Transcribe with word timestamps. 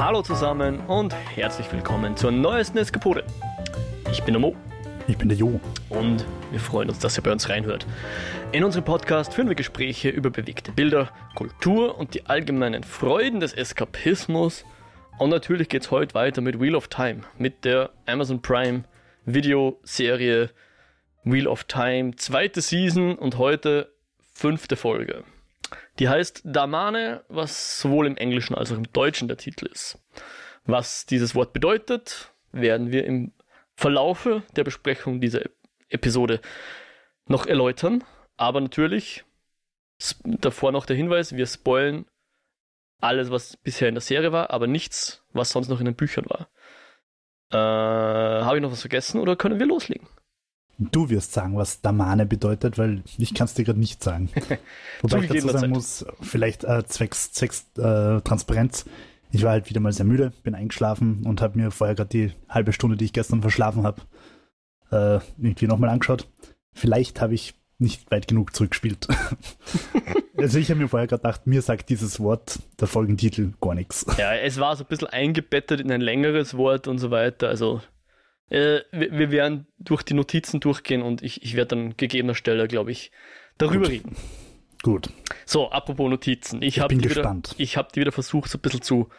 Hallo 0.00 0.22
zusammen 0.22 0.80
und 0.86 1.14
herzlich 1.14 1.70
willkommen 1.70 2.16
zur 2.16 2.30
neuesten 2.30 2.78
Eskapode. 2.78 3.22
Ich 4.10 4.22
bin 4.22 4.32
der 4.32 4.40
Mo 4.40 4.56
Ich 5.06 5.18
bin 5.18 5.28
der 5.28 5.36
Jo. 5.36 5.60
und 5.90 6.24
wir 6.50 6.58
freuen 6.58 6.88
uns, 6.88 7.00
dass 7.00 7.18
ihr 7.18 7.22
bei 7.22 7.30
uns 7.30 7.50
reinhört. 7.50 7.86
In 8.50 8.64
unserem 8.64 8.86
Podcast 8.86 9.34
führen 9.34 9.48
wir 9.48 9.54
Gespräche 9.54 10.08
über 10.08 10.30
bewegte 10.30 10.72
Bilder, 10.72 11.10
Kultur 11.34 11.98
und 11.98 12.14
die 12.14 12.24
allgemeinen 12.24 12.82
Freuden 12.82 13.40
des 13.40 13.52
Eskapismus. 13.52 14.64
Und 15.18 15.28
natürlich 15.28 15.68
geht 15.68 15.82
es 15.82 15.90
heute 15.90 16.14
weiter 16.14 16.40
mit 16.40 16.58
Wheel 16.58 16.76
of 16.76 16.88
Time, 16.88 17.20
mit 17.36 17.66
der 17.66 17.90
Amazon 18.06 18.40
Prime 18.40 18.84
Videoserie 19.26 20.48
Wheel 21.24 21.46
of 21.46 21.64
Time, 21.64 22.16
zweite 22.16 22.62
Season 22.62 23.16
und 23.16 23.36
heute 23.36 23.92
fünfte 24.32 24.76
Folge. 24.76 25.24
Die 26.00 26.08
heißt 26.08 26.40
Damane, 26.44 27.22
was 27.28 27.78
sowohl 27.78 28.06
im 28.06 28.16
Englischen 28.16 28.54
als 28.54 28.72
auch 28.72 28.76
im 28.76 28.90
Deutschen 28.90 29.28
der 29.28 29.36
Titel 29.36 29.66
ist. 29.66 29.98
Was 30.64 31.04
dieses 31.04 31.34
Wort 31.34 31.52
bedeutet, 31.52 32.32
werden 32.52 32.90
wir 32.90 33.04
im 33.04 33.32
Verlaufe 33.74 34.42
der 34.56 34.64
Besprechung 34.64 35.20
dieser 35.20 35.42
Episode 35.90 36.40
noch 37.26 37.44
erläutern. 37.44 38.02
Aber 38.38 38.62
natürlich, 38.62 39.24
davor 40.24 40.72
noch 40.72 40.86
der 40.86 40.96
Hinweis, 40.96 41.36
wir 41.36 41.46
spoilen 41.46 42.06
alles, 43.02 43.30
was 43.30 43.58
bisher 43.58 43.88
in 43.88 43.94
der 43.94 44.02
Serie 44.02 44.32
war, 44.32 44.50
aber 44.50 44.66
nichts, 44.66 45.22
was 45.32 45.50
sonst 45.50 45.68
noch 45.68 45.80
in 45.80 45.86
den 45.86 45.96
Büchern 45.96 46.24
war. 46.30 46.48
Äh, 47.52 48.44
Habe 48.44 48.56
ich 48.56 48.62
noch 48.62 48.72
was 48.72 48.80
vergessen 48.80 49.20
oder 49.20 49.36
können 49.36 49.58
wir 49.58 49.66
loslegen? 49.66 50.08
Du 50.80 51.10
wirst 51.10 51.32
sagen, 51.32 51.56
was 51.56 51.82
Damane 51.82 52.24
bedeutet, 52.24 52.78
weil 52.78 53.02
ich 53.18 53.34
kann 53.34 53.44
es 53.44 53.54
dir 53.54 53.64
gerade 53.64 53.78
nicht 53.78 54.02
sagen. 54.02 54.30
Wobei 55.02 55.24
ich 55.24 55.28
dazu 55.28 55.48
sagen 55.48 55.58
Zeit. 55.60 55.70
muss, 55.70 56.06
vielleicht 56.22 56.64
äh, 56.64 56.84
zwecks, 56.86 57.32
zwecks 57.32 57.66
äh, 57.76 58.20
Transparenz, 58.22 58.86
ich 59.30 59.42
war 59.42 59.52
halt 59.52 59.68
wieder 59.68 59.80
mal 59.80 59.92
sehr 59.92 60.06
müde, 60.06 60.32
bin 60.42 60.54
eingeschlafen 60.54 61.24
und 61.26 61.42
habe 61.42 61.58
mir 61.58 61.70
vorher 61.70 61.94
gerade 61.94 62.08
die 62.08 62.32
halbe 62.48 62.72
Stunde, 62.72 62.96
die 62.96 63.04
ich 63.04 63.12
gestern 63.12 63.42
verschlafen 63.42 63.84
habe, 63.84 64.02
äh, 64.90 65.20
irgendwie 65.38 65.66
nochmal 65.66 65.90
angeschaut. 65.90 66.26
Vielleicht 66.72 67.20
habe 67.20 67.34
ich 67.34 67.54
nicht 67.78 68.10
weit 68.10 68.28
genug 68.28 68.54
zurückgespielt. 68.54 69.08
also 70.36 70.58
ich 70.58 70.70
habe 70.70 70.80
mir 70.80 70.88
vorher 70.88 71.08
gerade 71.08 71.22
gedacht, 71.22 71.46
mir 71.46 71.62
sagt 71.62 71.88
dieses 71.88 72.20
Wort, 72.20 72.58
der 72.78 72.88
Folgentitel, 72.88 73.52
gar 73.60 73.74
nichts. 73.74 74.06
Ja, 74.18 74.34
es 74.34 74.58
war 74.58 74.76
so 74.76 74.84
ein 74.84 74.88
bisschen 74.88 75.08
eingebettet 75.08 75.80
in 75.80 75.90
ein 75.90 76.00
längeres 76.00 76.56
Wort 76.56 76.88
und 76.88 76.98
so 76.98 77.10
weiter. 77.10 77.48
Also, 77.48 77.80
äh, 78.50 78.80
wir, 78.92 79.18
wir 79.18 79.30
werden 79.30 79.66
durch 79.78 80.02
die 80.02 80.14
Notizen 80.14 80.60
durchgehen 80.60 81.02
und 81.02 81.22
ich, 81.22 81.42
ich 81.42 81.56
werde 81.56 81.76
dann 81.76 81.96
gegebener 81.96 82.34
Stelle, 82.34 82.68
glaube 82.68 82.92
ich, 82.92 83.10
darüber 83.58 83.84
Gut. 83.84 83.90
reden. 83.90 84.16
Gut, 84.82 85.10
So, 85.44 85.70
apropos 85.70 86.08
Notizen. 86.08 86.62
Ich, 86.62 86.78
Ich 86.78 86.86
bin 86.86 87.02
gespannt. 87.02 87.50
Wieder, 87.50 87.60
ich 87.60 87.76
habe 87.76 87.88
die 87.94 88.00
wieder 88.00 88.12
versucht, 88.12 88.50
so 88.50 88.56
ein 88.56 88.62
bisschen 88.62 88.80
zu 88.80 89.10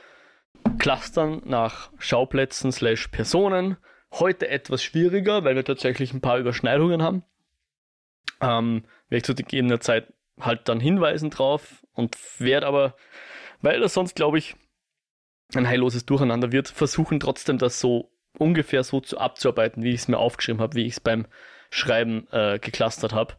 clustern 0.79 1.41
nach 1.45 1.91
Schauplätzen 1.99 2.71
slash 2.71 3.07
Personen. 3.09 3.77
Heute 4.11 4.47
etwas 4.49 4.83
schwieriger, 4.83 5.43
weil 5.43 5.55
wir 5.55 5.63
tatsächlich 5.63 6.13
ein 6.13 6.21
paar 6.21 6.39
Überschneidungen 6.39 7.03
haben. 7.03 7.23
Ähm, 8.41 8.85
werde 9.09 9.17
ich 9.17 9.23
zu 9.23 9.35
gegebener 9.35 9.79
Zeit 9.79 10.11
halt 10.39 10.67
dann 10.67 10.79
hinweisen 10.79 11.29
drauf 11.29 11.85
und 11.93 12.17
werde 12.39 12.65
aber, 12.65 12.95
weil 13.61 13.79
das 13.79 13.93
sonst, 13.93 14.15
glaube 14.15 14.39
ich, 14.39 14.55
ein 15.53 15.67
heilloses 15.67 16.05
Durcheinander 16.07 16.51
wird, 16.51 16.69
versuchen 16.69 17.19
trotzdem 17.19 17.59
das 17.59 17.79
so 17.79 18.11
ungefähr 18.37 18.83
so 18.83 19.01
zu 19.01 19.17
abzuarbeiten, 19.17 19.83
wie 19.83 19.89
ich 19.89 20.01
es 20.01 20.07
mir 20.07 20.17
aufgeschrieben 20.17 20.61
habe, 20.61 20.75
wie 20.75 20.85
ich 20.85 20.93
es 20.93 20.99
beim 20.99 21.25
Schreiben 21.69 22.27
äh, 22.31 22.59
geclustert 22.59 23.13
habe. 23.13 23.35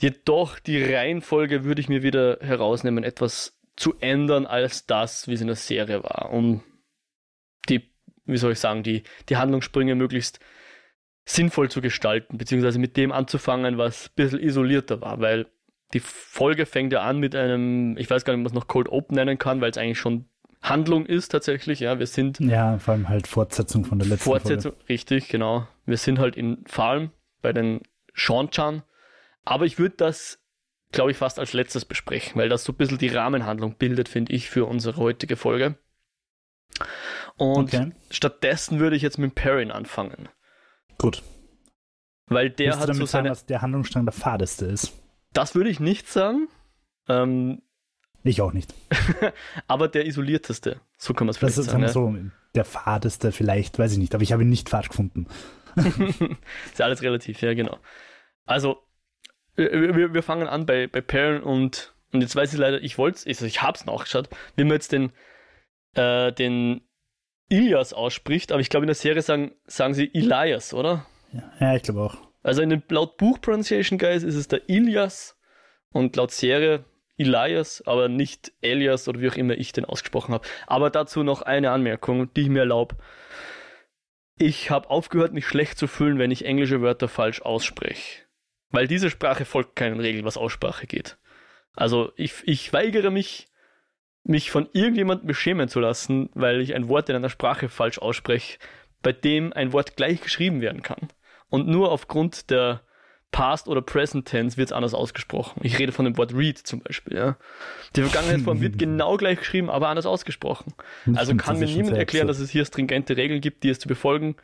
Jedoch 0.00 0.58
die 0.58 0.82
Reihenfolge 0.82 1.64
würde 1.64 1.80
ich 1.80 1.88
mir 1.88 2.02
wieder 2.02 2.38
herausnehmen, 2.40 3.04
etwas 3.04 3.58
zu 3.76 3.94
ändern 4.00 4.46
als 4.46 4.86
das, 4.86 5.28
wie 5.28 5.34
es 5.34 5.40
in 5.40 5.46
der 5.46 5.56
Serie 5.56 6.02
war, 6.02 6.30
um 6.32 6.62
die, 7.68 7.90
wie 8.24 8.36
soll 8.36 8.52
ich 8.52 8.60
sagen, 8.60 8.82
die, 8.82 9.04
die 9.28 9.36
Handlungssprünge 9.36 9.94
möglichst 9.94 10.40
sinnvoll 11.24 11.70
zu 11.70 11.80
gestalten, 11.80 12.38
beziehungsweise 12.38 12.78
mit 12.78 12.96
dem 12.96 13.12
anzufangen, 13.12 13.78
was 13.78 14.08
ein 14.08 14.12
bisschen 14.14 14.40
isolierter 14.40 15.00
war, 15.00 15.20
weil 15.20 15.46
die 15.92 16.00
Folge 16.00 16.66
fängt 16.66 16.92
ja 16.92 17.02
an 17.02 17.18
mit 17.18 17.34
einem, 17.34 17.96
ich 17.96 18.08
weiß 18.10 18.24
gar 18.24 18.32
nicht, 18.32 18.40
ob 18.40 18.44
man 18.44 18.52
es 18.52 18.60
noch 18.60 18.68
Cold 18.68 18.88
Open 18.88 19.16
nennen 19.16 19.38
kann, 19.38 19.60
weil 19.60 19.70
es 19.70 19.78
eigentlich 19.78 19.98
schon 19.98 20.28
Handlung 20.68 21.06
ist 21.06 21.28
tatsächlich, 21.30 21.80
ja, 21.80 21.98
wir 21.98 22.06
sind 22.06 22.40
ja, 22.40 22.78
vor 22.78 22.94
allem 22.94 23.08
halt 23.08 23.26
Fortsetzung 23.26 23.84
von 23.84 23.98
der 23.98 24.08
letzten 24.08 24.24
Fortsetzung, 24.24 24.72
richtig, 24.88 25.28
genau. 25.28 25.66
Wir 25.84 25.96
sind 25.96 26.18
halt 26.18 26.36
in 26.36 26.64
Farm 26.66 27.10
bei 27.42 27.52
den 27.52 27.80
Sean-Chan. 28.14 28.82
Aber 29.44 29.64
ich 29.64 29.78
würde 29.78 29.94
das, 29.96 30.40
glaube 30.92 31.12
ich, 31.12 31.16
fast 31.16 31.38
als 31.38 31.52
letztes 31.52 31.84
besprechen, 31.84 32.40
weil 32.40 32.48
das 32.48 32.64
so 32.64 32.72
ein 32.72 32.76
bisschen 32.76 32.98
die 32.98 33.08
Rahmenhandlung 33.08 33.76
bildet, 33.76 34.08
finde 34.08 34.32
ich, 34.32 34.50
für 34.50 34.64
unsere 34.66 34.96
heutige 34.96 35.36
Folge. 35.36 35.76
Und 37.36 37.72
Okay, 37.74 37.92
stattdessen 38.10 38.80
würde 38.80 38.96
ich 38.96 39.02
jetzt 39.02 39.18
mit 39.18 39.34
Perrin 39.34 39.70
anfangen. 39.70 40.28
gut. 40.98 41.22
Weil 42.28 42.50
der 42.50 42.66
Willst 42.66 42.78
du 42.78 42.82
hat 42.82 42.88
damit 42.88 42.98
so 43.00 43.06
sagen, 43.06 43.10
seine. 43.24 43.28
dass 43.28 43.46
der 43.46 43.62
Handlungsstrang 43.62 44.04
der 44.04 44.12
fadeste 44.12 44.66
ist? 44.66 44.92
Das 45.32 45.54
würde 45.54 45.70
ich 45.70 45.78
nicht 45.78 46.08
sagen. 46.08 46.48
Ähm, 47.08 47.62
Ich 48.26 48.40
auch 48.40 48.52
nicht. 48.52 48.74
aber 49.68 49.88
der 49.88 50.06
isolierteste. 50.06 50.80
So 50.98 51.14
kann 51.14 51.26
man 51.26 51.30
es 51.30 51.38
Das 51.38 51.54
vielleicht 51.54 51.68
ist 51.68 51.72
sagen. 51.72 51.88
so, 51.88 52.14
der 52.54 52.64
fadeste 52.64 53.30
vielleicht, 53.30 53.78
weiß 53.78 53.92
ich 53.92 53.98
nicht, 53.98 54.14
aber 54.14 54.22
ich 54.22 54.32
habe 54.32 54.42
ihn 54.42 54.48
nicht 54.48 54.68
fad 54.68 54.88
gefunden. 54.88 55.26
ist 55.76 56.78
ja 56.78 56.86
alles 56.86 57.02
relativ, 57.02 57.40
ja, 57.42 57.54
genau. 57.54 57.78
Also, 58.44 58.78
wir, 59.54 60.12
wir, 60.12 60.22
fangen 60.22 60.48
an 60.48 60.66
bei, 60.66 60.86
bei 60.86 61.00
Perrin 61.00 61.42
und, 61.42 61.94
und 62.12 62.20
jetzt 62.20 62.34
weiß 62.34 62.52
ich 62.52 62.58
leider, 62.58 62.82
ich 62.82 62.98
wollte 62.98 63.18
es, 63.18 63.26
also 63.26 63.46
ich 63.46 63.62
hab's 63.62 63.86
nachgeschaut, 63.86 64.28
wie 64.56 64.64
man 64.64 64.72
jetzt 64.72 64.92
den, 64.92 65.12
äh, 65.94 66.32
den 66.32 66.82
Ilias 67.48 67.92
ausspricht, 67.92 68.52
aber 68.52 68.60
ich 68.60 68.70
glaube 68.70 68.84
in 68.84 68.88
der 68.88 68.94
Serie 68.96 69.22
sagen, 69.22 69.52
sagen 69.66 69.94
sie 69.94 70.12
Elias, 70.12 70.74
oder? 70.74 71.06
Ja, 71.32 71.52
ja 71.60 71.76
ich 71.76 71.82
glaube 71.82 72.00
auch. 72.02 72.16
Also 72.42 72.62
in 72.62 72.70
dem 72.70 72.82
laut 72.88 73.16
Buch 73.16 73.40
Pronunciation 73.40 73.98
Guys 73.98 74.22
ist 74.22 74.34
es 74.34 74.48
der 74.48 74.68
Ilias 74.68 75.38
und 75.90 76.16
laut 76.16 76.32
Serie 76.32 76.84
Elias, 77.18 77.82
aber 77.86 78.08
nicht 78.08 78.52
Elias 78.60 79.08
oder 79.08 79.20
wie 79.20 79.30
auch 79.30 79.36
immer 79.36 79.54
ich 79.54 79.72
den 79.72 79.84
ausgesprochen 79.84 80.34
habe. 80.34 80.46
Aber 80.66 80.90
dazu 80.90 81.22
noch 81.22 81.42
eine 81.42 81.70
Anmerkung, 81.70 82.32
die 82.34 82.42
ich 82.42 82.48
mir 82.48 82.60
erlaube. 82.60 82.96
Ich 84.38 84.70
habe 84.70 84.90
aufgehört, 84.90 85.32
mich 85.32 85.46
schlecht 85.46 85.78
zu 85.78 85.86
fühlen, 85.86 86.18
wenn 86.18 86.30
ich 86.30 86.44
englische 86.44 86.82
Wörter 86.82 87.08
falsch 87.08 87.40
ausspreche. 87.40 88.22
Weil 88.70 88.86
diese 88.86 89.08
Sprache 89.08 89.44
folgt 89.44 89.76
keinen 89.76 90.00
Regeln, 90.00 90.24
was 90.24 90.36
Aussprache 90.36 90.86
geht. 90.86 91.16
Also 91.74 92.12
ich, 92.16 92.34
ich 92.44 92.72
weigere 92.72 93.10
mich, 93.10 93.48
mich 94.24 94.50
von 94.50 94.68
irgendjemandem 94.72 95.26
beschämen 95.26 95.68
zu 95.68 95.80
lassen, 95.80 96.30
weil 96.34 96.60
ich 96.60 96.74
ein 96.74 96.88
Wort 96.88 97.08
in 97.08 97.16
einer 97.16 97.30
Sprache 97.30 97.68
falsch 97.68 97.98
ausspreche, 97.98 98.58
bei 99.02 99.12
dem 99.12 99.52
ein 99.52 99.72
Wort 99.72 99.96
gleich 99.96 100.20
geschrieben 100.20 100.60
werden 100.60 100.82
kann. 100.82 101.08
Und 101.48 101.68
nur 101.68 101.92
aufgrund 101.92 102.50
der 102.50 102.82
Past 103.32 103.68
oder 103.68 103.82
Present 103.82 104.26
Tense 104.26 104.56
wird 104.56 104.68
es 104.68 104.72
anders 104.72 104.94
ausgesprochen. 104.94 105.60
Ich 105.62 105.78
rede 105.78 105.92
von 105.92 106.04
dem 106.04 106.16
Wort 106.16 106.34
read 106.34 106.58
zum 106.58 106.80
Beispiel. 106.80 107.16
Ja. 107.16 107.36
Die 107.94 108.02
Vergangenheitsform 108.02 108.60
wird 108.60 108.78
genau 108.78 109.16
gleich 109.16 109.38
geschrieben, 109.38 109.68
aber 109.68 109.88
anders 109.88 110.06
ausgesprochen. 110.06 110.72
Also 111.08 111.26
Stimmt, 111.26 111.42
kann 111.42 111.60
das 111.60 111.70
mir 111.70 111.76
niemand 111.76 111.96
erklären, 111.98 112.28
dass 112.28 112.38
es 112.38 112.50
hier 112.50 112.64
stringente 112.64 113.16
Regeln 113.16 113.40
gibt, 113.40 113.62
die 113.62 113.68
es 113.68 113.78
zu 113.78 113.88
befolgen 113.88 114.36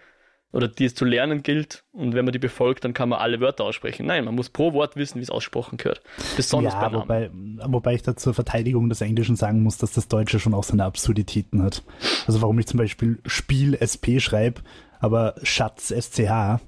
oder 0.52 0.68
die 0.68 0.84
es 0.84 0.94
zu 0.94 1.04
lernen 1.04 1.42
gilt. 1.42 1.84
Und 1.92 2.14
wenn 2.14 2.24
man 2.24 2.32
die 2.32 2.38
befolgt, 2.38 2.84
dann 2.84 2.92
kann 2.92 3.08
man 3.08 3.18
alle 3.18 3.40
Wörter 3.40 3.64
aussprechen. 3.64 4.06
Nein, 4.06 4.24
man 4.24 4.34
muss 4.34 4.50
pro 4.50 4.74
Wort 4.74 4.96
wissen, 4.96 5.18
wie 5.18 5.22
es 5.22 5.30
aussprochen 5.30 5.78
gehört. 5.78 6.02
Besonders 6.36 6.74
bei 6.74 6.80
ja, 6.80 6.90
Namen. 6.90 7.02
wobei, 7.02 7.30
wobei 7.72 7.94
ich 7.94 8.02
da 8.02 8.14
zur 8.16 8.34
Verteidigung 8.34 8.88
des 8.88 9.00
Englischen 9.00 9.36
sagen 9.36 9.62
muss, 9.62 9.78
dass 9.78 9.92
das 9.92 10.08
Deutsche 10.08 10.38
schon 10.38 10.54
auch 10.54 10.64
seine 10.64 10.84
Absurditäten 10.84 11.62
hat. 11.62 11.82
Also 12.26 12.42
warum 12.42 12.58
ich 12.58 12.66
zum 12.66 12.78
Beispiel 12.78 13.20
Spiel 13.24 13.74
SP 13.80 14.20
schreibe, 14.20 14.60
aber 15.00 15.34
Schatz 15.42 15.88
SCH. 15.88 16.60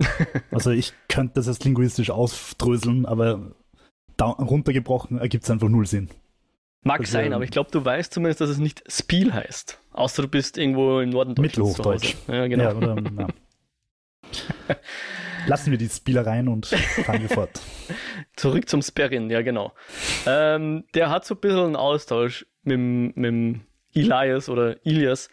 Also 0.50 0.70
ich 0.70 0.94
könnte 1.08 1.34
das 1.34 1.46
jetzt 1.46 1.64
linguistisch 1.64 2.10
aufdröseln, 2.10 3.06
aber 3.06 3.52
runtergebrochen 4.20 5.18
ergibt 5.18 5.44
es 5.44 5.50
einfach 5.50 5.68
null 5.68 5.86
Sinn. 5.86 6.10
Mag 6.82 7.00
Also, 7.00 7.12
sein, 7.12 7.32
aber 7.32 7.44
ich 7.44 7.50
glaube, 7.50 7.70
du 7.70 7.84
weißt 7.84 8.12
zumindest, 8.12 8.40
dass 8.40 8.50
es 8.50 8.58
nicht 8.58 8.82
Spiel 8.90 9.32
heißt. 9.32 9.78
Außer 9.92 10.22
du 10.22 10.28
bist 10.28 10.56
irgendwo 10.56 11.00
im 11.00 11.10
Norden 11.10 11.34
Deutschlands. 11.34 11.78
Mittelhochdeutsch. 11.78 12.16
Ja, 12.26 12.46
genau. 12.46 12.64
Ja, 12.64 12.74
oder, 12.74 12.96
ja. 13.18 13.28
Lassen 15.46 15.70
wir 15.70 15.78
die 15.78 15.88
Spielereien 15.88 16.48
und 16.48 16.66
fahren 16.66 17.22
wir 17.22 17.28
fort. 17.28 17.60
Zurück 18.36 18.68
zum 18.68 18.82
Sperrin, 18.82 19.30
ja 19.30 19.42
genau. 19.42 19.72
ähm, 20.26 20.84
der 20.94 21.10
hat 21.10 21.24
so 21.24 21.34
ein 21.34 21.40
bisschen 21.40 21.58
einen 21.58 21.76
Austausch 21.76 22.46
mit, 22.62 23.16
mit 23.16 23.60
Elias 23.94 24.48
oder 24.48 24.84
Ilias, 24.84 25.28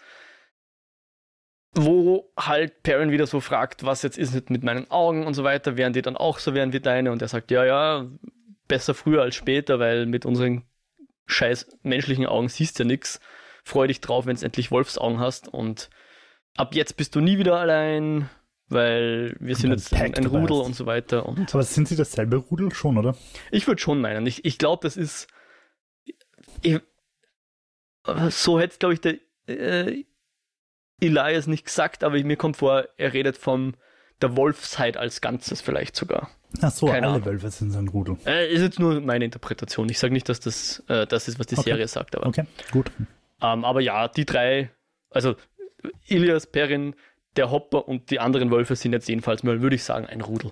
wo 1.77 2.31
halt 2.37 2.83
Perrin 2.83 3.11
wieder 3.11 3.27
so 3.27 3.39
fragt, 3.39 3.83
was 3.83 4.01
jetzt 4.01 4.17
ist 4.17 4.49
mit 4.49 4.63
meinen 4.63 4.89
Augen 4.91 5.25
und 5.25 5.33
so 5.33 5.43
weiter, 5.43 5.77
wären 5.77 5.93
die 5.93 6.01
dann 6.01 6.17
auch 6.17 6.39
so 6.39 6.53
wären 6.53 6.73
wie 6.73 6.79
deine? 6.79 7.11
Und 7.11 7.21
er 7.21 7.27
sagt, 7.27 7.51
ja, 7.51 7.65
ja, 7.65 8.07
besser 8.67 8.93
früher 8.93 9.21
als 9.21 9.35
später, 9.35 9.79
weil 9.79 10.05
mit 10.05 10.25
unseren 10.25 10.63
scheiß 11.25 11.67
menschlichen 11.83 12.25
Augen 12.25 12.49
siehst 12.49 12.79
du 12.79 12.83
ja 12.83 12.87
nix. 12.87 13.19
Freu 13.63 13.87
dich 13.87 14.01
drauf, 14.01 14.25
wenn 14.25 14.35
du 14.35 14.45
endlich 14.45 14.71
Wolfsaugen 14.71 15.19
hast 15.19 15.47
und 15.47 15.89
ab 16.55 16.73
jetzt 16.73 16.97
bist 16.97 17.15
du 17.15 17.19
nie 17.19 17.37
wieder 17.37 17.59
allein, 17.59 18.29
weil 18.69 19.35
wir 19.39 19.55
sind 19.55 19.71
jetzt 19.71 19.93
ein, 19.93 20.13
ein 20.13 20.25
Rudel 20.25 20.61
und 20.61 20.75
so 20.75 20.85
weiter 20.85 21.25
und 21.25 21.53
Aber 21.53 21.63
sind 21.63 21.87
sie 21.87 21.95
dasselbe 21.95 22.37
Rudel 22.37 22.73
schon, 22.73 22.97
oder? 22.97 23.15
ich 23.51 23.67
würde 23.67 23.81
schon 23.81 24.01
meinen. 24.01 24.25
Ich, 24.25 24.45
ich 24.45 24.57
glaube, 24.57 24.83
das 24.83 24.97
ist. 24.97 25.27
Ich, 26.61 26.79
so 28.29 28.59
hätte, 28.59 28.77
glaube 28.77 28.93
ich, 28.93 29.01
der 29.01 29.17
äh, 29.47 30.05
Elias 30.99 31.47
nicht 31.47 31.65
gesagt, 31.65 32.03
aber 32.03 32.21
mir 32.23 32.37
kommt 32.37 32.57
vor, 32.57 32.85
er 32.97 33.13
redet 33.13 33.37
vom 33.37 33.75
der 34.21 34.35
Wolfsheit 34.35 34.97
als 34.97 35.21
Ganzes 35.21 35.61
vielleicht 35.61 35.95
sogar. 35.95 36.29
Ach 36.61 36.71
so, 36.71 36.87
Keine 36.87 37.07
alle 37.07 37.15
Ahnung. 37.15 37.25
Wölfe 37.25 37.49
sind 37.51 37.71
so 37.71 37.77
ein 37.77 37.87
Rudel. 37.87 38.17
Äh, 38.25 38.51
ist 38.51 38.61
jetzt 38.61 38.79
nur 38.79 38.99
meine 39.01 39.25
Interpretation. 39.25 39.89
Ich 39.89 39.99
sage 39.99 40.13
nicht, 40.13 40.27
dass 40.29 40.39
das 40.39 40.83
äh, 40.87 41.05
das 41.05 41.27
ist, 41.27 41.39
was 41.39 41.47
die 41.47 41.57
okay. 41.57 41.71
Serie 41.71 41.87
sagt. 41.87 42.15
Aber, 42.15 42.25
okay, 42.25 42.45
gut. 42.71 42.91
Ähm, 43.41 43.63
aber 43.63 43.81
ja, 43.81 44.07
die 44.07 44.25
drei, 44.25 44.71
also 45.11 45.35
Ilias, 46.07 46.47
Perrin, 46.47 46.95
der 47.35 47.51
Hopper 47.51 47.87
und 47.87 48.09
die 48.09 48.19
anderen 48.19 48.49
Wölfe 48.49 48.75
sind 48.75 48.93
jetzt 48.93 49.07
jedenfalls 49.07 49.43
mal, 49.43 49.61
würde 49.61 49.75
ich 49.75 49.83
sagen, 49.83 50.07
ein 50.07 50.21
Rudel. 50.21 50.51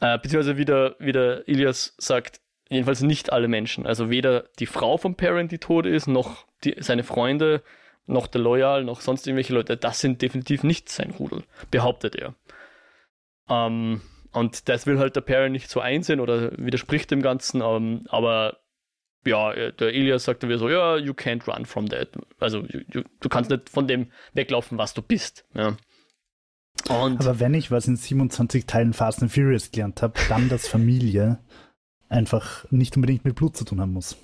Äh, 0.00 0.18
beziehungsweise 0.18 0.58
wie 0.58 0.64
der, 0.64 0.94
wie 0.98 1.12
der 1.12 1.48
Ilias 1.48 1.94
sagt, 1.98 2.40
jedenfalls 2.68 3.00
nicht 3.00 3.32
alle 3.32 3.48
Menschen. 3.48 3.86
Also 3.86 4.10
weder 4.10 4.44
die 4.58 4.66
Frau 4.66 4.98
von 4.98 5.16
Perrin, 5.16 5.48
die 5.48 5.58
tot 5.58 5.86
ist, 5.86 6.06
noch 6.06 6.46
die, 6.62 6.76
seine 6.78 7.02
Freunde, 7.02 7.62
noch 8.06 8.26
der 8.26 8.40
Loyal, 8.40 8.84
noch 8.84 9.00
sonst 9.00 9.26
irgendwelche 9.26 9.54
Leute. 9.54 9.76
Das 9.76 10.00
sind 10.00 10.22
definitiv 10.22 10.62
nicht 10.62 10.88
sein 10.88 11.10
Rudel, 11.10 11.44
behauptet 11.70 12.16
er. 12.16 12.34
Ähm, 13.48 14.00
und 14.32 14.68
das 14.68 14.86
will 14.86 14.98
halt 14.98 15.16
der 15.16 15.22
Perrin 15.22 15.52
nicht 15.52 15.70
so 15.70 15.80
einsehen 15.80 16.20
oder 16.20 16.52
widerspricht 16.58 17.10
dem 17.10 17.22
Ganzen. 17.22 17.62
Ähm, 17.62 18.06
aber 18.08 18.58
ja, 19.24 19.52
der 19.70 19.88
Elias 19.88 20.24
sagt 20.24 20.42
dann 20.42 20.50
wieder 20.50 20.58
so, 20.58 20.68
ja, 20.68 20.96
you 20.96 21.12
can't 21.12 21.46
run 21.46 21.66
from 21.66 21.88
that. 21.88 22.10
Also 22.38 22.60
you, 22.60 22.80
you, 22.92 23.02
du 23.20 23.28
kannst 23.28 23.50
nicht 23.50 23.68
von 23.68 23.88
dem 23.88 24.10
weglaufen, 24.34 24.78
was 24.78 24.94
du 24.94 25.02
bist. 25.02 25.44
Ja. 25.54 25.76
Und 26.88 27.20
Aber 27.20 27.40
wenn 27.40 27.54
ich 27.54 27.70
was 27.70 27.88
in 27.88 27.96
27 27.96 28.66
Teilen 28.66 28.92
Fast 28.92 29.22
and 29.22 29.32
Furious 29.32 29.70
gelernt 29.70 30.02
habe, 30.02 30.14
dann, 30.28 30.48
dass 30.48 30.68
Familie 30.68 31.40
einfach 32.08 32.70
nicht 32.70 32.94
unbedingt 32.96 33.24
mit 33.24 33.34
Blut 33.34 33.56
zu 33.56 33.64
tun 33.64 33.80
haben 33.80 33.92
muss. 33.92 34.16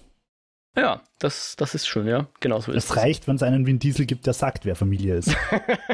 Ja, 0.77 1.03
das, 1.19 1.55
das 1.57 1.75
ist 1.75 1.87
schön, 1.87 2.07
ja. 2.07 2.29
Genau 2.41 2.61
so 2.61 2.73
ist 2.73 2.85
es. 2.85 2.91
Es 2.91 2.97
reicht, 2.97 3.29
wenn 3.29 3.37
es 3.37 3.43
einen 3.43 3.67
wie 3.67 3.75
ein 3.75 3.79
Diesel 3.79 4.07
gibt, 4.07 4.27
der 4.27 4.33
sagt, 4.33 4.65
wer 4.65 4.75
Familie 4.75 5.17
ist. 5.17 5.37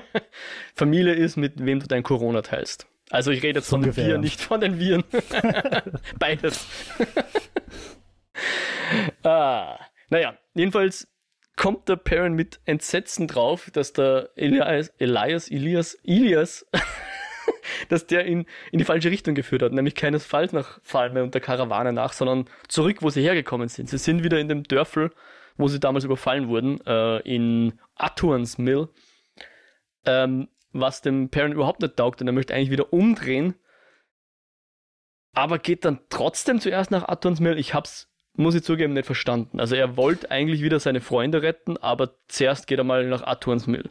Familie 0.75 1.15
ist, 1.15 1.37
mit 1.37 1.65
wem 1.65 1.81
du 1.81 1.89
dein 1.89 2.05
Corona 2.05 2.43
teilst. 2.43 2.87
Also 3.11 3.31
ich 3.31 3.43
rede 3.43 3.59
jetzt 3.59 3.69
von 3.69 3.81
Ungefähr, 3.81 4.05
den 4.05 4.11
Viren, 4.11 4.23
ja. 4.23 4.25
nicht 4.25 4.41
von 4.41 4.61
den 4.61 4.79
Viren. 4.79 5.05
Beides. 6.19 6.67
ah, 9.25 9.79
naja, 10.11 10.39
jedenfalls 10.55 11.09
kommt 11.57 11.89
der 11.89 11.97
Perrin 11.97 12.35
mit 12.35 12.61
Entsetzen 12.65 13.27
drauf, 13.27 13.71
dass 13.73 13.93
der 13.93 14.31
Elias, 14.37 14.93
Elias, 14.99 15.51
Elias, 15.51 15.95
Elias, 16.05 16.67
dass 17.89 18.07
der 18.07 18.27
ihn 18.27 18.47
in 18.73 18.79
die 18.79 18.85
falsche 18.85 19.11
Richtung 19.11 19.35
geführt 19.35 19.63
hat, 19.63 19.73
nämlich 19.73 19.95
keinesfalls 19.95 20.53
nach 20.53 20.81
Falme 20.83 21.23
und 21.23 21.35
der 21.35 21.41
Karawane 21.41 21.93
nach, 21.93 22.13
sondern 22.13 22.47
zurück, 22.69 22.99
wo 23.01 23.11
sie 23.11 23.23
hergekommen 23.23 23.69
sind. 23.69 23.89
Sie 23.89 23.99
sind 23.99 24.25
wieder 24.25 24.39
in 24.39 24.49
dem 24.49 24.65
Dörfel, 24.65 25.11
wo 25.57 25.69
sie 25.69 25.81
damals 25.81 26.05
überfallen 26.05 26.49
wurden, 26.49 26.81
äh, 26.87 27.19
in 27.21 27.75
Attuans 27.97 28.59
Mill. 28.59 28.89
Ähm, 30.07 30.49
was 30.73 31.03
dem 31.03 31.29
Perrin 31.29 31.53
überhaupt 31.53 31.81
nicht 31.81 31.97
taugt 31.97 32.21
und 32.21 32.27
er 32.27 32.33
möchte 32.33 32.55
eigentlich 32.55 32.71
wieder 32.71 32.93
umdrehen. 32.93 33.55
Aber 35.35 35.59
geht 35.59 35.85
dann 35.85 36.01
trotzdem 36.09 36.61
zuerst 36.61 36.91
nach 36.91 37.09
Attons 37.09 37.41
Mill. 37.41 37.59
Ich 37.59 37.75
hab's, 37.75 38.11
muss 38.35 38.55
ich 38.55 38.63
zugeben, 38.63 38.93
nicht 38.93 39.07
verstanden. 39.07 39.61
Also 39.61 39.77
er 39.77 39.97
wollte 39.97 40.31
eigentlich 40.31 40.63
wieder 40.63 40.81
seine 40.81 41.01
Freunde 41.01 41.43
retten, 41.43 41.77
aber 41.77 42.17
zuerst 42.29 42.67
geht 42.67 42.79
er 42.79 42.85
mal 42.85 43.07
nach 43.07 43.23
Attons 43.23 43.67
Mill. 43.67 43.91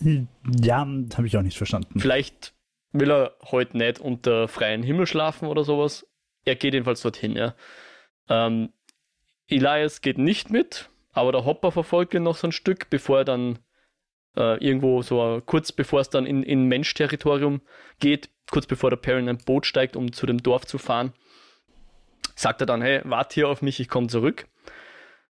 Ja, 0.00 0.78
habe 0.78 1.26
ich 1.26 1.36
auch 1.36 1.42
nicht 1.42 1.56
verstanden. 1.56 2.00
Vielleicht 2.00 2.53
will 2.94 3.10
er 3.10 3.36
heute 3.50 3.76
nicht 3.76 3.98
unter 3.98 4.48
freiem 4.48 4.82
Himmel 4.82 5.06
schlafen 5.06 5.48
oder 5.48 5.64
sowas. 5.64 6.06
Er 6.44 6.54
geht 6.54 6.72
jedenfalls 6.72 7.02
dorthin, 7.02 7.36
ja. 7.36 7.54
Ähm, 8.28 8.72
Elias 9.48 10.00
geht 10.00 10.16
nicht 10.16 10.50
mit, 10.50 10.88
aber 11.12 11.32
der 11.32 11.44
Hopper 11.44 11.72
verfolgt 11.72 12.14
ihn 12.14 12.22
noch 12.22 12.36
so 12.36 12.48
ein 12.48 12.52
Stück, 12.52 12.88
bevor 12.88 13.18
er 13.18 13.24
dann 13.24 13.58
äh, 14.36 14.64
irgendwo 14.64 15.02
so 15.02 15.42
kurz 15.44 15.72
bevor 15.72 16.00
es 16.00 16.08
dann 16.08 16.24
in, 16.24 16.42
in 16.42 16.64
Mensch-Territorium 16.64 17.60
geht, 18.00 18.30
kurz 18.50 18.66
bevor 18.66 18.90
der 18.90 18.96
Perrin 18.96 19.28
ein 19.28 19.38
Boot 19.38 19.66
steigt, 19.66 19.96
um 19.96 20.12
zu 20.12 20.26
dem 20.26 20.42
Dorf 20.42 20.66
zu 20.66 20.78
fahren, 20.78 21.12
sagt 22.34 22.60
er 22.60 22.66
dann, 22.66 22.82
hey, 22.82 23.00
warte 23.04 23.34
hier 23.34 23.48
auf 23.48 23.60
mich, 23.60 23.80
ich 23.80 23.88
komme 23.88 24.06
zurück. 24.06 24.46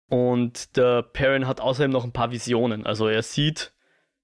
Und 0.08 0.76
der 0.76 1.02
Perrin 1.02 1.46
hat 1.46 1.60
außerdem 1.60 1.90
noch 1.90 2.04
ein 2.04 2.12
paar 2.12 2.30
Visionen. 2.30 2.84
Also 2.84 3.08
er 3.08 3.22
sieht 3.22 3.72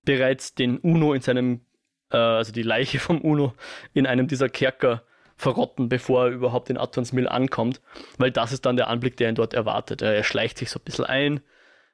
bereits 0.05 0.55
den 0.55 0.79
Uno 0.79 1.15
in 1.15 1.23
seinem, 1.23 1.67
äh, 2.11 2.17
also 2.17 2.53
die 2.53 2.62
Leiche 2.62 2.99
vom 2.99 3.21
Uno 3.21 3.55
in 3.95 4.07
einem 4.07 4.29
dieser 4.29 4.49
Kerker 4.49 5.03
verrotten, 5.37 5.89
bevor 5.89 6.27
er 6.27 6.31
überhaupt 6.33 6.69
in 6.69 6.77
Atons 6.77 7.12
Mill 7.12 7.29
ankommt, 7.29 7.81
weil 8.19 8.31
das 8.31 8.53
ist 8.53 8.67
dann 8.67 8.77
der 8.77 8.89
Anblick, 8.89 9.17
der 9.17 9.31
ihn 9.31 9.35
dort 9.35 9.55
erwartet. 9.55 10.03
Er 10.03 10.23
schleicht 10.23 10.59
sich 10.59 10.71
so 10.71 10.79
ein 10.79 10.85
bisschen 10.85 11.07
ein, 11.07 11.41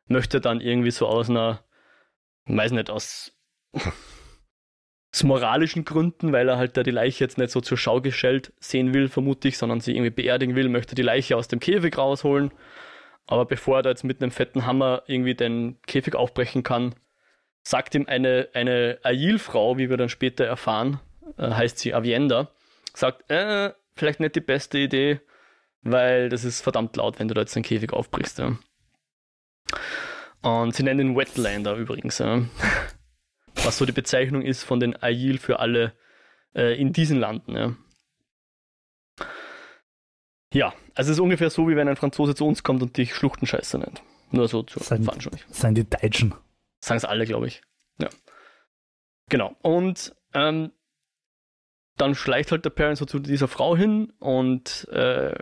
möchte 0.08 0.40
dann 0.40 0.60
irgendwie 0.60 0.90
so 0.90 1.06
aus 1.06 1.30
einer 1.30 1.60
weiß 2.46 2.72
nicht, 2.72 2.90
aus, 2.90 3.32
aus 3.72 5.22
moralischen 5.22 5.84
Gründen, 5.84 6.32
weil 6.32 6.48
er 6.48 6.58
halt 6.58 6.76
da 6.76 6.82
die 6.82 6.90
Leiche 6.90 7.24
jetzt 7.24 7.38
nicht 7.38 7.50
so 7.50 7.60
zur 7.60 7.76
Schau 7.76 8.00
gestellt 8.00 8.52
sehen 8.60 8.94
will, 8.94 9.08
vermute 9.08 9.48
ich, 9.48 9.58
sondern 9.58 9.80
sie 9.80 9.92
irgendwie 9.92 10.10
beerdigen 10.10 10.54
will, 10.54 10.68
möchte 10.68 10.94
die 10.94 11.02
Leiche 11.02 11.36
aus 11.36 11.48
dem 11.48 11.60
Käfig 11.60 11.98
rausholen. 11.98 12.52
Aber 13.26 13.44
bevor 13.44 13.78
er 13.78 13.82
da 13.82 13.90
jetzt 13.90 14.04
mit 14.04 14.22
einem 14.22 14.30
fetten 14.30 14.66
Hammer 14.66 15.02
irgendwie 15.06 15.34
den 15.34 15.80
Käfig 15.86 16.14
aufbrechen 16.14 16.62
kann, 16.62 16.94
sagt 17.66 17.96
ihm 17.96 18.06
eine, 18.06 18.48
eine 18.52 19.00
Ail-Frau, 19.02 19.76
wie 19.76 19.90
wir 19.90 19.96
dann 19.96 20.08
später 20.08 20.44
erfahren, 20.44 21.00
äh, 21.36 21.50
heißt 21.50 21.80
sie 21.80 21.94
Avienda, 21.94 22.48
sagt, 22.94 23.28
äh, 23.28 23.72
vielleicht 23.96 24.20
nicht 24.20 24.36
die 24.36 24.40
beste 24.40 24.78
Idee, 24.78 25.20
weil 25.82 26.28
das 26.28 26.44
ist 26.44 26.60
verdammt 26.60 26.94
laut, 26.94 27.18
wenn 27.18 27.26
du 27.26 27.34
da 27.34 27.40
jetzt 27.40 27.56
den 27.56 27.64
Käfig 27.64 27.92
aufbrichst. 27.92 28.38
Ja. 28.38 28.56
Und 30.42 30.76
sie 30.76 30.84
nennen 30.84 31.00
ihn 31.00 31.16
Wetlander 31.16 31.74
übrigens. 31.74 32.18
Ja. 32.18 32.44
Was 33.64 33.78
so 33.78 33.84
die 33.84 33.90
Bezeichnung 33.90 34.42
ist 34.42 34.62
von 34.62 34.78
den 34.78 35.02
Ail 35.02 35.38
für 35.38 35.58
alle 35.58 35.92
äh, 36.54 36.80
in 36.80 36.92
diesen 36.92 37.18
Landen. 37.18 37.56
Ja. 37.56 37.74
ja, 40.54 40.66
also 40.94 41.10
es 41.10 41.16
ist 41.16 41.20
ungefähr 41.20 41.50
so, 41.50 41.68
wie 41.68 41.74
wenn 41.74 41.88
ein 41.88 41.96
Franzose 41.96 42.36
zu 42.36 42.46
uns 42.46 42.62
kommt 42.62 42.80
und 42.82 42.96
dich 42.96 43.12
Schluchtenscheißer 43.12 43.78
nennt. 43.78 44.04
Nur 44.30 44.46
so 44.46 44.62
zu 44.62 44.78
veranschaulich. 44.78 45.44
Seien 45.50 45.74
die 45.74 45.88
Deutschen. 45.88 46.32
Sagen 46.86 46.98
es 46.98 47.04
alle, 47.04 47.26
glaube 47.26 47.48
ich. 47.48 47.62
Ja. 47.98 48.08
Genau. 49.28 49.56
Und 49.62 50.14
ähm, 50.34 50.70
dann 51.96 52.14
schleicht 52.14 52.52
halt 52.52 52.64
der 52.64 52.70
Parent 52.70 52.98
so 52.98 53.06
zu 53.06 53.18
dieser 53.18 53.48
Frau 53.48 53.76
hin 53.76 54.12
und 54.20 54.86
äh, 54.92 55.34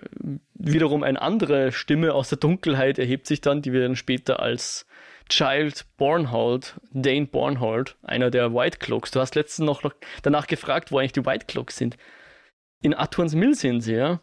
wiederum 0.55 1.02
eine 1.02 1.20
andere 1.20 1.70
Stimme 1.73 2.14
aus 2.14 2.31
der 2.31 2.38
Dunkelheit 2.38 2.99
erhebt 2.99 3.26
sich 3.26 3.43
dann, 3.43 3.61
die 3.61 3.75
wir 3.75 3.82
dann 3.82 3.96
später 3.96 4.40
als 4.40 4.87
Child 5.28 5.85
Bornhold, 5.99 6.80
Dane 6.92 7.26
Bornhold, 7.26 7.99
einer 8.02 8.30
der 8.30 8.54
White 8.54 8.78
Cloaks. 8.78 9.11
Du 9.11 9.21
hast 9.21 9.35
letztens 9.35 9.66
noch 9.66 9.83
danach 10.23 10.47
gefragt, 10.47 10.92
wo 10.92 10.99
eigentlich 10.99 11.12
die 11.12 11.26
White 11.26 11.45
Cloaks 11.47 11.76
sind. 11.76 11.99
In 12.80 12.95
Atuans 12.95 13.35
Mill 13.35 13.54
sind 13.54 13.83
sie, 13.83 13.97
ja. 13.97 14.21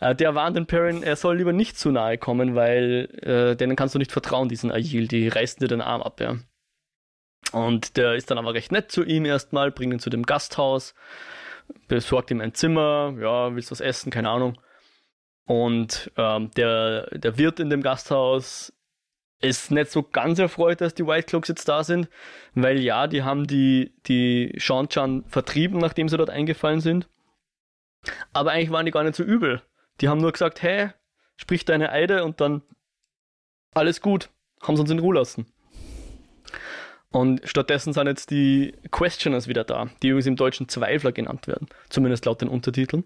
Äh, 0.00 0.14
der 0.14 0.34
warnt 0.34 0.56
den 0.56 0.66
Perrin, 0.66 1.02
er 1.02 1.16
soll 1.16 1.36
lieber 1.36 1.52
nicht 1.52 1.78
zu 1.78 1.90
nahe 1.90 2.18
kommen, 2.18 2.54
weil 2.54 3.08
äh, 3.22 3.56
denen 3.56 3.76
kannst 3.76 3.94
du 3.94 3.98
nicht 3.98 4.12
vertrauen, 4.12 4.48
diesen 4.48 4.72
Agil, 4.72 5.08
die 5.08 5.28
reißen 5.28 5.60
dir 5.60 5.68
den 5.68 5.80
Arm 5.80 6.02
ab, 6.02 6.20
ja. 6.20 6.36
Und 7.52 7.96
der 7.96 8.14
ist 8.14 8.30
dann 8.30 8.38
aber 8.38 8.54
recht 8.54 8.70
nett 8.70 8.92
zu 8.92 9.04
ihm 9.04 9.24
erstmal, 9.24 9.70
bringt 9.70 9.94
ihn 9.94 9.98
zu 9.98 10.10
dem 10.10 10.24
Gasthaus 10.24 10.94
besorgt 11.88 12.30
ihm 12.30 12.40
ein 12.40 12.54
Zimmer, 12.54 13.14
ja, 13.20 13.54
willst 13.54 13.70
was 13.70 13.80
essen, 13.80 14.10
keine 14.10 14.30
Ahnung. 14.30 14.60
Und 15.46 16.10
ähm, 16.16 16.50
der, 16.52 17.06
der 17.10 17.38
Wirt 17.38 17.60
in 17.60 17.70
dem 17.70 17.82
Gasthaus 17.82 18.72
ist 19.40 19.70
nicht 19.70 19.90
so 19.90 20.02
ganz 20.02 20.38
erfreut, 20.38 20.80
dass 20.80 20.94
die 20.94 21.06
White 21.06 21.26
Cloaks 21.26 21.48
jetzt 21.48 21.68
da 21.68 21.82
sind, 21.82 22.08
weil 22.54 22.78
ja, 22.80 23.06
die 23.06 23.22
haben 23.22 23.46
die, 23.46 23.94
die 24.06 24.54
Sean-Chan 24.58 25.24
vertrieben, 25.26 25.78
nachdem 25.78 26.08
sie 26.08 26.18
dort 26.18 26.30
eingefallen 26.30 26.80
sind. 26.80 27.08
Aber 28.32 28.52
eigentlich 28.52 28.70
waren 28.70 28.86
die 28.86 28.92
gar 28.92 29.02
nicht 29.02 29.16
so 29.16 29.24
übel. 29.24 29.62
Die 30.00 30.08
haben 30.08 30.20
nur 30.20 30.32
gesagt, 30.32 30.62
hey, 30.62 30.90
sprich 31.36 31.64
deine 31.64 31.92
Eide 31.92 32.24
und 32.24 32.40
dann 32.40 32.62
alles 33.74 34.00
gut, 34.00 34.30
haben 34.62 34.76
sie 34.76 34.82
uns 34.82 34.90
in 34.90 34.98
Ruhe 34.98 35.14
lassen. 35.14 35.46
Und 37.12 37.40
stattdessen 37.44 37.92
sind 37.92 38.06
jetzt 38.06 38.30
die 38.30 38.74
Questioners 38.90 39.48
wieder 39.48 39.64
da, 39.64 39.90
die 40.02 40.08
übrigens 40.08 40.26
im 40.26 40.36
Deutschen 40.36 40.68
Zweifler 40.68 41.12
genannt 41.12 41.48
werden, 41.48 41.68
zumindest 41.88 42.24
laut 42.26 42.40
den 42.40 42.48
Untertiteln. 42.48 43.04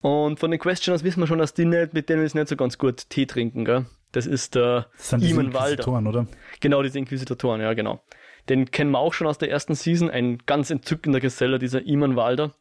Und 0.00 0.38
von 0.38 0.52
den 0.52 0.60
Questioners 0.60 1.02
wissen 1.02 1.20
wir 1.20 1.26
schon, 1.26 1.40
dass 1.40 1.54
die 1.54 1.64
nicht, 1.64 1.92
mit 1.94 2.08
denen 2.08 2.24
ist 2.24 2.34
nicht 2.34 2.48
so 2.48 2.56
ganz 2.56 2.78
gut 2.78 3.10
Tee 3.10 3.26
trinken, 3.26 3.64
gell? 3.64 3.86
Das 4.12 4.26
ist 4.26 4.54
der 4.54 4.86
das 4.96 5.10
sind 5.10 5.24
Iman 5.24 5.52
Walder. 5.52 5.88
oder? 5.88 6.26
Genau, 6.60 6.82
diese 6.82 6.98
Inquisitoren, 6.98 7.60
ja, 7.60 7.74
genau. 7.74 8.00
Den 8.48 8.70
kennen 8.70 8.92
wir 8.92 9.00
auch 9.00 9.12
schon 9.12 9.26
aus 9.26 9.38
der 9.38 9.50
ersten 9.50 9.74
Season, 9.74 10.08
ein 10.08 10.38
ganz 10.46 10.70
entzückender 10.70 11.20
Geselle, 11.20 11.58
dieser 11.58 11.84
Iman 11.84 12.16
Walder, 12.16 12.54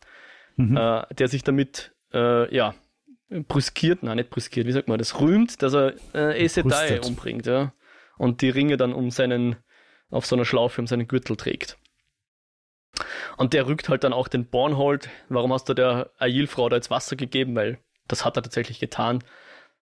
mhm. 0.55 0.75
äh, 0.75 1.03
der 1.13 1.27
sich 1.27 1.43
damit, 1.43 1.93
äh, 2.11 2.53
ja, 2.53 2.73
brüskiert, 3.29 4.03
nein, 4.03 4.17
nicht 4.17 4.29
brüskiert, 4.29 4.67
wie 4.67 4.71
sagt 4.71 4.87
man 4.87 4.97
das, 4.97 5.19
rühmt, 5.19 5.61
dass 5.61 5.73
er 5.73 5.93
äh, 6.13 6.43
Aes 6.43 6.55
Sedai 6.55 7.01
umbringt, 7.01 7.45
ja. 7.45 7.73
Und 8.17 8.41
die 8.41 8.49
Ringe 8.49 8.77
dann 8.77 8.93
um 8.93 9.11
seinen 9.11 9.57
auf 10.09 10.25
so 10.25 10.35
einer 10.35 10.45
Schlaufe 10.45 10.81
um 10.81 10.87
seinen 10.87 11.07
Gürtel 11.07 11.35
trägt. 11.35 11.77
Und 13.37 13.53
der 13.53 13.67
rückt 13.67 13.89
halt 13.89 14.03
dann 14.03 14.13
auch 14.13 14.27
den 14.27 14.45
Bornhold. 14.45 15.09
Warum 15.29 15.53
hast 15.53 15.69
du 15.69 15.73
der 15.73 16.09
Ail-Frau 16.17 16.69
da 16.69 16.77
jetzt 16.77 16.89
Wasser 16.89 17.15
gegeben? 17.15 17.55
Weil 17.55 17.79
das 18.07 18.25
hat 18.25 18.37
er 18.37 18.43
tatsächlich 18.43 18.79
getan. 18.79 19.23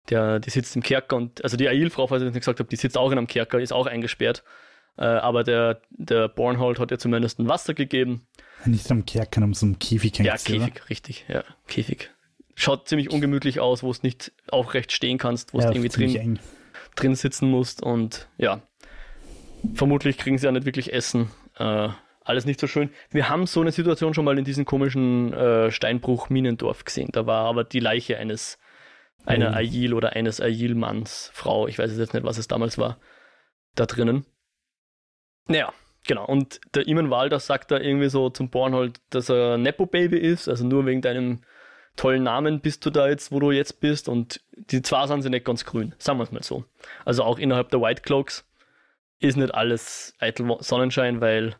Der, 0.09 0.39
die 0.39 0.49
sitzt 0.49 0.75
im 0.75 0.83
Kerker 0.83 1.15
und, 1.15 1.43
also 1.43 1.57
die 1.57 1.67
Ail-Frau, 1.67 2.07
falls 2.07 2.21
ich 2.21 2.27
das 2.27 2.33
nicht 2.33 2.41
gesagt 2.41 2.59
habe, 2.59 2.69
die 2.69 2.75
sitzt 2.75 2.97
auch 2.97 3.11
in 3.11 3.17
einem 3.17 3.27
Kerker, 3.27 3.59
ist 3.59 3.73
auch 3.73 3.87
eingesperrt. 3.87 4.43
Äh, 4.97 5.05
aber 5.05 5.43
der, 5.43 5.81
der 5.91 6.27
Bornhold 6.27 6.79
hat 6.79 6.91
ja 6.91 6.97
zumindest 6.97 7.39
ein 7.39 7.47
Wasser 7.47 7.73
gegeben. 7.73 8.27
Nicht 8.65 8.91
am 8.91 9.05
Kerker, 9.05 9.41
um 9.41 9.53
so 9.53 9.65
einen 9.65 9.79
Käfig 9.79 10.17
Ja, 10.19 10.35
Käfig, 10.35 10.61
oder? 10.61 10.89
richtig, 10.89 11.25
ja, 11.27 11.43
Käfig. 11.67 12.11
Schaut 12.59 12.89
ziemlich 12.89 13.09
ungemütlich 13.09 13.61
aus, 13.61 13.83
wo 13.83 13.91
es 13.91 14.03
nicht 14.03 14.33
aufrecht 14.51 14.91
stehen 14.91 15.17
kannst, 15.17 15.53
wo 15.53 15.59
ja, 15.59 15.69
es 15.69 15.75
irgendwie 15.75 15.89
drin, 15.89 16.39
drin 16.93 17.15
sitzen 17.15 17.49
musst 17.49 17.81
und 17.81 18.27
ja, 18.37 18.61
vermutlich 19.73 20.17
kriegen 20.17 20.37
sie 20.37 20.45
ja 20.45 20.51
nicht 20.51 20.65
wirklich 20.65 20.91
Essen. 20.91 21.31
Äh, 21.57 21.87
alles 22.25 22.43
nicht 22.43 22.59
so 22.59 22.67
schön. 22.67 22.89
Wir 23.11 23.29
haben 23.29 23.47
so 23.47 23.61
eine 23.61 23.71
Situation 23.71 24.13
schon 24.13 24.25
mal 24.25 24.37
in 24.37 24.43
diesem 24.43 24.65
komischen 24.65 25.31
äh, 25.31 25.71
Steinbruch 25.71 26.29
Minendorf 26.29 26.83
gesehen. 26.83 27.09
Da 27.13 27.25
war 27.25 27.45
aber 27.45 27.63
die 27.63 27.79
Leiche 27.79 28.17
eines 28.17 28.59
einer 29.25 29.51
mhm. 29.51 29.55
Ail 29.55 29.93
oder 29.93 30.13
eines 30.13 30.41
Ail-Manns, 30.41 31.31
Frau, 31.33 31.67
ich 31.67 31.79
weiß 31.79 31.97
jetzt 31.97 32.13
nicht, 32.13 32.25
was 32.25 32.37
es 32.37 32.49
damals 32.49 32.77
war, 32.77 32.99
da 33.75 33.85
drinnen. 33.85 34.25
Naja, 35.47 35.71
genau. 36.05 36.25
Und 36.25 36.59
der 36.75 36.87
Iman 36.87 37.09
Walder 37.09 37.39
sagt 37.39 37.71
da 37.71 37.79
irgendwie 37.79 38.09
so 38.09 38.29
zum 38.29 38.49
Bornhold, 38.49 38.99
dass 39.11 39.29
er 39.29 39.57
Nepo-Baby 39.57 40.17
ist, 40.17 40.49
also 40.49 40.65
nur 40.65 40.85
wegen 40.85 41.01
deinem 41.01 41.41
tollen 41.99 42.23
Namen 42.23 42.61
bist 42.61 42.85
du 42.85 42.91
da 42.91 43.09
jetzt, 43.09 43.31
wo 43.31 43.39
du 43.39 43.51
jetzt 43.51 43.81
bist. 43.81 44.07
Und 44.07 44.41
die 44.55 44.81
zwei 44.81 45.05
sind 45.07 45.21
sie 45.21 45.29
nicht 45.29 45.45
ganz 45.45 45.65
grün, 45.65 45.93
sagen 45.97 46.17
wir 46.17 46.23
es 46.23 46.31
mal 46.31 46.41
so. 46.41 46.63
Also 47.03 47.23
auch 47.23 47.37
innerhalb 47.37 47.69
der 47.69 47.81
White 47.81 48.03
Cloaks 48.03 48.45
ist 49.19 49.35
nicht 49.35 49.53
alles 49.53 50.15
eitel 50.19 50.57
Sonnenschein, 50.61 51.19
weil 51.19 51.55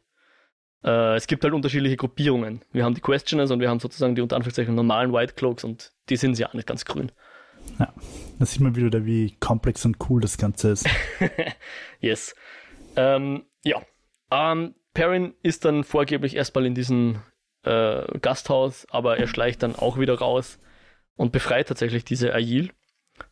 äh, 0.83 1.15
es 1.15 1.27
gibt 1.27 1.43
halt 1.43 1.53
unterschiedliche 1.53 1.97
Gruppierungen. 1.97 2.63
Wir 2.71 2.85
haben 2.85 2.95
die 2.95 3.01
Questioners 3.01 3.51
und 3.51 3.59
wir 3.59 3.69
haben 3.69 3.81
sozusagen 3.81 4.15
die 4.15 4.21
unter 4.21 4.37
Anführungszeichen 4.37 4.73
normalen 4.73 5.11
White 5.11 5.33
Cloaks 5.33 5.65
und 5.65 5.91
die 6.07 6.15
sind 6.15 6.39
ja 6.39 6.47
auch 6.47 6.53
nicht 6.53 6.67
ganz 6.67 6.85
grün. 6.85 7.11
Ja, 7.77 7.93
da 8.39 8.45
sieht 8.45 8.61
man 8.61 8.75
wieder, 8.77 9.05
wie 9.05 9.35
komplex 9.41 9.83
und 9.83 9.97
cool 10.09 10.21
das 10.21 10.37
Ganze 10.37 10.69
ist. 10.69 10.87
yes. 11.99 12.33
Ähm, 12.95 13.43
ja. 13.63 13.81
Ähm, 14.31 14.75
Perrin 14.93 15.33
ist 15.43 15.65
dann 15.65 15.83
vorgeblich 15.83 16.37
erstmal 16.37 16.65
in 16.65 16.75
diesem 16.75 17.19
äh, 17.69 18.19
Gasthaus, 18.19 18.87
aber 18.89 19.17
er 19.17 19.27
schleicht 19.27 19.61
dann 19.61 19.75
auch 19.75 19.99
wieder 19.99 20.17
raus 20.17 20.59
und 21.15 21.31
befreit 21.31 21.67
tatsächlich 21.67 22.03
diese 22.03 22.33
Ail. 22.33 22.69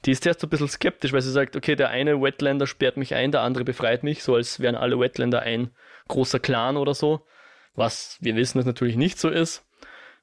Die 0.05 0.11
ist 0.11 0.25
erst 0.25 0.41
so 0.41 0.47
ein 0.47 0.49
bisschen 0.49 0.67
skeptisch, 0.67 1.13
weil 1.13 1.21
sie 1.21 1.31
sagt, 1.31 1.55
okay, 1.55 1.75
der 1.75 1.89
eine 1.89 2.21
Wetlander 2.21 2.67
sperrt 2.67 2.97
mich 2.97 3.15
ein, 3.15 3.31
der 3.31 3.41
andere 3.41 3.63
befreit 3.63 4.03
mich, 4.03 4.23
so 4.23 4.35
als 4.35 4.59
wären 4.59 4.75
alle 4.75 4.99
Wetlander 4.99 5.41
ein 5.41 5.71
großer 6.07 6.39
Clan 6.39 6.77
oder 6.77 6.93
so. 6.93 7.25
Was 7.73 8.17
wir 8.21 8.35
wissen, 8.35 8.57
dass 8.57 8.65
natürlich 8.65 8.95
nicht 8.95 9.17
so 9.19 9.29
ist. 9.29 9.65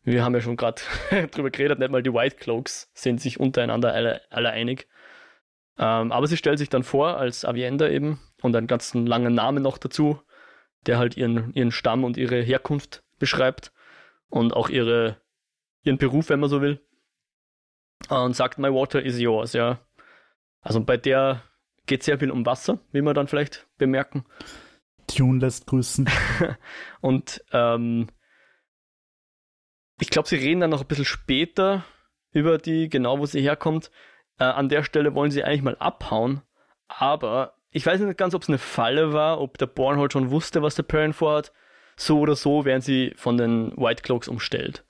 Wir 0.03 0.23
haben 0.23 0.35
ja 0.35 0.43
schon 0.43 0.57
gerade 0.57 0.83
drüber 1.31 1.51
geredet, 1.51 1.79
nicht 1.79 1.91
mal 1.91 2.03
die 2.03 2.13
White 2.13 2.37
Cloaks 2.37 2.91
sind 2.93 3.21
sich 3.21 3.41
untereinander 3.41 3.95
alle, 3.95 4.21
alle 4.31 4.51
einig. 4.51 4.87
Ähm, 5.79 6.13
aber 6.13 6.27
sie 6.27 6.37
stellt 6.37 6.59
sich 6.59 6.69
dann 6.69 6.85
vor 6.85 7.17
als 7.17 7.45
Avienda 7.45 7.89
eben 7.89 8.21
und 8.43 8.55
einen 8.55 8.67
ganzen 8.67 9.07
langen 9.07 9.35
Namen 9.35 9.63
noch 9.63 9.79
dazu, 9.79 10.21
der 10.87 10.99
halt 10.99 11.17
ihren, 11.17 11.53
ihren 11.55 11.73
Stamm 11.73 12.05
und 12.05 12.17
ihre 12.17 12.41
Herkunft 12.43 13.03
beschreibt 13.19 13.73
und 14.35 14.53
auch 14.53 14.69
ihre, 14.69 15.21
ihren 15.85 15.97
Beruf, 15.97 16.29
wenn 16.29 16.41
man 16.41 16.51
so 16.51 16.61
will. 16.61 16.85
Und 18.09 18.35
sagt, 18.35 18.59
my 18.59 18.69
water 18.69 19.01
is 19.01 19.21
yours, 19.21 19.53
ja. 19.53 19.79
Also 20.61 20.83
bei 20.83 20.97
der 20.97 21.45
geht 21.87 22.03
sehr 22.03 22.19
viel 22.19 22.33
um 22.33 22.45
Wasser, 22.45 22.81
wie 22.91 23.01
wir 23.01 23.15
dann 23.15 23.29
vielleicht 23.29 23.69
bemerken. 23.79 24.25
Tune 25.07 25.39
lässt 25.39 25.69
grüßen. 25.69 26.11
und 27.01 27.45
ähm, 27.53 28.09
ich 30.01 30.11
glaube, 30.11 30.29
sie 30.29 30.37
reden 30.37 30.61
dann 30.61 30.71
noch 30.71 30.81
ein 30.81 30.89
bisschen 30.89 31.05
später 31.05 31.85
über 32.33 32.59
die, 32.59 32.89
genau 32.89 33.21
wo 33.21 33.27
sie 33.27 33.41
herkommt. 33.41 33.93
Äh, 34.41 34.45
an 34.45 34.69
der 34.69 34.83
Stelle 34.83 35.15
wollen 35.15 35.31
sie 35.31 35.45
eigentlich 35.45 35.63
mal 35.63 35.77
abhauen, 35.77 36.43
aber 36.89 37.55
ich 37.71 37.87
weiß 37.87 38.01
nicht 38.01 38.19
ganz, 38.19 38.35
ob 38.35 38.43
es 38.43 38.49
eine 38.49 38.59
Falle 38.59 39.13
war, 39.13 39.41
ob 39.41 39.59
der 39.59 39.67
Bornhold 39.67 40.13
schon 40.13 40.33
wusste, 40.33 40.61
was 40.61 40.75
der 40.75 40.83
Perrin 40.83 41.13
vorhat. 41.13 41.53
So 41.97 42.21
oder 42.21 42.37
so 42.37 42.65
werden 42.65 42.81
sie 42.81 43.13
von 43.17 43.37
den 43.37 43.73
White 43.77 44.03
Cloaks 44.03 44.29
umstellt. 44.29 44.85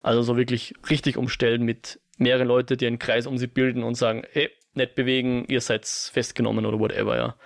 Also 0.00 0.22
so 0.22 0.36
wirklich 0.36 0.74
richtig 0.90 1.16
umstellt 1.16 1.60
mit 1.60 2.00
mehreren 2.18 2.48
Leuten, 2.48 2.76
die 2.76 2.86
einen 2.86 2.98
Kreis 2.98 3.26
um 3.26 3.38
sie 3.38 3.46
bilden 3.46 3.82
und 3.82 3.94
sagen, 3.94 4.24
hey, 4.32 4.50
nicht 4.74 4.94
bewegen, 4.94 5.44
ihr 5.48 5.60
seid 5.60 5.86
festgenommen 5.86 6.66
oder 6.66 6.78
whatever, 6.78 7.16
ja. 7.16 7.36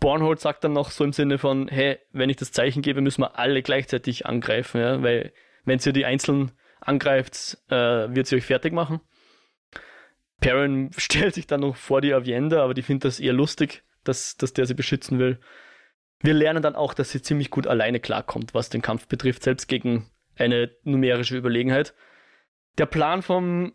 Bornhold 0.00 0.40
sagt 0.40 0.64
dann 0.64 0.72
noch 0.72 0.90
so 0.90 1.04
im 1.04 1.12
Sinne 1.12 1.38
von, 1.38 1.68
hey, 1.68 1.98
wenn 2.12 2.28
ich 2.28 2.36
das 2.36 2.52
Zeichen 2.52 2.82
gebe, 2.82 3.00
müssen 3.00 3.22
wir 3.22 3.38
alle 3.38 3.62
gleichzeitig 3.62 4.26
angreifen, 4.26 4.80
ja, 4.80 5.02
weil 5.02 5.32
wenn 5.64 5.78
sie 5.78 5.92
die 5.92 6.04
einzeln 6.04 6.52
angreift, 6.80 7.58
äh, 7.68 8.14
wird 8.14 8.26
sie 8.26 8.36
euch 8.36 8.44
fertig 8.44 8.72
machen. 8.72 9.00
Perrin 10.40 10.90
stellt 10.96 11.34
sich 11.34 11.46
dann 11.46 11.60
noch 11.60 11.76
vor 11.76 12.00
die 12.00 12.12
Avienda, 12.12 12.62
aber 12.62 12.74
die 12.74 12.82
findet 12.82 13.06
das 13.06 13.20
eher 13.20 13.32
lustig, 13.32 13.82
dass, 14.04 14.36
dass 14.36 14.52
der 14.52 14.66
sie 14.66 14.74
beschützen 14.74 15.18
will. 15.18 15.40
Wir 16.20 16.34
lernen 16.34 16.62
dann 16.62 16.76
auch, 16.76 16.94
dass 16.94 17.10
sie 17.10 17.22
ziemlich 17.22 17.50
gut 17.50 17.66
alleine 17.66 18.00
klarkommt, 18.00 18.54
was 18.54 18.70
den 18.70 18.82
Kampf 18.82 19.06
betrifft, 19.06 19.42
selbst 19.42 19.68
gegen 19.68 20.10
eine 20.36 20.70
numerische 20.82 21.36
Überlegenheit. 21.36 21.94
Der 22.78 22.86
Plan 22.86 23.22
vom 23.22 23.72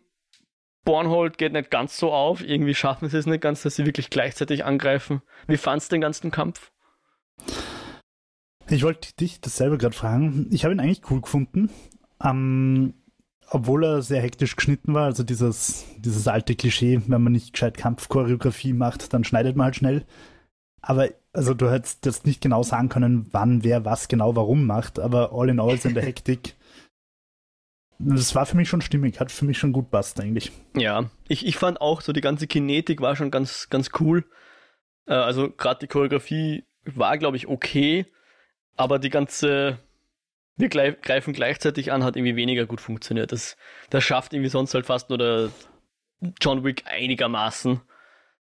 Bornhold 0.84 1.38
geht 1.38 1.52
nicht 1.52 1.70
ganz 1.70 1.96
so 1.96 2.12
auf. 2.12 2.42
Irgendwie 2.42 2.74
schaffen 2.74 3.08
sie 3.08 3.18
es 3.18 3.26
nicht 3.26 3.40
ganz, 3.40 3.62
dass 3.62 3.76
sie 3.76 3.86
wirklich 3.86 4.10
gleichzeitig 4.10 4.64
angreifen. 4.64 5.22
Wie 5.46 5.56
fandst 5.56 5.90
du 5.90 5.94
den 5.94 6.00
ganzen 6.00 6.30
Kampf? 6.30 6.72
Ich 8.68 8.82
wollte 8.82 9.14
dich 9.14 9.40
dasselbe 9.40 9.78
gerade 9.78 9.94
fragen. 9.94 10.48
Ich 10.50 10.64
habe 10.64 10.74
ihn 10.74 10.80
eigentlich 10.80 11.10
cool 11.10 11.20
gefunden. 11.20 11.70
Ähm, 12.22 12.94
obwohl 13.50 13.84
er 13.84 14.02
sehr 14.02 14.22
hektisch 14.22 14.56
geschnitten 14.56 14.94
war, 14.94 15.04
also 15.04 15.22
dieses, 15.22 15.84
dieses 15.98 16.26
alte 16.26 16.54
Klischee, 16.54 17.02
wenn 17.06 17.22
man 17.22 17.32
nicht 17.32 17.52
gescheit 17.52 17.76
Kampfchoreografie 17.76 18.72
macht, 18.72 19.12
dann 19.12 19.24
schneidet 19.24 19.56
man 19.56 19.66
halt 19.66 19.76
schnell. 19.76 20.06
Aber 20.80 21.08
also 21.32 21.54
du 21.54 21.70
hättest 21.70 22.04
jetzt 22.06 22.26
nicht 22.26 22.40
genau 22.40 22.62
sagen 22.62 22.88
können, 22.88 23.28
wann 23.32 23.64
wer 23.64 23.84
was 23.84 24.08
genau 24.08 24.36
warum 24.36 24.66
macht, 24.66 24.98
aber 24.98 25.32
all 25.32 25.48
in 25.48 25.60
all 25.60 25.78
in 25.82 25.94
der 25.94 26.04
Hektik. 26.04 26.54
Das 27.98 28.34
war 28.34 28.46
für 28.46 28.56
mich 28.56 28.68
schon 28.68 28.80
stimmig, 28.80 29.20
hat 29.20 29.30
für 29.30 29.44
mich 29.44 29.58
schon 29.58 29.72
gut 29.72 29.90
passt 29.90 30.20
eigentlich. 30.20 30.50
Ja, 30.74 31.10
ich, 31.28 31.46
ich 31.46 31.56
fand 31.56 31.80
auch 31.80 32.00
so 32.00 32.12
die 32.12 32.20
ganze 32.20 32.46
Kinetik 32.48 33.00
war 33.00 33.14
schon 33.14 33.30
ganz, 33.30 33.68
ganz 33.70 33.90
cool. 34.00 34.24
Äh, 35.06 35.14
also 35.14 35.50
gerade 35.50 35.80
die 35.80 35.86
Choreografie 35.86 36.64
war, 36.84 37.16
glaube 37.16 37.36
ich, 37.36 37.46
okay, 37.46 38.06
aber 38.76 38.98
die 38.98 39.10
ganze 39.10 39.78
wir 40.56 40.68
greifen 40.68 41.32
gleichzeitig 41.32 41.92
an, 41.92 42.04
hat 42.04 42.16
irgendwie 42.16 42.36
weniger 42.36 42.66
gut 42.66 42.80
funktioniert. 42.80 43.32
Das, 43.32 43.56
das 43.90 44.04
schafft 44.04 44.32
irgendwie 44.32 44.50
sonst 44.50 44.74
halt 44.74 44.86
fast 44.86 45.08
nur 45.08 45.18
der 45.18 45.50
John 46.40 46.62
Wick 46.62 46.84
einigermaßen. 46.86 47.80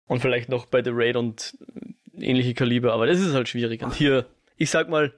Und 0.08 0.22
vielleicht 0.22 0.50
noch 0.50 0.66
bei 0.66 0.84
The 0.84 0.90
Raid 0.92 1.18
und 1.18 1.56
ähnliche 2.22 2.54
Kaliber, 2.54 2.94
aber 2.94 3.08
das 3.08 3.20
ist 3.20 3.34
halt 3.34 3.50
schwierig. 3.50 3.84
Und 3.84 3.94
hier, 3.94 4.26
ich 4.58 4.70
sag 4.70 4.90
mal, 4.90 5.14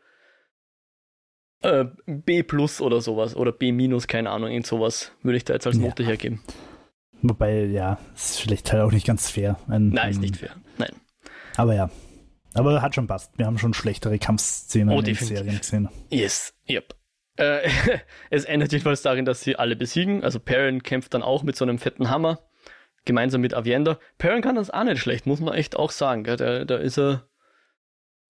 äh, 1.61 1.85
B 2.05 2.43
plus 2.43 2.81
oder 2.81 3.01
sowas 3.01 3.35
oder 3.35 3.51
B 3.51 3.71
minus, 3.71 4.07
keine 4.07 4.29
Ahnung, 4.31 4.49
irgend 4.49 4.67
sowas 4.67 5.11
würde 5.21 5.37
ich 5.37 5.45
da 5.45 5.53
jetzt 5.53 5.67
als 5.67 5.77
Note 5.77 6.03
ja. 6.03 6.09
hergeben. 6.09 6.41
Wobei, 7.21 7.65
ja, 7.65 7.99
ist 8.15 8.39
vielleicht 8.39 8.71
halt 8.73 8.81
auch 8.81 8.91
nicht 8.91 9.05
ganz 9.05 9.29
fair. 9.29 9.59
Ein, 9.67 9.89
Nein, 9.89 10.11
ist 10.11 10.21
nicht 10.21 10.37
fair. 10.37 10.55
Nein. 10.77 10.91
Aber 11.55 11.75
ja, 11.75 11.91
aber 12.53 12.81
hat 12.81 12.95
schon 12.95 13.07
passt. 13.07 13.37
Wir 13.37 13.45
haben 13.45 13.57
schon 13.57 13.73
schlechtere 13.73 14.17
Kampfszenen 14.17 14.95
oh, 14.95 14.99
in 14.99 15.05
den 15.05 15.15
Serien 15.15 15.57
gesehen. 15.57 15.89
Yes, 16.09 16.53
yep. 16.69 16.95
Äh, 17.37 17.69
es 18.29 18.45
endet 18.45 18.71
jedenfalls 18.71 19.01
darin, 19.01 19.25
dass 19.25 19.41
sie 19.41 19.55
alle 19.55 19.75
besiegen. 19.75 20.23
Also 20.23 20.39
Perrin 20.39 20.83
kämpft 20.83 21.13
dann 21.13 21.23
auch 21.23 21.43
mit 21.43 21.55
so 21.55 21.63
einem 21.63 21.77
fetten 21.77 22.09
Hammer, 22.09 22.39
gemeinsam 23.05 23.41
mit 23.41 23.53
Avienda. 23.53 23.99
Perrin 24.17 24.41
kann 24.41 24.55
das 24.55 24.69
auch 24.69 24.83
nicht 24.83 24.99
schlecht, 24.99 25.25
muss 25.25 25.39
man 25.39 25.53
echt 25.53 25.75
auch 25.75 25.91
sagen. 25.91 26.23
Da, 26.23 26.65
da 26.65 26.77
ist 26.77 26.97
er 26.97 27.27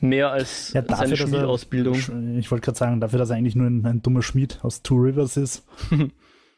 mehr 0.01 0.31
als 0.31 0.73
ja, 0.73 0.81
dafür, 0.81 1.05
seine 1.05 1.15
Schmiedausbildung. 1.17 1.95
ich 2.37 2.49
wollte 2.51 2.65
gerade 2.65 2.77
sagen, 2.77 2.99
dafür, 2.99 3.19
dass 3.19 3.29
er 3.29 3.37
eigentlich 3.37 3.55
nur 3.55 3.67
ein, 3.67 3.85
ein 3.85 4.01
dummer 4.01 4.23
Schmied 4.23 4.59
aus 4.63 4.81
Two 4.81 4.95
Rivers 4.95 5.37
ist, 5.37 5.63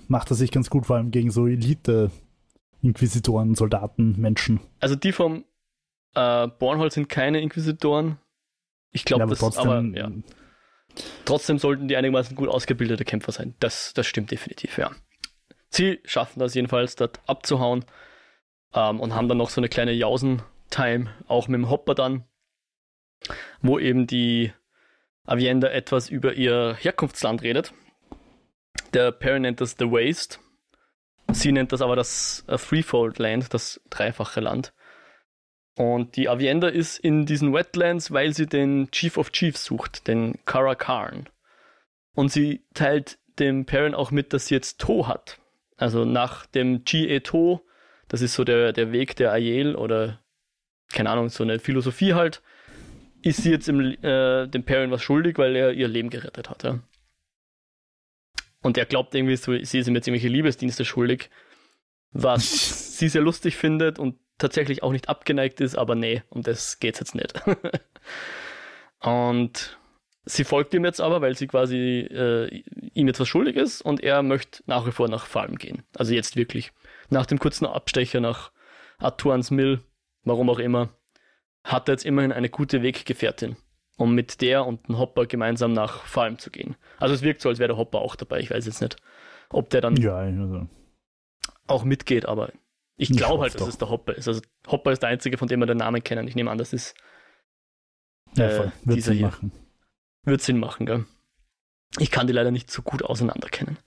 macht 0.07 0.31
er 0.31 0.35
sich 0.35 0.49
ganz 0.51 0.69
gut, 0.69 0.85
vor 0.85 0.95
allem 0.95 1.11
gegen 1.11 1.29
so 1.31 1.47
Elite-Inquisitoren, 1.47 3.55
Soldaten, 3.55 4.15
Menschen. 4.19 4.61
Also 4.79 4.95
die 4.95 5.11
vom 5.11 5.43
äh, 6.15 6.47
Bornhold 6.47 6.93
sind 6.93 7.09
keine 7.09 7.41
Inquisitoren. 7.41 8.17
Ich 8.91 9.03
glaube, 9.05 9.23
ja, 9.23 9.27
das 9.27 9.39
trotzdem, 9.39 9.69
aber 9.69 9.81
ja. 9.97 10.11
Trotzdem 11.25 11.57
sollten 11.57 11.87
die 11.87 11.97
einigermaßen 11.97 12.35
gut 12.35 12.49
ausgebildete 12.49 13.03
Kämpfer 13.03 13.31
sein. 13.31 13.55
Das, 13.59 13.95
das 13.95 14.05
stimmt 14.05 14.29
definitiv, 14.29 14.77
ja. 14.77 14.91
Sie 15.73 15.99
schaffen 16.05 16.39
das 16.39 16.53
jedenfalls, 16.53 16.95
dort 16.95 17.19
abzuhauen 17.25 17.83
ähm, 18.75 18.99
und 18.99 19.15
haben 19.15 19.27
dann 19.27 19.39
noch 19.39 19.49
so 19.49 19.59
eine 19.59 19.69
kleine 19.69 19.91
Jausen-Time, 19.91 21.09
auch 21.27 21.47
mit 21.47 21.57
dem 21.57 21.69
Hopper 21.71 21.95
dann, 21.95 22.25
wo 23.63 23.79
eben 23.79 24.05
die 24.05 24.53
Avienda 25.25 25.69
etwas 25.69 26.09
über 26.09 26.33
ihr 26.33 26.75
Herkunftsland 26.79 27.41
redet. 27.41 27.73
Der 28.93 29.11
Perry 29.11 29.39
nennt 29.39 29.61
das 29.61 29.75
The 29.79 29.85
Waste. 29.85 30.37
Sie 31.31 31.51
nennt 31.51 31.71
das 31.71 31.81
aber 31.81 31.95
das 31.95 32.45
uh, 32.47 32.57
Threefold 32.57 33.17
Land, 33.17 33.51
das 33.55 33.81
dreifache 33.89 34.41
Land. 34.41 34.73
Und 35.75 36.17
die 36.17 36.29
Avienda 36.29 36.67
ist 36.67 36.99
in 36.99 37.25
diesen 37.25 37.51
Wetlands, 37.51 38.11
weil 38.11 38.35
sie 38.35 38.45
den 38.45 38.91
Chief 38.91 39.17
of 39.17 39.31
Chiefs 39.31 39.65
sucht, 39.65 40.07
den 40.07 40.37
Karakarn. 40.45 41.29
Und 42.13 42.31
sie 42.31 42.63
teilt 42.75 43.17
dem 43.39 43.65
Perrin 43.65 43.95
auch 43.95 44.11
mit, 44.11 44.33
dass 44.33 44.47
sie 44.47 44.53
jetzt 44.53 44.79
To 44.79 45.07
hat. 45.07 45.39
Also 45.77 46.05
nach 46.05 46.45
dem 46.45 46.83
G-E 46.83 47.21
To, 47.21 47.65
das 48.07 48.21
ist 48.21 48.33
so 48.33 48.43
der, 48.43 48.73
der 48.73 48.91
Weg 48.91 49.15
der 49.15 49.31
Aiel 49.31 49.75
oder 49.75 50.23
keine 50.93 51.09
Ahnung, 51.09 51.29
so 51.29 51.43
eine 51.43 51.59
Philosophie 51.59 52.13
halt, 52.13 52.41
ist 53.21 53.41
sie 53.43 53.51
jetzt 53.51 53.67
im, 53.67 53.79
äh, 54.03 54.47
dem 54.47 54.63
Perrin 54.63 54.91
was 54.91 55.01
schuldig, 55.01 55.37
weil 55.37 55.55
er 55.55 55.73
ihr 55.73 55.87
Leben 55.87 56.09
gerettet 56.09 56.49
hat. 56.49 56.63
Ja? 56.63 56.79
Und 58.61 58.77
er 58.77 58.85
glaubt 58.85 59.13
irgendwie, 59.15 59.35
so, 59.35 59.51
sie 59.63 59.79
ist 59.79 59.87
ihm 59.87 59.95
jetzt 59.95 60.07
irgendwelche 60.07 60.33
Liebesdienste 60.33 60.85
schuldig, 60.85 61.29
was 62.11 62.97
sie 62.97 63.09
sehr 63.09 63.21
lustig 63.21 63.57
findet 63.57 63.99
und 63.99 64.19
tatsächlich 64.37 64.83
auch 64.83 64.91
nicht 64.91 65.09
abgeneigt 65.09 65.61
ist, 65.61 65.75
aber 65.75 65.95
nee, 65.95 66.23
um 66.29 66.41
das 66.41 66.79
geht's 66.79 66.99
jetzt 66.99 67.15
nicht. 67.15 67.33
und 68.99 69.77
sie 70.25 70.43
folgt 70.43 70.73
ihm 70.73 70.85
jetzt 70.85 71.01
aber, 71.01 71.21
weil 71.21 71.35
sie 71.35 71.47
quasi 71.47 72.07
äh, 72.09 72.63
ihm 72.93 73.07
jetzt 73.07 73.19
was 73.19 73.27
schuldig 73.27 73.55
ist 73.55 73.81
und 73.81 74.01
er 74.01 74.23
möchte 74.23 74.63
nach 74.65 74.85
wie 74.85 74.91
vor 74.91 75.07
nach 75.09 75.25
Farm 75.25 75.57
gehen. 75.57 75.83
Also 75.95 76.13
jetzt 76.13 76.35
wirklich. 76.35 76.71
Nach 77.09 77.25
dem 77.25 77.39
kurzen 77.39 77.65
Abstecher 77.65 78.19
nach 78.19 78.51
Artuans 78.97 79.51
Mill, 79.51 79.81
warum 80.23 80.49
auch 80.49 80.59
immer, 80.59 80.89
hat 81.63 81.87
er 81.87 81.93
jetzt 81.93 82.05
immerhin 82.05 82.31
eine 82.31 82.49
gute 82.49 82.81
Weggefährtin, 82.81 83.55
um 83.97 84.15
mit 84.15 84.41
der 84.41 84.65
und 84.65 84.87
dem 84.87 84.97
Hopper 84.97 85.25
gemeinsam 85.25 85.73
nach 85.73 86.03
Farm 86.05 86.37
zu 86.39 86.49
gehen. 86.49 86.75
Also 86.97 87.13
es 87.13 87.21
wirkt 87.21 87.41
so, 87.41 87.49
als 87.49 87.59
wäre 87.59 87.69
der 87.69 87.77
Hopper 87.77 87.99
auch 87.99 88.15
dabei. 88.15 88.39
Ich 88.39 88.51
weiß 88.51 88.65
jetzt 88.65 88.81
nicht, 88.81 88.97
ob 89.49 89.69
der 89.69 89.81
dann 89.81 89.95
ja, 89.97 90.15
also. 90.15 90.67
auch 91.67 91.83
mitgeht, 91.83 92.25
aber 92.25 92.51
ich 92.95 93.09
glaube 93.09 93.43
halt, 93.43 93.55
dass 93.55 93.61
doch. 93.61 93.67
es 93.67 93.77
der 93.77 93.89
Hopper 93.89 94.13
ist. 94.15 94.27
Also 94.27 94.41
Hopper 94.67 94.91
ist 94.91 95.01
der 95.01 95.09
einzige, 95.09 95.37
von 95.37 95.47
dem 95.47 95.59
wir 95.59 95.65
den 95.65 95.77
Namen 95.77 96.03
kennen. 96.03 96.27
Ich 96.27 96.35
nehme 96.35 96.51
an, 96.51 96.57
das 96.57 96.73
ist 96.73 96.95
ja, 98.35 98.47
äh, 98.47 98.71
Wird 98.83 98.97
dieser 98.97 99.13
hier. 99.13 99.27
Machen. 99.27 99.51
Wird 100.23 100.41
Sinn 100.41 100.59
machen, 100.59 100.85
gell? 100.85 101.05
Ich 101.99 102.11
kann 102.11 102.27
die 102.27 102.33
leider 102.33 102.51
nicht 102.51 102.71
so 102.71 102.81
gut 102.81 103.03
auseinanderkennen. 103.03 103.77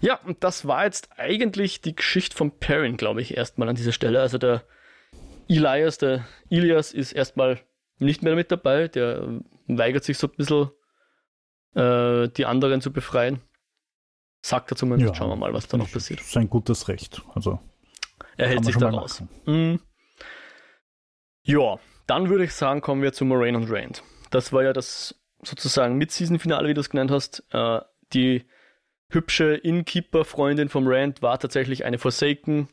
Ja, 0.00 0.18
und 0.24 0.42
das 0.42 0.66
war 0.66 0.84
jetzt 0.84 1.10
eigentlich 1.16 1.80
die 1.80 1.94
Geschichte 1.94 2.36
von 2.36 2.58
Perrin, 2.58 2.96
glaube 2.96 3.22
ich, 3.22 3.36
erstmal 3.36 3.68
an 3.68 3.76
dieser 3.76 3.92
Stelle. 3.92 4.20
Also 4.20 4.38
der 4.38 4.64
Elias, 5.48 5.98
der 5.98 6.26
Ilias 6.48 6.92
ist 6.92 7.12
erstmal 7.12 7.60
nicht 7.98 8.22
mehr 8.22 8.34
mit 8.34 8.50
dabei. 8.50 8.88
Der 8.88 9.40
weigert 9.68 10.04
sich 10.04 10.18
so 10.18 10.26
ein 10.26 10.36
bisschen, 10.36 10.70
äh, 11.74 12.28
die 12.28 12.46
anderen 12.46 12.80
zu 12.80 12.92
befreien. 12.92 13.40
Sagt 14.42 14.72
er 14.72 14.76
zumindest. 14.76 15.10
Ja, 15.10 15.14
Schauen 15.14 15.30
wir 15.30 15.36
mal, 15.36 15.54
was 15.54 15.68
da 15.68 15.76
noch 15.76 15.90
passiert. 15.90 16.20
Das 16.20 16.28
ist 16.28 16.36
ein 16.36 16.50
gutes 16.50 16.88
Recht. 16.88 17.22
Also 17.34 17.60
er 18.36 18.48
hält 18.48 18.64
sich 18.64 18.76
da 18.76 18.90
raus. 18.90 19.22
Mhm. 19.46 19.80
Ja, 21.44 21.78
dann 22.06 22.28
würde 22.28 22.44
ich 22.44 22.54
sagen, 22.54 22.80
kommen 22.80 23.02
wir 23.02 23.12
zu 23.12 23.24
Moraine 23.24 23.58
und 23.58 23.70
Rand. 23.70 24.02
Das 24.30 24.52
war 24.52 24.62
ja 24.64 24.72
das 24.72 25.21
sozusagen 25.42 25.96
Mid-Season-Finale, 25.96 26.68
wie 26.68 26.74
du 26.74 26.80
es 26.80 26.90
genannt 26.90 27.10
hast. 27.10 27.44
Äh, 27.50 27.80
die 28.12 28.44
hübsche 29.08 29.54
Innkeeper-Freundin 29.54 30.68
vom 30.68 30.86
Rand 30.86 31.22
war 31.22 31.38
tatsächlich 31.38 31.84
eine 31.84 31.98
Forsaken. 31.98 32.68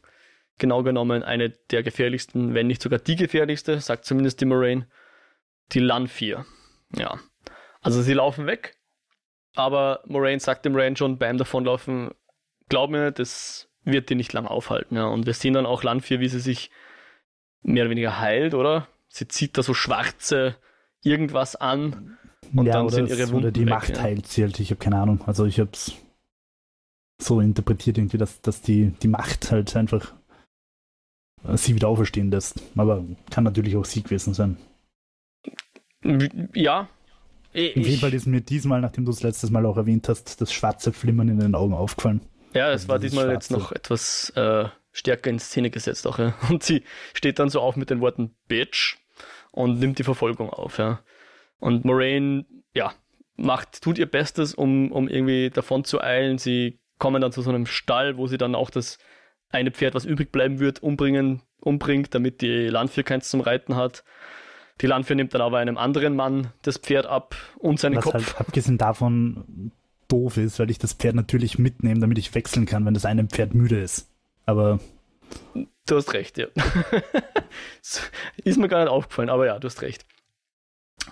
Genau 0.57 0.83
genommen 0.83 1.23
eine 1.23 1.49
der 1.49 1.83
gefährlichsten, 1.83 2.53
wenn 2.53 2.67
nicht 2.67 2.81
sogar 2.81 2.99
die 2.99 3.15
gefährlichste, 3.15 3.79
sagt 3.79 4.05
zumindest 4.05 4.41
die 4.41 4.45
Moraine. 4.45 4.87
Die 5.71 5.79
Lanfir. 5.79 6.45
Ja. 6.95 7.19
Also 7.81 8.01
sie 8.01 8.13
laufen 8.13 8.45
weg, 8.45 8.75
aber 9.55 10.01
Moraine 10.05 10.39
sagt 10.39 10.65
dem 10.65 10.75
Rand 10.75 10.97
schon 10.97 11.17
beim 11.17 11.37
Davonlaufen, 11.37 12.11
glaub 12.67 12.89
mir, 12.89 13.11
das 13.11 13.69
wird 13.83 14.09
die 14.09 14.15
nicht 14.15 14.33
lang 14.33 14.47
aufhalten. 14.47 14.95
Ja. 14.95 15.05
Und 15.05 15.25
wir 15.25 15.33
sehen 15.33 15.53
dann 15.53 15.65
auch 15.65 15.83
Lanfir, 15.83 16.19
wie 16.19 16.27
sie 16.27 16.39
sich 16.39 16.71
mehr 17.61 17.83
oder 17.83 17.91
weniger 17.91 18.19
heilt, 18.19 18.53
oder? 18.53 18.87
Sie 19.07 19.27
zieht 19.27 19.57
da 19.57 19.63
so 19.63 19.73
schwarze 19.73 20.55
irgendwas 21.01 21.55
an 21.55 22.17
und 22.53 22.65
ja, 22.65 22.73
dann 22.73 22.89
sind 22.89 23.09
ihre 23.09 23.27
Wunden 23.29 23.35
Oder 23.37 23.51
die 23.51 23.61
weg, 23.61 23.69
Macht 23.69 23.89
ja. 23.97 24.03
heilt 24.03 24.27
sie 24.27 24.43
halt, 24.43 24.59
ich 24.59 24.71
habe 24.71 24.79
keine 24.79 24.97
Ahnung. 24.97 25.21
Also 25.25 25.45
ich 25.45 25.59
habe 25.59 25.69
es 25.73 25.93
so 27.21 27.41
interpretiert 27.41 27.97
irgendwie, 27.97 28.17
dass, 28.17 28.41
dass 28.41 28.61
die, 28.61 28.93
die 29.01 29.07
Macht 29.07 29.51
halt 29.51 29.75
einfach 29.75 30.13
sie 31.55 31.75
wieder 31.75 31.87
auferstehen 31.87 32.31
lässt. 32.31 32.61
Aber 32.75 33.03
kann 33.29 33.43
natürlich 33.43 33.75
auch 33.75 33.85
sie 33.85 34.03
gewesen 34.03 34.33
sein. 34.33 34.57
Ja. 36.53 36.89
Ich, 37.51 37.75
Auf 37.75 37.85
jeden 37.85 37.99
Fall 37.99 38.13
ist 38.13 38.27
mir 38.27 38.41
diesmal, 38.41 38.79
nachdem 38.81 39.05
du 39.05 39.11
es 39.11 39.23
letztes 39.23 39.49
Mal 39.49 39.65
auch 39.65 39.77
erwähnt 39.77 40.07
hast, 40.07 40.39
das 40.39 40.53
schwarze 40.53 40.93
Flimmern 40.93 41.29
in 41.29 41.39
den 41.39 41.55
Augen 41.55 41.73
aufgefallen. 41.73 42.21
Ja, 42.53 42.67
es 42.67 42.81
also 42.81 42.87
war 42.89 42.99
diesmal 42.99 43.31
jetzt 43.31 43.51
noch 43.51 43.71
etwas 43.71 44.31
äh, 44.35 44.65
stärker 44.91 45.29
in 45.29 45.39
Szene 45.39 45.69
gesetzt 45.69 46.05
auch, 46.07 46.19
ja. 46.19 46.35
Und 46.49 46.63
sie 46.63 46.83
steht 47.13 47.39
dann 47.39 47.49
so 47.49 47.61
auf 47.61 47.75
mit 47.75 47.89
den 47.89 48.01
Worten 48.01 48.35
Bitch 48.47 48.97
und 49.51 49.79
nimmt 49.79 49.97
die 49.97 50.03
Verfolgung 50.03 50.49
auf, 50.51 50.77
ja. 50.77 50.99
Und 51.59 51.85
Moraine, 51.85 52.45
ja, 52.73 52.93
macht, 53.35 53.81
tut 53.81 53.97
ihr 53.97 54.05
Bestes, 54.05 54.53
um, 54.53 54.91
um 54.91 55.07
irgendwie 55.07 55.49
davon 55.49 55.83
zu 55.83 56.01
eilen. 56.01 56.37
Sie 56.37 56.79
kommen 56.97 57.21
dann 57.21 57.31
zu 57.31 57.41
so 57.41 57.49
einem 57.49 57.65
Stall, 57.65 58.17
wo 58.17 58.27
sie 58.27 58.37
dann 58.37 58.55
auch 58.55 58.69
das 58.69 58.97
eine 59.49 59.71
Pferd, 59.71 59.95
was 59.95 60.05
übrig 60.05 60.31
bleiben 60.31 60.59
wird, 60.59 60.83
umbringen, 60.83 61.41
umbringt, 61.59 62.13
damit 62.13 62.41
die 62.41 62.67
Landvier 62.67 63.03
keins 63.03 63.29
zum 63.29 63.41
Reiten 63.41 63.75
hat. 63.75 64.03
Die 64.81 64.87
Landvier 64.87 65.15
nimmt 65.15 65.33
dann 65.33 65.41
aber 65.41 65.57
einem 65.57 65.77
anderen 65.77 66.15
Mann 66.15 66.53
das 66.61 66.77
Pferd 66.77 67.05
ab 67.05 67.35
und 67.57 67.79
seinen 67.79 67.97
was 67.97 68.05
Kopf. 68.05 68.13
Halt, 68.13 68.39
abgesehen 68.39 68.77
davon 68.77 69.71
doof 70.07 70.37
ist, 70.37 70.59
weil 70.59 70.69
ich 70.69 70.79
das 70.79 70.93
Pferd 70.93 71.15
natürlich 71.15 71.59
mitnehme, 71.59 71.99
damit 71.99 72.17
ich 72.17 72.33
wechseln 72.33 72.65
kann, 72.65 72.85
wenn 72.85 72.93
das 72.93 73.05
eine 73.05 73.25
Pferd 73.25 73.53
müde 73.53 73.81
ist. 73.81 74.09
Aber. 74.45 74.79
Du 75.85 75.95
hast 75.95 76.13
recht, 76.13 76.37
ja. 76.37 76.47
ist 78.43 78.57
mir 78.57 78.67
gar 78.67 78.81
nicht 78.81 78.89
aufgefallen, 78.89 79.29
aber 79.29 79.47
ja, 79.47 79.59
du 79.59 79.67
hast 79.67 79.81
recht. 79.81 80.05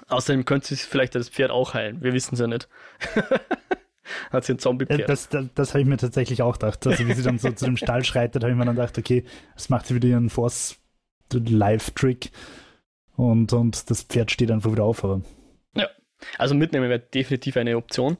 Außerdem 0.08 0.46
könnte 0.46 0.68
sich 0.68 0.82
vielleicht 0.82 1.16
das 1.16 1.30
Pferd 1.30 1.52
auch 1.52 1.74
heilen. 1.74 2.02
Wir 2.02 2.14
wissen 2.14 2.36
es 2.36 2.40
ja 2.40 2.48
nicht. 2.48 2.68
Hat 4.32 4.46
sie 4.46 4.54
ein 4.54 4.60
Zombie-Pferd. 4.60 5.02
Ja, 5.02 5.08
das, 5.08 5.30
das, 5.30 5.46
das 5.54 5.70
habe 5.70 5.82
ich 5.82 5.88
mir 5.88 5.98
tatsächlich 5.98 6.42
auch 6.42 6.54
gedacht. 6.54 6.86
Also, 6.88 7.08
wie 7.08 7.14
sie 7.14 7.24
dann 7.24 7.40
so 7.40 7.52
zu 7.52 7.66
dem 7.66 7.78
Stall 7.78 8.06
schreitet, 8.06 8.44
habe 8.44 8.52
ich 8.52 8.58
mir 8.58 8.66
dann 8.66 8.76
gedacht, 8.76 8.98
okay, 8.98 9.26
das 9.54 9.70
macht 9.70 9.88
sie 9.88 9.96
wieder 9.96 10.08
ihren 10.08 10.30
Force-Live-Trick 10.30 12.32
und, 13.16 13.52
und 13.52 13.90
das 13.90 14.04
Pferd 14.04 14.32
steht 14.32 14.52
einfach 14.52 14.72
wieder 14.72 14.84
auf. 14.84 15.04
Aber. 15.04 15.22
Ja, 15.76 15.90
also 16.38 16.56
mitnehmen 16.56 16.90
wäre 16.90 17.00
definitiv 17.00 17.58
eine 17.58 17.78
Option. 17.78 18.18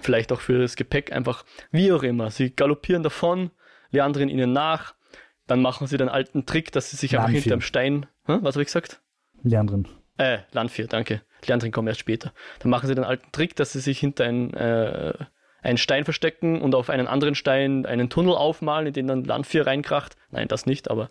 Vielleicht 0.00 0.32
auch 0.32 0.40
für 0.40 0.60
das 0.60 0.76
Gepäck 0.76 1.12
einfach, 1.12 1.44
wie 1.70 1.92
auch 1.92 2.02
immer. 2.02 2.30
Sie 2.30 2.54
galoppieren 2.54 3.02
davon, 3.02 3.50
Leandrin 3.90 4.28
ihnen 4.28 4.52
nach, 4.52 4.94
dann 5.46 5.60
machen 5.60 5.86
sie 5.86 5.96
den 5.96 6.08
alten 6.08 6.46
Trick, 6.46 6.72
dass 6.72 6.90
sie 6.90 6.96
sich 6.96 7.18
einfach 7.18 7.30
hinter 7.30 7.50
dem 7.50 7.60
Stein. 7.60 8.06
Hm? 8.24 8.38
Was 8.42 8.54
habe 8.54 8.62
ich 8.62 8.68
gesagt? 8.68 9.00
Leandrin. 9.42 9.88
Äh, 10.18 10.38
Landvier, 10.52 10.86
danke. 10.86 11.22
Leandrin 11.46 11.72
kommt 11.72 11.88
erst 11.88 12.00
später. 12.00 12.32
Dann 12.60 12.70
machen 12.70 12.86
sie 12.86 12.94
den 12.94 13.04
alten 13.04 13.32
Trick, 13.32 13.56
dass 13.56 13.72
sie 13.72 13.80
sich 13.80 13.98
hinter 13.98 14.24
ein, 14.24 14.52
äh, 14.54 15.12
einen 15.62 15.78
Stein 15.78 16.04
verstecken 16.04 16.60
und 16.60 16.74
auf 16.74 16.90
einen 16.90 17.06
anderen 17.06 17.34
Stein 17.34 17.86
einen 17.86 18.10
Tunnel 18.10 18.34
aufmalen, 18.34 18.86
in 18.86 18.92
den 18.92 19.06
dann 19.06 19.24
Landvier 19.24 19.66
reinkracht. 19.66 20.16
Nein, 20.30 20.48
das 20.48 20.66
nicht, 20.66 20.90
aber 20.90 21.10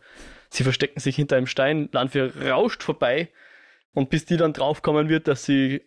sie 0.49 0.63
verstecken 0.63 0.99
sich 0.99 1.15
hinter 1.15 1.37
einem 1.37 1.47
Stein, 1.47 1.89
Landvier 1.91 2.33
rauscht 2.49 2.83
vorbei 2.83 3.29
und 3.93 4.09
bis 4.09 4.25
die 4.25 4.37
dann 4.37 4.53
draufkommen 4.53 5.09
wird, 5.09 5.27
dass 5.27 5.45
sie 5.45 5.81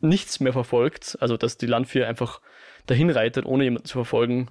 nichts 0.00 0.40
mehr 0.40 0.52
verfolgt, 0.52 1.16
also 1.20 1.36
dass 1.36 1.56
die 1.56 1.66
Landvier 1.66 2.08
einfach 2.08 2.40
dahin 2.86 3.10
reitet, 3.10 3.46
ohne 3.46 3.64
jemanden 3.64 3.86
zu 3.86 3.94
verfolgen, 3.94 4.50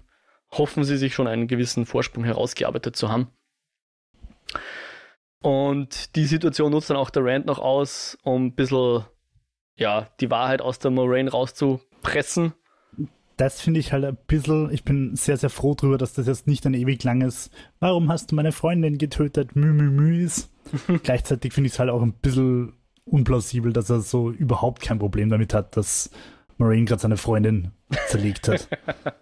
hoffen 0.52 0.84
sie 0.84 0.98
sich 0.98 1.14
schon 1.14 1.28
einen 1.28 1.48
gewissen 1.48 1.86
Vorsprung 1.86 2.24
herausgearbeitet 2.24 2.96
zu 2.96 3.10
haben. 3.10 3.32
Und 5.42 6.16
die 6.16 6.26
Situation 6.26 6.72
nutzt 6.72 6.90
dann 6.90 6.98
auch 6.98 7.10
der 7.10 7.26
Rand 7.26 7.48
noch 7.48 7.60
aus, 7.60 8.18
um 8.24 8.48
ein 8.48 8.56
bisschen 8.56 9.04
ja, 9.76 10.08
die 10.20 10.30
Wahrheit 10.30 10.62
aus 10.62 10.80
der 10.80 10.92
Moraine 10.92 11.32
rauszupressen. 11.32 12.54
Das 13.38 13.60
finde 13.60 13.80
ich 13.80 13.92
halt 13.92 14.06
ein 14.06 14.18
bisschen, 14.28 14.72
ich 14.72 14.84
bin 14.84 15.16
sehr, 15.16 15.38
sehr 15.38 15.50
froh 15.50 15.74
drüber, 15.74 15.98
dass 15.98 16.14
das 16.14 16.28
jetzt 16.28 16.46
nicht 16.46 16.66
ein 16.68 16.76
ewig 16.76 17.04
langes, 17.04 17.50
warum 17.80 18.12
hast 18.12 18.32
du 18.32 18.36
meine 18.36 18.52
Freundin 18.52 19.00
getötet, 19.00 19.56
mü, 19.56 19.74
mü, 19.74 19.90
mü 19.90 20.24
ist. 20.24 20.52
Gleichzeitig 21.04 21.54
finde 21.54 21.68
ich 21.68 21.74
es 21.74 21.80
halt 21.80 21.90
auch 21.90 22.04
ein 22.04 22.14
bisschen 22.14 22.74
unplausibel, 23.06 23.74
dass 23.74 23.90
er 23.90 24.02
so 24.02 24.30
überhaupt 24.30 24.84
kein 24.84 25.00
Problem 25.00 25.30
damit 25.30 25.56
hat, 25.56 25.76
dass 25.76 26.12
Marine 26.58 26.86
gerade 26.86 27.02
seine 27.02 27.18
Freundin 27.18 27.72
zerlegt 28.08 28.48
hat. 28.48 28.68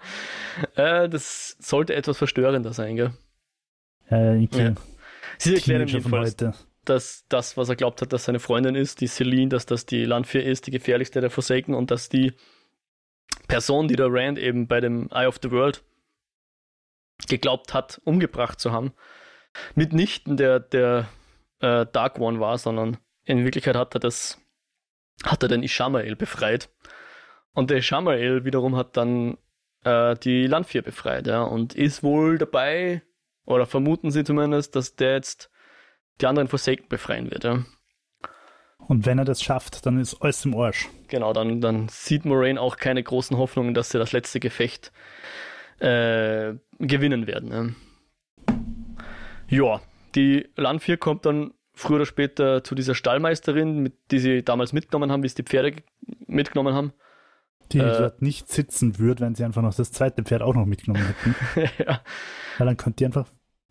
äh, 0.76 1.08
das 1.08 1.56
sollte 1.60 1.96
etwas 1.96 2.18
verstörender 2.18 2.74
sein, 2.74 2.98
gell? 2.98 3.14
Äh, 4.10 4.44
okay. 4.44 4.64
ja. 4.64 4.74
Sie 5.40 5.56
erklären 5.56 5.82
ihm 5.82 5.88
jedenfalls, 5.88 6.36
dass 6.86 7.26
das, 7.30 7.56
was 7.56 7.70
er 7.70 7.76
glaubt 7.76 8.02
hat, 8.02 8.12
dass 8.14 8.26
seine 8.26 8.40
Freundin 8.40 8.76
ist, 8.76 9.02
die 9.02 9.08
Celine, 9.08 9.50
dass 9.50 9.66
das 9.66 9.86
die 9.86 10.06
Landfear 10.06 10.44
ist, 10.44 10.68
die 10.68 10.72
gefährlichste 10.72 11.22
der 11.22 11.30
Forsaken 11.30 11.74
und 11.74 11.92
dass 11.92 12.10
die 12.10 12.34
Person, 13.48 13.88
die 13.88 13.96
der 13.96 14.08
Rand 14.10 14.38
eben 14.38 14.68
bei 14.68 14.82
dem 14.82 15.10
Eye 15.12 15.28
of 15.28 15.40
the 15.42 15.52
World 15.52 15.84
geglaubt 17.28 17.74
hat, 17.74 18.02
umgebracht 18.04 18.60
zu 18.60 18.72
haben, 18.72 18.94
mitnichten 19.76 20.38
der, 20.38 20.60
der 20.60 21.10
äh, 21.60 21.86
Dark 21.92 22.20
One 22.20 22.40
war, 22.40 22.58
sondern 22.58 22.98
in 23.24 23.44
Wirklichkeit 23.44 23.76
hat 23.76 23.96
er 23.96 24.00
das, 24.00 24.40
hat 25.24 25.44
er 25.44 25.50
den 25.50 25.64
Ishamael 25.64 26.16
befreit. 26.16 26.70
Und 27.54 27.70
der 27.70 27.78
Ishamael 27.78 28.46
wiederum 28.46 28.76
hat 28.76 28.98
dann 28.98 29.38
äh, 29.84 30.16
die 30.16 30.48
Landvier 30.48 30.82
befreit, 30.82 31.28
ja, 31.28 31.44
und 31.44 31.76
ist 31.76 32.04
wohl 32.04 32.38
dabei, 32.38 33.02
oder 33.46 33.66
vermuten 33.66 34.12
sie 34.12 34.24
zumindest, 34.24 34.76
dass 34.76 34.96
der 34.96 35.14
jetzt 35.14 35.50
die 36.22 36.28
anderen 36.28 36.48
Forsaken 36.48 36.88
befreien 36.90 37.32
wird, 37.32 37.44
ja. 37.44 37.64
Und 38.88 39.06
wenn 39.06 39.20
er 39.20 39.26
das 39.26 39.44
schafft, 39.44 39.86
dann 39.86 40.00
ist 40.00 40.22
alles 40.22 40.46
im 40.46 40.56
Arsch. 40.56 40.90
Genau, 41.10 41.32
dann, 41.34 41.62
dann 41.62 41.90
sieht 41.90 42.26
Moraine 42.26 42.60
auch 42.60 42.78
keine 42.78 43.04
großen 43.04 43.38
Hoffnungen, 43.38 43.74
dass 43.74 43.92
sie 43.92 44.00
das 44.00 44.14
letzte 44.14 44.40
Gefecht 44.40 44.92
äh, 45.80 46.56
gewinnen 46.80 47.28
werden. 47.28 47.76
Ja. 49.48 49.66
ja, 49.76 49.82
die 50.16 50.50
Landvier 50.56 50.98
kommt 50.98 51.26
dann 51.26 51.54
früher 51.74 51.98
oder 51.98 52.06
später 52.06 52.64
zu 52.64 52.74
dieser 52.74 52.96
Stallmeisterin, 52.96 53.80
mit, 53.80 53.94
die 54.12 54.20
sie 54.20 54.44
damals 54.44 54.74
mitgenommen 54.74 55.12
haben, 55.12 55.24
wie 55.24 55.30
sie 55.30 55.36
die 55.36 55.44
Pferde 55.44 55.76
mitgenommen 56.28 56.74
haben. 56.74 56.94
Die 57.72 57.80
äh, 57.80 57.98
dort 57.98 58.22
nicht 58.22 58.50
sitzen 58.50 58.98
würde, 59.00 59.22
wenn 59.22 59.36
sie 59.36 59.44
einfach 59.44 59.62
noch 59.62 59.74
das 59.74 59.92
zweite 59.92 60.24
Pferd 60.24 60.42
auch 60.42 60.56
noch 60.56 60.66
mitgenommen 60.66 61.06
hätten. 61.06 61.36
ja. 61.86 62.02
Weil 62.58 62.68
dann 62.68 62.78
könnte 62.78 62.98
die 62.98 63.06
einfach 63.06 63.28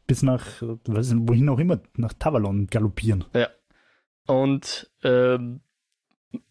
bis 0.06 0.22
nach, 0.22 0.46
weiß 0.61 1.12
nicht, 1.12 1.28
wohin 1.28 1.48
auch 1.48 1.58
immer, 1.58 1.80
nach 1.96 2.12
Tavalon 2.14 2.66
galoppieren. 2.68 3.24
Ja. 3.34 3.48
Und 4.26 4.90
ähm, 5.02 5.61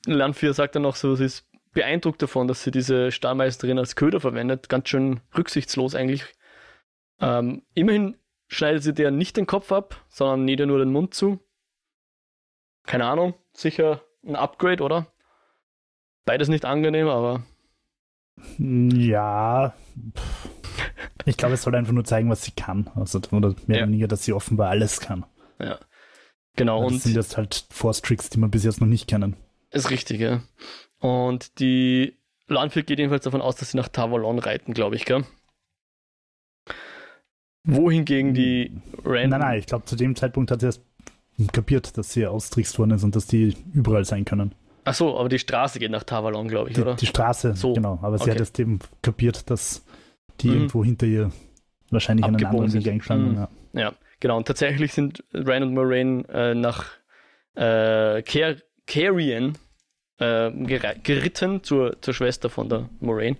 Landvier 0.05 0.53
sagt 0.53 0.75
dann 0.75 0.83
noch 0.83 0.95
so, 0.95 1.15
sie 1.15 1.25
ist 1.25 1.47
beeindruckt 1.73 2.21
davon, 2.21 2.47
dass 2.47 2.63
sie 2.63 2.71
diese 2.71 3.11
Stallmeisterin 3.11 3.77
als 3.77 3.95
Köder 3.95 4.19
verwendet. 4.19 4.69
Ganz 4.69 4.89
schön 4.89 5.21
rücksichtslos 5.35 5.95
eigentlich. 5.95 6.25
Ähm, 7.19 7.63
immerhin 7.73 8.17
schneidet 8.47 8.83
sie 8.83 8.93
der 8.93 9.11
nicht 9.11 9.37
den 9.37 9.47
Kopf 9.47 9.71
ab, 9.71 10.03
sondern 10.09 10.45
näht 10.45 10.59
ihr 10.59 10.65
nur 10.65 10.79
den 10.79 10.91
Mund 10.91 11.13
zu. 11.13 11.39
Keine 12.85 13.05
Ahnung, 13.05 13.35
sicher 13.53 14.01
ein 14.25 14.35
Upgrade, 14.35 14.83
oder? 14.83 15.07
Beides 16.27 16.49
nicht 16.49 16.65
angenehm, 16.65 17.07
aber. 17.07 17.43
Ja. 18.59 19.73
Ich 21.23 21.37
glaube, 21.37 21.53
es 21.53 21.63
soll 21.63 21.73
einfach 21.73 21.93
nur 21.93 22.03
zeigen, 22.03 22.29
was 22.29 22.43
sie 22.43 22.51
kann. 22.51 22.91
Also, 22.95 23.21
oder 23.31 23.55
mehr 23.65 23.77
ja. 23.77 23.83
oder 23.83 23.87
weniger, 23.87 24.07
dass 24.09 24.25
sie 24.25 24.33
offenbar 24.33 24.69
alles 24.69 24.99
kann. 24.99 25.25
Ja. 25.57 25.79
Genau. 26.57 26.83
Das 26.83 26.91
und 26.91 27.01
sind 27.01 27.15
jetzt 27.15 27.37
halt 27.37 27.65
Force-Tricks, 27.71 28.29
die 28.29 28.39
wir 28.39 28.49
bis 28.49 28.65
jetzt 28.65 28.81
noch 28.81 28.87
nicht 28.87 29.07
kennen. 29.07 29.37
Ist 29.71 29.89
richtig, 29.89 30.19
ja. 30.19 30.41
Und 30.99 31.59
die 31.59 32.17
Landwirt 32.47 32.87
geht 32.87 32.99
jedenfalls 32.99 33.23
davon 33.23 33.41
aus, 33.41 33.55
dass 33.55 33.71
sie 33.71 33.77
nach 33.77 33.87
Tavalon 33.87 34.39
reiten, 34.39 34.73
glaube 34.73 34.97
ich, 34.97 35.05
gell? 35.05 35.23
Wohingegen 37.63 38.33
die 38.33 38.81
Random. 39.05 39.29
Nein, 39.29 39.39
nein, 39.39 39.59
ich 39.59 39.65
glaube, 39.65 39.85
zu 39.85 39.95
dem 39.95 40.17
Zeitpunkt 40.17 40.51
hat 40.51 40.59
sie 40.59 40.67
erst 40.67 40.81
kapiert, 41.53 41.97
dass 41.97 42.11
sie 42.11 42.27
austrickst 42.27 42.77
worden 42.79 42.91
ist 42.91 43.05
und 43.05 43.15
dass 43.15 43.27
die 43.27 43.55
überall 43.73 44.03
sein 44.03 44.25
können. 44.25 44.53
Ach 44.87 44.93
so, 44.93 45.19
aber 45.19 45.27
die 45.27 45.37
Straße 45.37 45.79
geht 45.79 45.91
nach 45.91 46.03
Tavalon, 46.03 46.47
glaube 46.47 46.69
ich, 46.69 46.75
die, 46.75 46.81
oder? 46.81 46.95
Die 46.95 47.05
Straße, 47.05 47.55
so. 47.57 47.73
genau. 47.73 47.99
Aber 48.01 48.17
sie 48.17 48.23
okay. 48.23 48.31
hat 48.31 48.39
erst 48.39 48.57
eben 48.57 48.79
kapiert, 49.01 49.49
dass 49.49 49.85
die 50.39 50.47
mhm. 50.47 50.53
irgendwo 50.53 50.85
hinter 50.85 51.05
ihr 51.05 51.31
wahrscheinlich 51.89 52.25
einen 52.25 52.35
anderen 52.45 52.71
Weg 52.71 52.87
eingeschlagen 52.87 53.31
mhm. 53.31 53.35
ja. 53.35 53.49
ja, 53.73 53.93
genau. 54.21 54.37
Und 54.37 54.47
tatsächlich 54.47 54.93
sind 54.93 55.25
Rand 55.33 55.65
und 55.65 55.73
Moraine 55.73 56.23
äh, 56.29 56.55
nach 56.55 56.85
äh, 57.55 58.21
Car 58.21 58.55
Carrion 58.85 59.57
äh, 60.19 60.51
geritten 61.03 61.63
zur, 61.63 62.01
zur 62.01 62.13
Schwester 62.13 62.49
von 62.49 62.69
der 62.69 62.89
Moraine. 63.01 63.35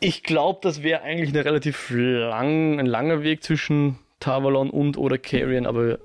Ich 0.00 0.22
glaube, 0.22 0.58
das 0.62 0.82
wäre 0.82 1.00
eigentlich 1.00 1.30
eine 1.30 1.46
relativ 1.46 1.90
lang, 1.90 2.78
ein 2.78 2.84
langer 2.84 3.22
Weg 3.22 3.42
zwischen 3.42 3.98
Tavalon 4.18 4.68
und 4.68 4.98
oder 4.98 5.16
Carrion, 5.16 5.66
aber 5.66 5.98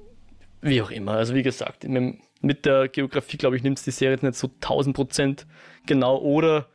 wie 0.61 0.81
auch 0.81 0.91
immer. 0.91 1.13
Also 1.13 1.35
wie 1.35 1.43
gesagt, 1.43 1.83
mit, 1.83 2.19
mit 2.45 2.65
der 2.65 2.87
Geografie, 2.89 3.37
glaube 3.37 3.55
ich, 3.55 3.63
nimmt 3.63 3.79
es 3.79 3.83
die 3.83 3.91
Serie 3.91 4.13
jetzt 4.13 4.23
nicht 4.23 4.35
so 4.35 4.47
1000% 4.47 5.45
genau 5.87 6.17
oder 6.17 6.69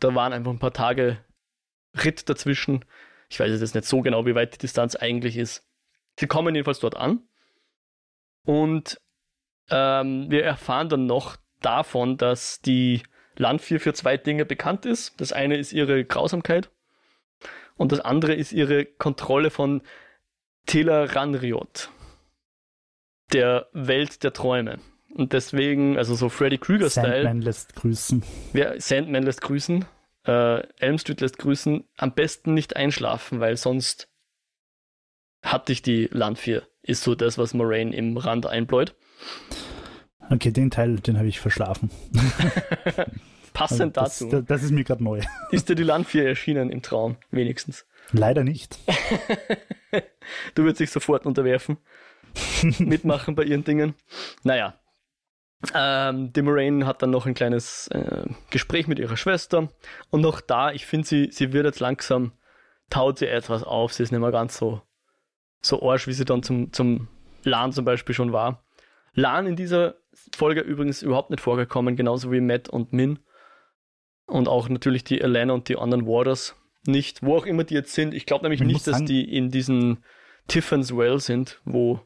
da 0.00 0.14
waren 0.16 0.32
einfach 0.32 0.50
ein 0.50 0.58
paar 0.58 0.72
Tage 0.72 1.18
Ritt 2.04 2.28
dazwischen. 2.28 2.84
Ich 3.28 3.38
weiß 3.38 3.60
jetzt 3.60 3.74
nicht 3.74 3.86
so 3.86 4.00
genau, 4.00 4.26
wie 4.26 4.34
weit 4.34 4.54
die 4.54 4.58
Distanz 4.58 4.96
eigentlich 4.96 5.36
ist. 5.36 5.64
Sie 6.18 6.26
kommen 6.26 6.56
jedenfalls 6.56 6.80
dort 6.80 6.96
an 6.96 7.22
und 8.44 9.00
ähm, 9.70 10.28
wir 10.28 10.44
erfahren 10.44 10.88
dann 10.88 11.06
noch 11.06 11.36
davon, 11.60 12.16
dass 12.16 12.60
die 12.60 13.04
Landvier 13.36 13.78
für 13.78 13.94
zwei 13.94 14.16
Dinge 14.16 14.44
bekannt 14.44 14.86
ist. 14.86 15.20
Das 15.20 15.32
eine 15.32 15.56
ist 15.56 15.72
ihre 15.72 16.04
Grausamkeit 16.04 16.68
und 17.76 17.92
das 17.92 18.00
andere 18.00 18.34
ist 18.34 18.52
ihre 18.52 18.86
Kontrolle 18.86 19.50
von 19.50 19.82
Teleranriot, 20.66 21.90
der 23.32 23.66
Welt 23.72 24.22
der 24.22 24.32
Träume. 24.32 24.78
Und 25.14 25.32
deswegen, 25.32 25.98
also 25.98 26.14
so 26.14 26.28
Freddy 26.28 26.58
Krueger-Style. 26.58 27.22
Sandman 27.22 27.42
lässt 27.42 27.74
grüßen. 27.74 28.22
Ja, 28.52 28.80
Sandman 28.80 29.24
lässt 29.24 29.42
grüßen. 29.42 29.84
Äh, 30.26 30.66
Elm 30.78 30.98
Street 30.98 31.20
lässt 31.20 31.38
grüßen. 31.38 31.84
Am 31.96 32.14
besten 32.14 32.54
nicht 32.54 32.76
einschlafen, 32.76 33.40
weil 33.40 33.56
sonst 33.56 34.08
hat 35.42 35.68
dich 35.68 35.82
die 35.82 36.08
Landvier. 36.12 36.62
Ist 36.82 37.02
so 37.02 37.14
das, 37.14 37.38
was 37.38 37.54
Moraine 37.54 37.94
im 37.94 38.16
Rand 38.16 38.46
einbläut. 38.46 38.94
Okay, 40.30 40.52
den 40.52 40.70
Teil, 40.70 40.96
den 41.00 41.18
habe 41.18 41.28
ich 41.28 41.40
verschlafen. 41.40 41.90
Passend 43.52 43.98
also 43.98 44.26
das, 44.26 44.30
dazu. 44.30 44.46
Das 44.46 44.62
ist 44.62 44.70
mir 44.70 44.84
gerade 44.84 45.02
neu. 45.02 45.20
Ist 45.50 45.68
dir 45.68 45.74
die 45.74 45.82
Landvier 45.82 46.26
erschienen 46.26 46.70
im 46.70 46.82
Traum, 46.82 47.16
wenigstens? 47.30 47.84
Leider 48.12 48.44
nicht. 48.44 48.78
du 50.54 50.62
würdest 50.62 50.80
dich 50.80 50.90
sofort 50.90 51.26
unterwerfen. 51.26 51.78
Mitmachen 52.78 53.34
bei 53.34 53.44
ihren 53.44 53.64
Dingen. 53.64 53.94
Naja. 54.42 54.74
Ähm, 55.74 56.32
die 56.32 56.42
Moraine 56.42 56.86
hat 56.86 57.02
dann 57.02 57.10
noch 57.10 57.26
ein 57.26 57.34
kleines 57.34 57.88
äh, 57.88 58.24
Gespräch 58.50 58.86
mit 58.86 58.98
ihrer 58.98 59.16
Schwester. 59.16 59.68
Und 60.10 60.24
auch 60.24 60.40
da, 60.40 60.72
ich 60.72 60.86
finde, 60.86 61.06
sie, 61.06 61.28
sie 61.30 61.52
wird 61.52 61.66
jetzt 61.66 61.80
langsam, 61.80 62.32
taut 62.88 63.18
sie 63.18 63.26
etwas 63.26 63.62
auf. 63.62 63.92
Sie 63.92 64.02
ist 64.02 64.10
nicht 64.10 64.20
mehr 64.20 64.32
ganz 64.32 64.56
so, 64.56 64.80
so 65.60 65.82
arsch, 65.82 66.06
wie 66.06 66.12
sie 66.12 66.24
dann 66.24 66.42
zum, 66.42 66.72
zum 66.72 67.08
Lan 67.44 67.72
zum 67.72 67.84
Beispiel 67.84 68.14
schon 68.14 68.32
war. 68.32 68.64
Lan 69.12 69.46
in 69.46 69.56
dieser 69.56 69.96
Folge 70.34 70.60
übrigens 70.60 71.02
überhaupt 71.02 71.30
nicht 71.30 71.40
vorgekommen, 71.40 71.96
genauso 71.96 72.32
wie 72.32 72.40
Matt 72.40 72.68
und 72.68 72.92
Min. 72.92 73.18
Und 74.26 74.48
auch 74.48 74.68
natürlich 74.68 75.04
die 75.04 75.20
Elena 75.20 75.52
und 75.52 75.68
die 75.68 75.76
anderen 75.76 76.06
Warders 76.06 76.54
nicht, 76.86 77.22
wo 77.22 77.36
auch 77.36 77.46
immer 77.46 77.64
die 77.64 77.74
jetzt 77.74 77.92
sind. 77.92 78.14
Ich 78.14 78.26
glaube 78.26 78.44
nämlich 78.44 78.60
ich 78.60 78.66
nicht, 78.66 78.86
dass 78.86 79.04
die 79.04 79.36
in 79.36 79.50
diesen 79.50 80.04
Tiffins 80.48 80.96
Well 80.96 81.18
sind, 81.18 81.60
wo 81.64 82.00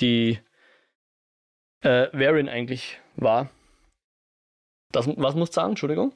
die 0.00 0.38
äh, 1.80 2.08
Varian 2.12 2.48
eigentlich 2.48 3.00
war. 3.16 3.50
Das, 4.92 5.06
was 5.06 5.34
musst 5.34 5.52
du 5.52 5.60
sagen? 5.60 5.70
Entschuldigung? 5.70 6.12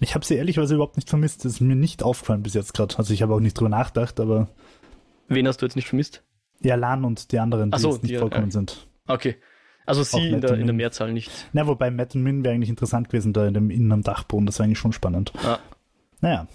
Ich 0.00 0.14
habe 0.14 0.24
sie 0.24 0.36
ehrlicherweise 0.36 0.74
überhaupt 0.74 0.96
nicht 0.96 1.08
vermisst. 1.08 1.44
Das 1.44 1.52
ist 1.52 1.60
mir 1.60 1.74
nicht 1.74 2.02
aufgefallen 2.02 2.42
bis 2.42 2.54
jetzt 2.54 2.74
gerade. 2.74 2.98
Also 2.98 3.14
ich 3.14 3.22
habe 3.22 3.34
auch 3.34 3.40
nicht 3.40 3.58
drüber 3.58 3.70
nachgedacht, 3.70 4.20
aber. 4.20 4.48
Wen 5.28 5.48
hast 5.48 5.62
du 5.62 5.66
jetzt 5.66 5.76
nicht 5.76 5.88
vermisst? 5.88 6.22
Ja, 6.60 6.74
Lan 6.74 7.04
und 7.04 7.32
die 7.32 7.38
anderen, 7.38 7.70
die 7.70 7.78
so, 7.78 7.92
jetzt 7.92 8.02
nicht 8.02 8.14
die, 8.14 8.18
vorkommen 8.18 8.48
äh, 8.48 8.52
sind. 8.52 8.88
Okay. 9.06 9.36
Also 9.86 10.02
sie 10.02 10.28
in 10.28 10.40
der, 10.42 10.54
in 10.54 10.66
der, 10.66 10.74
Mehrzahl 10.74 11.12
nicht. 11.12 11.30
Na, 11.54 11.66
wobei 11.66 11.90
Matt 11.90 12.14
und 12.14 12.22
Min 12.22 12.44
wäre 12.44 12.54
eigentlich 12.54 12.68
interessant 12.68 13.08
gewesen, 13.08 13.32
da 13.32 13.46
in 13.46 13.54
dem, 13.54 13.70
innen 13.70 13.90
am 13.90 14.02
Dachboden. 14.02 14.44
Das 14.44 14.58
wäre 14.58 14.66
eigentlich 14.66 14.78
schon 14.78 14.92
spannend. 14.92 15.32
Ah. 15.42 15.58
Naja. 16.20 16.46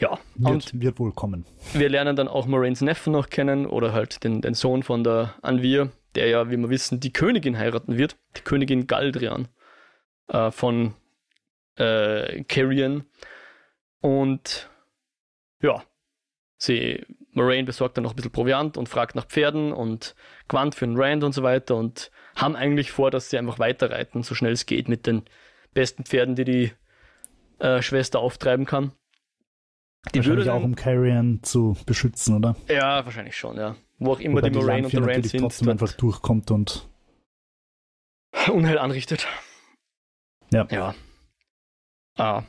Ja, 0.00 0.18
wird, 0.36 0.52
und 0.52 0.80
wird 0.80 0.98
wohl 1.00 1.12
kommen. 1.12 1.44
Wir 1.72 1.88
lernen 1.88 2.14
dann 2.14 2.28
auch 2.28 2.46
Moraines 2.46 2.80
Neffen 2.80 3.12
noch 3.12 3.30
kennen 3.30 3.66
oder 3.66 3.92
halt 3.92 4.22
den, 4.22 4.40
den 4.40 4.54
Sohn 4.54 4.82
von 4.84 5.02
der 5.02 5.34
Anvir, 5.42 5.90
der 6.14 6.28
ja, 6.28 6.50
wie 6.50 6.56
wir 6.56 6.70
wissen, 6.70 7.00
die 7.00 7.12
Königin 7.12 7.58
heiraten 7.58 7.98
wird. 7.98 8.16
Die 8.36 8.42
Königin 8.42 8.86
Galdrian 8.86 9.48
äh, 10.28 10.52
von 10.52 10.94
äh, 11.76 12.44
Carrion. 12.44 13.04
Und 14.00 14.70
ja, 15.60 15.82
sie 16.56 17.04
Moraine 17.32 17.64
besorgt 17.64 17.96
dann 17.96 18.04
noch 18.04 18.12
ein 18.12 18.16
bisschen 18.16 18.32
Proviant 18.32 18.76
und 18.76 18.88
fragt 18.88 19.14
nach 19.14 19.26
Pferden 19.26 19.72
und 19.72 20.14
Quant 20.48 20.74
für 20.74 20.84
einen 20.84 20.96
Rand 20.96 21.24
und 21.24 21.32
so 21.32 21.42
weiter 21.42 21.76
und 21.76 22.10
haben 22.36 22.56
eigentlich 22.56 22.90
vor, 22.90 23.10
dass 23.10 23.30
sie 23.30 23.38
einfach 23.38 23.58
weiterreiten, 23.58 24.22
so 24.22 24.34
schnell 24.34 24.52
es 24.52 24.66
geht, 24.66 24.88
mit 24.88 25.06
den 25.06 25.22
besten 25.74 26.04
Pferden, 26.04 26.34
die 26.36 26.44
die 26.44 26.72
äh, 27.58 27.82
Schwester 27.82 28.20
auftreiben 28.20 28.66
kann. 28.66 28.92
Die 30.06 30.18
wahrscheinlich 30.18 30.46
würde 30.46 30.52
auch, 30.52 30.62
um 30.62 30.74
Carrion 30.74 31.40
zu 31.42 31.76
beschützen, 31.84 32.36
oder? 32.36 32.56
Ja, 32.68 33.04
wahrscheinlich 33.04 33.36
schon, 33.36 33.56
ja. 33.56 33.76
Wo 33.98 34.12
auch 34.12 34.20
immer 34.20 34.36
Wobei 34.36 34.50
die 34.50 34.58
Moraine 34.58 34.86
und 34.86 34.92
der 34.92 35.06
Rand 35.06 35.26
sind. 35.26 35.40
trotzdem 35.40 35.68
einfach 35.68 35.92
durchkommt 35.92 36.50
und 36.50 36.88
Unheil 38.52 38.78
anrichtet. 38.78 39.26
Ja. 40.52 40.66
Ja. 40.70 40.94
Ah, 42.16 42.44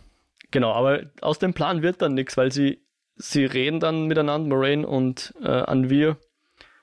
genau, 0.51 0.71
aber 0.73 1.03
aus 1.21 1.39
dem 1.39 1.53
Plan 1.53 1.81
wird 1.81 2.01
dann 2.01 2.13
nichts, 2.13 2.38
weil 2.38 2.51
sie 2.51 2.85
sie 3.19 3.45
reden 3.45 3.79
dann 3.79 4.05
miteinander, 4.07 4.55
Moraine 4.55 4.88
und 4.88 5.33
äh, 5.41 5.47
Anvir, 5.47 6.17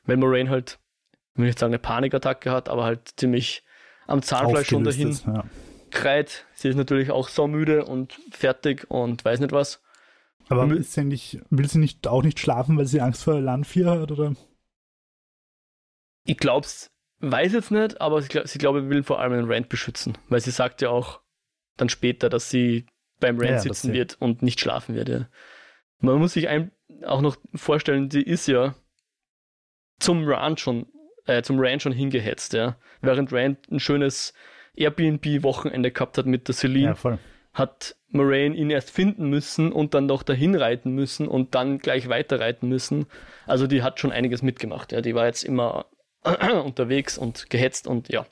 weil 0.04 0.18
Moraine 0.18 0.50
halt, 0.50 0.78
ich 1.32 1.38
will 1.38 1.46
nicht 1.46 1.58
sagen, 1.58 1.72
eine 1.72 1.78
Panikattacke 1.78 2.50
hat, 2.50 2.68
aber 2.68 2.84
halt 2.84 3.12
ziemlich 3.16 3.64
am 4.06 4.22
Zahnfleisch 4.22 4.68
schon 4.68 4.84
dahin 4.84 5.08
ist, 5.08 5.26
ja. 5.26 5.44
kreit. 5.90 6.46
Sie 6.54 6.68
ist 6.68 6.76
natürlich 6.76 7.10
auch 7.10 7.28
so 7.28 7.48
müde 7.48 7.84
und 7.84 8.18
fertig 8.30 8.88
und 8.88 9.24
weiß 9.24 9.40
nicht 9.40 9.52
was. 9.52 9.82
Aber 10.48 10.62
und, 10.62 10.76
ist 10.76 10.92
sie 10.92 11.04
nicht, 11.04 11.40
will 11.50 11.68
sie 11.68 11.78
nicht 11.78 12.06
auch 12.06 12.22
nicht 12.22 12.38
schlafen, 12.38 12.76
weil 12.76 12.86
sie 12.86 13.00
Angst 13.00 13.24
vor 13.24 13.40
Landvier 13.40 13.90
hat, 13.90 14.12
oder? 14.12 14.34
Ich 16.24 16.36
glaub's, 16.36 16.90
weiß 17.20 17.52
jetzt 17.52 17.70
nicht, 17.70 18.00
aber 18.00 18.22
sie, 18.22 18.28
sie 18.44 18.58
glaube, 18.58 18.88
will 18.88 19.02
vor 19.02 19.20
allem 19.20 19.32
den 19.32 19.50
Rand 19.50 19.68
beschützen, 19.68 20.16
weil 20.28 20.40
sie 20.40 20.50
sagt 20.50 20.82
ja 20.82 20.90
auch 20.90 21.20
dann 21.76 21.88
später, 21.88 22.28
dass 22.28 22.50
sie 22.50 22.86
beim 23.20 23.38
Rand 23.38 23.50
ja, 23.50 23.58
sitzen 23.60 23.92
wird 23.92 24.16
und 24.20 24.42
nicht 24.42 24.60
schlafen 24.60 24.94
wird. 24.94 25.08
Ja. 25.08 25.28
Man 26.00 26.18
muss 26.18 26.34
sich 26.34 26.48
ein, 26.48 26.70
auch 27.04 27.20
noch 27.20 27.36
vorstellen, 27.54 28.10
sie 28.10 28.22
ist 28.22 28.46
ja 28.46 28.74
zum 29.98 30.28
Rand 30.28 30.60
schon, 30.60 30.86
äh, 31.26 31.42
zum 31.42 31.58
Rand 31.58 31.82
schon 31.82 31.92
hingehetzt, 31.92 32.52
ja. 32.52 32.76
Während 33.00 33.32
Rand 33.32 33.70
ein 33.70 33.80
schönes 33.80 34.32
Airbnb-Wochenende 34.74 35.90
gehabt 35.90 36.18
hat 36.18 36.26
mit 36.26 36.48
der 36.48 36.54
Celine, 36.54 36.96
ja, 37.02 37.18
hat 37.56 37.96
Moraine 38.10 38.54
ihn 38.54 38.68
erst 38.68 38.90
finden 38.90 39.30
müssen 39.30 39.72
und 39.72 39.94
dann 39.94 40.04
noch 40.04 40.22
dahin 40.22 40.54
reiten 40.54 40.92
müssen 40.92 41.26
und 41.26 41.54
dann 41.54 41.78
gleich 41.78 42.08
weiterreiten 42.08 42.68
müssen. 42.68 43.06
Also 43.46 43.66
die 43.66 43.82
hat 43.82 43.98
schon 43.98 44.12
einiges 44.12 44.42
mitgemacht, 44.42 44.92
ja. 44.92 45.00
Die 45.00 45.14
war 45.14 45.24
jetzt 45.24 45.42
immer 45.42 45.86
unterwegs 46.64 47.16
und 47.16 47.48
gehetzt 47.48 47.86
und 47.86 48.10
ja. 48.10 48.26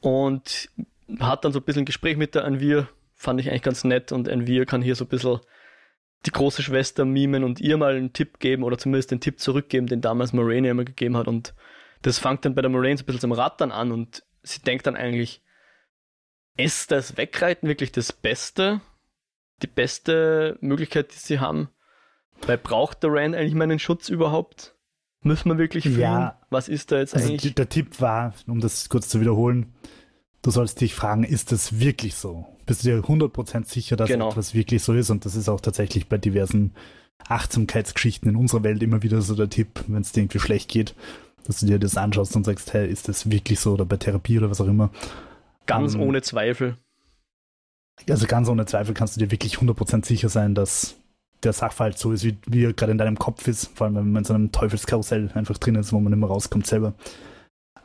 Und 0.00 0.70
hat 1.18 1.44
dann 1.44 1.52
so 1.52 1.58
ein 1.58 1.64
bisschen 1.64 1.82
ein 1.82 1.86
Gespräch 1.86 2.16
mit 2.16 2.36
der 2.36 2.44
Anvir, 2.44 2.88
fand 3.16 3.40
ich 3.40 3.50
eigentlich 3.50 3.62
ganz 3.62 3.82
nett 3.82 4.12
und 4.12 4.28
Anvir 4.28 4.64
kann 4.64 4.80
hier 4.80 4.94
so 4.94 5.04
ein 5.04 5.08
bisschen 5.08 5.40
die 6.26 6.30
große 6.30 6.62
Schwester 6.62 7.04
mimen 7.04 7.42
und 7.42 7.60
ihr 7.60 7.76
mal 7.76 7.96
einen 7.96 8.12
Tipp 8.12 8.38
geben 8.38 8.62
oder 8.62 8.78
zumindest 8.78 9.10
den 9.10 9.20
Tipp 9.20 9.40
zurückgeben, 9.40 9.88
den 9.88 10.00
damals 10.00 10.32
Moraine 10.32 10.70
immer 10.70 10.84
gegeben 10.84 11.16
hat 11.16 11.26
und 11.26 11.54
das 12.02 12.20
fängt 12.20 12.44
dann 12.44 12.54
bei 12.54 12.62
der 12.62 12.70
Moraine 12.70 12.96
so 12.96 13.02
ein 13.02 13.06
bisschen 13.06 13.20
zum 13.22 13.32
Rattern 13.32 13.72
an 13.72 13.90
und 13.90 14.22
sie 14.42 14.62
denkt 14.62 14.86
dann 14.86 14.94
eigentlich, 14.94 15.42
ist 16.58 16.90
das 16.90 17.16
Wegreiten 17.16 17.68
wirklich 17.68 17.92
das 17.92 18.12
Beste? 18.12 18.82
Die 19.62 19.66
beste 19.66 20.58
Möglichkeit, 20.60 21.12
die 21.14 21.18
sie 21.18 21.40
haben? 21.40 21.68
Weil 22.46 22.58
braucht 22.58 23.02
der 23.02 23.12
Rand 23.12 23.34
eigentlich 23.34 23.54
meinen 23.54 23.78
Schutz 23.78 24.08
überhaupt? 24.08 24.74
Müssen 25.22 25.48
wir 25.48 25.58
wirklich 25.58 25.84
fliehen? 25.84 26.00
Ja, 26.00 26.40
Was 26.50 26.68
ist 26.68 26.92
da 26.92 26.98
jetzt 26.98 27.14
also 27.14 27.28
eigentlich? 27.28 27.54
Der 27.54 27.68
Tipp 27.68 28.00
war, 28.00 28.34
um 28.46 28.60
das 28.60 28.88
kurz 28.88 29.08
zu 29.08 29.20
wiederholen, 29.20 29.74
du 30.42 30.50
sollst 30.50 30.80
dich 30.80 30.94
fragen, 30.94 31.24
ist 31.24 31.50
das 31.50 31.80
wirklich 31.80 32.14
so? 32.14 32.46
Bist 32.66 32.84
du 32.84 32.88
dir 32.88 33.02
100% 33.02 33.64
sicher, 33.64 33.96
dass 33.96 34.08
genau. 34.08 34.30
etwas 34.30 34.54
wirklich 34.54 34.82
so 34.82 34.92
ist? 34.92 35.10
Und 35.10 35.24
das 35.24 35.34
ist 35.34 35.48
auch 35.48 35.60
tatsächlich 35.60 36.08
bei 36.08 36.18
diversen 36.18 36.74
Achtsamkeitsgeschichten 37.26 38.28
in 38.30 38.36
unserer 38.36 38.62
Welt 38.62 38.82
immer 38.82 39.02
wieder 39.02 39.20
so 39.22 39.34
der 39.34 39.50
Tipp, 39.50 39.84
wenn 39.88 40.02
es 40.02 40.12
dir 40.12 40.20
irgendwie 40.20 40.38
schlecht 40.38 40.68
geht, 40.68 40.94
dass 41.46 41.60
du 41.60 41.66
dir 41.66 41.78
das 41.78 41.96
anschaust 41.96 42.36
und 42.36 42.44
sagst, 42.44 42.72
hey, 42.72 42.88
ist 42.88 43.08
das 43.08 43.30
wirklich 43.30 43.58
so? 43.58 43.72
Oder 43.72 43.86
bei 43.86 43.96
Therapie 43.96 44.38
oder 44.38 44.50
was 44.50 44.60
auch 44.60 44.66
immer. 44.66 44.90
Ganz 45.68 45.94
um, 45.94 46.00
ähm, 46.00 46.08
ohne 46.08 46.22
Zweifel. 46.22 46.76
Also 48.08 48.26
ganz 48.26 48.48
ohne 48.48 48.66
Zweifel 48.66 48.94
kannst 48.94 49.16
du 49.16 49.20
dir 49.20 49.30
wirklich 49.30 49.56
100% 49.58 50.04
sicher 50.04 50.28
sein, 50.28 50.54
dass 50.54 50.96
der 51.42 51.52
Sachverhalt 51.52 51.98
so 51.98 52.12
ist, 52.12 52.24
wie, 52.24 52.36
wie 52.46 52.64
er 52.64 52.72
gerade 52.72 52.92
in 52.92 52.98
deinem 52.98 53.18
Kopf 53.18 53.46
ist, 53.46 53.66
vor 53.76 53.86
allem 53.86 53.96
wenn 53.96 54.12
man 54.12 54.22
in 54.22 54.24
so 54.24 54.34
einem 54.34 54.50
Teufelskarussell 54.50 55.30
einfach 55.34 55.58
drin 55.58 55.76
ist, 55.76 55.92
wo 55.92 56.00
man 56.00 56.12
immer 56.12 56.26
rauskommt 56.26 56.66
selber. 56.66 56.94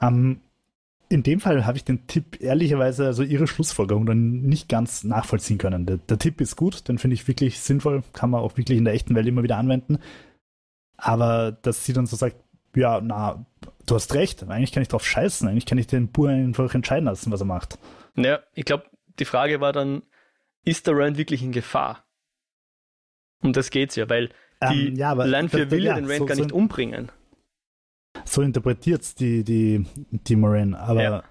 Ähm, 0.02 0.40
in 1.10 1.22
dem 1.22 1.40
Fall 1.40 1.66
habe 1.66 1.78
ich 1.78 1.84
den 1.84 2.08
Tipp 2.08 2.42
ehrlicherweise, 2.42 3.06
also 3.06 3.22
ihre 3.22 3.46
Schlussfolgerung 3.46 4.06
dann 4.06 4.42
nicht 4.42 4.70
ganz 4.70 5.04
nachvollziehen 5.04 5.60
können. 5.60 5.86
Der, 5.86 5.98
der 5.98 6.18
Tipp 6.18 6.42
ist 6.42 6.56
gut, 6.56 6.88
den 6.88 6.98
finde 6.98 7.14
ich 7.14 7.28
wirklich 7.28 7.60
sinnvoll, 7.60 8.02
kann 8.14 8.32
man 8.32 8.42
auch 8.42 8.58
wirklich 8.58 8.78
in 8.80 8.86
der 8.86 8.96
echten 8.96 9.14
Welt 9.14 9.28
immer 9.28 9.44
wieder 9.44 9.58
anwenden. 9.58 10.00
Aber 10.98 11.52
dass 11.52 11.86
sie 11.86 11.94
dann 11.94 12.08
so 12.08 12.16
sagt, 12.16 12.38
ja, 12.76 13.02
na, 13.02 13.46
du 13.86 13.96
hast 13.96 14.14
recht, 14.14 14.44
eigentlich 14.44 14.72
kann 14.72 14.84
ich 14.84 14.90
drauf 14.90 15.06
scheißen, 15.06 15.48
eigentlich 15.48 15.66
kann 15.66 15.78
ich 15.78 15.88
den 15.88 16.10
Bur 16.10 16.30
einfach 16.30 16.74
entscheiden 16.74 17.06
lassen, 17.06 17.32
was 17.32 17.42
er 17.42 17.46
macht. 17.46 17.78
Ja, 18.16 18.40
ich 18.54 18.66
glaube, 18.66 18.86
die 19.20 19.26
Frage 19.26 19.62
war 19.62 19.74
dann, 19.74 20.04
ist 20.66 20.88
der 20.88 20.98
Rand 20.98 21.18
wirklich 21.18 21.44
in 21.44 21.52
Gefahr? 21.52 22.06
Um 23.42 23.54
das 23.54 23.70
geht's 23.70 23.96
ja, 23.96 24.10
weil 24.10 24.30
die 24.72 24.88
ähm, 24.88 24.96
ja, 24.96 25.12
Landwehr 25.12 25.70
will 25.70 25.84
ja 25.84 25.96
den 25.96 26.06
Rand 26.06 26.20
so, 26.20 26.26
gar 26.26 26.36
nicht 26.36 26.50
so, 26.52 26.56
umbringen. 26.56 27.12
So 28.26 28.42
interpretiert 28.42 29.20
die, 29.20 29.44
die, 29.44 29.86
die 29.96 30.36
Moraine, 30.36 30.80
aber 30.80 31.04
ja. 31.04 31.24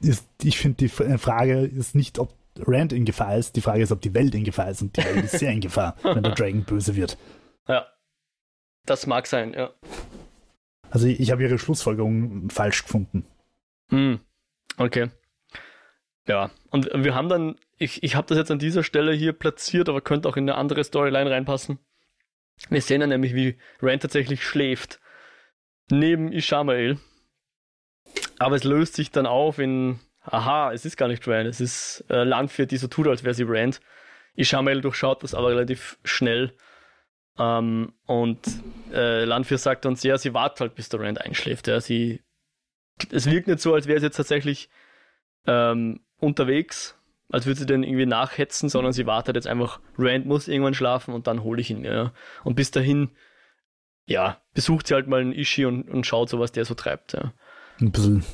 ist, 0.00 0.28
ich 0.42 0.58
finde, 0.58 0.76
die 0.76 0.88
Frage 0.88 1.60
ist 1.60 1.94
nicht, 1.94 2.18
ob 2.18 2.34
Rand 2.66 2.92
in 2.92 3.04
Gefahr 3.04 3.36
ist, 3.36 3.56
die 3.56 3.60
Frage 3.60 3.82
ist, 3.82 3.92
ob 3.92 4.00
die 4.00 4.14
Welt 4.14 4.34
in 4.34 4.44
Gefahr 4.44 4.70
ist 4.70 4.82
und 4.82 4.96
die 4.96 5.04
Welt 5.04 5.24
ist 5.24 5.38
sehr 5.38 5.52
in 5.52 5.60
Gefahr, 5.60 5.96
wenn 6.02 6.22
der 6.22 6.34
Dragon 6.34 6.64
böse 6.64 6.96
wird. 6.96 7.16
Ja, 7.68 7.86
das 8.84 9.06
mag 9.06 9.26
sein, 9.26 9.54
ja. 9.54 9.70
Also 10.90 11.06
ich, 11.06 11.30
habe 11.30 11.42
ihre 11.42 11.58
Schlussfolgerung 11.58 12.50
falsch 12.50 12.84
gefunden. 12.84 13.26
Hm, 13.90 14.20
okay. 14.76 15.10
Ja, 16.26 16.50
und 16.70 16.90
wir 16.92 17.14
haben 17.14 17.28
dann, 17.28 17.56
ich, 17.78 18.02
ich 18.02 18.14
habe 18.14 18.26
das 18.26 18.38
jetzt 18.38 18.50
an 18.50 18.58
dieser 18.58 18.82
Stelle 18.82 19.12
hier 19.12 19.32
platziert, 19.32 19.88
aber 19.88 20.00
könnte 20.00 20.28
auch 20.28 20.36
in 20.36 20.48
eine 20.48 20.58
andere 20.58 20.84
Storyline 20.84 21.30
reinpassen. 21.30 21.78
Wir 22.68 22.82
sehen 22.82 23.00
dann 23.00 23.10
nämlich, 23.10 23.34
wie 23.34 23.56
Rand 23.80 24.02
tatsächlich 24.02 24.44
schläft. 24.44 25.00
Neben 25.90 26.32
Ishamael. 26.32 26.98
Aber 28.38 28.56
es 28.56 28.64
löst 28.64 28.94
sich 28.94 29.10
dann 29.10 29.26
auf 29.26 29.58
in, 29.58 30.00
aha, 30.22 30.72
es 30.72 30.84
ist 30.84 30.96
gar 30.96 31.08
nicht 31.08 31.26
Rand, 31.26 31.48
es 31.48 31.60
ist 31.60 32.04
äh, 32.10 32.24
Landwirt, 32.24 32.70
die 32.70 32.76
so 32.76 32.88
tut, 32.88 33.06
als 33.06 33.24
wäre 33.24 33.34
sie 33.34 33.44
Rand. 33.46 33.80
Ishamael 34.34 34.80
durchschaut 34.80 35.22
das 35.22 35.34
aber 35.34 35.48
relativ 35.48 35.98
schnell. 36.04 36.52
Ähm, 37.38 37.92
und 38.06 38.38
äh, 38.92 39.24
Landwirt 39.24 39.60
sagt 39.60 39.86
uns, 39.86 40.02
ja, 40.02 40.18
sie 40.18 40.34
wartet 40.34 40.60
halt, 40.60 40.74
bis 40.74 40.88
der 40.88 41.00
Rand 41.00 41.20
einschläft. 41.20 41.68
Ja. 41.68 41.80
Sie, 41.80 42.22
es 43.12 43.30
wirkt 43.30 43.48
nicht 43.48 43.60
so, 43.60 43.74
als 43.74 43.86
wäre 43.86 44.00
sie 44.00 44.06
jetzt 44.06 44.16
tatsächlich 44.16 44.68
ähm, 45.46 46.00
unterwegs, 46.18 46.96
als 47.30 47.46
würde 47.46 47.60
sie 47.60 47.66
den 47.66 47.84
irgendwie 47.84 48.06
nachhetzen, 48.06 48.68
sondern 48.68 48.92
sie 48.92 49.06
wartet 49.06 49.36
jetzt 49.36 49.46
einfach, 49.46 49.80
Rand 49.98 50.26
muss 50.26 50.48
irgendwann 50.48 50.74
schlafen 50.74 51.14
und 51.14 51.26
dann 51.26 51.42
hole 51.42 51.60
ich 51.60 51.70
ihn. 51.70 51.84
Ja. 51.84 52.12
Und 52.44 52.56
bis 52.56 52.70
dahin, 52.70 53.10
ja, 54.06 54.40
besucht 54.54 54.86
sie 54.86 54.94
halt 54.94 55.06
mal 55.06 55.20
einen 55.20 55.32
Ishi 55.32 55.64
und, 55.64 55.88
und 55.88 56.06
schaut 56.06 56.28
so, 56.28 56.40
was 56.40 56.52
der 56.52 56.64
so 56.64 56.74
treibt. 56.74 57.12
Ja. 57.12 57.32
Ein 57.80 57.92
bisschen 57.92 58.24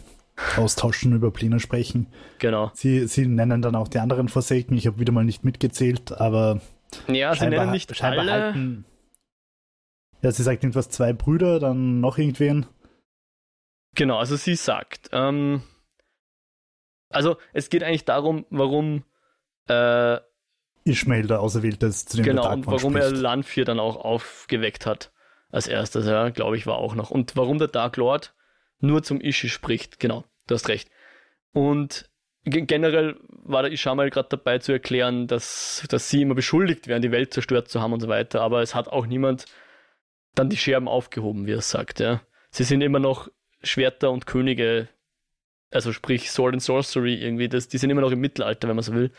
austauschen, 0.57 1.15
über 1.15 1.31
Pläne 1.31 1.61
sprechen. 1.61 2.07
Genau. 2.39 2.71
Sie, 2.75 3.07
sie 3.07 3.27
nennen 3.27 3.63
dann 3.63 3.75
auch 3.75 3.89
die 3.89 3.99
anderen 3.99 4.29
Forsaken. 4.29 4.77
Ich 4.77 4.87
habe 4.87 4.99
wieder 4.99 5.13
mal 5.13 5.25
nicht 5.25 5.45
mitgezählt, 5.45 6.13
aber. 6.13 6.61
Ja, 7.09 7.35
sie 7.35 7.47
nennen 7.47 7.71
nicht 7.71 8.03
alle. 8.03 8.33
Halten, 8.33 8.85
ja, 10.25 10.33
sie 10.33 10.43
sagt 10.43 10.65
irgendwas, 10.65 10.89
zwei 10.89 11.13
Brüder, 11.13 11.61
dann 11.61 12.01
noch 12.01 12.17
irgendwen. 12.17 12.67
Genau, 13.95 14.19
also 14.19 14.37
sie 14.37 14.57
sagt, 14.57 15.11
ähm, 15.13 15.63
also 17.11 17.37
es 17.53 17.69
geht 17.69 17.85
eigentlich 17.85 18.07
darum, 18.07 18.47
warum 18.49 19.05
äh, 19.69 20.19
Ishmael 20.85 21.27
der 21.27 21.41
Auserwählte 21.41 21.87
ist, 21.87 22.09
zu 22.09 22.17
dem 22.17 22.25
Genau, 22.25 22.51
und 22.51 22.67
warum 22.67 22.95
spricht. 22.95 23.05
er 23.05 23.13
Lanfir 23.13 23.67
dann 23.67 23.79
auch 23.79 23.97
aufgeweckt 23.97 24.87
hat. 24.87 25.13
Als 25.51 25.69
erstes, 25.69 26.07
ja, 26.07 26.31
glaube 26.31 26.57
ich, 26.57 26.67
war 26.67 26.79
auch 26.79 26.95
noch. 26.95 27.11
Und 27.11 27.37
warum 27.37 27.59
der 27.59 27.69
Dark 27.69 27.99
Lord 27.99 28.35
nur 28.81 29.03
zum 29.03 29.21
Ishi 29.21 29.51
spricht, 29.51 30.01
genau, 30.01 30.25
du 30.47 30.55
hast 30.55 30.69
recht. 30.69 30.91
Und 31.53 32.11
generell 32.45 33.17
war 33.29 33.63
der 33.63 33.73
Ishamal 33.73 34.09
gerade 34.09 34.31
dabei 34.31 34.59
zu 34.59 34.73
erklären, 34.73 35.27
dass, 35.27 35.85
dass 35.91 36.09
sie 36.09 36.23
immer 36.23 36.35
beschuldigt 36.35 36.89
werden, 36.89 37.03
die 37.03 37.13
Welt 37.13 37.33
zerstört 37.35 37.69
zu 37.69 37.81
haben 37.83 37.93
und 37.93 38.01
so 38.01 38.09
weiter. 38.09 38.41
Aber 38.41 38.63
es 38.63 38.75
hat 38.75 38.89
auch 38.89 39.07
niemand 39.07 39.45
dann 40.35 40.51
die 40.51 40.57
Scherben 40.57 40.89
aufgehoben, 40.89 41.47
wie 41.47 41.53
er 41.53 41.61
sagt. 41.61 42.01
Ja. 42.01 42.23
Sie 42.51 42.65
sind 42.65 42.81
immer 42.81 42.99
noch 42.99 43.29
Schwerter 43.63 44.11
und 44.11 44.27
Könige 44.27 44.89
also 45.75 45.93
sprich 45.93 46.31
Sword 46.31 46.55
and 46.55 46.63
Sorcery 46.63 47.15
irgendwie, 47.15 47.49
das, 47.49 47.69
die 47.69 47.79
sind 47.79 47.91
immer 47.91 48.01
noch 48.01 48.13
im 48.13 48.21
Mittelalter, 48.21 48.69
wenn 48.69 48.77
man 48.77 48.85
so 48.85 48.95
will. 48.95 49.11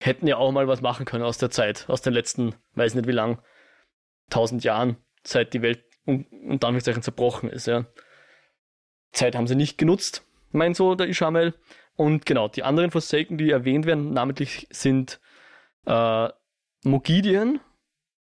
Hätten 0.00 0.26
ja 0.26 0.36
auch 0.36 0.52
mal 0.52 0.68
was 0.68 0.82
machen 0.82 1.06
können 1.06 1.24
aus 1.24 1.38
der 1.38 1.50
Zeit, 1.50 1.86
aus 1.88 2.02
den 2.02 2.12
letzten, 2.12 2.54
weiß 2.74 2.94
nicht 2.94 3.08
wie 3.08 3.12
lang, 3.12 3.42
tausend 4.30 4.62
Jahren, 4.64 4.96
seit 5.24 5.54
die 5.54 5.62
Welt 5.62 5.82
und 6.04 6.26
um 6.30 6.52
Anführungszeichen 6.52 7.02
zerbrochen 7.02 7.50
ist, 7.50 7.66
ja. 7.66 7.86
Zeit 9.12 9.34
haben 9.34 9.46
sie 9.46 9.56
nicht 9.56 9.78
genutzt, 9.78 10.24
mein 10.52 10.74
so 10.74 10.94
der 10.94 11.08
Ishamel. 11.08 11.54
Und 11.96 12.26
genau, 12.26 12.48
die 12.48 12.62
anderen 12.62 12.90
Forsaken, 12.90 13.38
die 13.38 13.50
erwähnt 13.50 13.86
werden, 13.86 14.12
namentlich 14.12 14.68
sind 14.70 15.20
äh, 15.86 16.28
Mogidian, 16.84 17.60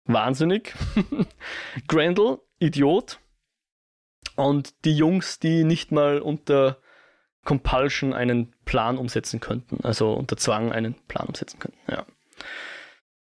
wahnsinnig, 0.06 0.74
Grendel, 1.88 2.40
Idiot, 2.60 3.20
und 4.36 4.86
die 4.86 4.96
Jungs, 4.96 5.40
die 5.40 5.64
nicht 5.64 5.92
mal 5.92 6.20
unter 6.20 6.78
Compulsion 7.46 8.14
einen 8.14 8.54
Plan 8.66 8.98
umsetzen 8.98 9.40
könnten, 9.40 9.84
also 9.84 10.14
unter 10.14 10.38
Zwang 10.38 10.72
einen 10.72 10.96
Plan 11.08 11.28
umsetzen 11.28 11.60
könnten, 11.60 11.80
ja. 11.92 12.06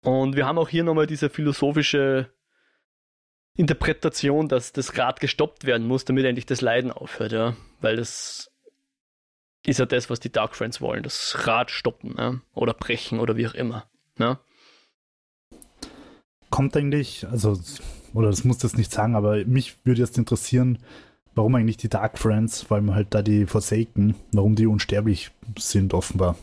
Und 0.01 0.35
wir 0.35 0.45
haben 0.45 0.57
auch 0.57 0.69
hier 0.69 0.83
nochmal 0.83 1.07
diese 1.07 1.29
philosophische 1.29 2.31
Interpretation, 3.55 4.47
dass 4.47 4.71
das 4.71 4.97
Rad 4.97 5.19
gestoppt 5.19 5.65
werden 5.65 5.87
muss, 5.87 6.05
damit 6.05 6.25
endlich 6.25 6.45
das 6.45 6.61
Leiden 6.61 6.91
aufhört, 6.91 7.31
ja. 7.31 7.55
Weil 7.81 7.95
das 7.95 8.51
ist 9.65 9.79
ja 9.79 9.85
das, 9.85 10.09
was 10.09 10.19
die 10.19 10.31
Dark 10.31 10.55
Friends 10.55 10.81
wollen, 10.81 11.03
das 11.03 11.47
Rad 11.47 11.71
stoppen, 11.71 12.15
ja? 12.17 12.39
oder 12.53 12.73
brechen 12.73 13.19
oder 13.19 13.35
wie 13.35 13.47
auch 13.47 13.53
immer. 13.53 13.89
Ja? 14.17 14.39
Kommt 16.49 16.75
eigentlich, 16.77 17.27
also, 17.29 17.59
oder 18.13 18.29
das 18.29 18.43
muss 18.43 18.57
das 18.57 18.77
nicht 18.77 18.91
sagen, 18.91 19.15
aber 19.15 19.43
mich 19.45 19.75
würde 19.83 20.01
jetzt 20.01 20.17
interessieren, 20.17 20.79
warum 21.35 21.55
eigentlich 21.55 21.77
die 21.77 21.89
Dark 21.89 22.17
Friends, 22.17 22.63
vor 22.63 22.77
allem 22.77 22.93
halt 22.93 23.07
da 23.11 23.21
die 23.21 23.45
Forsaken, 23.45 24.15
warum 24.31 24.55
die 24.55 24.67
unsterblich 24.67 25.31
sind 25.57 25.93
offenbar. 25.93 26.35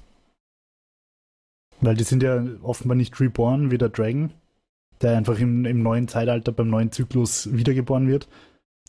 Weil 1.80 1.96
die 1.96 2.04
sind 2.04 2.22
ja 2.22 2.44
offenbar 2.62 2.96
nicht 2.96 3.18
reborn 3.20 3.70
wie 3.70 3.78
der 3.78 3.88
Dragon, 3.88 4.30
der 5.02 5.16
einfach 5.16 5.38
im, 5.38 5.64
im 5.64 5.82
neuen 5.82 6.08
Zeitalter 6.08 6.52
beim 6.52 6.68
neuen 6.68 6.92
Zyklus 6.92 7.52
wiedergeboren 7.52 8.08
wird, 8.08 8.28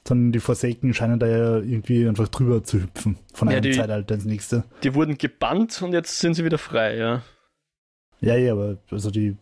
sondern 0.08 0.32
die 0.32 0.40
Forsaken 0.40 0.94
scheinen 0.94 1.20
da 1.20 1.28
ja 1.28 1.58
irgendwie 1.58 2.08
einfach 2.08 2.28
drüber 2.28 2.64
zu 2.64 2.84
hüpfen, 2.84 3.18
von 3.34 3.48
ja, 3.50 3.56
einem 3.56 3.64
die, 3.64 3.72
Zeitalter 3.72 4.16
ins 4.16 4.26
nächste. 4.26 4.64
Die 4.84 4.94
wurden 4.94 5.18
gebannt 5.18 5.82
und 5.82 5.94
jetzt 5.94 6.20
sind 6.20 6.36
sie 6.36 6.46
wieder 6.46 6.60
frei, 6.60 6.96
ja. 6.98 7.24
Ja, 8.22 8.36
ja, 8.36 8.54
aber 8.54 8.78
also 8.92 9.12
die 9.12 9.36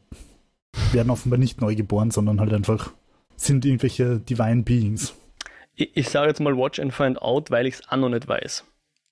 werden 0.91 1.09
offenbar 1.09 1.39
nicht 1.39 1.61
neu 1.61 1.75
geboren, 1.75 2.11
sondern 2.11 2.39
halt 2.39 2.53
einfach 2.53 2.91
sind 3.35 3.65
irgendwelche 3.65 4.19
Divine 4.19 4.63
Beings 4.63 5.13
ich, 5.75 5.95
ich 5.95 6.09
sage 6.09 6.27
jetzt 6.27 6.39
mal 6.39 6.57
Watch 6.57 6.79
and 6.79 6.93
Find 6.93 7.21
Out, 7.21 7.51
weil 7.51 7.67
ich 7.67 7.75
es 7.75 7.89
auch 7.89 7.97
noch 7.97 8.09
nicht 8.09 8.27
weiß. 8.27 8.65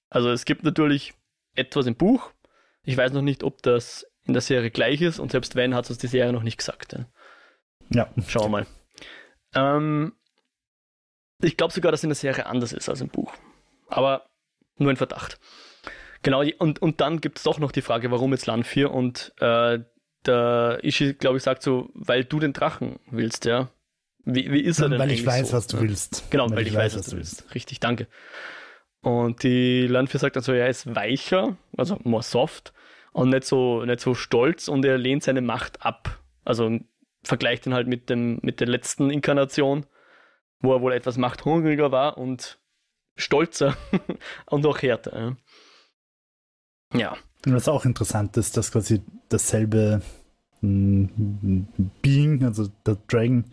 Also 0.10 0.30
es 0.30 0.46
gibt 0.46 0.64
natürlich 0.64 1.14
etwas 1.56 1.86
im 1.88 1.96
Buch. 1.96 2.32
Ich 2.84 2.98
weiß 2.98 3.14
noch 3.14 3.22
nicht, 3.22 3.44
ob 3.44 3.62
das 3.62 4.06
in 4.26 4.34
der 4.34 4.42
Serie 4.42 4.72
gleich 4.72 5.02
ist 5.02 5.20
und 5.20 5.32
selbst 5.32 5.56
wenn, 5.56 5.76
hat 5.76 5.90
es 5.90 5.98
die 5.98 6.08
Serie 6.08 6.34
noch 6.34 6.44
nicht 6.44 6.58
gesagt. 6.58 6.94
Ja. 6.94 7.06
ja. 7.90 8.10
Schauen 8.28 8.44
wir 8.44 8.50
mal. 8.50 8.68
Ähm, 9.54 10.14
Ich 11.42 11.58
glaube 11.58 11.74
sogar, 11.74 11.92
dass 11.92 12.04
in 12.04 12.10
der 12.10 12.16
Serie 12.16 12.46
anders 12.46 12.74
ist 12.74 12.90
als 12.90 13.02
im 13.02 13.10
Buch. 13.10 13.34
Aber 13.88 14.30
nur 14.78 14.90
ein 14.90 14.98
Verdacht. 14.98 15.40
Genau, 16.22 16.44
und, 16.60 16.82
und 16.82 17.02
dann 17.02 17.20
gibt 17.20 17.40
es 17.40 17.44
doch 17.44 17.58
noch 17.58 17.72
die 17.72 17.82
Frage, 17.82 18.12
warum 18.12 18.32
jetzt 18.32 18.46
Land 18.46 18.68
4 18.68 18.92
und 18.92 19.34
äh, 19.40 19.80
der 20.26 20.80
Ishi, 20.84 21.14
glaube 21.14 21.38
ich, 21.38 21.44
sagt 21.44 21.64
so, 21.64 21.90
weil 21.94 22.24
du 22.24 22.40
den 22.40 22.54
Drachen 22.54 23.00
willst, 23.10 23.46
ja. 23.46 23.70
Wie, 24.24 24.52
wie 24.52 24.62
ist 24.62 24.80
er 24.80 24.90
denn 24.90 25.00
Weil 25.00 25.12
ich 25.12 25.26
weiß, 25.26 25.50
so? 25.50 25.58
was 25.58 25.68
du 25.68 25.78
ja. 25.78 25.84
willst. 25.84 26.30
Genau, 26.30 26.50
weil, 26.50 26.58
weil 26.58 26.68
ich, 26.68 26.76
weiß, 26.76 26.98
was 26.98 27.08
du 27.08 27.18
willst. 27.18 27.42
willst. 27.42 27.56
Richtig, 27.56 27.80
danke. 27.80 28.08
Und 29.02 29.42
die 29.44 29.88
Land 29.88 30.10
4 30.10 30.20
sagt 30.20 30.36
dann 30.36 30.44
so, 30.44 30.54
er 30.54 30.70
ist 30.70 30.96
weicher, 30.96 31.58
also 31.76 31.98
more 32.04 32.22
soft 32.22 32.72
und 33.14 33.30
nicht 33.30 33.46
so, 33.46 33.84
nicht 33.84 34.00
so 34.00 34.14
stolz 34.14 34.68
und 34.68 34.86
er 34.86 34.98
lehnt 34.98 35.24
seine 35.24 35.42
Macht 35.42 35.84
ab. 35.84 36.20
Also 36.46 36.80
vergleicht 37.24 37.66
ihn 37.66 37.74
halt 37.74 37.88
mit, 37.88 38.10
dem, 38.10 38.40
mit 38.44 38.60
der 38.60 38.68
letzten 38.68 39.10
Inkarnation, 39.10 39.86
wo 40.60 40.74
er 40.74 40.82
wohl 40.82 40.94
etwas 40.94 41.18
machthungriger 41.18 41.92
war 41.92 42.18
und 42.18 42.60
stolzer 43.16 43.76
und 44.46 44.66
auch 44.66 44.82
härter. 44.82 45.38
Ja. 46.94 47.00
ja. 47.00 47.18
Und 47.46 47.56
was 47.56 47.68
auch 47.68 47.86
interessant 47.86 48.38
ist, 48.38 48.58
dass 48.58 48.72
quasi 48.72 49.02
dasselbe 49.30 50.02
mm, 50.62 51.06
Being, 52.02 52.44
also 52.44 52.68
der 52.86 52.98
Dragon, 53.08 53.46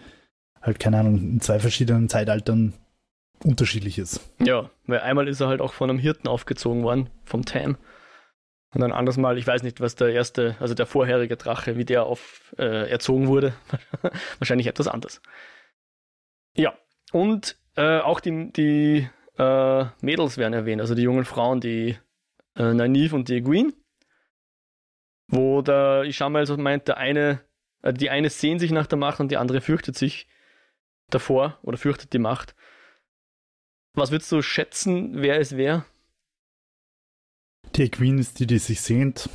halt, 0.61 0.79
keine 0.79 0.99
Ahnung, 0.99 1.17
in 1.19 1.41
zwei 1.41 1.59
verschiedenen 1.59 2.09
Zeitaltern 2.09 2.75
unterschiedlich 3.45 3.99
ist. 3.99 4.21
Ja, 4.41 4.71
weil 4.87 5.01
einmal 5.01 5.29
ist 5.29 5.41
er 5.41 5.49
halt 5.49 5.61
auch 5.61 5.73
von 5.73 5.91
einem 5.91 5.99
Hirten 5.99 6.29
aufgezogen 6.29 6.83
worden, 6.83 7.09
vom 7.25 7.45
Tam. 7.45 7.77
Und 8.75 8.83
ein 8.83 8.93
anderes 8.93 9.17
Mal, 9.17 9.39
ich 9.39 9.47
weiß 9.47 9.63
nicht, 9.63 9.81
was 9.81 9.95
der 9.95 10.13
erste, 10.13 10.57
also 10.61 10.75
der 10.75 10.87
vorherige 10.87 11.37
Drache, 11.37 11.77
wie 11.77 11.87
der 11.87 12.05
auf 12.05 12.55
äh, 12.59 12.91
erzogen 12.91 13.29
wurde. 13.29 13.55
Wahrscheinlich 14.39 14.67
etwas 14.67 14.89
anders. 14.89 15.23
Ja, 16.55 16.75
und 17.13 17.57
äh, 17.77 18.01
auch 18.01 18.21
die, 18.21 18.53
die 18.53 19.09
äh, 19.39 19.85
Mädels 20.03 20.37
werden 20.37 20.53
erwähnt, 20.53 20.83
also 20.83 20.95
die 20.95 21.03
jungen 21.03 21.25
Frauen, 21.25 21.61
die 21.61 21.97
äh, 22.59 22.75
Nynaeve 22.75 23.15
und 23.15 23.29
die 23.29 23.37
Egwene. 23.37 23.73
Wo 25.29 25.63
der 25.63 26.05
Ishamael 26.05 26.47
so 26.47 26.57
meint, 26.57 26.89
der 26.89 26.97
eine, 26.97 27.41
äh, 27.83 27.93
die 27.93 28.11
eine 28.11 28.31
sehnt 28.31 28.61
sich 28.61 28.71
nach 28.71 28.87
der 28.87 28.99
Macht 28.99 29.21
und 29.21 29.31
die 29.31 29.37
andere 29.37 29.61
fürchtet 29.61 29.97
sich 29.97 30.29
davor 31.09 31.59
oder 31.63 31.79
fürchtet 31.79 32.13
die 32.13 32.19
Macht. 32.19 32.55
Was 33.95 34.11
würdest 34.11 34.31
du 34.33 34.43
schätzen, 34.43 35.23
wer 35.23 35.41
es 35.41 35.57
wäre? 35.57 35.85
Die 37.75 37.91
Queen 37.91 38.19
ist 38.19 38.39
die, 38.39 38.47
die 38.47 38.59
sich 38.59 38.81
sehnt. 38.81 39.29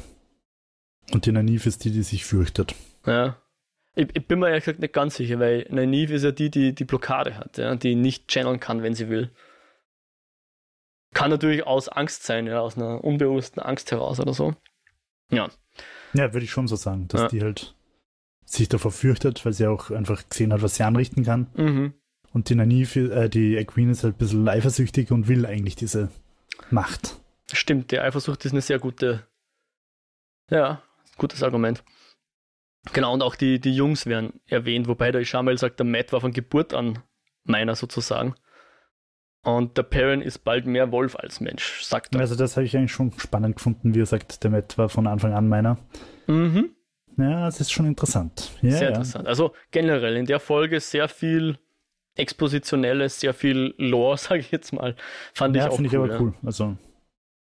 Und 1.11 1.25
die 1.25 1.31
Nynaeve 1.31 1.67
ist 1.67 1.83
die, 1.83 1.91
die 1.91 2.03
sich 2.03 2.25
fürchtet. 2.25 2.75
Ja. 3.05 3.37
Ich, 3.95 4.07
ich, 4.15 4.27
bin 4.27 4.39
mir 4.39 4.47
ehrlich 4.47 4.63
gesagt 4.63 4.79
nicht 4.79 4.93
ganz 4.93 5.15
sicher, 5.15 5.39
weil 5.39 5.67
Nynaeve 5.69 6.15
ist 6.15 6.23
ja 6.23 6.31
die, 6.31 6.49
die 6.49 6.73
die 6.73 6.85
Blockade 6.85 7.37
hat, 7.37 7.57
ja, 7.57 7.75
die 7.75 7.93
nicht 7.93 8.27
channeln 8.27 8.59
kann, 8.59 8.81
wenn 8.81 8.95
sie 8.95 9.09
will. 9.09 9.31
Kann 11.13 11.29
natürlich 11.29 11.65
aus 11.65 11.89
Angst 11.89 12.23
sein, 12.23 12.47
ja, 12.47 12.59
aus 12.59 12.77
einer 12.77 13.03
unbewussten 13.03 13.61
Angst 13.61 13.91
heraus 13.91 14.19
oder 14.19 14.33
so. 14.33 14.55
Ja. 15.29 15.49
Ja, 16.13 16.33
würde 16.33 16.43
ich 16.43 16.51
schon 16.51 16.67
so 16.67 16.75
sagen, 16.75 17.07
dass 17.07 17.21
ja. 17.21 17.27
die 17.27 17.41
halt 17.41 17.75
sich 18.45 18.69
davor 18.69 18.91
fürchtet, 18.91 19.45
weil 19.45 19.53
sie 19.53 19.67
auch 19.67 19.89
einfach 19.91 20.27
gesehen 20.29 20.53
hat, 20.53 20.61
was 20.61 20.75
sie 20.75 20.83
anrichten 20.83 21.23
kann. 21.23 21.47
Mhm. 21.55 21.93
Und 22.31 22.49
die 22.49 22.55
Nynaeve, 22.55 23.11
äh, 23.13 23.29
die 23.29 23.63
Queen 23.65 23.89
ist 23.89 24.03
halt 24.03 24.15
ein 24.15 24.17
bisschen 24.17 24.47
eifersüchtig 24.47 25.11
und 25.11 25.27
will 25.27 25.45
eigentlich 25.45 25.75
diese 25.75 26.09
Macht. 26.69 27.17
Stimmt, 27.51 27.91
die 27.91 27.99
Eifersucht 27.99 28.45
ist 28.45 28.51
eine 28.51 28.61
sehr 28.61 28.79
gute, 28.79 29.27
ja, 30.49 30.81
gutes 31.17 31.43
Argument. 31.43 31.83
Genau, 32.91 33.13
und 33.13 33.21
auch 33.21 33.35
die, 33.35 33.59
die 33.59 33.73
Jungs 33.73 34.05
werden 34.05 34.41
erwähnt, 34.47 34.87
wobei 34.87 35.11
der 35.11 35.21
Ishamel 35.21 35.57
sagt, 35.57 35.79
der 35.79 35.85
Matt 35.85 36.11
war 36.11 36.21
von 36.21 36.33
Geburt 36.33 36.73
an 36.73 36.99
meiner 37.43 37.75
sozusagen. 37.75 38.35
Und 39.43 39.77
der 39.77 39.83
Perrin 39.83 40.21
ist 40.21 40.39
bald 40.39 40.65
mehr 40.65 40.91
Wolf 40.91 41.17
als 41.17 41.41
Mensch, 41.41 41.83
sagt 41.83 42.15
er. 42.15 42.21
Also 42.21 42.35
das 42.35 42.55
habe 42.55 42.65
ich 42.65 42.77
eigentlich 42.77 42.93
schon 42.93 43.11
spannend 43.17 43.57
gefunden, 43.57 43.93
wie 43.93 43.99
er 43.99 44.05
sagt, 44.05 44.43
der 44.43 44.51
Matt 44.51 44.77
war 44.77 44.87
von 44.87 45.05
Anfang 45.05 45.33
an 45.33 45.49
meiner. 45.49 45.77
Mhm. 46.27 46.69
Ja, 47.17 47.45
das 47.45 47.59
ist 47.59 47.71
schon 47.71 47.85
interessant. 47.85 48.51
Ja, 48.61 48.71
sehr 48.71 48.81
ja. 48.83 48.87
interessant. 48.89 49.27
Also 49.27 49.53
generell 49.71 50.15
in 50.15 50.25
der 50.25 50.39
Folge 50.39 50.79
sehr 50.79 51.09
viel 51.09 51.57
Expositionelles, 52.15 53.19
sehr 53.19 53.33
viel 53.33 53.73
Lore, 53.77 54.17
sage 54.17 54.39
ich 54.39 54.51
jetzt 54.51 54.71
mal. 54.71 54.95
Fand 55.33 55.55
ja, 55.55 55.67
ich 55.67 55.71
auch 55.73 55.79
cool. 55.79 55.85
Ich 55.85 55.95
aber 55.95 56.19
cool. 56.19 56.33
Also. 56.45 56.77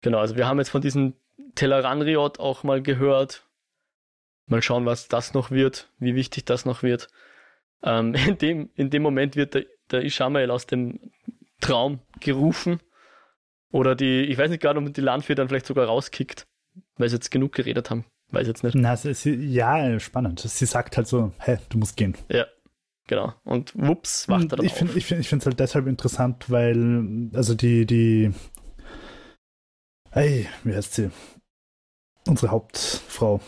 Genau, 0.02 0.20
also 0.20 0.36
wir 0.36 0.46
haben 0.46 0.60
jetzt 0.60 0.70
von 0.70 0.82
diesem 0.82 1.14
Telleranriot 1.56 2.40
auch 2.40 2.64
mal 2.64 2.82
gehört. 2.82 3.48
Mal 4.46 4.62
schauen, 4.62 4.86
was 4.86 5.08
das 5.08 5.34
noch 5.34 5.52
wird, 5.52 5.90
wie 6.00 6.16
wichtig 6.16 6.46
das 6.46 6.66
noch 6.66 6.84
wird. 6.84 7.08
Ähm, 7.82 8.14
in, 8.28 8.38
dem, 8.38 8.70
in 8.76 8.90
dem 8.90 9.04
Moment 9.04 9.38
wird 9.38 9.54
der, 9.54 9.66
der 9.92 10.04
Ishamael 10.04 10.52
aus 10.52 10.66
dem 10.66 11.00
Traum 11.62 12.00
gerufen. 12.20 12.80
Oder 13.72 13.96
die, 13.96 14.22
ich 14.22 14.38
weiß 14.38 14.50
nicht 14.50 14.62
gerade, 14.62 14.80
ob 14.80 14.94
die 14.94 15.02
Landwehr 15.02 15.36
dann 15.36 15.50
vielleicht 15.50 15.66
sogar 15.66 15.88
rauskickt, 15.88 16.48
weil 16.98 17.10
sie 17.10 17.16
jetzt 17.16 17.32
genug 17.32 17.54
geredet 17.54 17.90
haben. 17.90 18.06
Weiß 18.30 18.48
jetzt 18.48 18.64
nicht. 18.64 18.76
Na, 18.76 18.96
sie, 18.96 19.36
ja, 19.36 20.00
spannend. 20.00 20.40
Sie 20.40 20.66
sagt 20.66 20.98
halt 20.98 21.08
so, 21.08 21.32
hä, 21.40 21.58
du 21.70 21.78
musst 21.78 21.96
gehen. 21.96 22.16
Ja, 22.30 22.46
genau. 23.08 23.34
Und 23.44 23.74
wups, 23.76 24.28
wacht 24.28 24.52
er 24.52 24.58
dann 24.58 24.66
ich 24.66 24.74
auf. 24.74 24.78
Find, 24.78 24.96
ich 24.96 25.06
finde 25.06 25.24
es 25.24 25.46
halt 25.46 25.60
deshalb 25.60 25.88
interessant, 25.88 26.50
weil, 26.50 27.30
also 27.34 27.56
die, 27.56 27.86
die, 27.86 28.32
hey, 30.12 30.48
wie 30.64 30.76
heißt 30.76 30.96
sie? 30.96 31.10
Unsere 32.28 32.52
Hauptfrau. 32.52 33.40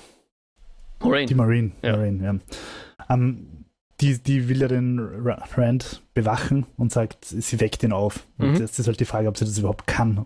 Moraine. 1.01 1.27
Die 1.27 1.35
Marine. 1.35 1.71
Ja. 1.81 1.97
Marine, 1.97 2.23
ja. 2.23 3.13
Um, 3.13 3.58
die, 4.01 4.17
die 4.21 4.47
will 4.49 4.62
ja 4.62 4.67
den 4.67 4.99
Rand 4.99 6.01
bewachen 6.13 6.65
und 6.77 6.91
sagt, 6.91 7.25
sie 7.25 7.59
weckt 7.59 7.83
ihn 7.83 7.91
auf. 7.93 8.25
Und 8.38 8.51
Mhm. 8.53 8.55
jetzt 8.57 8.79
ist 8.79 8.88
halt 8.88 8.99
die 8.99 9.05
Frage, 9.05 9.27
ob 9.27 9.38
sie 9.38 9.45
das 9.45 9.57
überhaupt 9.57 9.88
kann. 9.88 10.25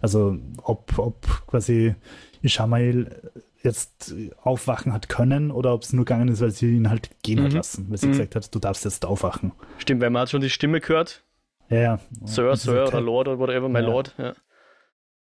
Also 0.00 0.36
ob, 0.62 0.98
ob 0.98 1.22
quasi 1.46 1.94
Ishamael 2.42 3.32
jetzt 3.62 4.14
aufwachen 4.42 4.92
hat 4.92 5.08
können 5.08 5.50
oder 5.50 5.72
ob 5.72 5.82
es 5.82 5.92
nur 5.92 6.04
gegangen 6.04 6.28
ist, 6.28 6.40
weil 6.40 6.50
sie 6.52 6.76
ihn 6.76 6.88
halt 6.90 7.10
gehen 7.22 7.42
hat 7.42 7.50
Mhm. 7.50 7.56
lassen, 7.56 7.86
weil 7.90 7.96
sie 7.98 8.06
Mhm. 8.06 8.12
gesagt 8.12 8.36
hat, 8.36 8.54
du 8.54 8.58
darfst 8.58 8.84
jetzt 8.84 9.04
aufwachen. 9.04 9.52
Stimmt, 9.78 10.02
weil 10.02 10.10
man 10.10 10.22
hat 10.22 10.30
schon 10.30 10.40
die 10.42 10.50
Stimme 10.50 10.80
gehört. 10.80 11.24
Ja, 11.68 11.78
ja. 11.80 12.00
Sir, 12.24 12.50
Und 12.50 12.56
Sir 12.58 12.72
sagt 12.74 12.88
oder 12.88 12.92
halt, 12.98 13.04
Lord 13.06 13.28
oder 13.28 13.38
whatever, 13.38 13.68
my 13.68 13.80
Ja. 13.80 13.86
Lord. 13.86 14.14
Ja. 14.18 14.34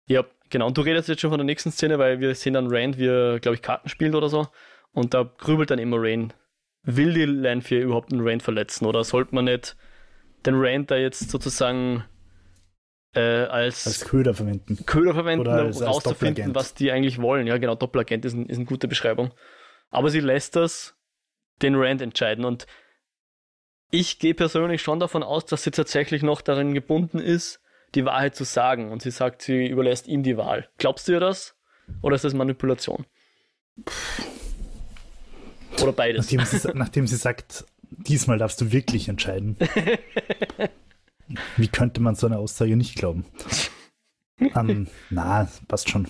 ja, 0.07 0.25
genau. 0.49 0.69
Und 0.69 0.79
du 0.79 0.83
redest 0.83 1.09
jetzt 1.09 1.21
schon 1.21 1.31
von 1.31 1.39
der 1.39 1.45
nächsten 1.45 1.71
Szene, 1.73 1.99
weil 1.99 2.21
wir 2.21 2.35
sehen 2.35 2.55
dann 2.55 2.69
Rand, 2.75 2.97
wie 2.99 3.07
er, 3.07 3.39
glaube 3.41 3.57
ich, 3.57 3.63
Karten 3.63 3.89
spielt 3.91 4.15
oder 4.15 4.29
so. 4.31 4.47
Und 4.93 5.13
da 5.13 5.29
grübelt 5.39 5.71
dann 5.71 5.79
immer 5.79 5.97
Rain. 6.01 6.33
Will 6.85 7.13
die 7.15 7.25
Lanfear 7.25 7.83
überhaupt 7.83 8.13
einen 8.13 8.27
Rand 8.27 8.43
verletzen? 8.43 8.87
Oder 8.87 9.05
sollte 9.05 9.35
man 9.35 9.45
nicht 9.45 9.77
den 10.47 10.55
Rand 10.57 10.91
da 10.91 10.97
jetzt 10.97 11.31
sozusagen 11.31 12.05
äh, 13.15 13.21
als, 13.45 13.87
als 13.87 14.05
Köder 14.05 14.35
verwenden. 14.35 14.85
Köder 14.87 15.15
verwenden, 15.15 15.47
Oder 15.47 15.61
um 15.61 15.67
als- 15.67 15.83
als 15.83 15.91
rauszufinden, 15.97 16.35
Doppelagent. 16.47 16.55
was 16.57 16.75
die 16.75 16.91
eigentlich 16.91 17.21
wollen? 17.21 17.47
Ja, 17.47 17.59
genau, 17.59 17.75
Doppelagent 17.75 18.25
ist, 18.25 18.33
ein, 18.35 18.47
ist 18.47 18.57
eine 18.57 18.65
gute 18.67 18.89
Beschreibung. 18.89 19.33
Aber 19.91 20.09
sie 20.11 20.21
lässt 20.21 20.57
das 20.57 20.97
den 21.61 21.75
Rand 21.77 22.01
entscheiden. 22.03 22.45
Und 22.45 22.67
ich 23.91 24.19
gehe 24.19 24.35
persönlich 24.35 24.81
schon 24.83 24.99
davon 24.99 25.23
aus, 25.23 25.45
dass 25.45 25.63
sie 25.63 25.71
tatsächlich 25.71 26.23
noch 26.23 26.41
darin 26.41 26.73
gebunden 26.75 27.19
ist, 27.19 27.61
die 27.95 28.05
Wahrheit 28.07 28.35
zu 28.35 28.45
sagen. 28.45 28.91
Und 28.91 29.03
sie 29.03 29.11
sagt, 29.11 29.43
sie 29.43 29.67
überlässt 29.67 30.09
ihm 30.09 30.23
die 30.23 30.39
Wahl. 30.39 30.69
Glaubst 30.79 31.07
du 31.07 31.13
ihr 31.13 31.21
das? 31.21 31.55
Oder 32.01 32.17
ist 32.17 32.25
das 32.25 32.33
Manipulation? 32.35 33.05
Oder 35.83 35.93
beides? 35.93 36.31
Nachdem 36.33 36.45
sie, 36.45 36.69
nachdem 36.75 37.07
sie 37.07 37.17
sagt, 37.17 37.65
diesmal 37.91 38.39
darfst 38.39 38.61
du 38.61 38.73
wirklich 38.73 39.09
entscheiden. 39.09 39.57
Wie 41.57 41.69
könnte 41.69 42.01
man 42.01 42.15
so 42.15 42.27
eine 42.27 42.39
Aussage 42.39 42.77
nicht 42.77 42.97
glauben? 42.97 43.25
Ähm, 44.39 44.89
na, 45.11 45.49
passt 45.69 45.89
schon. 45.89 46.09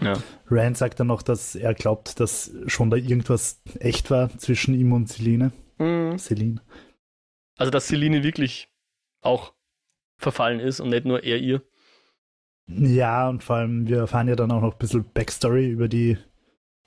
Ja. 0.00 0.14
Rand 0.50 0.76
sagt 0.76 1.00
dann 1.00 1.06
noch, 1.06 1.22
dass 1.22 1.54
er 1.54 1.74
glaubt, 1.74 2.18
dass 2.18 2.52
schon 2.66 2.90
da 2.90 2.96
irgendwas 2.96 3.62
echt 3.78 4.10
war 4.10 4.36
zwischen 4.38 4.74
ihm 4.74 4.92
und 4.92 5.08
Celine. 5.08 5.52
Mhm. 5.78 6.18
Celine. 6.18 6.60
Also, 7.56 7.70
dass 7.70 7.86
Celine 7.86 8.22
wirklich 8.22 8.68
auch 9.20 9.52
verfallen 10.18 10.60
ist 10.60 10.80
und 10.80 10.90
nicht 10.90 11.04
nur 11.04 11.22
er 11.22 11.38
ihr. 11.38 11.62
Ja, 12.66 13.28
und 13.28 13.42
vor 13.44 13.56
allem, 13.56 13.88
wir 13.88 13.98
erfahren 13.98 14.28
ja 14.28 14.36
dann 14.36 14.50
auch 14.50 14.62
noch 14.62 14.72
ein 14.72 14.78
bisschen 14.78 15.04
Backstory 15.12 15.68
über 15.68 15.88
die. 15.88 16.18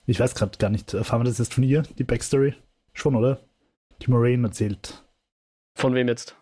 Ich 0.09 0.19
weiß 0.19 0.35
gerade 0.35 0.57
gar 0.57 0.69
nicht, 0.69 0.93
erfahren 0.93 1.19
wir 1.21 1.25
das 1.25 1.37
jetzt 1.37 1.53
von 1.53 1.63
ihr, 1.63 1.83
die 1.99 2.03
Backstory? 2.03 2.55
Schon, 2.93 3.15
oder? 3.15 3.39
Die 4.01 4.09
Moraine 4.09 4.47
erzählt. 4.47 5.03
Von 5.75 5.93
wem 5.93 6.07
jetzt? 6.07 6.35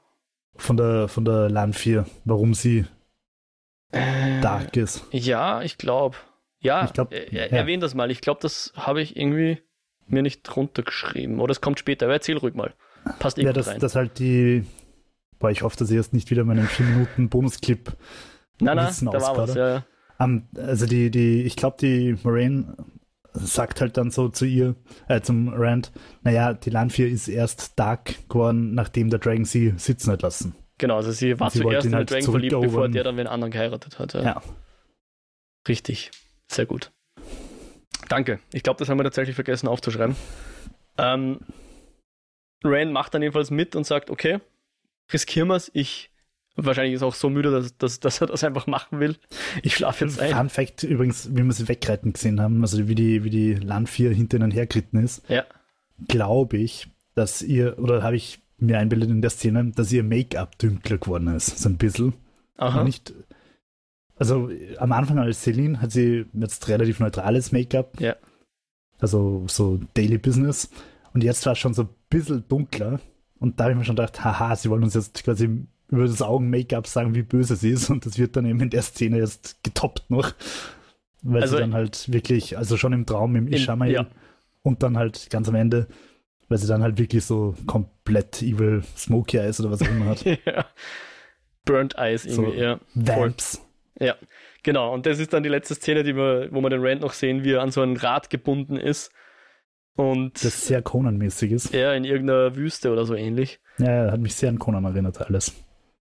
Von 0.56 0.78
der, 0.78 1.08
von 1.08 1.26
der 1.26 1.50
Lan 1.50 1.74
4, 1.74 2.06
warum 2.26 2.54
sie 2.54 2.86
Äh, 3.92 4.40
dark 4.42 4.78
ist. 4.78 5.04
Ja, 5.12 5.62
ich 5.62 5.78
glaube. 5.78 6.16
Ja, 6.60 6.86
Ich 6.86 6.94
glaub, 6.94 7.12
er, 7.12 7.32
er, 7.34 7.52
ja. 7.52 7.58
erwähnt 7.58 7.84
das 7.84 7.94
mal. 7.96 8.10
Ich 8.12 8.22
glaube, 8.22 8.40
das 8.42 8.72
habe 8.76 9.02
ich 9.02 9.18
irgendwie 9.18 9.62
mir 10.08 10.22
nicht 10.22 10.56
runtergeschrieben. 10.56 11.40
Oder 11.40 11.52
es 11.52 11.62
kommt 11.62 11.80
später. 11.80 12.06
Aber 12.06 12.14
erzähl 12.14 12.38
ruhig 12.38 12.54
mal. 12.56 12.74
Passt 13.20 13.38
eh 13.38 13.44
Ja, 13.44 13.52
das, 13.54 13.68
rein. 13.68 13.80
das 13.80 13.96
halt 13.96 14.20
die. 14.20 14.66
Boah, 15.40 15.52
ich 15.52 15.64
hoffe, 15.64 15.76
dass 15.78 15.90
ich 15.90 15.96
jetzt 15.96 16.14
nicht 16.14 16.30
wieder 16.32 16.44
meinen 16.44 16.68
4 16.68 16.86
Minuten 16.86 17.30
Bonusclip. 17.30 17.92
nein, 18.62 18.78
nein, 18.78 18.94
da 19.12 19.22
war 19.22 19.38
was. 19.38 19.54
Ja, 19.56 19.70
ja. 19.70 19.86
Um, 20.18 20.48
also 20.56 20.86
die, 20.86 21.12
die, 21.12 21.44
ich 21.44 21.56
glaube, 21.58 21.76
die 21.82 22.16
Moraine 22.24 22.78
sagt 23.36 23.82
halt 23.82 23.98
dann 23.98 24.12
so 24.12 24.30
zu 24.30 24.46
ihr, 24.46 24.76
äh, 25.08 25.22
zum 25.22 25.50
Rand, 25.54 25.92
naja, 26.24 26.54
die 26.54 26.70
Lan 26.70 26.90
4 26.90 27.10
ist 27.10 27.28
erst 27.28 27.78
dark 27.78 28.28
geworden, 28.30 28.74
nachdem 28.74 29.10
der 29.10 29.20
Dragon 29.20 29.46
sie 29.46 29.74
sitzen 29.78 30.12
hat 30.12 30.22
lassen. 30.22 30.56
Genau, 30.78 30.98
also 30.98 31.12
sie 31.12 31.40
war 31.40 31.50
Sie 31.50 31.62
zuerst 31.62 31.86
in 31.86 31.96
halt 31.96 32.10
den 32.10 32.16
Dragon 32.20 32.32
verliebt, 32.32 32.60
bevor 32.60 32.90
der 32.90 33.04
dann 33.04 33.18
wen 33.18 33.28
anderen 33.28 33.52
geheiratet 33.52 33.98
hat. 34.00 34.14
Ja. 34.14 34.24
Ja. 34.24 34.42
Richtig. 35.68 36.12
Sehr 36.48 36.66
gut. 36.66 36.92
Danke. 38.10 38.40
Ich 38.54 38.64
glaube, 38.64 38.78
das 38.80 38.90
haben 38.90 39.00
wir 39.00 39.04
tatsächlich 39.04 39.36
vergessen 39.36 39.68
aufzuschreiben. 39.68 40.16
Ähm, 40.98 41.40
Rand 42.64 42.92
macht 42.92 43.14
dann 43.14 43.22
jedenfalls 43.22 43.52
mit 43.52 43.76
und 43.76 43.86
sagt, 43.86 44.10
okay, 44.10 44.40
riskieren 45.12 45.48
wir 45.48 45.56
es. 45.56 45.72
Ich 45.74 46.12
wahrscheinlich 46.56 46.94
ist 46.96 47.02
er 47.02 47.08
auch 47.08 47.16
so 47.16 47.30
müde, 47.30 47.52
dass, 47.52 47.78
dass, 47.78 48.00
dass 48.00 48.22
er 48.22 48.28
das 48.28 48.44
einfach 48.44 48.68
machen 48.68 49.00
will. 49.00 49.16
Ich 49.64 49.76
schlafe 49.76 50.06
jetzt 50.06 50.20
ein. 50.20 50.34
Fun 50.34 50.50
Fact 50.50 50.84
übrigens, 50.84 51.30
wie 51.36 51.44
wir 51.44 51.52
sie 51.54 51.68
wegreiten 51.68 52.14
gesehen 52.14 52.40
haben, 52.42 52.62
also 52.62 52.88
wie 52.88 52.96
die, 52.96 53.24
wie 53.24 53.30
die 53.30 53.54
Land 53.56 53.90
4 53.90 54.12
hinter 54.14 54.38
ihnen 54.38 54.52
hergeritten 54.52 55.04
ist, 55.04 55.28
Ja. 55.30 55.44
glaube 56.08 56.58
ich, 56.58 56.88
dass 57.14 57.42
ihr, 57.42 57.80
oder 57.80 58.04
habe 58.04 58.16
ich 58.16 58.40
mir 58.58 58.80
einbildet 58.80 59.10
in 59.10 59.22
der 59.22 59.32
Szene, 59.32 59.72
dass 59.76 59.92
ihr 59.92 60.04
Make-up 60.04 60.58
dünkler 60.60 60.98
geworden 60.98 61.28
ist, 61.36 61.60
so 61.60 61.68
ein 61.70 61.78
bisschen. 61.78 62.14
Aha. 62.58 62.84
Nicht, 62.84 63.14
also 64.18 64.50
am 64.78 64.92
Anfang 64.94 65.20
als 65.20 65.42
Celine 65.42 65.82
hat 65.82 65.92
sie 65.92 66.26
jetzt 66.34 66.68
relativ 66.70 67.00
neutrales 67.02 67.52
Make-up. 67.52 68.00
Ja. 68.00 68.16
Also 69.00 69.44
so 69.48 69.80
Daily 69.94 70.18
Business. 70.18 70.70
Und 71.14 71.24
jetzt 71.24 71.46
war 71.46 71.54
es 71.54 71.60
schon 71.60 71.74
so 71.74 71.84
ein 71.84 71.90
bisschen 72.10 72.46
dunkler. 72.48 73.02
Und 73.40 73.60
da 73.60 73.66
habe 73.66 73.74
ich 73.74 73.78
mir 73.80 73.84
schon 73.86 73.98
gedacht, 73.98 74.24
haha, 74.24 74.56
sie 74.56 74.70
wollen 74.70 74.84
uns 74.84 74.94
jetzt 74.94 75.22
quasi 75.24 75.66
über 75.90 76.06
das 76.08 76.22
Augen-Make-up 76.22 76.88
sagen, 76.88 77.14
wie 77.16 77.22
böse 77.24 77.56
sie 77.56 77.72
ist. 77.72 77.90
Und 77.90 78.06
das 78.06 78.18
wird 78.18 78.36
dann 78.36 78.46
eben 78.46 78.60
in 78.60 78.70
der 78.70 78.82
Szene 78.82 79.20
erst 79.20 79.64
getoppt 79.64 80.10
noch. 80.10 80.34
Weil 81.22 81.42
Also- 81.44 81.56
sie 81.56 81.62
dann 81.62 81.74
halt 81.74 82.12
wirklich, 82.12 82.58
also 82.58 82.78
schon 82.78 82.94
im 82.94 83.06
Traum 83.06 83.36
im 83.36 83.48
Ishamael 83.48 83.92
ja. 83.94 84.08
und 84.62 84.84
dann 84.84 84.98
halt 84.98 85.30
ganz 85.30 85.50
am 85.50 85.56
Ende, 85.56 85.88
weil 86.50 86.58
sie 86.60 86.68
dann 86.68 86.84
halt 86.84 86.98
wirklich 87.00 87.26
so 87.26 87.56
komplett 87.66 88.42
evil 88.42 88.84
Smoky 88.96 89.38
Eyes 89.38 89.60
oder 89.60 89.72
was 89.72 89.82
auch 89.82 89.88
immer 89.90 90.06
hat. 90.06 90.24
ja. 90.46 90.66
Burnt 91.66 91.98
Eyes 91.98 92.26
irgendwie, 92.26 92.58
So. 92.58 92.62
ja. 92.64 92.80
Voll. 92.94 93.16
Vamps. 93.30 93.62
Ja, 94.00 94.16
genau. 94.62 94.94
Und 94.94 95.06
das 95.06 95.20
ist 95.20 95.34
dann 95.34 95.42
die 95.44 95.50
letzte 95.50 95.74
Szene, 95.76 96.04
die 96.04 96.16
wir, 96.16 96.50
wo 96.52 96.62
wir 96.62 96.70
den 96.70 96.86
Rand 96.86 97.02
noch 97.02 97.14
sehen, 97.14 97.44
wie 97.44 97.54
er 97.54 97.62
an 97.62 97.72
so 97.72 97.82
ein 97.82 97.98
Rad 97.98 98.30
gebunden 98.30 98.78
ist. 98.78 99.12
Und 99.96 100.44
Das 100.44 100.68
sehr 100.68 100.82
Conan-mäßig 100.82 101.52
ist. 101.54 101.74
er 101.74 101.96
in 101.96 102.04
irgendeiner 102.04 102.56
Wüste 102.56 102.92
oder 102.92 103.06
so 103.06 103.16
ähnlich. 103.16 103.62
Ja, 103.78 104.12
hat 104.12 104.20
mich 104.20 104.36
sehr 104.36 104.50
an 104.50 104.60
Conan 104.60 104.84
erinnert, 104.84 105.22
alles. 105.22 105.54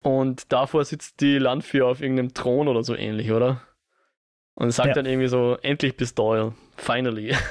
Und 0.01 0.51
davor 0.51 0.85
sitzt 0.85 1.19
die 1.21 1.37
Landführer 1.37 1.87
auf 1.89 2.01
irgendeinem 2.01 2.33
Thron 2.33 2.67
oder 2.67 2.83
so 2.83 2.95
ähnlich, 2.95 3.31
oder? 3.31 3.61
Und 4.55 4.71
sagt 4.71 4.89
Ja. 4.89 4.93
dann 4.93 5.05
irgendwie 5.05 5.27
so, 5.27 5.57
endlich 5.61 5.97
bist 5.97 6.17
Doyle. 6.19 6.53
Finally. 6.77 7.35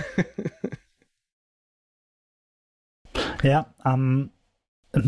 Ja, 3.42 3.72
ähm, 3.84 4.30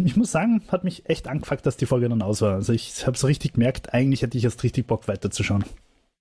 ich 0.04 0.16
muss 0.16 0.30
sagen, 0.30 0.62
hat 0.68 0.84
mich 0.84 1.08
echt 1.08 1.26
angefuckt, 1.26 1.66
dass 1.66 1.76
die 1.76 1.86
Folge 1.86 2.08
dann 2.08 2.22
aus 2.22 2.42
war. 2.42 2.54
Also 2.54 2.72
ich 2.72 3.06
habe 3.06 3.18
so 3.18 3.26
richtig 3.26 3.54
gemerkt, 3.54 3.92
eigentlich 3.92 4.22
hätte 4.22 4.38
ich 4.38 4.44
erst 4.44 4.62
richtig 4.62 4.86
Bock 4.86 5.08
weiterzuschauen. 5.08 5.64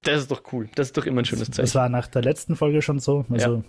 Das 0.02 0.22
ist 0.22 0.32
doch 0.32 0.42
cool. 0.54 0.70
Das 0.76 0.88
ist 0.88 0.98
doch 0.98 1.06
immer 1.06 1.22
ein 1.22 1.26
schönes 1.26 1.48
Das 1.50 1.56
Zeichen. 1.58 1.74
war 1.76 1.90
nach 1.90 2.08
der 2.08 2.24
letzten 2.24 2.56
Folge 2.56 2.82
schon 2.82 3.00
so. 3.00 3.26
Also 3.30 3.64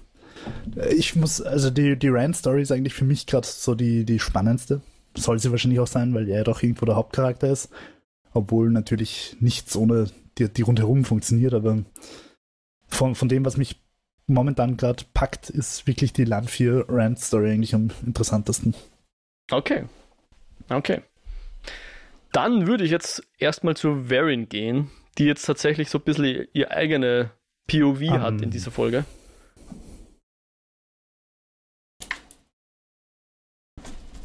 äh, 0.77 0.95
ich 0.95 1.17
muss, 1.17 1.43
also 1.43 1.71
die, 1.71 1.99
die 1.99 2.09
Rand-Story 2.09 2.63
ist 2.63 2.73
eigentlich 2.73 2.95
für 2.95 3.05
mich 3.05 3.27
gerade 3.27 3.47
so 3.47 3.75
die, 3.75 4.05
die 4.05 4.19
spannendste. 4.19 4.81
Soll 5.17 5.39
sie 5.39 5.51
wahrscheinlich 5.51 5.81
auch 5.81 5.87
sein, 5.87 6.15
weil 6.15 6.29
er 6.29 6.45
doch 6.45 6.63
irgendwo 6.63 6.87
der 6.87 6.97
Hauptcharakter 6.97 7.51
ist. 7.51 7.71
Obwohl 8.33 8.71
natürlich 8.71 9.37
nichts 9.41 9.77
ohne 9.77 10.11
die, 10.39 10.49
die 10.49 10.63
rundherum 10.63 11.05
funktioniert, 11.05 11.53
aber 11.53 11.85
von, 12.87 13.15
von 13.15 13.29
dem, 13.29 13.45
was 13.45 13.57
mich 13.57 13.81
momentan 14.27 14.77
gerade 14.77 15.05
packt, 15.13 15.51
ist 15.51 15.87
wirklich 15.87 16.13
die 16.13 16.25
Land 16.25 16.51
4 16.51 16.87
Rand-Story 16.89 17.51
eigentlich 17.51 17.75
am 17.75 17.91
interessantesten. 18.07 18.75
Okay. 19.51 19.85
Okay. 20.69 21.03
Dann 22.33 22.69
würde 22.69 22.85
ich 22.85 22.93
jetzt 22.93 23.27
erstmal 23.39 23.77
zu 23.77 24.09
Varin 24.09 24.49
gehen, 24.49 24.91
die 25.19 25.25
jetzt 25.25 25.45
tatsächlich 25.45 25.91
so 25.91 25.99
ein 25.99 26.05
bisschen 26.05 26.47
ihr 26.53 26.71
eigene 26.71 27.31
POV 27.67 28.01
Ähm. 28.03 28.21
hat 28.21 28.41
in 28.41 28.51
dieser 28.51 28.71
Folge. 28.71 29.05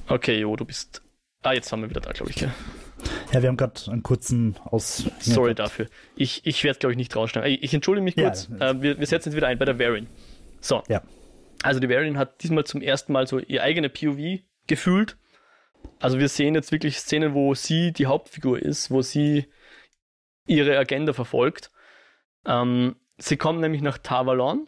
Okay, 0.08 0.40
Jo, 0.40 0.56
du 0.56 0.66
bist. 0.66 1.02
Ah, 1.42 1.54
jetzt 1.54 1.72
haben 1.72 1.82
wir 1.82 1.90
wieder 1.90 2.02
da, 2.02 2.12
glaube 2.12 2.32
ich. 2.32 2.38
Gell? 2.38 2.52
Ja, 3.32 3.42
wir 3.42 3.50
haben 3.50 3.58
gerade 3.58 3.80
einen 3.92 4.04
kurzen 4.04 4.56
Aus. 4.64 5.06
Sorry 5.20 5.50
ja, 5.50 5.54
dafür. 5.54 5.88
Ich, 6.16 6.46
ich 6.46 6.64
werde, 6.64 6.80
glaube 6.80 6.94
ich, 6.94 6.98
nicht 6.98 7.16
rausschneiden. 7.16 7.52
Ich, 7.52 7.64
ich 7.64 7.74
entschuldige 7.74 8.04
mich 8.04 8.16
kurz. 8.16 8.50
ja. 8.60 8.72
äh, 8.72 8.82
wir, 8.82 9.00
wir 9.00 9.06
setzen 9.08 9.30
jetzt 9.30 9.36
wieder 9.36 9.48
ein 9.48 9.58
bei 9.58 9.66
der 9.66 9.78
Varin. 9.80 10.08
So. 10.60 10.84
Ja. 10.88 11.02
Also 11.62 11.80
die 11.80 11.90
Varin 11.90 12.18
hat 12.18 12.42
diesmal 12.44 12.64
zum 12.64 12.82
ersten 12.82 13.14
Mal 13.14 13.28
so 13.28 13.40
ihr 13.40 13.64
eigene 13.64 13.90
POV 13.90 14.42
gefühlt. 14.68 15.18
Also 16.00 16.20
wir 16.20 16.30
sehen 16.30 16.56
jetzt 16.56 16.72
wirklich 16.72 16.98
Szenen, 16.98 17.34
wo 17.34 17.54
sie 17.54 17.92
die 17.92 18.08
Hauptfigur 18.08 18.60
ist, 18.60 18.90
wo 18.90 19.02
sie 19.02 19.46
ihre 20.48 20.78
Agenda 20.78 21.14
verfolgt. 21.14 21.72
Ähm, 22.46 22.96
sie 23.18 23.38
kommt 23.38 23.62
nämlich 23.62 23.82
nach 23.82 23.98
Tavalon 23.98 24.68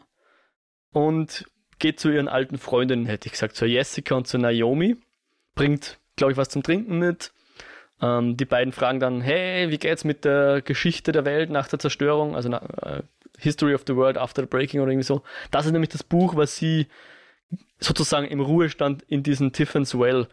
und 0.92 1.46
geht 1.80 2.00
zu 2.00 2.10
ihren 2.10 2.28
alten 2.28 2.58
Freundinnen, 2.58 3.06
hätte 3.06 3.28
ich 3.28 3.34
gesagt, 3.34 3.56
zur 3.56 3.68
Jessica 3.68 4.16
und 4.16 4.28
zur 4.28 4.40
Naomi. 4.40 4.96
Bringt, 5.58 5.98
glaube 6.16 6.32
ich, 6.32 6.38
was 6.38 6.50
zum 6.50 6.64
Trinken 6.64 7.00
mit. 7.00 7.32
Ähm, 8.02 8.38
die 8.38 8.46
beiden 8.46 8.74
fragen 8.74 9.00
dann, 9.00 9.22
hey, 9.22 9.70
wie 9.72 9.80
geht's 9.80 10.04
mit 10.04 10.24
der 10.24 10.62
Geschichte 10.62 11.12
der 11.12 11.26
Welt 11.26 11.50
nach 11.50 11.68
der 11.68 11.80
Zerstörung? 11.80 12.36
Also 12.36 12.50
na, 12.50 12.58
äh, 12.82 13.04
History 13.40 13.74
of 13.74 13.84
the 13.88 13.96
World 13.96 14.18
After 14.18 14.44
the 14.44 14.48
Breaking 14.48 14.82
oder 14.82 14.92
irgendwie 14.92 15.06
so. 15.06 15.24
Das 15.52 15.66
ist 15.66 15.72
nämlich 15.72 15.90
das 15.90 16.04
Buch, 16.04 16.36
was 16.36 16.58
sie 16.58 16.88
sozusagen 17.80 18.28
im 18.28 18.40
Ruhestand 18.40 19.04
in 19.04 19.24
diesen 19.24 19.52
Tiffin's 19.52 19.98
Well 19.98 20.28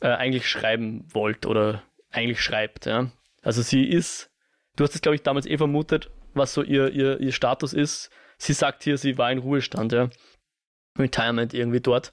äh, 0.00 0.08
eigentlich 0.08 0.48
schreiben 0.48 1.06
wollte 1.12 1.48
oder 1.48 1.82
eigentlich 2.10 2.42
schreibt. 2.42 2.86
Ja? 2.86 3.10
Also 3.42 3.62
sie 3.62 3.84
ist, 3.84 4.30
du 4.76 4.84
hast 4.84 4.94
es 4.94 5.00
glaube 5.00 5.14
ich 5.16 5.22
damals 5.22 5.46
eh 5.46 5.56
vermutet, 5.56 6.10
was 6.34 6.52
so 6.52 6.62
ihr, 6.62 6.90
ihr, 6.90 7.20
ihr 7.20 7.32
Status 7.32 7.72
ist. 7.72 8.10
Sie 8.38 8.52
sagt 8.52 8.82
hier, 8.82 8.98
sie 8.98 9.18
war 9.18 9.30
in 9.30 9.38
Ruhestand, 9.38 9.92
ja. 9.92 10.10
Retirement 10.98 11.54
irgendwie 11.54 11.80
dort. 11.80 12.12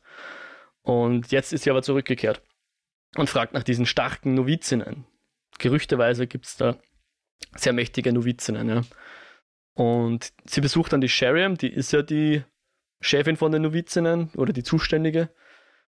Und 0.84 1.32
jetzt 1.32 1.54
ist 1.54 1.64
sie 1.64 1.72
aber 1.72 1.82
zurückgekehrt 1.82 2.42
und 3.16 3.30
fragt 3.30 3.54
nach 3.54 3.64
diesen 3.64 3.86
starken 3.86 4.34
Novizinnen. 4.34 5.06
Gerüchteweise 5.60 6.28
gibt 6.28 6.46
es 6.46 6.58
da 6.58 6.78
sehr 7.56 7.74
mächtige 7.74 8.14
Novizinnen, 8.14 8.70
ja. 8.70 8.82
Und 9.74 10.34
sie 10.46 10.62
besucht 10.62 10.94
dann 10.94 11.02
die 11.02 11.10
Sheriam, 11.10 11.58
die 11.58 11.72
ist 11.72 11.94
ja 11.94 12.02
die 12.02 12.44
Chefin 13.00 13.38
von 13.38 13.52
den 13.52 13.64
Novizinnen 13.64 14.30
oder 14.36 14.54
die 14.54 14.64
Zuständige 14.64 15.30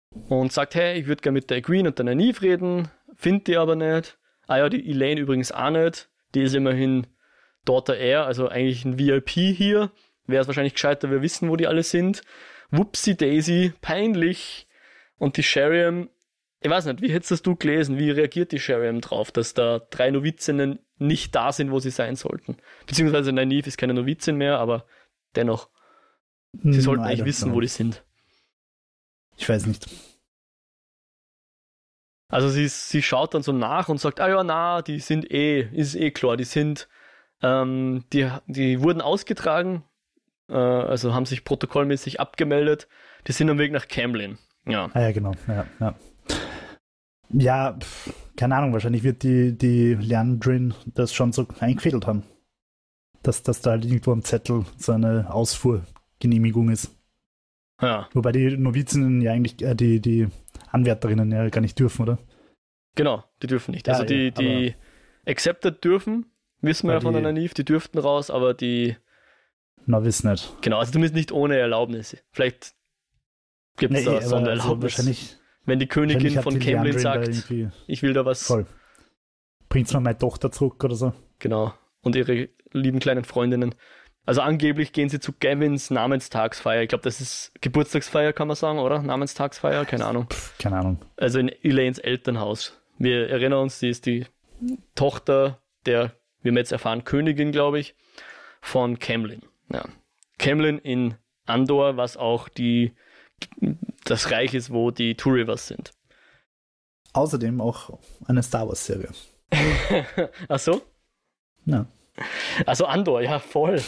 und 0.09 0.51
sagt, 0.51 0.75
hey, 0.75 0.99
ich 0.99 1.07
würde 1.07 1.21
gerne 1.21 1.37
mit 1.37 1.49
der 1.49 1.57
Egwene 1.57 1.89
und 1.89 1.97
der 1.97 2.05
Nynaeve 2.05 2.41
reden, 2.41 2.89
findet 3.15 3.47
die 3.47 3.57
aber 3.57 3.75
nicht. 3.75 4.17
Ah 4.47 4.57
ja, 4.57 4.69
die 4.69 4.89
Elaine 4.89 5.21
übrigens 5.21 5.51
auch 5.51 5.69
nicht. 5.69 6.09
Die 6.35 6.41
ist 6.41 6.55
immerhin 6.55 7.07
Daughter 7.65 7.97
Air, 7.97 8.25
also 8.25 8.47
eigentlich 8.47 8.85
ein 8.85 8.97
VIP 8.97 9.29
hier. 9.29 9.91
Wäre 10.25 10.41
es 10.41 10.47
wahrscheinlich 10.47 10.73
gescheiter, 10.73 11.11
wir 11.11 11.21
wissen, 11.21 11.49
wo 11.49 11.55
die 11.55 11.67
alle 11.67 11.83
sind. 11.83 12.21
Whoopsie 12.71 13.15
Daisy, 13.15 13.73
peinlich. 13.81 14.67
Und 15.17 15.37
die 15.37 15.43
Sheriam, 15.43 16.09
ich 16.63 16.69
weiß 16.69 16.85
nicht, 16.85 17.01
wie 17.01 17.11
hättest 17.11 17.45
du 17.47 17.55
gelesen? 17.55 17.97
Wie 17.97 18.11
reagiert 18.11 18.51
die 18.51 18.59
Sheriam 18.59 19.01
drauf, 19.01 19.31
dass 19.31 19.55
da 19.55 19.79
drei 19.79 20.11
Novizinnen 20.11 20.79
nicht 20.99 21.33
da 21.33 21.51
sind, 21.51 21.71
wo 21.71 21.79
sie 21.79 21.89
sein 21.89 22.15
sollten? 22.15 22.57
Beziehungsweise 22.85 23.33
Nynaeve 23.33 23.67
ist 23.67 23.77
keine 23.77 23.95
Novizin 23.95 24.35
mehr, 24.35 24.59
aber 24.59 24.85
dennoch, 25.35 25.69
sie 26.63 26.81
sollten 26.81 27.03
eigentlich 27.03 27.25
wissen, 27.25 27.53
wo 27.53 27.61
die 27.61 27.67
sind. 27.67 28.03
Ich 29.37 29.49
weiß 29.49 29.65
nicht. 29.65 29.87
Also 32.27 32.47
sie, 32.49 32.67
sie 32.67 33.01
schaut 33.01 33.33
dann 33.33 33.41
so 33.41 33.51
nach 33.51 33.89
und 33.89 33.99
sagt, 33.99 34.19
ah 34.19 34.29
ja, 34.29 34.43
na, 34.43 34.83
die 34.83 34.99
sind 34.99 35.29
eh, 35.31 35.61
ist 35.61 35.95
eh 35.95 36.11
klar, 36.11 36.37
die 36.37 36.43
sind, 36.43 36.87
ähm, 37.41 38.05
die, 38.13 38.29
die 38.45 38.81
wurden 38.81 39.01
ausgetragen, 39.01 39.83
äh, 40.47 40.53
also 40.53 41.15
haben 41.15 41.25
sich 41.25 41.43
protokollmäßig 41.43 42.19
abgemeldet, 42.19 42.87
die 43.27 43.31
sind 43.31 43.49
am 43.49 43.57
Weg 43.57 43.71
nach 43.71 43.87
Camlin. 43.87 44.37
Ja. 44.65 44.91
Ah 44.93 45.01
ja, 45.01 45.11
genau. 45.11 45.33
Ja, 45.47 45.65
ja. 45.79 45.95
Ja 47.33 47.77
pf, 47.79 48.13
keine 48.35 48.55
Ahnung, 48.55 48.73
wahrscheinlich 48.73 49.03
wird 49.03 49.23
die, 49.23 49.57
die 49.57 49.93
Leandrin 49.95 50.73
das 50.85 51.13
schon 51.13 51.31
so 51.33 51.45
eingefädelt 51.59 52.07
haben. 52.07 52.23
Dass, 53.23 53.43
dass 53.43 53.61
da 53.61 53.71
halt 53.71 53.85
irgendwo 53.85 54.11
am 54.13 54.23
Zettel 54.23 54.65
so 54.77 54.91
eine 54.93 55.31
Ausfuhrgenehmigung 55.31 56.69
ist. 56.69 56.91
Ja, 57.81 58.09
Wobei 58.13 58.31
die 58.31 58.57
Novizinnen 58.57 59.21
ja 59.21 59.31
eigentlich, 59.31 59.61
äh, 59.61 59.75
die, 59.75 59.99
die 60.01 60.27
Anwärterinnen 60.71 61.31
ja 61.31 61.49
gar 61.49 61.61
nicht 61.61 61.77
dürfen, 61.79 62.03
oder? 62.03 62.19
genau, 62.95 63.23
die 63.41 63.47
dürfen 63.47 63.71
nicht. 63.71 63.87
Ja, 63.87 63.93
Also 63.93 64.05
die, 64.05 64.25
ja, 64.25 64.31
die 64.31 64.75
Accepted 65.25 65.83
dürfen, 65.83 66.25
wissen 66.61 66.87
wir 66.87 66.95
Ja, 66.95 67.01
von 67.01 67.13
der 67.13 67.21
Nynaeve, 67.21 67.53
die 67.53 67.63
dürften 67.65 67.97
raus, 67.99 68.29
aber 68.29 68.53
die, 68.53 68.97
Na, 69.85 70.03
wissen 70.03 70.29
nicht. 70.29 70.51
genau, 70.61 70.77
also 70.79 70.91
zumindest 70.91 71.15
nicht 71.15 71.31
ohne 71.31 71.57
Erlaubnis. 71.57 72.17
Vielleicht 72.31 72.75
gibt 73.77 73.93
es 73.93 73.99
Nee, 73.99 74.05
da 74.05 74.15
also 74.15 74.29
Sondererlaubnis. 74.29 74.83
wahrscheinlich, 74.83 75.37
wenn 75.65 75.79
die 75.79 75.87
Königin 75.87 76.41
von 76.41 76.59
Camlin 76.59 76.97
sagt, 76.97 77.29
ich 77.87 78.01
will 78.03 78.13
da 78.13 78.25
was, 78.25 78.43
voll. 78.43 78.65
Bringt's 79.69 79.93
mal 79.93 79.99
meine 80.01 80.17
Tochter 80.17 80.51
zurück 80.51 80.83
oder 80.83 80.95
so? 80.95 81.13
Genau. 81.39 81.73
Und 82.01 82.15
ihre 82.15 82.49
lieben 82.71 82.99
kleinen 82.99 83.23
Freundinnen. 83.23 83.75
Also 84.25 84.41
angeblich 84.41 84.93
gehen 84.93 85.09
sie 85.09 85.19
zu 85.19 85.33
Gavins 85.39 85.89
Namenstagsfeier. 85.89 86.83
Ich 86.83 86.89
glaube, 86.89 87.03
das 87.03 87.21
ist 87.21 87.51
Geburtstagsfeier, 87.61 88.33
kann 88.33 88.47
man 88.47 88.55
sagen, 88.55 88.79
oder? 88.79 89.01
Namenstagsfeier, 89.01 89.85
keine 89.85 90.05
Ahnung. 90.05 90.27
Pff, 90.29 90.57
keine 90.57 90.77
Ahnung. 90.77 90.99
Also 91.17 91.39
in 91.39 91.49
Elaines 91.49 91.99
Elternhaus 91.99 92.79
Wir 92.97 93.29
erinnern 93.29 93.61
uns, 93.61 93.79
sie 93.79 93.89
ist 93.89 94.05
die 94.05 94.25
Tochter 94.93 95.61
der, 95.85 96.13
wie 96.43 96.51
wir 96.51 96.59
jetzt 96.59 96.71
erfahren, 96.71 97.03
Königin, 97.03 97.51
glaube 97.51 97.79
ich, 97.79 97.95
von 98.61 98.99
Camlin. 98.99 99.41
Ja. 99.73 99.85
Camlin 100.37 100.77
in 100.77 101.15
Andor, 101.47 101.97
was 101.97 102.15
auch 102.17 102.47
die, 102.47 102.93
das 104.05 104.31
Reich 104.31 104.53
ist, 104.53 104.71
wo 104.71 104.91
die 104.91 105.15
Two 105.15 105.31
Rivers 105.31 105.67
sind. 105.67 105.91
Außerdem 107.13 107.59
auch 107.61 107.99
eine 108.25 108.41
Star 108.41 108.67
Wars-Serie. 108.67 109.09
Ach 110.47 110.59
so? 110.59 110.81
Ja. 111.65 111.85
Also 112.65 112.85
Andor, 112.85 113.21
ja, 113.21 113.39
voll. 113.39 113.81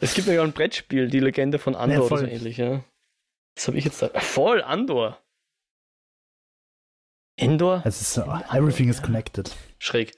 es 0.00 0.14
gibt 0.14 0.26
ja 0.28 0.42
ein 0.42 0.52
Brettspiel, 0.52 1.08
die 1.08 1.20
Legende 1.20 1.58
von 1.58 1.74
Andor 1.74 1.98
Ja, 1.98 2.02
oder 2.02 2.18
so 2.18 2.26
ähnlich, 2.26 2.56
ja. 2.56 2.82
Das 3.54 3.68
habe 3.68 3.78
ich 3.78 3.84
jetzt 3.84 4.00
da. 4.02 4.08
Voll, 4.20 4.62
Andor. 4.62 5.18
Endor? 7.36 7.82
Es 7.84 8.00
ist, 8.00 8.18
uh, 8.18 8.40
everything 8.52 8.88
is 8.88 9.02
connected. 9.02 9.54
Schräg. 9.78 10.12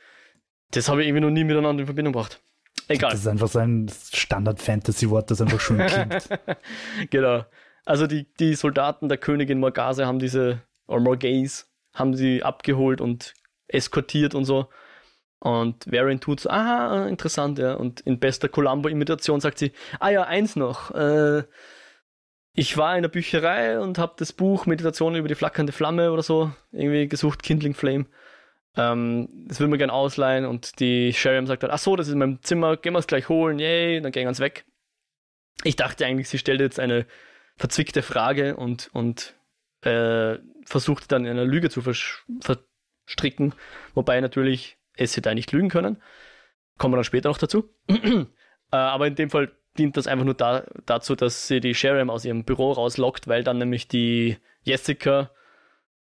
Das 0.70 0.89
habe 0.89 1.03
ich 1.03 1.09
irgendwie 1.09 1.25
noch 1.25 1.31
nie 1.31 1.45
miteinander 1.45 1.81
in 1.81 1.87
Verbindung 1.87 2.12
gebracht. 2.12 2.41
Egal. 2.89 3.12
Das 3.12 3.20
ist 3.20 3.27
einfach 3.29 3.49
so 3.49 3.61
ein 3.61 3.89
Standard-Fantasy-Wort, 3.89 5.31
das 5.31 5.41
einfach 5.41 5.61
schon 5.61 5.79
klingt. 5.87 6.29
genau. 7.11 7.45
Also 7.85 8.07
die, 8.07 8.26
die 8.41 8.55
Soldaten 8.55 9.09
der 9.09 9.18
Königin 9.18 9.61
Morgase 9.61 10.07
haben 10.07 10.18
diese, 10.18 10.62
oder 10.87 11.01
Morgaze, 11.01 11.66
haben 11.93 12.14
sie 12.14 12.43
abgeholt 12.43 13.01
und 13.01 13.35
eskortiert 13.68 14.35
und 14.35 14.45
so. 14.45 14.68
Und 15.39 15.87
Varian 15.93 16.20
tut 16.20 16.41
so, 16.41 16.49
ah, 16.49 17.07
interessant, 17.07 17.59
ja. 17.59 17.74
Und 17.74 18.01
in 18.01 18.18
bester 18.18 18.49
Columbo-Imitation 18.49 19.41
sagt 19.41 19.59
sie, 19.59 19.72
ah 20.01 20.09
ja, 20.09 20.22
eins 20.24 20.57
noch. 20.57 20.91
Äh, 20.93 21.45
ich 22.55 22.76
war 22.78 22.97
in 22.97 23.03
der 23.03 23.11
Bücherei 23.11 23.78
und 23.80 23.99
habe 23.99 24.14
das 24.16 24.32
Buch 24.32 24.64
Meditation 24.66 25.16
über 25.16 25.28
die 25.28 25.35
flackernde 25.35 25.72
Flamme 25.72 26.12
oder 26.12 26.22
so 26.22 26.53
irgendwie 26.72 27.09
gesucht, 27.09 27.43
Kindling 27.43 27.74
Flame. 27.74 28.07
Ähm, 28.76 29.28
das 29.49 29.61
will 29.61 29.68
man 29.68 29.78
gern 29.78 29.91
ausleihen 29.91 30.47
und 30.47 30.80
die 30.80 31.12
Sheriam 31.12 31.47
sagt 31.47 31.62
halt, 31.62 31.72
ach 31.72 31.78
so, 31.78 31.97
das 31.97 32.07
ist 32.07 32.12
in 32.12 32.20
meinem 32.20 32.43
Zimmer, 32.43 32.76
gehen 32.76 32.93
wir 32.93 33.01
es 33.01 33.07
gleich 33.07 33.28
holen, 33.28 33.59
yay, 33.59 34.01
dann 34.01 34.12
gehen 34.12 34.24
wir 34.24 34.30
es 34.30 34.41
weg. 34.41 34.64
Ich 35.64 35.76
dachte 35.76 36.07
eigentlich, 36.07 36.28
sie 36.28 36.39
stellt 36.39 36.61
jetzt 36.61 36.80
eine 36.80 37.07
verzwickte 37.57 38.02
Frage 38.02 38.57
und, 38.57 38.90
und 38.92 39.34
äh, 39.82 40.38
versucht 40.64 41.12
dann 41.12 41.24
in 41.24 41.32
einer 41.32 41.44
Lüge 41.44 41.70
zu 41.70 41.82
verstricken, 41.82 43.55
wobei 43.94 44.20
natürlich 44.20 44.78
es 44.96 45.16
hätte 45.16 45.34
nicht 45.34 45.52
lügen 45.52 45.68
können. 45.68 46.00
Kommen 46.78 46.92
wir 46.92 46.98
dann 46.98 47.05
später 47.05 47.28
noch 47.28 47.38
dazu. 47.38 47.68
äh, 47.88 48.26
aber 48.70 49.07
in 49.07 49.14
dem 49.14 49.30
Fall 49.30 49.52
dient 49.78 49.96
das 49.96 50.07
einfach 50.07 50.24
nur 50.24 50.34
da, 50.34 50.64
dazu, 50.86 51.14
dass 51.14 51.48
sie 51.48 51.61
die 51.61 51.74
Sheriam 51.74 52.11
aus 52.11 52.24
ihrem 52.24 52.44
Büro 52.44 52.72
rauslockt, 52.72 53.28
weil 53.28 53.44
dann 53.44 53.59
nämlich 53.59 53.88
die 53.88 54.38
Jessica 54.62 55.30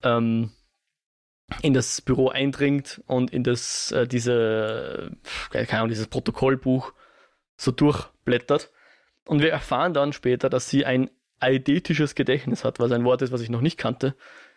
ähm, 0.04 0.52
in 1.62 1.74
das 1.74 2.02
Büro 2.02 2.30
eindringt 2.30 3.02
und 3.08 3.32
in 3.32 3.44
das, 3.44 3.92
äh, 3.92 4.08
diese, 4.08 5.12
pf, 5.24 5.50
keine 5.50 5.70
Ahnung, 5.72 5.90
dieses 5.90 6.08
Protokollbuch 6.08 6.94
so 7.56 7.72
durchblättert. 7.72 8.72
Und 9.26 9.42
wir 9.42 9.52
erfahren 9.52 9.94
dann 9.94 10.14
später, 10.14 10.50
dass 10.50 10.70
sie 10.70 10.86
ein 10.86 11.10
eidetisches 11.44 12.16
Gedächtnis 12.16 12.64
hat, 12.64 12.80
was 12.80 12.92
ein 12.92 13.04
Wort 13.04 13.22
ist, 13.22 13.32
was 13.32 13.42
ich 13.42 13.50
noch 13.50 13.62
nicht 13.62 13.78
kannte. 13.78 14.16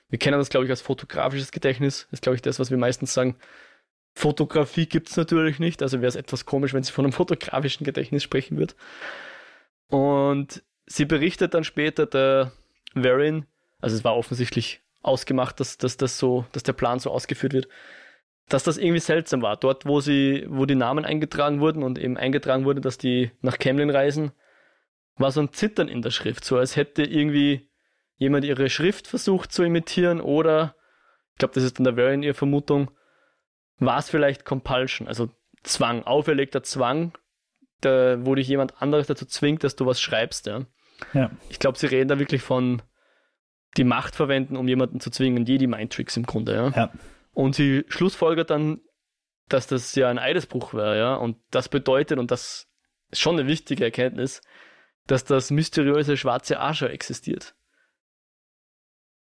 Wir 0.08 0.18
kennen 0.18 0.38
das, 0.38 0.48
glaube 0.48 0.66
ich, 0.66 0.70
als 0.70 0.80
fotografisches 0.80 1.50
Gedächtnis. 1.50 2.06
Das 2.10 2.18
ist, 2.18 2.22
glaube 2.22 2.36
ich, 2.36 2.42
das, 2.42 2.60
was 2.60 2.70
wir 2.70 2.78
meistens 2.78 3.12
sagen. 3.12 3.36
Fotografie 4.14 4.86
gibt 4.86 5.10
es 5.10 5.16
natürlich 5.16 5.58
nicht, 5.58 5.82
also 5.82 6.00
wäre 6.00 6.08
es 6.08 6.16
etwas 6.16 6.46
komisch, 6.46 6.72
wenn 6.72 6.82
sie 6.82 6.92
von 6.92 7.04
einem 7.04 7.12
fotografischen 7.20 7.84
Gedächtnis 7.84 8.22
sprechen 8.22 8.56
wird. 8.56 8.76
Und 9.88 10.62
sie 10.86 11.04
berichtet 11.04 11.54
dann 11.54 11.64
später 11.64 12.06
der 12.06 12.52
Varin, 12.94 13.46
also 13.80 13.94
es 13.94 14.04
war 14.04 14.16
offensichtlich 14.16 14.80
ausgemacht, 15.02 15.60
dass, 15.60 15.76
dass 15.78 15.96
das 15.96 16.18
so, 16.18 16.46
dass 16.52 16.62
der 16.62 16.72
Plan 16.72 16.98
so 16.98 17.10
ausgeführt 17.10 17.52
wird, 17.52 17.68
dass 18.48 18.62
das 18.62 18.78
irgendwie 18.78 19.00
seltsam 19.00 19.42
war. 19.42 19.56
Dort, 19.56 19.86
wo 19.86 20.00
sie, 20.00 20.46
wo 20.48 20.66
die 20.66 20.74
Namen 20.76 21.04
eingetragen 21.04 21.60
wurden 21.60 21.82
und 21.82 21.98
eben 21.98 22.16
eingetragen 22.16 22.64
wurde, 22.64 22.80
dass 22.80 22.96
die 22.96 23.30
nach 23.42 23.58
Camlin 23.58 23.90
reisen, 23.90 24.32
war 25.16 25.30
so 25.30 25.40
ein 25.40 25.52
Zittern 25.52 25.88
in 25.88 26.02
der 26.02 26.10
Schrift, 26.10 26.44
so 26.44 26.58
als 26.58 26.76
hätte 26.76 27.02
irgendwie 27.02 27.70
jemand 28.16 28.44
ihre 28.44 28.70
Schrift 28.70 29.06
versucht 29.06 29.52
zu 29.52 29.62
imitieren 29.62 30.20
oder, 30.20 30.74
ich 31.32 31.38
glaube, 31.38 31.54
das 31.54 31.64
ist 31.64 31.78
dann 31.78 31.84
der 31.84 31.96
Varin 31.96 32.22
ihre 32.22 32.34
Vermutung, 32.34 32.90
war 33.78 33.98
es 33.98 34.10
vielleicht 34.10 34.44
Compulsion, 34.44 35.08
also 35.08 35.28
Zwang, 35.62 36.04
auferlegter 36.04 36.62
Zwang, 36.62 37.12
der, 37.82 38.24
wo 38.24 38.34
dich 38.34 38.48
jemand 38.48 38.80
anderes 38.80 39.06
dazu 39.06 39.26
zwingt, 39.26 39.64
dass 39.64 39.76
du 39.76 39.86
was 39.86 40.00
schreibst, 40.00 40.46
ja. 40.46 40.62
Ja. 41.12 41.30
Ich 41.50 41.58
glaube, 41.58 41.78
sie 41.78 41.86
reden 41.86 42.08
da 42.08 42.18
wirklich 42.18 42.40
von 42.40 42.80
die 43.76 43.84
Macht 43.84 44.16
verwenden, 44.16 44.56
um 44.56 44.66
jemanden 44.66 45.00
zu 45.00 45.10
zwingen, 45.10 45.44
Jedi 45.44 45.66
Mind 45.66 45.92
Tricks 45.92 46.16
im 46.16 46.24
Grunde, 46.24 46.54
ja. 46.54 46.68
Ja. 46.70 46.92
Und 47.32 47.54
sie 47.54 47.84
schlussfolgert 47.88 48.48
dann, 48.48 48.80
dass 49.48 49.66
das 49.66 49.94
ja 49.94 50.08
ein 50.08 50.18
Eidesbruch 50.18 50.72
wäre, 50.72 50.96
ja. 50.96 51.14
Und 51.16 51.36
das 51.50 51.68
bedeutet, 51.68 52.18
und 52.18 52.30
das 52.30 52.68
ist 53.10 53.20
schon 53.20 53.38
eine 53.38 53.46
wichtige 53.46 53.84
Erkenntnis, 53.84 54.40
dass 55.06 55.24
das 55.24 55.50
mysteriöse 55.50 56.16
schwarze 56.16 56.60
Ascher 56.60 56.90
existiert. 56.90 57.54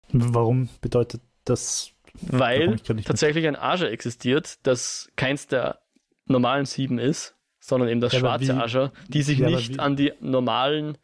Warum 0.10 0.70
bedeutet 0.82 1.22
das? 1.46 1.92
Weil 2.22 2.78
tatsächlich 2.80 3.46
ein 3.48 3.56
Ascher 3.56 3.92
existiert, 3.92 4.66
das 4.66 5.12
keins 5.16 5.48
der 5.48 5.82
normalen 6.26 6.66
sieben 6.66 6.98
ist, 6.98 7.36
sondern 7.60 7.90
eben 7.90 8.02
das 8.02 8.14
Ja, 8.14 8.20
schwarze 8.20 8.48
wie- 8.56 8.60
Ascher, 8.60 8.92
die 9.08 9.22
sich 9.22 9.38
Ja, 9.40 9.50
nicht 9.50 9.80
an 9.80 9.96
die 9.96 10.14
normalen 10.20 10.98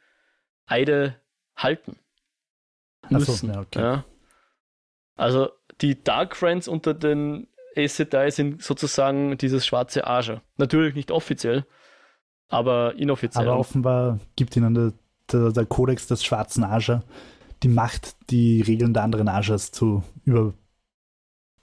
Eide 0.66 1.20
halten 1.55 1.97
Ach 3.03 3.09
so, 3.11 3.18
müssen. 3.20 3.53
ja, 3.53 3.59
okay. 3.61 4.03
Also 5.16 5.51
die 5.82 6.01
Dark 6.03 6.36
Friends 6.36 6.68
unter 6.68 6.93
den 6.95 7.47
Aes 7.76 7.97
Sedai 7.97 8.32
sind 8.32 8.64
sozusagen 8.64 9.38
dieses 9.38 9.68
schwarze 9.68 10.07
Ascher. 10.07 10.41
Natürlich 10.57 10.95
nicht 10.95 11.11
offiziell, 11.11 11.66
aber 12.54 12.95
inoffiziell. 12.95 13.47
Aber 13.47 13.60
offenbar 13.60 14.20
gibt 14.36 14.56
ihnen 14.56 14.74
der, 14.74 14.93
der, 15.32 15.51
der 15.51 15.66
Kodex 15.66 16.08
des 16.08 16.24
schwarzen 16.24 16.64
Ascher 16.64 17.04
die 17.64 17.70
Macht, 17.70 18.16
die 18.30 18.62
Regeln 18.62 18.93
der 18.93 19.04
anderen 19.04 19.28
Aschers 19.28 19.72
zu 19.72 20.04
über 20.26 20.54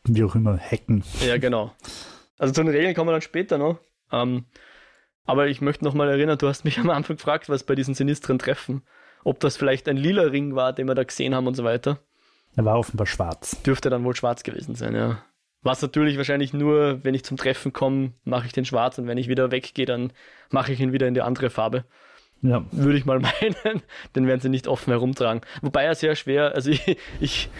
wie 0.04 0.24
auch 0.24 0.34
immer 0.34 0.56
hacken. 0.56 1.04
Ja, 1.24 1.36
genau. 1.36 1.72
Also 2.38 2.54
zu 2.54 2.62
den 2.62 2.72
Regeln 2.72 2.94
kommen 2.94 3.08
wir 3.08 3.12
dann 3.12 3.20
später 3.20 3.58
noch. 3.58 3.78
Ähm, 4.10 4.46
aber 5.26 5.48
ich 5.48 5.60
möchte 5.60 5.84
noch 5.84 5.94
mal 5.94 6.08
erinnern, 6.08 6.38
du 6.38 6.48
hast 6.48 6.64
mich 6.64 6.78
am 6.78 6.90
Anfang 6.90 7.16
gefragt, 7.16 7.48
was 7.48 7.64
bei 7.64 7.74
diesen 7.74 7.94
sinistren 7.94 8.38
Treffen, 8.38 8.82
ob 9.24 9.40
das 9.40 9.58
vielleicht 9.58 9.88
ein 9.88 9.98
lila 9.98 10.22
Ring 10.22 10.54
war, 10.54 10.72
den 10.72 10.88
wir 10.88 10.94
da 10.94 11.04
gesehen 11.04 11.34
haben 11.34 11.46
und 11.46 11.54
so 11.54 11.64
weiter. 11.64 11.98
Er 12.56 12.64
war 12.64 12.78
offenbar 12.78 13.06
schwarz. 13.06 13.62
Dürfte 13.62 13.90
dann 13.90 14.04
wohl 14.04 14.16
schwarz 14.16 14.42
gewesen 14.42 14.74
sein, 14.74 14.94
ja. 14.94 15.22
Was 15.62 15.82
natürlich 15.82 16.16
wahrscheinlich 16.16 16.52
nur, 16.52 17.04
wenn 17.04 17.14
ich 17.14 17.24
zum 17.24 17.36
Treffen 17.36 17.72
komme, 17.72 18.12
mache 18.24 18.46
ich 18.46 18.52
den 18.52 18.64
schwarz 18.64 18.98
und 18.98 19.06
wenn 19.06 19.18
ich 19.18 19.28
wieder 19.28 19.50
weggehe, 19.50 19.84
dann 19.84 20.12
mache 20.48 20.72
ich 20.72 20.80
ihn 20.80 20.92
wieder 20.92 21.06
in 21.06 21.14
die 21.14 21.20
andere 21.20 21.50
Farbe. 21.50 21.84
Ja, 22.42 22.64
Würde 22.70 22.96
ich 22.96 23.04
mal 23.04 23.18
meinen, 23.20 23.82
den 24.16 24.26
werden 24.26 24.40
sie 24.40 24.48
nicht 24.48 24.66
offen 24.66 24.90
herumtragen. 24.90 25.42
Wobei 25.60 25.84
er 25.84 25.94
sehr 25.94 26.16
schwer, 26.16 26.54
also 26.54 26.70
ich, 26.70 26.96
ich, 27.20 27.50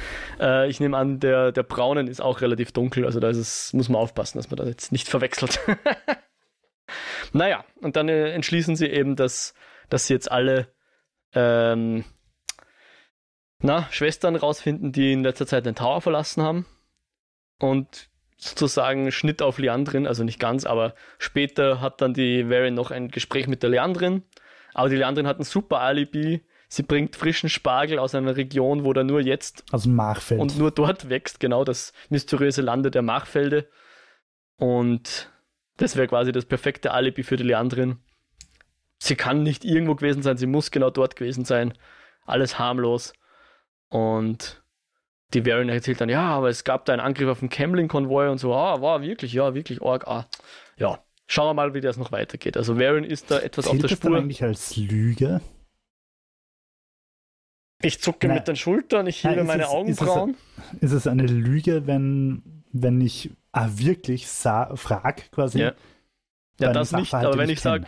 äh, 0.41 0.69
ich 0.69 0.81
nehme 0.81 0.97
an, 0.97 1.21
der, 1.21 1.53
der 1.53 1.63
Braunen 1.63 2.09
ist 2.09 2.23
auch 2.23 2.41
relativ 2.41 2.73
dunkel, 2.73 3.05
also 3.05 3.21
da 3.21 3.29
ist 3.29 3.37
es, 3.37 3.73
muss 3.75 3.91
man 3.91 4.01
aufpassen, 4.01 4.39
dass 4.39 4.51
man 4.51 4.57
das 4.57 4.69
jetzt 4.69 4.93
nicht 4.93 5.09
verwechselt. 5.09 5.61
naja, 7.33 7.65
und 7.83 7.97
dann 7.97 8.09
äh, 8.09 8.31
entschließen 8.31 8.77
sie 8.77 8.87
eben, 8.87 9.17
dass, 9.17 9.55
dass 9.91 10.07
sie 10.07 10.15
jetzt 10.15 10.33
alle 10.33 10.69
ähm, 11.35 12.05
na, 13.59 13.87
Schwestern 13.91 14.37
rausfinden, 14.37 14.93
die 14.93 15.13
in 15.13 15.23
letzter 15.23 15.47
Zeit 15.47 15.67
den 15.67 15.75
Tower 15.75 16.01
verlassen 16.01 16.43
haben. 16.43 16.67
Und 17.61 18.09
sozusagen 18.37 19.13
Schnitt 19.13 19.43
auf 19.43 19.59
Leandrin, 19.59 20.07
also 20.07 20.25
nicht 20.25 20.41
ganz, 20.41 20.65
aber 20.65 20.95
später 21.19 21.81
hat 21.81 22.01
dann 22.01 22.15
die 22.15 22.49
Varian 22.49 22.75
noch 22.75 22.91
ein 22.91 23.09
Gespräch 23.09 23.47
mit 23.47 23.63
der 23.63 23.71
Leandrin. 23.71 24.23
Aber 24.75 24.89
die 24.89 24.97
Leandrin 24.97 25.27
hat 25.27 25.39
ein 25.39 25.45
super 25.45 25.81
Alibi. 25.81 26.43
Sie 26.69 26.83
bringt 26.83 27.17
frischen 27.17 27.49
Spargel 27.49 27.99
aus 27.99 28.15
einer 28.15 28.37
Region, 28.37 28.85
wo 28.85 28.93
der 28.93 29.05
nur 29.05 29.21
jetzt 29.21 29.65
aus 29.73 29.83
dem 29.83 29.95
Machfeld. 29.95 30.41
und 30.41 30.57
nur 30.57 30.71
dort 30.71 31.09
wächst, 31.09 31.41
genau 31.41 31.65
das 31.65 31.93
mysteriöse 32.09 32.63
Lande 32.63 32.91
der 32.91 33.03
Machfelde. 33.03 33.69
Und 34.57 35.31
das 35.77 35.97
wäre 35.97 36.09
quasi 36.09 36.33
das 36.33 36.45
perfekte 36.45 36.93
Alibi 36.93 37.23
für 37.23 37.37
die 37.37 37.45
Leandrin. 37.45 37.99
Sie 38.99 39.17
kann 39.17 39.43
nicht 39.43 39.65
irgendwo 39.65 39.95
gewesen 39.95 40.23
sein, 40.23 40.37
sie 40.37 40.47
muss 40.47 40.71
genau 40.71 40.91
dort 40.91 41.17
gewesen 41.17 41.45
sein. 41.45 41.75
Alles 42.25 42.59
harmlos. 42.59 43.13
Und 43.89 44.60
die 45.35 45.47
Varian 45.47 45.69
erzählt 45.69 46.01
dann, 46.01 46.09
ja, 46.09 46.23
aber 46.23 46.49
es 46.49 46.65
gab 46.65 46.85
da 46.85 46.93
einen 46.93 47.01
Angriff 47.01 47.29
auf 47.29 47.41
den 47.41 47.49
Camlin-Konvoi 47.49 48.29
und 48.31 48.39
so, 48.39 48.55
ah, 48.55 48.81
war 48.83 49.03
wirklich, 49.03 49.33
ja, 49.33 49.55
wirklich 49.55 49.81
arg, 49.83 50.07
ah. 50.09 50.27
Ja, 50.77 50.99
schauen 51.27 51.49
wir 51.49 51.55
mal, 51.55 51.75
wie 51.75 51.81
das 51.81 51.97
noch 51.97 52.11
weitergeht. 52.13 52.57
Also 52.57 52.79
Varian 52.79 53.05
ist 53.05 53.31
da 53.31 53.39
etwas 53.39 53.67
Zählt 53.67 53.75
auf 53.77 53.81
der 53.81 53.89
das 53.91 53.99
Spur. 53.99 54.17
eigentlich 54.17 54.43
als 54.43 54.77
Lüge? 54.77 55.41
Ich 57.83 58.01
zucke 58.01 58.27
Nein. 58.29 58.37
mit 58.39 58.49
den 58.49 58.57
Schultern, 58.57 59.07
ich 59.07 59.25
Nein, 59.25 59.33
hebe 59.35 59.43
ist 59.43 59.47
meine 59.47 59.63
es- 59.63 59.69
ist 59.69 59.73
es- 60.03 60.09
Augenbrauen. 60.09 60.37
Ist 60.81 60.93
es 60.93 61.07
eine 61.07 61.27
Lüge, 61.27 61.87
wenn, 61.87 62.65
wenn 62.73 63.01
ich 63.01 63.31
ah, 63.53 63.69
wirklich 63.73 64.29
sa- 64.29 64.75
frag 64.77 65.31
quasi? 65.33 65.61
Ja. 65.61 65.73
Ja, 66.61 66.73
das 66.75 66.93
nicht, 66.93 67.15
aber 67.15 67.39
wenn 67.39 67.49
ich 67.49 67.61
sage, 67.63 67.87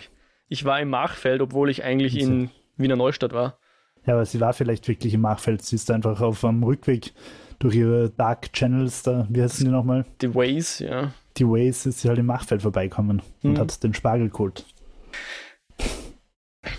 ich 0.48 0.64
war 0.64 0.80
im 0.80 0.88
Machfeld, 0.88 1.42
obwohl 1.42 1.68
ich 1.68 1.84
eigentlich 1.84 2.18
in 2.18 2.50
Wiener 2.78 2.96
Neustadt 2.96 3.34
war. 3.34 3.58
Ja, 4.06 4.14
aber 4.14 4.24
sie 4.26 4.40
war 4.40 4.52
vielleicht 4.52 4.88
wirklich 4.88 5.14
im 5.14 5.20
Machfeld. 5.20 5.62
Sie 5.62 5.76
ist 5.76 5.90
einfach 5.90 6.20
auf 6.20 6.40
dem 6.40 6.62
Rückweg 6.62 7.12
durch 7.58 7.76
ihre 7.76 8.10
Dark 8.10 8.52
Channels, 8.52 9.02
da, 9.04 9.26
wie 9.30 9.40
heißen 9.42 9.64
die 9.64 9.70
nochmal? 9.70 10.04
Die 10.20 10.34
Ways, 10.34 10.80
ja. 10.80 11.12
Die 11.36 11.46
Ways 11.46 11.86
ist 11.86 12.00
sie 12.00 12.08
halt 12.08 12.18
im 12.18 12.26
Machfeld 12.26 12.62
vorbeikommen 12.62 13.22
und 13.44 13.52
Mhm. 13.52 13.58
hat 13.58 13.82
den 13.84 13.94
Spargel 13.94 14.28
geholt. 14.30 14.66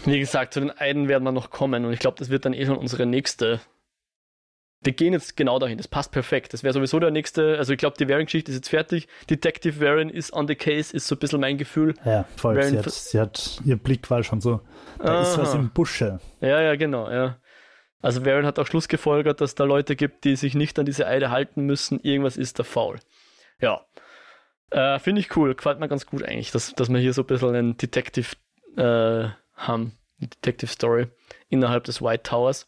Wie 0.06 0.20
gesagt, 0.20 0.54
zu 0.54 0.60
den 0.60 0.72
Eiden 0.78 1.08
werden 1.08 1.24
wir 1.24 1.32
noch 1.32 1.50
kommen 1.50 1.86
und 1.86 1.94
ich 1.94 2.00
glaube, 2.00 2.18
das 2.20 2.30
wird 2.30 2.46
dann 2.46 2.54
eh 2.54 2.66
schon 2.66 2.78
unsere 2.78 3.06
nächste. 3.06 3.62
Wir 4.84 4.94
gehen 4.94 5.14
jetzt 5.14 5.38
genau 5.38 5.60
dahin, 5.60 5.78
das 5.78 5.88
passt 5.88 6.12
perfekt. 6.12 6.54
Das 6.54 6.64
wäre 6.64 6.74
sowieso 6.74 7.00
der 7.00 7.12
nächste. 7.12 7.58
Also, 7.58 7.74
ich 7.74 7.80
glaube, 7.80 7.96
die 7.98 8.08
Varian-Geschichte 8.08 8.52
ist 8.52 8.58
jetzt 8.58 8.70
fertig. 8.70 9.08
Detective 9.30 9.80
Varian 9.80 10.10
ist 10.10 10.34
on 10.34 10.48
the 10.48 10.56
case, 10.56 10.96
ist 10.96 11.08
so 11.08 11.16
ein 11.16 11.20
bisschen 11.20 11.40
mein 11.40 11.58
Gefühl. 11.58 11.94
Ja, 12.06 12.26
voll. 12.36 12.62
Sie 12.64 12.78
hat, 12.78 12.92
sie 12.92 13.20
hat, 13.20 13.62
ihr 13.66 13.78
Blick 13.78 14.10
war 14.10 14.24
schon 14.24 14.42
so, 14.42 14.62
da 15.00 15.22
ist 15.22 15.38
was 15.38 15.50
Aha. 15.50 15.60
im 15.60 15.70
Busche. 15.70 16.20
Ja, 16.42 16.62
ja, 16.62 16.76
genau, 16.76 17.10
ja. 17.10 17.38
Also 18.04 18.26
Varen 18.26 18.46
hat 18.46 18.60
auch 18.60 18.68
Schluss 18.68 18.90
gefolgert, 18.90 19.40
dass 19.40 19.56
da 19.56 19.64
Leute 19.64 19.96
gibt, 19.96 20.26
die 20.26 20.36
sich 20.36 20.56
nicht 20.56 20.78
an 20.78 20.86
diese 20.86 21.08
Eide 21.08 21.32
halten 21.32 21.62
müssen. 21.66 22.02
Irgendwas 22.02 22.36
ist 22.36 22.60
da 22.60 22.64
faul. 22.64 23.00
Ja. 23.62 23.86
Äh, 24.72 25.00
Finde 25.00 25.22
ich 25.22 25.36
cool. 25.38 25.56
Gefällt 25.56 25.80
mir 25.80 25.88
ganz 25.88 26.06
gut 26.06 26.22
eigentlich, 26.22 26.52
dass, 26.52 26.74
dass 26.74 26.90
wir 26.90 27.00
hier 27.00 27.14
so 27.14 27.22
ein 27.22 27.28
bisschen 27.28 27.56
einen 27.56 27.78
Detective 27.78 28.36
äh, 28.76 29.30
haben. 29.56 29.98
Eine 30.20 30.28
Detective 30.28 30.70
Story 30.70 31.08
innerhalb 31.48 31.86
des 31.86 32.02
White 32.02 32.24
Towers. 32.24 32.68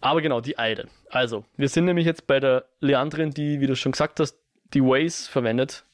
Aber 0.00 0.22
genau, 0.22 0.40
die 0.40 0.58
Eide. 0.58 0.88
Also, 1.10 1.44
wir 1.56 1.68
sind 1.68 1.84
nämlich 1.84 2.06
jetzt 2.06 2.26
bei 2.26 2.40
der 2.40 2.64
Leandrin, 2.80 3.30
die, 3.30 3.60
wie 3.60 3.66
du 3.66 3.76
schon 3.76 3.92
gesagt 3.92 4.18
hast, 4.20 4.38
die 4.72 4.82
Ways 4.82 5.28
verwendet. 5.28 5.84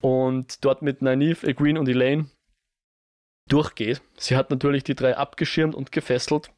Und 0.00 0.64
dort 0.64 0.82
mit 0.82 1.02
Nynaeve, 1.02 1.46
Egwene 1.46 1.78
und 1.78 1.88
Elaine 1.88 2.30
durchgeht. 3.48 4.02
Sie 4.16 4.36
hat 4.36 4.50
natürlich 4.50 4.84
die 4.84 4.94
drei 4.94 5.16
abgeschirmt 5.16 5.74
und 5.74 5.92
gefesselt, 5.92 6.50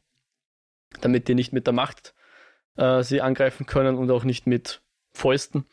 damit 1.01 1.27
die 1.27 1.35
nicht 1.35 1.53
mit 1.53 1.67
der 1.67 1.73
Macht 1.73 2.13
äh, 2.75 3.03
sie 3.03 3.21
angreifen 3.21 3.65
können 3.65 3.97
und 3.97 4.09
auch 4.11 4.23
nicht 4.23 4.47
mit 4.47 4.81
Fäusten. 5.13 5.65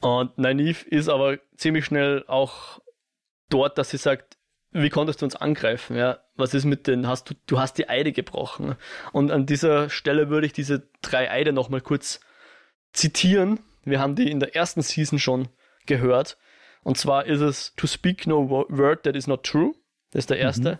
Und 0.00 0.36
Nynaeve 0.38 0.88
ist 0.88 1.08
aber 1.08 1.38
ziemlich 1.56 1.84
schnell 1.84 2.24
auch 2.26 2.80
dort, 3.48 3.78
dass 3.78 3.90
sie 3.90 3.96
sagt, 3.96 4.35
wie 4.82 4.90
konntest 4.90 5.20
du 5.20 5.26
uns 5.26 5.36
angreifen? 5.36 5.96
Ja, 5.96 6.20
was 6.36 6.54
ist 6.54 6.64
mit 6.64 6.86
den, 6.86 7.06
hast 7.06 7.30
du, 7.30 7.34
du 7.46 7.58
hast 7.58 7.78
die 7.78 7.88
Eide 7.88 8.12
gebrochen. 8.12 8.76
Und 9.12 9.30
an 9.30 9.46
dieser 9.46 9.90
Stelle 9.90 10.28
würde 10.28 10.46
ich 10.46 10.52
diese 10.52 10.88
drei 11.02 11.30
Eide 11.30 11.52
nochmal 11.52 11.80
kurz 11.80 12.20
zitieren. 12.92 13.60
Wir 13.84 14.00
haben 14.00 14.14
die 14.16 14.30
in 14.30 14.40
der 14.40 14.54
ersten 14.54 14.82
Season 14.82 15.18
schon 15.18 15.48
gehört. 15.86 16.38
Und 16.82 16.98
zwar 16.98 17.26
ist 17.26 17.40
es 17.40 17.74
to 17.76 17.86
speak 17.86 18.26
no 18.26 18.48
wo- 18.50 18.66
word 18.68 19.02
that 19.04 19.16
is 19.16 19.26
not 19.26 19.44
true. 19.44 19.72
Das 20.12 20.20
ist 20.20 20.30
der 20.30 20.38
erste. 20.38 20.78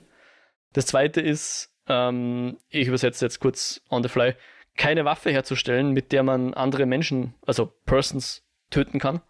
Das 0.73 0.87
zweite 0.87 1.21
ist, 1.21 1.71
ähm, 1.89 2.59
ich 2.69 2.89
übersetze 2.89 3.25
jetzt 3.25 3.41
kurz 3.41 3.81
on 3.91 4.03
the 4.03 4.09
fly, 4.09 4.35
keine 4.77 5.05
Waffe 5.05 5.31
herzustellen, 5.31 5.93
mit 5.93 6.13
der 6.13 6.23
man 6.23 6.55
andere 6.55 6.87
Menschen, 6.87 7.35
also 7.47 7.67
Persons, 7.87 8.45
töten 8.71 8.99
kann. 8.99 9.23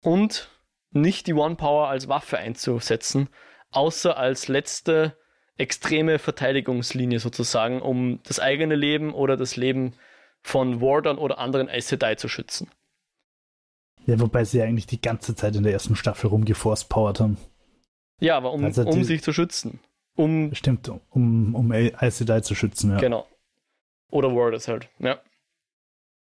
Und 0.00 0.48
nicht 0.94 1.26
die 1.26 1.34
One 1.34 1.56
Power 1.56 1.88
als 1.88 2.08
Waffe 2.08 2.38
einzusetzen, 2.38 3.28
außer 3.70 4.16
als 4.16 4.48
letzte 4.48 5.16
extreme 5.56 6.18
Verteidigungslinie 6.18 7.20
sozusagen, 7.20 7.80
um 7.82 8.20
das 8.24 8.40
eigene 8.40 8.74
Leben 8.74 9.12
oder 9.12 9.36
das 9.36 9.56
Leben 9.56 9.94
von 10.42 10.80
Wardern 10.80 11.18
oder 11.18 11.38
anderen 11.38 11.68
Aes 11.68 11.88
Sedai 11.88 12.14
zu 12.16 12.28
schützen. 12.28 12.70
Ja, 14.06 14.20
wobei 14.20 14.44
sie 14.44 14.60
eigentlich 14.62 14.86
die 14.86 15.00
ganze 15.00 15.34
Zeit 15.34 15.56
in 15.56 15.62
der 15.62 15.72
ersten 15.72 15.96
Staffel 15.96 16.28
rumgeforce-powert 16.28 17.20
haben. 17.20 17.38
Ja, 18.20 18.36
aber 18.36 18.52
um, 18.52 18.64
Also 18.64 18.82
um 18.82 18.98
die- 18.98 19.04
sich 19.04 19.22
zu 19.22 19.32
schützen. 19.32 19.80
Um, 20.16 20.54
Stimmt, 20.54 20.88
um, 21.10 21.54
um 21.54 21.72
Aes 21.72 22.18
Sedai 22.18 22.40
zu 22.40 22.54
schützen, 22.54 22.92
ja. 22.92 22.98
genau. 22.98 23.26
Oder 24.10 24.32
Warders 24.34 24.68
halt, 24.68 24.88
ja. 25.00 25.18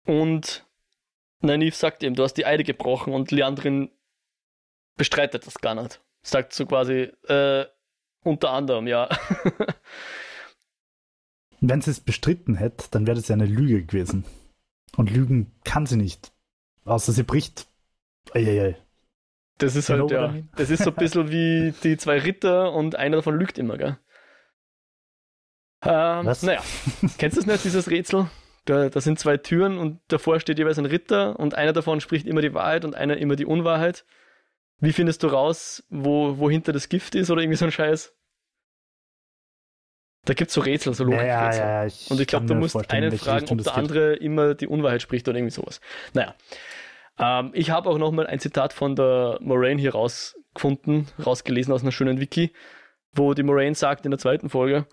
Und 0.06 0.64
Nynaeve 1.40 1.74
sagt 1.74 2.02
eben, 2.02 2.14
du 2.16 2.22
hast 2.22 2.34
die 2.34 2.46
Eide 2.46 2.64
gebrochen 2.64 3.12
und 3.12 3.30
Leandrin 3.30 3.90
bestreitet 4.96 5.46
das 5.46 5.60
gar 5.60 5.74
nicht. 5.74 6.00
Sagt 6.22 6.52
so 6.52 6.66
quasi, 6.66 7.12
äh, 7.28 7.66
unter 8.22 8.50
anderem, 8.50 8.86
ja. 8.86 9.08
Wenn 11.60 11.80
sie 11.80 11.90
es 11.90 12.00
bestritten 12.00 12.56
hätte, 12.56 12.86
dann 12.90 13.06
wäre 13.06 13.16
das 13.16 13.28
ja 13.28 13.34
eine 13.34 13.46
Lüge 13.46 13.84
gewesen. 13.84 14.24
Und 14.96 15.10
Lügen 15.10 15.52
kann 15.64 15.86
sie 15.86 15.96
nicht. 15.96 16.32
Außer 16.84 17.12
sie 17.12 17.22
bricht. 17.22 17.66
Eieiei. 18.32 18.76
Das 19.58 19.74
ist 19.74 19.88
halt, 19.88 20.10
ja, 20.10 20.34
das 20.56 20.68
ist 20.68 20.84
so 20.84 20.90
ein 20.90 20.96
bisschen 20.96 21.30
wie 21.30 21.72
die 21.82 21.96
zwei 21.96 22.18
Ritter 22.18 22.72
und 22.72 22.96
einer 22.96 23.16
davon 23.16 23.38
lügt 23.38 23.56
immer, 23.56 23.78
gell? 23.78 23.98
Ähm, 25.82 26.26
Was? 26.26 26.42
Naja, 26.42 26.62
kennst 27.18 27.36
du 27.36 27.40
das 27.40 27.46
nicht, 27.46 27.64
dieses 27.64 27.90
Rätsel? 27.90 28.28
Da, 28.66 28.90
da 28.90 29.00
sind 29.00 29.18
zwei 29.18 29.36
Türen 29.36 29.78
und 29.78 30.00
davor 30.08 30.40
steht 30.40 30.58
jeweils 30.58 30.78
ein 30.78 30.86
Ritter 30.86 31.38
und 31.38 31.54
einer 31.54 31.72
davon 31.72 32.00
spricht 32.00 32.26
immer 32.26 32.42
die 32.42 32.52
Wahrheit 32.52 32.84
und 32.84 32.94
einer 32.94 33.16
immer 33.16 33.36
die 33.36 33.46
Unwahrheit. 33.46 34.04
Wie 34.78 34.92
findest 34.92 35.22
du 35.22 35.28
raus, 35.28 35.84
wo, 35.88 36.38
wo 36.38 36.50
hinter 36.50 36.72
das 36.72 36.88
Gift 36.88 37.14
ist 37.14 37.30
oder 37.30 37.42
irgendwie 37.42 37.56
so 37.56 37.64
ein 37.64 37.72
Scheiß? 37.72 38.14
Da 40.26 40.34
gibt 40.34 40.48
es 40.48 40.54
so 40.54 40.60
Rätsel, 40.60 40.92
so 40.92 41.04
Logikrätsel. 41.04 41.62
ja, 41.62 41.82
ja, 41.82 41.86
ich 41.86 42.10
Und 42.10 42.20
ich 42.20 42.26
glaube, 42.26 42.46
du 42.46 42.54
musst 42.54 42.90
einen 42.90 43.16
fragen, 43.16 43.46
ob 43.48 43.62
der 43.62 43.76
andere 43.76 44.14
immer 44.14 44.54
die 44.54 44.66
Unwahrheit 44.66 45.00
spricht 45.00 45.28
oder 45.28 45.38
irgendwie 45.38 45.54
sowas. 45.54 45.80
Naja. 46.14 46.34
Ähm, 47.18 47.52
ich 47.54 47.70
habe 47.70 47.88
auch 47.88 47.98
nochmal 47.98 48.26
ein 48.26 48.40
Zitat 48.40 48.72
von 48.72 48.96
der 48.96 49.38
Moraine 49.40 49.80
hier 49.80 49.92
rausgefunden, 49.92 51.06
rausgelesen 51.24 51.72
aus 51.72 51.82
einer 51.82 51.92
schönen 51.92 52.20
Wiki, 52.20 52.52
wo 53.12 53.34
die 53.34 53.44
Moraine 53.44 53.74
sagt 53.74 54.04
in 54.04 54.10
der 54.10 54.18
zweiten 54.18 54.50
Folge, 54.50 54.86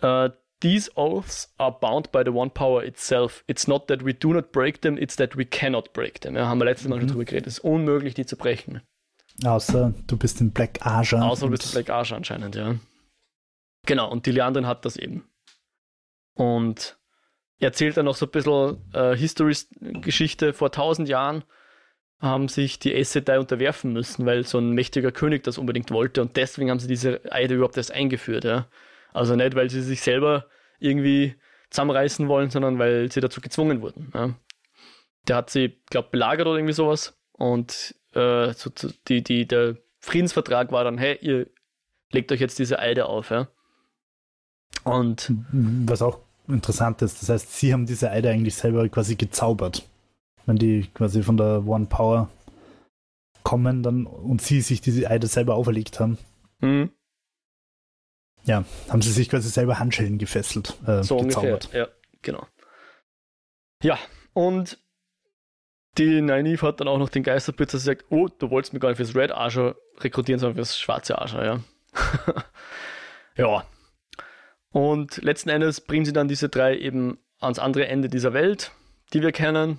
äh, 0.00 0.30
These 0.60 0.90
oaths 0.96 1.52
are 1.58 1.72
bound 1.78 2.10
by 2.12 2.22
the 2.24 2.30
One 2.32 2.50
Power 2.50 2.82
itself. 2.84 3.44
It's 3.46 3.66
not 3.68 3.86
that 3.88 4.04
we 4.04 4.14
do 4.14 4.32
not 4.32 4.50
break 4.52 4.80
them, 4.80 4.96
it's 4.96 5.16
that 5.16 5.36
we 5.36 5.44
cannot 5.44 5.92
break 5.92 6.20
them. 6.20 6.36
Ja, 6.36 6.46
haben 6.46 6.58
wir 6.58 6.64
letztes 6.64 6.88
Mal 6.88 6.96
schon 6.98 7.06
Mhm. 7.08 7.12
drüber 7.12 7.24
geredet. 7.24 7.46
Es 7.48 7.54
ist 7.58 7.64
unmöglich, 7.64 8.14
die 8.14 8.24
zu 8.24 8.36
brechen. 8.36 8.80
Außer 9.44 9.92
du 10.06 10.16
bist 10.16 10.40
in 10.40 10.52
Black 10.52 10.86
Aja. 10.86 11.22
Außer 11.22 11.46
du 11.46 11.50
bist 11.50 11.72
Black 11.72 11.90
Arsch 11.90 12.12
anscheinend, 12.12 12.54
ja. 12.54 12.76
Genau, 13.86 14.10
und 14.10 14.24
die 14.26 14.30
Leandrin 14.30 14.66
hat 14.66 14.84
das 14.84 14.96
eben. 14.96 15.24
Und 16.34 16.98
erzählt 17.58 17.96
dann 17.96 18.04
noch 18.06 18.16
so 18.16 18.26
ein 18.26 18.30
bisschen 18.32 18.78
äh, 18.92 19.16
History-Geschichte. 19.16 20.52
Vor 20.52 20.70
tausend 20.72 21.08
Jahren 21.08 21.44
haben 22.20 22.48
sich 22.48 22.78
die 22.78 22.94
Aes 22.94 23.12
Sedai 23.12 23.38
unterwerfen 23.38 23.92
müssen, 23.92 24.24
weil 24.24 24.44
so 24.46 24.58
ein 24.58 24.70
mächtiger 24.70 25.12
König 25.12 25.42
das 25.44 25.58
unbedingt 25.58 25.90
wollte 25.90 26.22
und 26.22 26.36
deswegen 26.36 26.70
haben 26.70 26.78
sie 26.78 26.88
diese 26.88 27.20
Eide 27.30 27.54
überhaupt 27.54 27.76
erst 27.76 27.92
eingeführt, 27.92 28.44
ja. 28.44 28.66
Also 29.14 29.36
nicht, 29.36 29.54
weil 29.54 29.70
sie 29.70 29.80
sich 29.80 30.02
selber 30.02 30.46
irgendwie 30.78 31.36
zusammenreißen 31.70 32.28
wollen, 32.28 32.50
sondern 32.50 32.78
weil 32.78 33.10
sie 33.10 33.20
dazu 33.20 33.40
gezwungen 33.40 33.80
wurden. 33.80 34.10
Ja. 34.12 34.34
Der 35.28 35.36
hat 35.36 35.50
sie, 35.50 35.80
glaube 35.88 36.08
belagert 36.10 36.46
oder 36.46 36.58
irgendwie 36.58 36.74
sowas 36.74 37.18
und 37.32 37.94
äh, 38.12 38.52
so, 38.52 38.70
die, 39.08 39.22
die, 39.22 39.46
der 39.46 39.76
Friedensvertrag 40.00 40.70
war 40.70 40.84
dann, 40.84 40.98
hey, 40.98 41.18
ihr 41.22 41.46
legt 42.12 42.30
euch 42.30 42.40
jetzt 42.40 42.58
diese 42.58 42.78
Eide 42.78 43.06
auf, 43.06 43.30
ja. 43.30 43.48
Und 44.82 45.32
Was 45.86 46.02
auch 46.02 46.18
interessant 46.46 47.00
ist, 47.00 47.22
das 47.22 47.28
heißt, 47.30 47.56
sie 47.56 47.72
haben 47.72 47.86
diese 47.86 48.10
Eide 48.10 48.30
eigentlich 48.30 48.54
selber 48.54 48.86
quasi 48.88 49.14
gezaubert. 49.14 49.88
Wenn 50.44 50.56
die 50.56 50.88
quasi 50.92 51.22
von 51.22 51.38
der 51.38 51.66
One 51.66 51.86
Power 51.86 52.28
kommen 53.44 53.82
dann 53.82 54.06
und 54.06 54.42
sie 54.42 54.60
sich 54.60 54.80
diese 54.80 55.08
Eide 55.08 55.26
selber 55.26 55.54
auferlegt 55.54 56.00
haben, 56.00 56.18
hm, 56.60 56.90
ja, 58.44 58.64
haben 58.88 59.02
sie 59.02 59.12
sich 59.12 59.28
quasi 59.28 59.48
selber 59.48 59.78
Handschellen 59.78 60.18
gefesselt, 60.18 60.76
äh, 60.86 61.02
so 61.02 61.18
gezaubert. 61.18 61.66
ungefähr. 61.66 61.80
Ja, 61.80 61.88
genau. 62.22 62.46
Ja, 63.82 63.98
und 64.32 64.78
die 65.98 66.20
Nynaeve 66.20 66.66
hat 66.66 66.80
dann 66.80 66.88
auch 66.88 66.98
noch 66.98 67.08
den 67.08 67.22
Geisterblitz, 67.22 67.72
dass 67.72 67.82
sie 67.82 67.86
sagt, 67.86 68.06
oh, 68.10 68.28
du 68.28 68.50
wolltest 68.50 68.72
mich 68.72 68.82
gar 68.82 68.88
nicht 68.88 68.96
fürs 68.96 69.14
Red 69.14 69.32
Archer 69.32 69.76
rekrutieren, 70.00 70.40
sondern 70.40 70.56
fürs 70.56 70.78
schwarze 70.78 71.18
Archer, 71.18 71.44
ja. 71.44 71.60
ja. 73.36 73.64
Und 74.70 75.22
letzten 75.22 75.50
Endes 75.50 75.80
bringen 75.80 76.04
sie 76.04 76.12
dann 76.12 76.26
diese 76.26 76.48
drei 76.48 76.76
eben 76.76 77.18
ans 77.40 77.58
andere 77.58 77.86
Ende 77.86 78.08
dieser 78.08 78.32
Welt, 78.32 78.72
die 79.12 79.22
wir 79.22 79.30
kennen, 79.30 79.78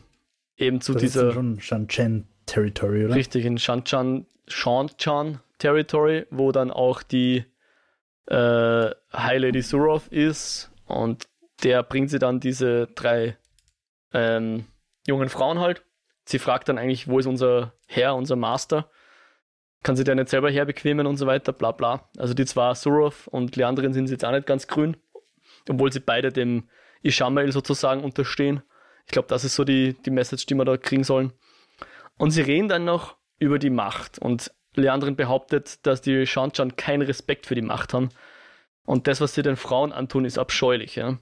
eben 0.55 0.79
zu 0.79 0.93
Das 0.93 1.01
dieser 1.01 1.29
ist 1.29 1.63
schon 1.63 1.89
Shan 1.89 2.27
Territory, 2.45 3.05
oder? 3.05 3.15
Richtig, 3.15 3.43
in 3.43 3.57
Shanchan, 3.57 4.25
Shanchan 4.47 5.39
Territory, 5.57 6.27
wo 6.29 6.51
dann 6.51 6.71
auch 6.71 7.03
die 7.03 7.43
äh, 8.27 8.89
High 9.13 9.39
Lady 9.39 9.61
Suroth 9.61 10.07
ist 10.07 10.71
und 10.87 11.27
der 11.63 11.83
bringt 11.83 12.09
sie 12.09 12.19
dann 12.19 12.39
diese 12.39 12.87
drei 12.87 13.37
ähm, 14.13 14.65
jungen 15.07 15.29
Frauen 15.29 15.59
halt. 15.59 15.83
Sie 16.25 16.39
fragt 16.39 16.69
dann 16.69 16.77
eigentlich, 16.77 17.07
wo 17.07 17.19
ist 17.19 17.27
unser 17.27 17.73
Herr, 17.87 18.15
unser 18.15 18.35
Master? 18.35 18.89
Kann 19.83 19.95
sie 19.95 20.03
der 20.03 20.15
nicht 20.15 20.29
selber 20.29 20.49
herbequemen 20.49 21.05
und 21.05 21.17
so 21.17 21.27
weiter, 21.27 21.53
bla 21.53 21.71
bla. 21.71 22.09
Also 22.17 22.33
die 22.33 22.45
zwei 22.45 22.73
Suroth 22.73 23.27
und 23.27 23.55
Leandrin 23.55 23.93
sind 23.93 24.09
jetzt 24.09 24.25
auch 24.25 24.31
nicht 24.31 24.47
ganz 24.47 24.67
grün, 24.67 24.97
obwohl 25.69 25.91
sie 25.91 25.99
beide 25.99 26.31
dem 26.31 26.67
Ishamael 27.03 27.51
sozusagen 27.51 28.03
unterstehen. 28.03 28.63
Ich 29.05 29.11
glaube, 29.11 29.27
das 29.27 29.43
ist 29.43 29.55
so 29.55 29.63
die, 29.63 29.93
die 29.93 30.09
Message, 30.09 30.47
die 30.47 30.55
wir 30.55 30.65
da 30.65 30.77
kriegen 30.77 31.03
sollen. 31.03 31.33
Und 32.17 32.31
sie 32.31 32.41
reden 32.41 32.67
dann 32.67 32.85
noch 32.85 33.17
über 33.37 33.59
die 33.59 33.69
Macht. 33.69 34.17
Und 34.17 34.51
Leandrin 34.81 35.15
behauptet, 35.15 35.85
dass 35.85 36.01
die 36.01 36.25
Shanchan 36.25 36.75
keinen 36.75 37.03
Respekt 37.03 37.45
für 37.45 37.55
die 37.55 37.61
Macht 37.61 37.93
haben. 37.93 38.09
Und 38.85 39.07
das, 39.07 39.21
was 39.21 39.33
sie 39.33 39.41
den 39.41 39.55
Frauen 39.55 39.91
antun, 39.91 40.25
ist 40.25 40.37
abscheulich. 40.37 40.95
Ja? 40.95 41.17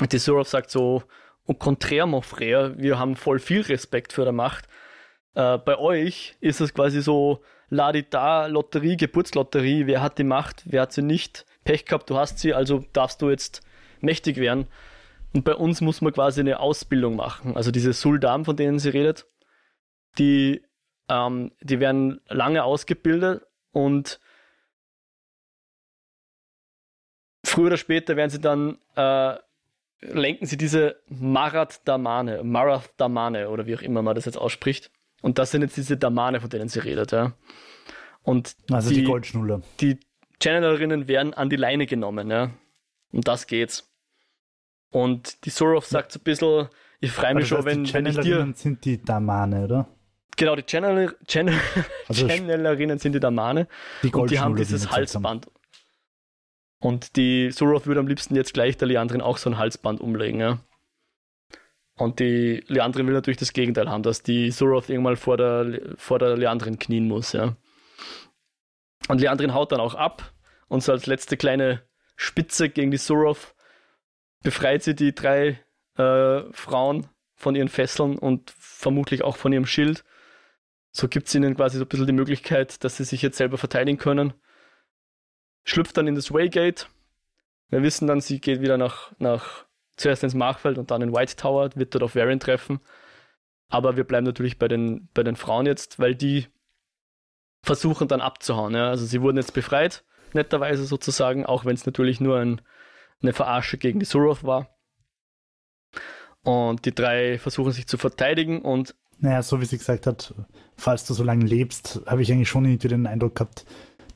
Die 0.00 0.18
Surov 0.18 0.48
sagt 0.48 0.70
so, 0.70 1.02
au 1.46 1.54
contraire, 1.54 2.06
mon 2.06 2.22
frère, 2.22 2.76
wir 2.78 2.98
haben 2.98 3.16
voll 3.16 3.38
viel 3.38 3.62
Respekt 3.62 4.12
für 4.12 4.24
der 4.24 4.32
Macht. 4.32 4.68
Äh, 5.34 5.58
bei 5.58 5.78
euch 5.78 6.36
ist 6.40 6.60
es 6.60 6.74
quasi 6.74 7.02
so, 7.02 7.42
Ladida, 7.70 8.46
Lotterie, 8.46 8.96
Geburtslotterie, 8.96 9.86
wer 9.86 10.02
hat 10.02 10.18
die 10.18 10.24
Macht, 10.24 10.64
wer 10.66 10.82
hat 10.82 10.92
sie 10.92 11.02
nicht, 11.02 11.46
Pech 11.64 11.84
gehabt, 11.84 12.10
du 12.10 12.16
hast 12.16 12.40
sie, 12.40 12.52
also 12.52 12.84
darfst 12.92 13.22
du 13.22 13.30
jetzt 13.30 13.62
mächtig 14.00 14.36
werden. 14.36 14.66
Und 15.32 15.44
bei 15.44 15.54
uns 15.54 15.80
muss 15.80 16.00
man 16.00 16.12
quasi 16.12 16.40
eine 16.40 16.58
Ausbildung 16.58 17.14
machen. 17.14 17.56
Also 17.56 17.70
diese 17.70 17.92
Suldam, 17.92 18.44
von 18.44 18.56
denen 18.56 18.80
sie 18.80 18.88
redet, 18.88 19.26
die, 20.18 20.62
ähm, 21.10 21.50
die 21.60 21.80
werden 21.80 22.20
lange 22.28 22.64
ausgebildet 22.64 23.44
und 23.72 24.20
früher 27.44 27.66
oder 27.66 27.76
später 27.76 28.16
werden 28.16 28.30
sie 28.30 28.40
dann 28.40 28.78
äh, 28.94 29.36
lenken 30.00 30.46
sie 30.46 30.56
diese 30.56 30.96
Marat 31.08 31.86
Damane, 31.86 32.42
Marath 32.42 32.92
Damane 32.96 33.50
oder 33.50 33.66
wie 33.66 33.76
auch 33.76 33.82
immer 33.82 34.02
man 34.02 34.14
das 34.14 34.24
jetzt 34.24 34.38
ausspricht. 34.38 34.90
Und 35.20 35.38
das 35.38 35.50
sind 35.50 35.62
jetzt 35.62 35.76
diese 35.76 35.98
Damane, 35.98 36.40
von 36.40 36.48
denen 36.48 36.68
sie 36.68 36.78
redet, 36.78 37.12
ja. 37.12 37.34
Und 38.22 38.56
also 38.70 38.88
die, 38.88 38.96
die 38.96 39.04
Goldschnuller. 39.04 39.60
Die 39.80 39.98
Channelerinnen 40.42 41.08
werden 41.08 41.34
an 41.34 41.50
die 41.50 41.56
Leine 41.56 41.86
genommen, 41.86 42.30
ja. 42.30 42.50
Und 43.12 43.28
das 43.28 43.46
geht's. 43.46 43.92
Und 44.90 45.44
die 45.44 45.50
Sorov 45.50 45.84
sagt 45.86 46.12
so 46.12 46.18
ein 46.18 46.22
bisschen, 46.22 46.68
ich 47.00 47.12
freue 47.12 47.34
mich 47.34 47.48
schon, 47.48 47.64
wenn, 47.64 47.92
wenn 47.92 48.06
ich 48.06 48.18
dir. 48.18 48.50
sind 48.54 48.84
die 48.84 49.02
Damane, 49.02 49.64
oder? 49.64 49.88
Genau, 50.40 50.56
die 50.56 50.64
Channel, 50.64 51.14
Channel, 51.26 51.54
also 52.08 52.26
Channelerinnen 52.26 52.98
sind 52.98 53.12
die 53.12 53.20
Damane. 53.20 53.68
Die 54.02 54.10
und 54.10 54.30
die 54.30 54.40
haben 54.40 54.56
dieses 54.56 54.90
Halsband. 54.90 55.50
Und 56.78 57.16
die 57.16 57.50
Suroth 57.50 57.86
würde 57.86 58.00
am 58.00 58.06
liebsten 58.06 58.34
jetzt 58.34 58.54
gleich 58.54 58.78
der 58.78 58.88
Leandrin 58.88 59.20
auch 59.20 59.36
so 59.36 59.50
ein 59.50 59.58
Halsband 59.58 60.00
umlegen, 60.00 60.40
ja. 60.40 60.58
Und 61.98 62.20
die 62.20 62.64
Leandrin 62.68 63.06
will 63.06 63.12
natürlich 63.12 63.36
das 63.36 63.52
Gegenteil 63.52 63.90
haben, 63.90 64.02
dass 64.02 64.22
die 64.22 64.50
Suroth 64.50 64.88
irgendwann 64.88 65.16
vor 65.16 65.36
der, 65.36 65.78
vor 65.96 66.18
der 66.18 66.38
Leandrin 66.38 66.78
knien 66.78 67.06
muss, 67.06 67.34
ja. 67.34 67.54
Und 69.08 69.20
Leandrin 69.20 69.52
haut 69.52 69.72
dann 69.72 69.80
auch 69.80 69.94
ab 69.94 70.32
und 70.68 70.82
so 70.82 70.92
als 70.92 71.04
letzte 71.04 71.36
kleine 71.36 71.82
Spitze 72.16 72.70
gegen 72.70 72.90
die 72.90 72.96
Suroth 72.96 73.54
befreit 74.42 74.84
sie 74.84 74.94
die 74.94 75.14
drei 75.14 75.60
äh, 75.98 76.50
Frauen 76.52 77.08
von 77.34 77.54
ihren 77.54 77.68
Fesseln 77.68 78.16
und 78.16 78.54
vermutlich 78.58 79.22
auch 79.22 79.36
von 79.36 79.52
ihrem 79.52 79.66
Schild. 79.66 80.02
So 80.92 81.08
gibt 81.08 81.28
es 81.28 81.34
ihnen 81.34 81.56
quasi 81.56 81.78
so 81.78 81.84
ein 81.84 81.88
bisschen 81.88 82.06
die 82.06 82.12
Möglichkeit, 82.12 82.82
dass 82.84 82.96
sie 82.96 83.04
sich 83.04 83.22
jetzt 83.22 83.36
selber 83.36 83.58
verteidigen 83.58 83.98
können 83.98 84.34
schlüpft 85.64 85.96
dann 85.96 86.06
in 86.06 86.14
das 86.14 86.32
Waygate. 86.32 86.86
Wir 87.68 87.82
wissen 87.82 88.06
dann, 88.06 88.20
sie 88.20 88.40
geht 88.40 88.60
wieder 88.60 88.76
nach, 88.78 89.12
nach 89.18 89.66
zuerst 89.96 90.24
ins 90.24 90.34
Machfeld 90.34 90.78
und 90.78 90.90
dann 90.90 91.02
in 91.02 91.12
White 91.14 91.36
Tower, 91.36 91.70
wird 91.74 91.94
dort 91.94 92.02
auf 92.02 92.16
Varian 92.16 92.40
treffen. 92.40 92.80
Aber 93.68 93.96
wir 93.96 94.04
bleiben 94.04 94.26
natürlich 94.26 94.58
bei 94.58 94.66
den, 94.66 95.08
bei 95.14 95.22
den 95.22 95.36
Frauen 95.36 95.66
jetzt, 95.66 95.98
weil 96.00 96.14
die 96.14 96.48
versuchen 97.62 98.08
dann 98.08 98.20
abzuhauen. 98.20 98.74
Ja. 98.74 98.88
Also 98.88 99.06
sie 99.06 99.22
wurden 99.22 99.36
jetzt 99.36 99.54
befreit, 99.54 100.04
netterweise 100.32 100.84
sozusagen, 100.84 101.46
auch 101.46 101.64
wenn 101.64 101.74
es 101.74 101.86
natürlich 101.86 102.20
nur 102.20 102.38
ein, 102.38 102.60
eine 103.22 103.32
Verarsche 103.32 103.78
gegen 103.78 104.00
die 104.00 104.06
Suroth 104.06 104.42
war. 104.42 104.76
Und 106.42 106.86
die 106.86 106.94
drei 106.94 107.38
versuchen 107.38 107.72
sich 107.72 107.86
zu 107.86 107.98
verteidigen 107.98 108.62
und. 108.62 108.96
Naja, 109.18 109.42
so 109.42 109.60
wie 109.60 109.66
sie 109.66 109.76
gesagt 109.76 110.06
hat, 110.06 110.34
falls 110.80 111.04
du 111.04 111.14
so 111.14 111.22
lange 111.22 111.44
lebst, 111.44 112.00
habe 112.06 112.22
ich 112.22 112.32
eigentlich 112.32 112.48
schon 112.48 112.64
irgendwie 112.64 112.88
den 112.88 113.06
Eindruck 113.06 113.36
gehabt, 113.36 113.64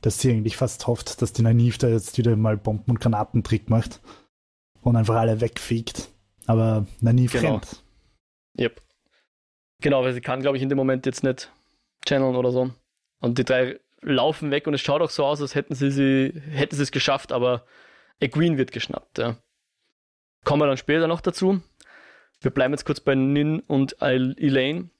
dass 0.00 0.18
sie 0.18 0.30
eigentlich 0.30 0.56
fast 0.56 0.86
hofft, 0.86 1.22
dass 1.22 1.32
die 1.32 1.42
Naiv 1.42 1.78
da 1.78 1.88
jetzt 1.88 2.18
wieder 2.18 2.36
mal 2.36 2.56
Bomben- 2.56 2.90
und 2.90 3.00
Granatentrick 3.00 3.70
macht 3.70 4.00
und 4.80 4.96
einfach 4.96 5.16
alle 5.16 5.40
wegfegt. 5.40 6.08
Aber 6.46 6.86
Naiv 7.00 7.32
genau. 7.32 7.52
rennt. 7.52 7.82
Yep. 8.58 8.80
Genau, 9.82 10.02
weil 10.02 10.14
sie 10.14 10.20
kann, 10.20 10.40
glaube 10.40 10.56
ich, 10.56 10.62
in 10.62 10.68
dem 10.68 10.78
Moment 10.78 11.06
jetzt 11.06 11.22
nicht 11.22 11.50
channeln 12.06 12.36
oder 12.36 12.50
so. 12.50 12.70
Und 13.20 13.38
die 13.38 13.44
drei 13.44 13.80
laufen 14.00 14.50
weg 14.50 14.66
und 14.66 14.74
es 14.74 14.80
schaut 14.80 15.02
auch 15.02 15.10
so 15.10 15.24
aus, 15.24 15.40
als 15.40 15.54
hätten 15.54 15.74
sie, 15.74 15.90
sie 15.90 16.40
hätten 16.50 16.76
sie 16.76 16.82
es 16.82 16.92
geschafft, 16.92 17.32
aber 17.32 17.64
Egwene 18.20 18.58
wird 18.58 18.72
geschnappt. 18.72 19.18
Ja. 19.18 19.36
Kommen 20.44 20.62
wir 20.62 20.66
dann 20.66 20.76
später 20.76 21.06
noch 21.06 21.20
dazu. 21.20 21.62
Wir 22.40 22.50
bleiben 22.50 22.74
jetzt 22.74 22.84
kurz 22.84 23.00
bei 23.00 23.14
Nin 23.14 23.60
und 23.60 23.96
Elaine. 24.00 24.90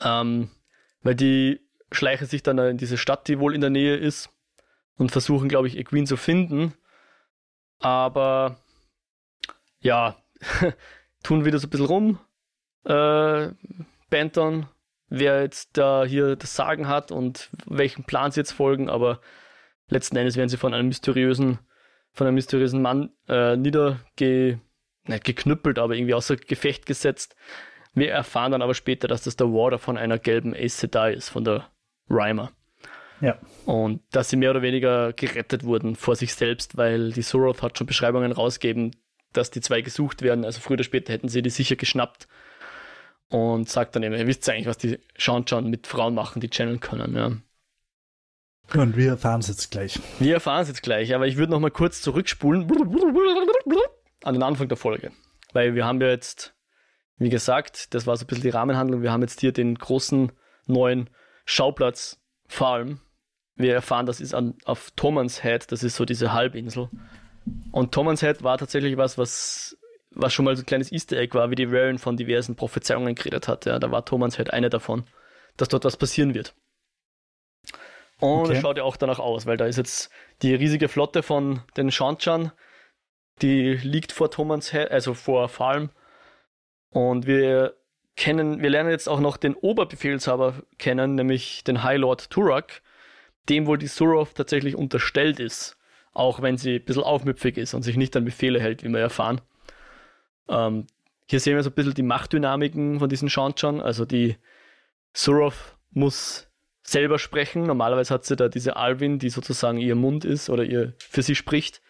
Ähm, 0.00 0.50
weil 1.06 1.14
die 1.14 1.60
schleichen 1.92 2.26
sich 2.26 2.42
dann 2.42 2.58
in 2.58 2.78
diese 2.78 2.98
Stadt, 2.98 3.28
die 3.28 3.38
wohl 3.38 3.54
in 3.54 3.60
der 3.60 3.70
Nähe 3.70 3.96
ist, 3.96 4.30
und 4.96 5.12
versuchen, 5.12 5.48
glaube 5.48 5.68
ich, 5.68 5.76
Equine 5.76 6.06
zu 6.06 6.16
finden. 6.16 6.74
Aber 7.78 8.56
ja, 9.80 10.16
tun 11.22 11.44
wieder 11.44 11.58
so 11.58 11.66
ein 11.66 11.70
bisschen 11.70 11.86
rum, 11.86 12.18
äh, 12.84 13.50
bantern, 14.10 14.68
wer 15.08 15.42
jetzt 15.42 15.76
da 15.76 16.04
hier 16.04 16.36
das 16.36 16.56
Sagen 16.56 16.88
hat 16.88 17.12
und 17.12 17.50
welchen 17.66 18.04
Plan 18.04 18.32
sie 18.32 18.40
jetzt 18.40 18.52
folgen, 18.52 18.88
aber 18.88 19.20
letzten 19.88 20.16
Endes 20.16 20.36
werden 20.36 20.48
sie 20.48 20.56
von 20.56 20.74
einem 20.74 20.88
mysteriösen, 20.88 21.58
von 22.12 22.26
einem 22.26 22.34
mysteriösen 22.34 22.82
Mann 22.82 23.10
äh, 23.28 23.56
niederge, 23.56 24.60
nicht 25.04 25.24
geknüppelt, 25.24 25.78
aber 25.78 25.94
irgendwie 25.94 26.14
außer 26.14 26.36
Gefecht 26.36 26.86
gesetzt. 26.86 27.36
Wir 27.96 28.12
erfahren 28.12 28.52
dann 28.52 28.62
aber 28.62 28.74
später, 28.74 29.08
dass 29.08 29.22
das 29.22 29.36
der 29.36 29.48
Warder 29.48 29.78
von 29.78 29.96
einer 29.96 30.18
gelben 30.18 30.54
Aes 30.54 30.78
Sedai 30.78 31.14
ist, 31.14 31.30
von 31.30 31.44
der 31.44 31.70
Rhymer. 32.10 32.52
Ja. 33.22 33.38
Und 33.64 34.02
dass 34.10 34.28
sie 34.28 34.36
mehr 34.36 34.50
oder 34.50 34.60
weniger 34.60 35.14
gerettet 35.14 35.64
wurden 35.64 35.96
vor 35.96 36.14
sich 36.14 36.34
selbst, 36.34 36.76
weil 36.76 37.12
die 37.12 37.22
Soroth 37.22 37.62
hat 37.62 37.78
schon 37.78 37.86
Beschreibungen 37.86 38.32
rausgegeben, 38.32 38.94
dass 39.32 39.50
die 39.50 39.62
zwei 39.62 39.80
gesucht 39.80 40.20
werden. 40.20 40.44
Also 40.44 40.60
früher 40.60 40.74
oder 40.74 40.84
später 40.84 41.10
hätten 41.12 41.28
sie 41.28 41.40
die 41.40 41.48
sicher 41.48 41.76
geschnappt. 41.76 42.28
Und 43.28 43.68
sagt 43.68 43.96
dann 43.96 44.02
eben, 44.02 44.14
ihr 44.14 44.26
wisst 44.26 44.48
eigentlich, 44.48 44.66
was 44.66 44.78
die 44.78 45.00
Schauen 45.16 45.70
mit 45.70 45.86
Frauen 45.86 46.14
machen, 46.14 46.40
die 46.40 46.50
channeln 46.50 46.80
können. 46.80 47.16
Ja. 47.16 47.32
Und 48.80 48.96
wir 48.96 49.10
erfahren 49.10 49.40
es 49.40 49.48
jetzt 49.48 49.70
gleich. 49.70 49.98
Wir 50.18 50.34
erfahren 50.34 50.62
es 50.62 50.68
jetzt 50.68 50.82
gleich, 50.82 51.14
aber 51.14 51.26
ich 51.26 51.36
würde 51.36 51.52
noch 51.52 51.60
mal 51.60 51.70
kurz 51.70 52.02
zurückspulen 52.02 52.70
an 54.22 54.34
den 54.34 54.42
Anfang 54.42 54.68
der 54.68 54.76
Folge. 54.76 55.12
Weil 55.54 55.74
wir 55.74 55.86
haben 55.86 56.00
ja 56.00 56.08
jetzt, 56.08 56.55
wie 57.18 57.30
gesagt, 57.30 57.94
das 57.94 58.06
war 58.06 58.16
so 58.16 58.24
ein 58.24 58.26
bisschen 58.26 58.42
die 58.42 58.50
Rahmenhandlung, 58.50 59.02
wir 59.02 59.12
haben 59.12 59.22
jetzt 59.22 59.40
hier 59.40 59.52
den 59.52 59.76
großen 59.76 60.32
neuen 60.66 61.08
Schauplatz 61.44 62.20
Farm. 62.46 63.00
Wir 63.54 63.74
erfahren, 63.74 64.06
das 64.06 64.20
ist 64.20 64.34
an, 64.34 64.54
auf 64.64 64.90
Thomas 64.96 65.42
Head, 65.42 65.72
das 65.72 65.82
ist 65.82 65.96
so 65.96 66.04
diese 66.04 66.32
Halbinsel. 66.32 66.90
Und 67.72 67.92
Thomas 67.92 68.20
Head 68.20 68.42
war 68.42 68.58
tatsächlich 68.58 68.96
was, 68.96 69.16
was, 69.16 69.78
was 70.10 70.34
schon 70.34 70.44
mal 70.44 70.56
so 70.56 70.62
ein 70.62 70.66
kleines 70.66 70.92
Easter 70.92 71.16
Egg 71.16 71.36
war, 71.36 71.50
wie 71.50 71.54
die 71.54 71.72
Warren 71.72 71.98
von 71.98 72.16
diversen 72.16 72.56
Prophezeiungen 72.56 73.14
geredet 73.14 73.48
hat. 73.48 73.64
Ja, 73.64 73.78
da 73.78 73.90
war 73.90 74.04
Thomas 74.04 74.36
Head 74.36 74.52
eine 74.52 74.68
davon, 74.68 75.04
dass 75.56 75.68
dort 75.68 75.84
was 75.84 75.96
passieren 75.96 76.34
wird. 76.34 76.54
Und 78.18 78.46
okay. 78.46 78.54
es 78.54 78.60
schaut 78.60 78.78
ja 78.78 78.82
auch 78.82 78.96
danach 78.96 79.18
aus, 79.18 79.46
weil 79.46 79.56
da 79.56 79.66
ist 79.66 79.76
jetzt 79.76 80.10
die 80.42 80.54
riesige 80.54 80.88
Flotte 80.88 81.22
von 81.22 81.60
den 81.76 81.90
Shanchan, 81.90 82.52
die 83.42 83.74
liegt 83.74 84.12
vor 84.12 84.30
Thomas 84.30 84.72
Head, 84.72 84.90
also 84.90 85.14
vor 85.14 85.48
Farm. 85.48 85.90
Und 86.96 87.26
wir 87.26 87.76
kennen, 88.16 88.62
wir 88.62 88.70
lernen 88.70 88.88
jetzt 88.88 89.06
auch 89.06 89.20
noch 89.20 89.36
den 89.36 89.52
Oberbefehlshaber 89.52 90.62
kennen, 90.78 91.14
nämlich 91.14 91.62
den 91.62 91.82
High 91.82 91.98
Lord 91.98 92.30
Turak, 92.30 92.80
dem 93.50 93.66
wohl 93.66 93.76
die 93.76 93.86
Suroth 93.86 94.34
tatsächlich 94.34 94.76
unterstellt 94.76 95.38
ist, 95.38 95.76
auch 96.14 96.40
wenn 96.40 96.56
sie 96.56 96.76
ein 96.76 96.84
bisschen 96.86 97.02
aufmüpfig 97.02 97.58
ist 97.58 97.74
und 97.74 97.82
sich 97.82 97.98
nicht 97.98 98.16
an 98.16 98.24
Befehle 98.24 98.58
hält, 98.62 98.82
wie 98.82 98.88
wir 98.88 99.00
erfahren. 99.00 99.42
Ähm, 100.48 100.86
hier 101.26 101.38
sehen 101.38 101.56
wir 101.56 101.62
so 101.62 101.68
ein 101.68 101.74
bisschen 101.74 101.92
die 101.92 102.02
Machtdynamiken 102.02 102.98
von 102.98 103.10
diesen 103.10 103.28
Shanchan, 103.28 103.82
also 103.82 104.06
die 104.06 104.38
Suroth 105.12 105.76
muss 105.90 106.48
selber 106.82 107.18
sprechen. 107.18 107.64
Normalerweise 107.64 108.14
hat 108.14 108.24
sie 108.24 108.36
da 108.36 108.48
diese 108.48 108.76
Alvin, 108.76 109.18
die 109.18 109.28
sozusagen 109.28 109.76
ihr 109.76 109.96
Mund 109.96 110.24
ist 110.24 110.48
oder 110.48 110.64
ihr 110.64 110.94
für 110.96 111.20
sie 111.20 111.34
spricht. 111.34 111.82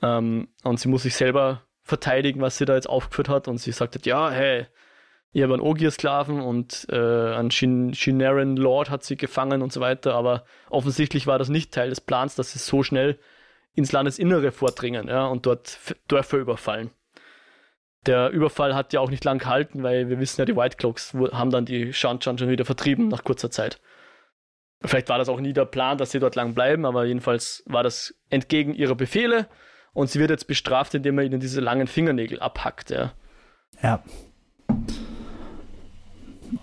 Ähm, 0.00 0.46
und 0.62 0.78
sie 0.78 0.88
muss 0.88 1.02
sich 1.02 1.16
selber 1.16 1.66
verteidigen, 1.82 2.40
was 2.40 2.58
sie 2.58 2.64
da 2.64 2.74
jetzt 2.74 2.88
aufgeführt 2.88 3.28
hat. 3.28 3.48
Und 3.48 3.58
sie 3.58 3.72
sagt, 3.72 4.06
ja, 4.06 4.30
hey, 4.30 4.66
ich 5.32 5.42
habe 5.42 5.54
einen 5.54 5.62
Ogier-Sklaven 5.62 6.40
und 6.40 6.86
äh, 6.90 6.96
einen 6.96 7.50
Shin 7.50 7.94
Shinaren 7.94 8.56
Lord 8.56 8.90
hat 8.90 9.02
sie 9.02 9.16
gefangen 9.16 9.62
und 9.62 9.72
so 9.72 9.80
weiter, 9.80 10.14
aber 10.14 10.44
offensichtlich 10.68 11.26
war 11.26 11.38
das 11.38 11.48
nicht 11.48 11.72
Teil 11.72 11.88
des 11.88 12.02
Plans, 12.02 12.34
dass 12.34 12.52
sie 12.52 12.58
so 12.58 12.82
schnell 12.82 13.18
ins 13.74 13.92
Landesinnere 13.92 14.52
vordringen 14.52 15.08
ja, 15.08 15.26
und 15.26 15.46
dort 15.46 15.78
Dörfer 16.08 16.36
überfallen. 16.36 16.90
Der 18.04 18.30
Überfall 18.30 18.74
hat 18.74 18.92
ja 18.92 19.00
auch 19.00 19.10
nicht 19.10 19.24
lang 19.24 19.38
gehalten, 19.38 19.82
weil 19.82 20.10
wir 20.10 20.18
wissen 20.18 20.40
ja, 20.40 20.44
die 20.44 20.56
White 20.56 20.76
Cloaks 20.76 21.14
haben 21.14 21.50
dann 21.50 21.64
die 21.64 21.92
Shanchan 21.94 22.36
schon 22.36 22.50
wieder 22.50 22.66
vertrieben 22.66 23.08
nach 23.08 23.24
kurzer 23.24 23.50
Zeit. 23.50 23.80
Vielleicht 24.84 25.08
war 25.08 25.18
das 25.18 25.28
auch 25.28 25.40
nie 25.40 25.52
der 25.52 25.64
Plan, 25.64 25.96
dass 25.96 26.10
sie 26.10 26.18
dort 26.18 26.34
lang 26.34 26.54
bleiben, 26.54 26.84
aber 26.84 27.04
jedenfalls 27.04 27.62
war 27.66 27.84
das 27.84 28.14
entgegen 28.28 28.74
ihrer 28.74 28.96
Befehle 28.96 29.48
und 29.94 30.10
sie 30.10 30.18
wird 30.18 30.30
jetzt 30.30 30.46
bestraft, 30.46 30.94
indem 30.94 31.16
man 31.16 31.26
ihnen 31.26 31.40
diese 31.40 31.60
langen 31.60 31.86
Fingernägel 31.86 32.40
abhackt. 32.40 32.90
Ja. 32.90 33.12
ja 33.82 34.02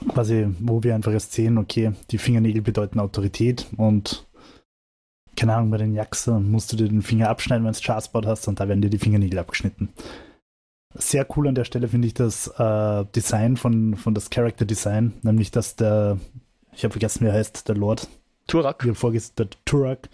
quasi, 0.07 0.47
wo 0.59 0.83
wir 0.83 0.95
einfach 0.95 1.11
erst 1.11 1.33
sehen, 1.33 1.57
okay, 1.57 1.93
die 2.11 2.17
Fingernägel 2.17 2.61
bedeuten 2.61 2.99
Autorität 2.99 3.67
und 3.77 4.25
keine 5.35 5.55
Ahnung, 5.55 5.71
bei 5.71 5.77
den 5.77 5.93
Jaxer 5.93 6.39
musst 6.39 6.71
du 6.71 6.75
dir 6.75 6.89
den 6.89 7.01
Finger 7.01 7.29
abschneiden, 7.29 7.65
wenn 7.65 7.71
du 7.71 7.79
Charspot 7.79 8.25
hast 8.25 8.47
und 8.47 8.59
da 8.59 8.67
werden 8.67 8.81
dir 8.81 8.89
die 8.89 8.99
Fingernägel 8.99 9.39
abgeschnitten. 9.39 9.89
Sehr 10.95 11.25
cool 11.35 11.47
an 11.47 11.55
der 11.55 11.63
Stelle 11.63 11.87
finde 11.87 12.07
ich 12.07 12.13
das 12.13 12.47
äh, 12.59 13.05
Design 13.15 13.55
von, 13.55 13.95
von 13.95 14.13
das 14.13 14.29
Character 14.29 14.65
Design, 14.65 15.13
nämlich 15.21 15.51
dass 15.51 15.75
der, 15.75 16.17
ich 16.73 16.83
habe 16.83 16.91
vergessen, 16.91 17.21
wie 17.21 17.29
er 17.29 17.33
heißt, 17.33 17.67
der 17.69 17.75
Lord. 17.75 18.07
Turak. 18.47 18.85
Wie 18.85 18.95
vorgesehen, 18.95 19.35
der 19.37 19.47
Turak, 19.65 20.09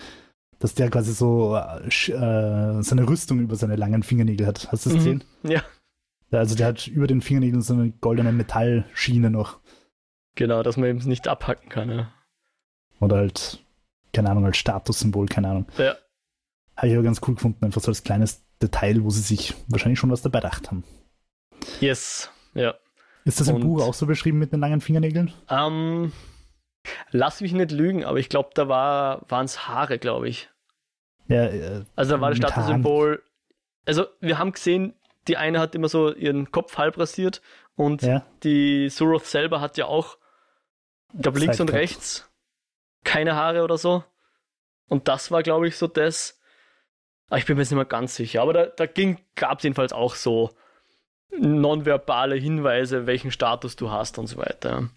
dass 0.59 0.73
der 0.73 0.89
quasi 0.89 1.13
so 1.13 1.55
äh, 1.55 2.81
seine 2.81 3.07
Rüstung 3.07 3.39
über 3.39 3.55
seine 3.55 3.75
langen 3.75 4.03
Fingernägel 4.03 4.47
hat. 4.47 4.71
Hast 4.71 4.85
du 4.85 4.89
das 4.89 4.93
mhm. 4.93 4.97
gesehen? 4.97 5.23
Ja. 5.43 5.63
Also 6.31 6.55
der 6.55 6.67
hat 6.67 6.87
über 6.87 7.07
den 7.07 7.21
Fingernägeln 7.21 7.61
so 7.61 7.73
eine 7.73 7.91
goldene 7.91 8.31
Metallschiene 8.31 9.29
noch. 9.29 9.59
Genau, 10.35 10.63
dass 10.63 10.77
man 10.77 10.89
eben 10.89 10.99
nicht 10.99 11.27
abhacken 11.27 11.69
kann, 11.69 11.89
ja. 11.89 12.11
Oder 12.99 13.17
halt, 13.17 13.63
keine 14.13 14.29
Ahnung, 14.29 14.45
als 14.45 14.57
Statussymbol, 14.57 15.27
keine 15.27 15.49
Ahnung. 15.49 15.67
Ja. 15.77 15.95
Habe 16.75 16.87
ich 16.87 16.93
aber 16.93 17.03
ganz 17.03 17.21
cool 17.25 17.35
gefunden, 17.35 17.63
einfach 17.63 17.81
so 17.81 17.89
als 17.91 18.03
kleines 18.03 18.43
Detail, 18.61 19.03
wo 19.03 19.09
sie 19.09 19.21
sich 19.21 19.53
wahrscheinlich 19.67 19.99
schon 19.99 20.11
was 20.11 20.21
dabei 20.21 20.39
gedacht 20.39 20.71
haben. 20.71 20.83
Yes, 21.79 22.29
ja. 22.53 22.73
Ist 23.23 23.39
das 23.39 23.47
im 23.47 23.55
Und, 23.55 23.61
Buch 23.61 23.81
auch 23.81 23.93
so 23.93 24.05
beschrieben 24.05 24.39
mit 24.39 24.51
den 24.51 24.59
langen 24.59 24.81
Fingernägeln? 24.81 25.33
Ähm, 25.49 26.11
lass 27.11 27.41
mich 27.41 27.53
nicht 27.53 27.71
lügen, 27.71 28.05
aber 28.05 28.17
ich 28.17 28.29
glaube, 28.29 28.49
da 28.53 28.67
war, 28.67 29.21
waren 29.29 29.45
es 29.45 29.67
Haare, 29.67 29.99
glaube 29.99 30.29
ich. 30.29 30.49
Ja, 31.27 31.45
äh, 31.45 31.83
also 31.95 32.15
da 32.15 32.21
war 32.21 32.29
das 32.29 32.37
Statussymbol. 32.37 33.23
Also 33.85 34.05
wir 34.19 34.37
haben 34.37 34.51
gesehen, 34.51 34.93
die 35.27 35.37
eine 35.37 35.59
hat 35.59 35.75
immer 35.75 35.89
so 35.89 36.13
ihren 36.13 36.51
Kopf 36.51 36.77
halb 36.77 36.97
rasiert 36.97 37.41
und 37.75 38.03
ja. 38.03 38.25
die 38.43 38.89
Suroth 38.89 39.25
selber 39.25 39.61
hat 39.61 39.77
ja 39.77 39.85
auch, 39.85 40.17
ich 41.13 41.21
glaube, 41.21 41.39
links 41.39 41.59
und 41.59 41.71
rechts 41.71 42.29
keine 43.05 43.35
Haare 43.35 43.63
oder 43.63 43.77
so. 43.77 44.03
Und 44.87 45.07
das 45.07 45.31
war, 45.31 45.41
glaube 45.43 45.67
ich, 45.69 45.77
so 45.77 45.87
das. 45.87 46.41
Aber 47.29 47.37
ich 47.37 47.45
bin 47.45 47.55
mir 47.55 47.61
jetzt 47.61 47.71
nicht 47.71 47.77
mehr 47.77 47.85
ganz 47.85 48.15
sicher. 48.15 48.41
Aber 48.41 48.51
da, 48.51 48.65
da 48.65 48.85
gab 49.35 49.59
es 49.59 49.63
jedenfalls 49.63 49.93
auch 49.93 50.15
so 50.15 50.51
nonverbale 51.31 52.35
Hinweise, 52.35 53.07
welchen 53.07 53.31
Status 53.31 53.75
du 53.75 53.89
hast 53.89 54.17
und 54.17 54.27
so 54.27 54.37
weiter. 54.37 54.89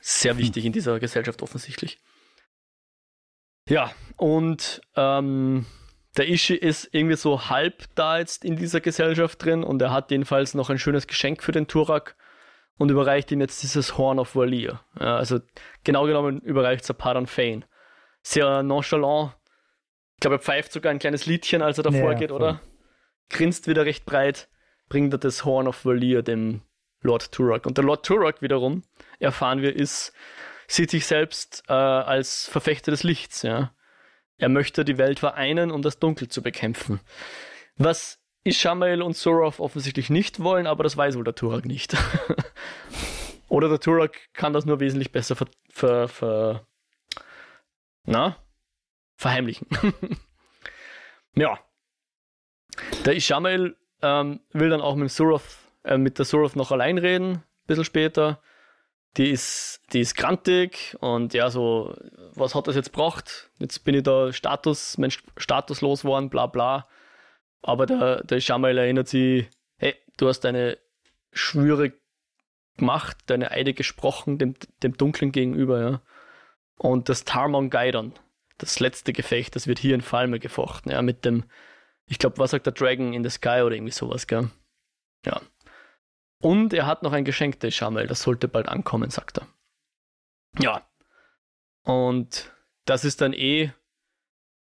Sehr 0.00 0.32
hm. 0.32 0.38
wichtig 0.38 0.64
in 0.64 0.72
dieser 0.72 0.98
Gesellschaft 1.00 1.42
offensichtlich. 1.42 1.98
Ja, 3.68 3.92
und 4.16 4.80
ähm, 4.94 5.66
der 6.16 6.28
Ishi 6.28 6.54
ist 6.54 6.88
irgendwie 6.92 7.16
so 7.16 7.48
halb 7.50 7.84
da 7.94 8.18
jetzt 8.18 8.44
in 8.44 8.56
dieser 8.56 8.80
Gesellschaft 8.80 9.44
drin 9.44 9.64
und 9.64 9.82
er 9.82 9.90
hat 9.90 10.10
jedenfalls 10.10 10.54
noch 10.54 10.70
ein 10.70 10.78
schönes 10.78 11.06
Geschenk 11.06 11.42
für 11.42 11.52
den 11.52 11.66
Turak 11.66 12.16
und 12.78 12.90
überreicht 12.90 13.30
ihm 13.32 13.40
jetzt 13.40 13.62
dieses 13.62 13.98
Horn 13.98 14.18
of 14.18 14.34
Valir. 14.34 14.80
Ja, 14.98 15.16
also 15.16 15.40
genau 15.84 16.06
genommen 16.06 16.40
überreicht 16.40 16.88
es 16.88 16.96
Paran 16.96 17.26
Fane. 17.26 17.62
Sehr 18.22 18.62
nonchalant. 18.62 19.34
Ich 20.14 20.20
glaube, 20.20 20.36
er 20.36 20.40
pfeift 20.40 20.72
sogar 20.72 20.90
ein 20.90 20.98
kleines 20.98 21.26
Liedchen, 21.26 21.62
als 21.62 21.78
er 21.78 21.84
davor 21.84 22.12
ja, 22.12 22.18
geht, 22.18 22.30
voll. 22.30 22.40
oder? 22.40 22.60
Grinst 23.28 23.66
wieder 23.66 23.84
recht 23.84 24.06
breit, 24.06 24.48
bringt 24.88 25.12
er 25.12 25.18
das 25.18 25.44
Horn 25.44 25.68
of 25.68 25.84
Valir 25.84 26.22
dem 26.22 26.62
Lord 27.02 27.32
Turok. 27.32 27.66
Und 27.66 27.76
der 27.76 27.84
Lord 27.84 28.06
Turok 28.06 28.40
wiederum, 28.42 28.82
erfahren 29.18 29.62
wir, 29.62 29.74
ist, 29.74 30.12
sieht 30.68 30.90
sich 30.90 31.06
selbst 31.06 31.64
äh, 31.68 31.72
als 31.72 32.48
Verfechter 32.48 32.90
des 32.90 33.02
Lichts, 33.02 33.42
ja. 33.42 33.72
Er 34.38 34.48
möchte 34.48 34.84
die 34.84 34.98
Welt 34.98 35.18
vereinen, 35.18 35.70
um 35.70 35.82
das 35.82 35.98
Dunkel 35.98 36.28
zu 36.28 36.42
bekämpfen. 36.42 37.00
Was 37.76 38.20
Ishamael 38.44 39.02
und 39.02 39.16
Sorov 39.16 39.60
offensichtlich 39.60 40.10
nicht 40.10 40.40
wollen, 40.40 40.66
aber 40.66 40.84
das 40.84 40.96
weiß 40.96 41.16
wohl 41.16 41.24
der 41.24 41.34
Turak 41.34 41.64
nicht. 41.64 41.96
Oder 43.48 43.68
der 43.68 43.80
Turak 43.80 44.16
kann 44.34 44.52
das 44.52 44.66
nur 44.66 44.80
wesentlich 44.80 45.12
besser 45.12 45.36
ver, 45.36 45.46
ver, 45.70 46.08
ver 46.08 46.66
na, 48.04 48.36
verheimlichen. 49.16 49.66
ja. 51.34 51.58
Der 53.04 53.16
Ishamael 53.16 53.76
ähm, 54.02 54.40
will 54.52 54.70
dann 54.70 54.80
auch 54.80 54.94
mit, 54.94 55.10
Suroth, 55.10 55.42
äh, 55.84 55.98
mit 55.98 56.18
der 56.18 56.24
Suroth 56.24 56.56
noch 56.56 56.70
allein 56.70 56.98
reden, 56.98 57.32
ein 57.32 57.42
bisschen 57.66 57.84
später. 57.84 58.40
Die 59.16 59.30
ist, 59.30 59.80
die 59.92 60.00
ist 60.00 60.14
grantig 60.14 60.96
und 61.00 61.32
ja, 61.32 61.48
so, 61.48 61.96
was 62.34 62.54
hat 62.54 62.66
das 62.66 62.76
jetzt 62.76 62.92
gebracht? 62.92 63.50
Jetzt 63.58 63.84
bin 63.84 63.94
ich 63.94 64.02
da 64.02 64.32
Status, 64.32 64.98
Mensch, 64.98 65.22
statuslos 65.36 66.04
worden, 66.04 66.28
bla 66.28 66.46
bla. 66.46 66.86
Aber 67.62 67.86
der, 67.86 68.24
der 68.24 68.38
Ishamael 68.38 68.76
erinnert 68.76 69.08
sie, 69.08 69.48
hey, 69.78 69.94
du 70.18 70.28
hast 70.28 70.40
deine 70.40 70.78
Schwüre 71.32 71.92
gemacht, 72.76 73.16
deine 73.26 73.50
Eide 73.50 73.74
gesprochen, 73.74 74.38
dem, 74.38 74.54
dem 74.82 74.96
Dunklen 74.96 75.32
gegenüber, 75.32 75.80
ja. 75.80 76.02
Und 76.78 77.08
das 77.08 77.24
Tarmon 77.24 77.70
Gaidon, 77.70 78.12
das 78.58 78.80
letzte 78.80 79.12
Gefecht, 79.14 79.56
das 79.56 79.66
wird 79.66 79.78
hier 79.78 79.94
in 79.94 80.02
Falme 80.02 80.38
gefochten, 80.38 80.92
ja, 80.92 81.00
mit 81.00 81.24
dem, 81.24 81.44
ich 82.06 82.18
glaube, 82.18 82.38
was 82.38 82.50
sagt 82.50 82.66
der 82.66 82.74
Dragon 82.74 83.14
in 83.14 83.24
the 83.24 83.30
Sky 83.30 83.62
oder 83.64 83.74
irgendwie 83.74 83.92
sowas, 83.92 84.26
gell? 84.26 84.50
Ja. 85.24 85.40
Und 86.46 86.72
er 86.72 86.86
hat 86.86 87.02
noch 87.02 87.12
ein 87.12 87.24
Geschenk, 87.24 87.58
der 87.58 87.72
Shamel, 87.72 88.06
das 88.06 88.22
sollte 88.22 88.46
bald 88.46 88.68
ankommen, 88.68 89.10
sagt 89.10 89.38
er. 89.38 89.48
Ja. 90.60 90.88
Und 91.82 92.52
das 92.84 93.04
ist 93.04 93.20
dann 93.20 93.32
eh, 93.32 93.72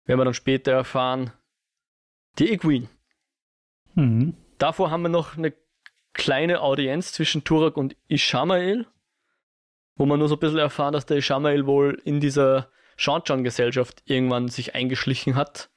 werden 0.05 0.19
wir 0.21 0.23
dann 0.23 0.33
später 0.33 0.71
erfahren, 0.71 1.33
die 2.39 2.53
Equine. 2.53 2.87
Mhm. 3.95 4.37
Davor 4.57 4.91
haben 4.91 5.01
wir 5.01 5.09
noch 5.09 5.35
eine 5.35 5.53
kleine 6.13 6.61
Audienz 6.61 7.11
zwischen 7.11 7.43
Turak 7.43 7.75
und 7.75 7.97
Ishamael, 8.07 8.87
wo 9.97 10.05
man 10.05 10.19
nur 10.19 10.29
so 10.29 10.35
ein 10.35 10.39
bisschen 10.39 10.59
erfahren, 10.59 10.93
dass 10.93 11.05
der 11.05 11.17
Ishamael 11.17 11.65
wohl 11.65 12.01
in 12.05 12.21
dieser 12.21 12.71
Shanchan-Gesellschaft 12.95 14.03
irgendwann 14.05 14.47
sich 14.47 14.73
eingeschlichen 14.73 15.35
hat. 15.35 15.69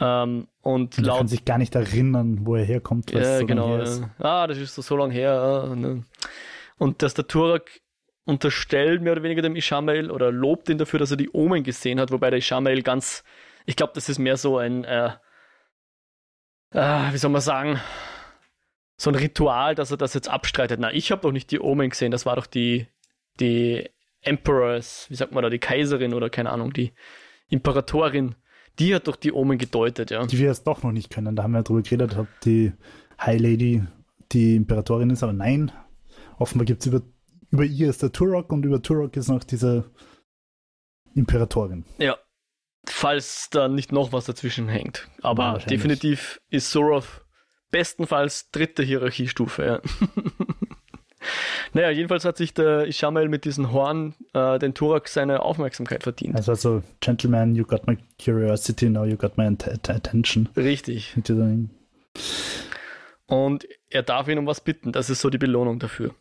Ähm, 0.00 0.46
und 0.62 0.98
er 0.98 1.04
laut, 1.04 1.18
kann 1.18 1.28
sich 1.28 1.44
gar 1.44 1.58
nicht 1.58 1.74
erinnern, 1.74 2.40
wo 2.42 2.54
er 2.54 2.64
herkommt. 2.64 3.10
Ja, 3.10 3.38
so 3.38 3.46
genau. 3.46 3.78
Ja. 3.78 4.10
Ah, 4.18 4.46
das 4.46 4.58
ist 4.58 4.74
so, 4.74 4.82
so 4.82 4.96
lange 4.96 5.12
her. 5.12 5.72
Ne. 5.74 6.04
Und 6.78 7.02
dass 7.02 7.14
der 7.14 7.26
Turak 7.26 7.80
unterstellt 8.24 9.02
mehr 9.02 9.12
oder 9.12 9.22
weniger 9.22 9.42
dem 9.42 9.56
Ishamael 9.56 10.10
oder 10.10 10.30
lobt 10.30 10.68
ihn 10.68 10.78
dafür, 10.78 10.98
dass 10.98 11.10
er 11.10 11.16
die 11.16 11.30
Omen 11.32 11.64
gesehen 11.64 11.98
hat, 11.98 12.10
wobei 12.10 12.30
der 12.30 12.38
Ishamael 12.38 12.82
ganz, 12.82 13.24
ich 13.64 13.74
glaube, 13.74 13.92
das 13.94 14.08
ist 14.08 14.18
mehr 14.18 14.36
so 14.36 14.58
ein, 14.58 14.84
äh, 14.84 15.12
äh, 16.72 17.12
wie 17.12 17.16
soll 17.16 17.30
man 17.30 17.40
sagen, 17.40 17.80
so 18.98 19.10
ein 19.10 19.14
Ritual, 19.14 19.74
dass 19.74 19.90
er 19.90 19.96
das 19.96 20.12
jetzt 20.12 20.28
abstreitet. 20.28 20.78
Na, 20.78 20.92
ich 20.92 21.10
habe 21.10 21.22
doch 21.22 21.32
nicht 21.32 21.50
die 21.50 21.60
Omen 21.60 21.88
gesehen, 21.88 22.10
das 22.10 22.26
war 22.26 22.36
doch 22.36 22.46
die, 22.46 22.86
die 23.40 23.88
Emperors, 24.20 25.06
wie 25.08 25.14
sagt 25.14 25.32
man 25.32 25.42
da, 25.42 25.48
die 25.48 25.58
Kaiserin 25.58 26.12
oder 26.12 26.28
keine 26.28 26.50
Ahnung, 26.50 26.72
die 26.72 26.92
Imperatorin, 27.48 28.34
die 28.78 28.94
hat 28.94 29.08
doch 29.08 29.16
die 29.16 29.32
Omen 29.32 29.58
gedeutet, 29.58 30.10
ja. 30.10 30.26
Die 30.26 30.38
wir 30.38 30.50
es 30.50 30.62
doch 30.62 30.82
noch 30.82 30.92
nicht 30.92 31.10
können, 31.10 31.36
da 31.36 31.42
haben 31.42 31.52
wir 31.52 31.58
ja 31.58 31.62
drüber 31.62 31.82
geredet, 31.82 32.16
ob 32.16 32.28
die 32.44 32.72
High 33.20 33.40
Lady 33.40 33.84
die 34.32 34.56
Imperatorin 34.56 35.10
ist, 35.10 35.22
aber 35.22 35.32
nein, 35.32 35.72
offenbar 36.38 36.66
gibt 36.66 36.82
es 36.82 36.86
über, 36.86 37.02
über 37.50 37.64
ihr 37.64 37.88
ist 37.88 38.02
der 38.02 38.12
Turok 38.12 38.52
und 38.52 38.64
über 38.64 38.82
Turok 38.82 39.16
ist 39.16 39.28
noch 39.28 39.44
diese 39.44 39.90
Imperatorin. 41.14 41.84
Ja, 41.98 42.16
falls 42.86 43.48
da 43.50 43.68
nicht 43.68 43.92
noch 43.92 44.12
was 44.12 44.26
dazwischen 44.26 44.68
hängt. 44.68 45.08
Aber 45.22 45.58
definitiv 45.58 46.40
ist 46.50 46.70
Soroth 46.70 47.24
bestenfalls 47.70 48.50
dritte 48.50 48.82
Hierarchiestufe. 48.82 49.64
Ja. 49.64 49.80
naja, 51.72 51.90
jedenfalls 51.90 52.24
hat 52.24 52.36
sich 52.36 52.54
der 52.54 52.86
Ishamael 52.86 53.28
mit 53.28 53.44
diesem 53.44 53.72
Horn 53.72 54.14
äh, 54.34 54.58
den 54.58 54.74
Turak 54.74 55.08
seine 55.08 55.42
Aufmerksamkeit 55.42 56.02
verdient. 56.02 56.36
Also, 56.36 56.52
also, 56.52 56.82
Gentleman, 57.00 57.54
you 57.54 57.64
got 57.64 57.86
my 57.86 57.96
curiosity, 58.22 58.88
now 58.88 59.04
you 59.04 59.16
got 59.16 59.36
my 59.36 59.46
attention. 59.46 60.48
Richtig. 60.56 61.14
Und 63.26 63.68
er 63.90 64.02
darf 64.02 64.28
ihn 64.28 64.38
um 64.38 64.46
was 64.46 64.60
bitten, 64.60 64.92
das 64.92 65.10
ist 65.10 65.20
so 65.20 65.30
die 65.30 65.38
Belohnung 65.38 65.78
dafür. 65.78 66.14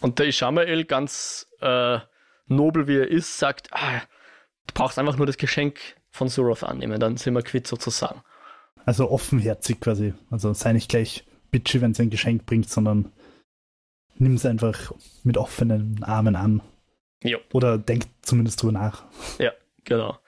Und 0.00 0.18
der 0.18 0.26
Ishamael, 0.26 0.84
ganz 0.84 1.46
äh, 1.60 1.98
nobel 2.46 2.86
wie 2.86 2.98
er 2.98 3.08
ist, 3.08 3.38
sagt, 3.38 3.68
ah, 3.72 4.02
Du 4.68 4.74
brauchst 4.74 4.98
einfach 4.98 5.16
nur 5.16 5.26
das 5.26 5.38
Geschenk 5.38 5.80
von 6.10 6.28
Suroth 6.28 6.62
annehmen, 6.62 7.00
dann 7.00 7.16
sind 7.16 7.34
wir 7.34 7.42
quitt 7.42 7.66
sozusagen. 7.66 8.22
Also 8.84 9.10
offenherzig 9.10 9.80
quasi. 9.80 10.14
Also 10.30 10.52
sei 10.54 10.72
nicht 10.72 10.88
gleich 10.88 11.24
bitchy, 11.50 11.80
wenn 11.80 11.94
sie 11.94 12.02
ein 12.02 12.10
Geschenk 12.10 12.46
bringt, 12.46 12.68
sondern 12.68 13.12
nimm 14.16 14.34
es 14.34 14.46
einfach 14.46 14.92
mit 15.22 15.36
offenen 15.36 16.02
Armen 16.02 16.36
an. 16.36 16.62
Jo. 17.22 17.38
Oder 17.52 17.78
denk 17.78 18.04
zumindest 18.22 18.62
drüber 18.62 18.72
nach. 18.72 19.04
Ja, 19.38 19.52
genau. 19.84 20.18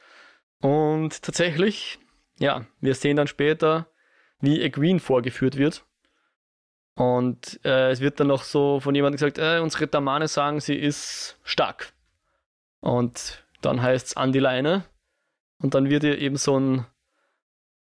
Und 0.60 1.22
tatsächlich, 1.22 1.98
ja, 2.38 2.66
wir 2.80 2.94
sehen 2.94 3.16
dann 3.16 3.26
später, 3.26 3.88
wie 4.40 4.60
Egwene 4.60 5.00
vorgeführt 5.00 5.56
wird. 5.56 5.84
Und 6.94 7.60
äh, 7.64 7.90
es 7.90 8.00
wird 8.00 8.20
dann 8.20 8.26
noch 8.26 8.42
so 8.42 8.80
von 8.80 8.94
jemandem 8.94 9.16
gesagt, 9.16 9.38
äh, 9.38 9.60
unsere 9.60 9.86
Damane 9.86 10.28
sagen, 10.28 10.60
sie 10.60 10.74
ist 10.74 11.38
stark. 11.44 11.92
Und 12.80 13.44
dann 13.62 13.80
heißt 13.80 14.08
es 14.08 14.16
an 14.16 14.32
die 14.32 14.38
Leine 14.38 14.84
und 15.58 15.74
dann 15.74 15.90
wird 15.90 16.04
ihr 16.04 16.18
eben 16.18 16.36
so 16.36 16.58
ein, 16.58 16.86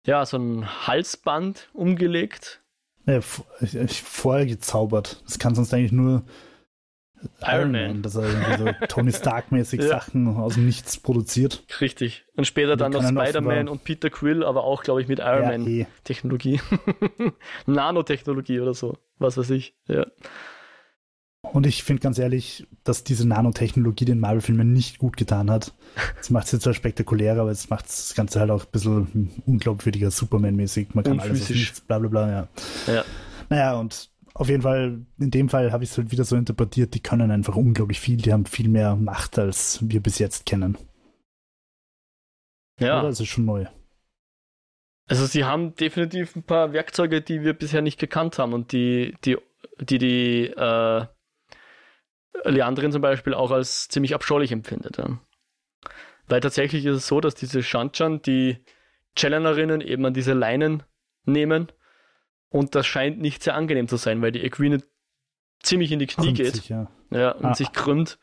ja, 0.06 0.26
so 0.26 0.38
ein 0.38 0.88
Halsband 0.88 1.70
umgelegt. 1.74 2.62
Ja, 3.08 3.22
vorher 3.22 4.46
gezaubert. 4.46 5.22
Das 5.26 5.40
kann 5.40 5.56
sonst 5.56 5.74
eigentlich 5.74 5.92
nur 5.94 6.24
Iron 7.42 7.72
Man. 7.72 8.02
dass 8.04 8.16
er 8.16 8.24
irgendwie 8.24 8.58
so 8.58 8.86
Tony 8.90 9.12
Stark-mäßig 9.12 9.82
Ja. 9.82 9.88
Sachen 9.88 10.28
aus 10.28 10.54
dem 10.56 10.66
Nichts 10.66 10.98
produziert. 10.98 11.64
Richtig. 11.82 12.26
Und 12.36 12.46
später 12.46 12.76
dann 12.78 12.92
noch 12.92 13.04
Spider-Man 13.08 13.70
und 13.70 13.84
Peter 13.84 14.10
Quill, 14.10 14.44
aber 14.44 14.64
auch, 14.66 14.84
glaube 14.84 15.02
ich, 15.02 15.08
mit 15.08 15.20
Iron 15.20 15.44
Ja, 15.44 15.50
Man 15.50 15.68
eh. 15.68 15.86
Technologie. 16.04 16.60
Nanotechnologie 17.66 18.60
oder 18.60 18.74
so. 18.74 18.98
Was 19.18 19.38
weiß 19.38 19.50
ich. 19.52 19.76
Ja. 19.88 20.06
Und 21.54 21.66
ich 21.66 21.84
finde 21.84 22.02
ganz 22.02 22.20
ehrlich, 22.20 22.68
dass 22.84 23.04
diese 23.04 23.28
Nanotechnologie 23.28 24.06
den 24.06 24.20
Marvel-Filmen 24.20 24.74
nicht 24.74 24.98
gut 24.98 25.18
getan 25.18 25.50
hat. 25.50 25.74
Das 26.18 26.30
macht 26.30 26.48
sie 26.48 26.60
zwar 26.60 26.74
spektakulärer, 26.74 27.42
aber 27.42 27.52
es 27.52 27.70
macht 27.70 27.86
das 27.86 28.14
Ganze 28.16 28.40
halt 28.40 28.52
auch 28.52 28.66
ein 28.66 28.72
bisschen 28.72 29.32
unglaubwürdiger, 29.46 30.12
Superman-mäßig. 30.12 30.90
Man 30.94 31.04
kann 31.04 31.20
alles 31.20 31.50
nichts, 31.50 31.82
bla 31.82 32.00
bla 32.00 32.10
bla, 32.10 32.30
ja. 32.30 32.48
Ja. 32.88 33.06
Naja, 33.50 33.80
und 33.80 34.10
auf 34.34 34.50
jeden 34.50 34.62
Fall, 34.62 35.06
in 35.20 35.32
dem 35.32 35.50
Fall 35.50 35.72
habe 35.72 35.84
ich 35.84 35.92
es 35.92 35.98
halt 35.98 36.12
wieder 36.12 36.24
so 36.24 36.36
interpretiert, 36.36 36.94
die 36.94 37.00
können 37.00 37.32
einfach 37.32 37.56
unglaublich 37.56 38.00
viel, 38.00 38.18
die 38.18 38.34
haben 38.34 38.46
viel 38.46 38.68
mehr 38.70 38.96
Macht, 38.96 39.40
als 39.40 39.80
wir 39.82 40.02
bis 40.02 40.20
jetzt 40.20 40.46
kennen. 40.46 40.78
ja. 42.80 43.00
Oder? 43.00 43.10
Ist 43.10 43.26
schon 43.26 43.46
neu. 43.46 43.66
Also 45.08 45.26
sie 45.26 45.46
haben 45.46 45.74
definitiv 45.76 46.36
ein 46.36 46.44
paar 46.44 46.74
Werkzeuge, 46.74 47.22
die 47.22 47.42
wir 47.42 47.54
bisher 47.54 47.82
nicht 47.82 47.98
gekannt 47.98 48.38
haben 48.38 48.54
und 48.54 48.74
die 48.74 49.16
die, 49.24 49.38
die, 49.80 49.98
die 49.98 50.48
äh, 50.48 51.06
Leandrin 52.46 52.92
zum 52.92 53.02
Beispiel 53.02 53.34
auch 53.34 53.52
als 53.52 53.88
ziemlich 53.88 54.14
abscheulich 54.14 54.52
empfindet. 54.52 54.98
Ja. 54.98 55.20
Weil 56.28 56.42
tatsächlich 56.42 56.86
ist 56.86 56.96
es 56.96 57.08
so, 57.08 57.22
dass 57.22 57.36
diese 57.36 57.64
Shanchan 57.64 58.22
die 58.22 58.58
Challengerinnen 59.16 59.82
eben 59.82 60.06
an 60.06 60.14
diese 60.14 60.34
Leinen 60.34 60.84
nehmen 61.26 61.72
und 62.50 62.76
das 62.76 62.86
scheint 62.86 63.20
nicht 63.20 63.44
sehr 63.44 63.56
angenehm 63.56 63.88
zu 63.88 63.98
sein, 63.98 64.22
weil 64.22 64.32
die 64.32 64.44
Equine 64.44 64.82
ziemlich 65.62 65.92
in 65.92 66.00
die 66.00 66.08
Knie 66.08 66.26
Krümmt 66.26 66.38
geht 66.38 66.56
sich, 66.56 66.70
ja. 66.70 66.88
ja, 67.12 67.32
und 67.32 67.46
Ah. 67.46 67.56
sich 67.56 67.72
krümmt. 67.72 68.20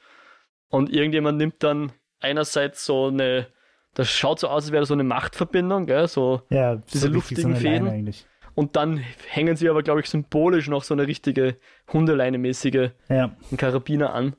Und 0.69 0.91
irgendjemand 0.91 1.39
nimmt 1.39 1.63
dann 1.63 1.93
einerseits 2.21 2.85
so 2.85 3.09
eine, 3.09 3.49
das 3.95 4.09
schaut 4.11 4.41
so 4.41 4.49
aus, 4.49 4.65
als 4.65 4.73
wäre 4.73 4.87
so 4.87 4.95
eine 4.95 5.05
Machtverbindung, 5.05 5.87
gell? 5.87 6.09
so 6.09 6.43
Ja, 6.51 6.77
Diese 6.77 7.07
so 7.07 7.09
luftigen 7.09 7.55
so 7.55 7.61
Fäden. 7.61 8.15
Und 8.55 8.77
dann 8.77 8.99
hängen 9.29 9.57
sie 9.57 9.69
aber, 9.69 9.83
glaube 9.83 10.01
ich, 10.01 10.09
symbolisch 10.09 10.69
noch 10.69 10.85
so 10.85 10.95
eine 10.95 11.07
richtige 11.07 11.57
Hundeleine-mäßige 11.93 12.91
Ja, 13.09 13.37
Karabiner 13.57 14.13
an, 14.15 14.37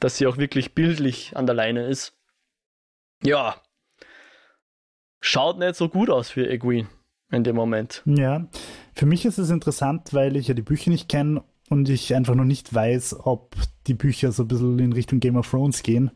dass 0.00 0.18
sie 0.18 0.26
auch 0.26 0.36
wirklich 0.36 0.74
bildlich 0.74 1.36
an 1.36 1.46
der 1.46 1.54
Leine 1.54 1.86
ist. 1.86 2.14
Ja. 3.22 3.56
Schaut 5.20 5.58
nicht 5.58 5.76
so 5.76 5.88
gut 5.88 6.10
aus 6.10 6.30
für 6.30 6.48
Egwene 6.48 6.88
in 7.30 7.42
dem 7.44 7.56
Moment. 7.56 8.02
ja. 8.04 8.46
Für 8.94 9.04
mich 9.04 9.26
ist 9.26 9.36
es 9.36 9.50
interessant, 9.50 10.14
weil 10.14 10.36
ich 10.36 10.48
ja 10.48 10.54
die 10.54 10.62
Bücher 10.62 10.90
nicht 10.90 11.06
kenne 11.10 11.42
und 11.68 11.90
ich 11.90 12.14
einfach 12.14 12.34
noch 12.34 12.44
nicht 12.44 12.72
weiß, 12.72 13.16
ob 13.26 13.54
die 13.86 13.92
Bücher 13.92 14.32
so 14.32 14.44
ein 14.44 14.48
bisschen 14.48 14.78
in 14.78 14.92
Richtung 14.94 15.20
Game 15.20 15.36
of 15.36 15.50
Thrones 15.50 15.82
gehen. 15.82 16.10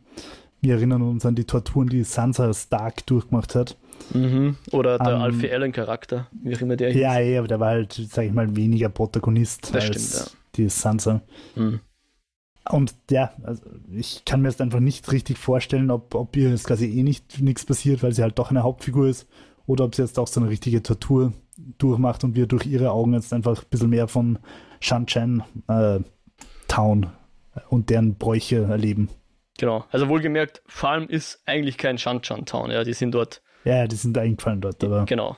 Wir 0.62 0.76
erinnern 0.76 1.02
uns 1.02 1.26
an 1.26 1.34
die 1.34 1.44
Torturen, 1.44 1.88
die 1.88 2.04
Sansa 2.04 2.54
Stark 2.54 3.04
durchgemacht 3.06 3.54
hat. 3.54 3.76
Mhm. 4.12 4.56
Oder 4.72 4.98
der 4.98 5.14
Ähm, 5.14 5.20
Alfie 5.20 5.50
Allen-Charakter, 5.50 6.28
wie 6.42 6.56
auch 6.56 6.60
immer 6.60 6.76
der 6.76 6.90
hieß. 6.90 7.00
Ja, 7.00 7.38
aber 7.38 7.48
der 7.48 7.60
war 7.60 7.68
halt, 7.70 7.92
sag 7.92 8.24
ich 8.24 8.32
mal, 8.32 8.56
weniger 8.56 8.88
Protagonist 8.88 9.74
Das 9.74 9.84
als 9.84 10.08
stimmt, 10.08 10.36
die 10.56 10.68
Sansa. 10.68 11.22
Mhm. 11.54 11.80
Und 12.68 12.94
ja, 13.10 13.32
also 13.42 13.62
ich 13.92 14.24
kann 14.24 14.42
mir 14.42 14.48
jetzt 14.48 14.60
einfach 14.60 14.80
nicht 14.80 15.10
richtig 15.12 15.38
vorstellen, 15.38 15.90
ob, 15.90 16.14
ob 16.14 16.36
ihr 16.36 16.50
jetzt 16.50 16.66
quasi 16.66 16.86
eh 16.86 17.02
nicht 17.02 17.40
nichts 17.40 17.64
passiert, 17.64 18.02
weil 18.02 18.12
sie 18.12 18.22
halt 18.22 18.38
doch 18.38 18.50
eine 18.50 18.62
Hauptfigur 18.62 19.08
ist, 19.08 19.26
oder 19.66 19.84
ob 19.84 19.94
sie 19.94 20.02
jetzt 20.02 20.18
auch 20.18 20.26
so 20.26 20.40
eine 20.40 20.50
richtige 20.50 20.82
Tortur 20.82 21.32
durchmacht 21.78 22.24
und 22.24 22.34
wir 22.34 22.46
durch 22.46 22.66
ihre 22.66 22.90
Augen 22.90 23.14
jetzt 23.14 23.32
einfach 23.32 23.62
ein 23.62 23.68
bisschen 23.70 23.90
mehr 23.90 24.08
von 24.08 24.38
Shanchan 24.80 25.42
äh, 25.68 26.00
Town 26.68 27.06
und 27.68 27.90
deren 27.90 28.16
Bräuche 28.16 28.64
erleben. 28.64 29.08
Genau. 29.58 29.84
Also 29.90 30.08
wohlgemerkt, 30.08 30.62
Falm 30.66 31.08
ist 31.08 31.42
eigentlich 31.46 31.76
kein 31.76 31.98
Shanchan-Town, 31.98 32.70
ja, 32.70 32.84
die 32.84 32.94
sind 32.94 33.12
dort. 33.12 33.42
Ja, 33.64 33.86
die 33.86 33.96
sind 33.96 34.16
eingefallen 34.16 34.60
dort, 34.60 34.82
aber 34.82 35.04
Genau. 35.06 35.36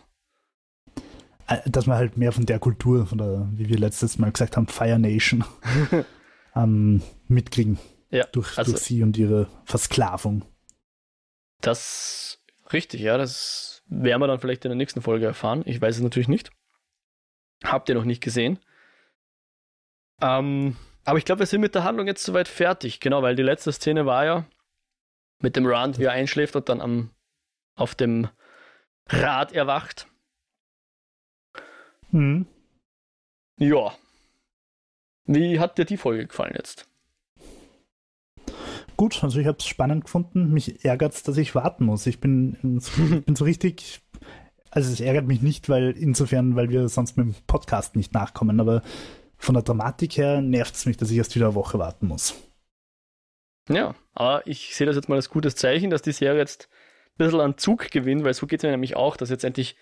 äh, 1.48 1.58
dass 1.68 1.86
man 1.86 1.96
halt 1.98 2.16
mehr 2.16 2.32
von 2.32 2.46
der 2.46 2.58
Kultur, 2.58 3.06
von 3.06 3.18
der, 3.18 3.48
wie 3.52 3.68
wir 3.68 3.78
letztes 3.78 4.18
Mal 4.18 4.30
gesagt 4.32 4.56
haben, 4.56 4.68
Fire 4.68 4.98
Nation 4.98 5.44
ähm, 6.54 7.02
mitkriegen 7.28 7.78
Ja, 8.10 8.24
durch, 8.26 8.56
also- 8.58 8.72
durch 8.72 8.82
sie 8.84 9.02
und 9.02 9.16
ihre 9.16 9.48
Versklavung. 9.64 10.44
Das 11.60 12.42
richtig, 12.72 13.00
ja, 13.00 13.16
das 13.18 13.82
werden 13.86 14.20
wir 14.20 14.26
dann 14.26 14.40
vielleicht 14.40 14.64
in 14.64 14.70
der 14.70 14.76
nächsten 14.76 15.02
Folge 15.02 15.26
erfahren. 15.26 15.62
Ich 15.66 15.80
weiß 15.80 15.96
es 15.96 16.02
natürlich 16.02 16.28
nicht. 16.28 16.50
Habt 17.64 17.88
ihr 17.88 17.94
noch 17.94 18.04
nicht 18.04 18.22
gesehen. 18.22 18.58
Ähm, 20.20 20.76
aber 21.04 21.18
ich 21.18 21.24
glaube, 21.24 21.40
wir 21.40 21.46
sind 21.46 21.60
mit 21.60 21.74
der 21.74 21.84
Handlung 21.84 22.06
jetzt 22.06 22.24
soweit 22.24 22.48
fertig. 22.48 23.00
Genau, 23.00 23.22
weil 23.22 23.36
die 23.36 23.42
letzte 23.42 23.72
Szene 23.72 24.06
war 24.06 24.24
ja 24.24 24.44
mit 25.40 25.56
dem 25.56 25.66
Rand, 25.66 25.98
wie 25.98 26.04
er 26.04 26.12
einschläft 26.12 26.54
und 26.56 26.68
dann 26.68 26.80
am, 26.80 27.10
auf 27.74 27.94
dem 27.94 28.28
Rad 29.08 29.52
erwacht. 29.52 30.06
Mhm. 32.10 32.46
Ja. 33.58 33.92
Wie 35.24 35.60
hat 35.60 35.78
dir 35.78 35.84
die 35.84 35.96
Folge 35.96 36.26
gefallen 36.26 36.54
jetzt? 36.56 36.88
Gut, 38.96 39.22
also 39.22 39.40
ich 39.40 39.46
habe 39.46 39.58
es 39.58 39.66
spannend 39.66 40.04
gefunden. 40.04 40.52
Mich 40.52 40.84
ärgert 40.84 41.14
es, 41.14 41.22
dass 41.22 41.36
ich 41.36 41.54
warten 41.54 41.84
muss. 41.84 42.06
Ich 42.06 42.20
bin, 42.20 42.78
ich 42.78 43.24
bin 43.24 43.36
so 43.36 43.44
richtig. 43.44 44.00
Also 44.70 44.90
es 44.90 45.00
ärgert 45.00 45.26
mich 45.26 45.42
nicht, 45.42 45.68
weil 45.68 45.90
insofern, 45.90 46.56
weil 46.56 46.70
wir 46.70 46.88
sonst 46.88 47.16
mit 47.16 47.26
dem 47.26 47.34
Podcast 47.46 47.94
nicht 47.94 48.14
nachkommen, 48.14 48.58
aber 48.58 48.82
von 49.36 49.54
der 49.54 49.62
Dramatik 49.62 50.16
her 50.16 50.40
nervt 50.40 50.74
es 50.74 50.86
mich, 50.86 50.96
dass 50.96 51.10
ich 51.10 51.18
erst 51.18 51.34
wieder 51.34 51.46
eine 51.46 51.54
Woche 51.54 51.78
warten 51.78 52.06
muss. 52.06 52.34
Ja, 53.68 53.94
aber 54.14 54.46
ich 54.46 54.74
sehe 54.74 54.86
das 54.86 54.96
jetzt 54.96 55.08
mal 55.08 55.16
als 55.16 55.28
gutes 55.28 55.56
Zeichen, 55.56 55.90
dass 55.90 56.02
die 56.02 56.12
Serie 56.12 56.38
jetzt 56.38 56.68
bisschen 57.18 57.40
an 57.40 57.58
Zug 57.58 57.90
gewinnt, 57.90 58.24
weil 58.24 58.34
so 58.34 58.46
geht 58.46 58.60
es 58.60 58.64
mir 58.64 58.70
nämlich 58.70 58.96
auch, 58.96 59.16
dass 59.16 59.30
jetzt 59.30 59.44
endlich 59.44 59.76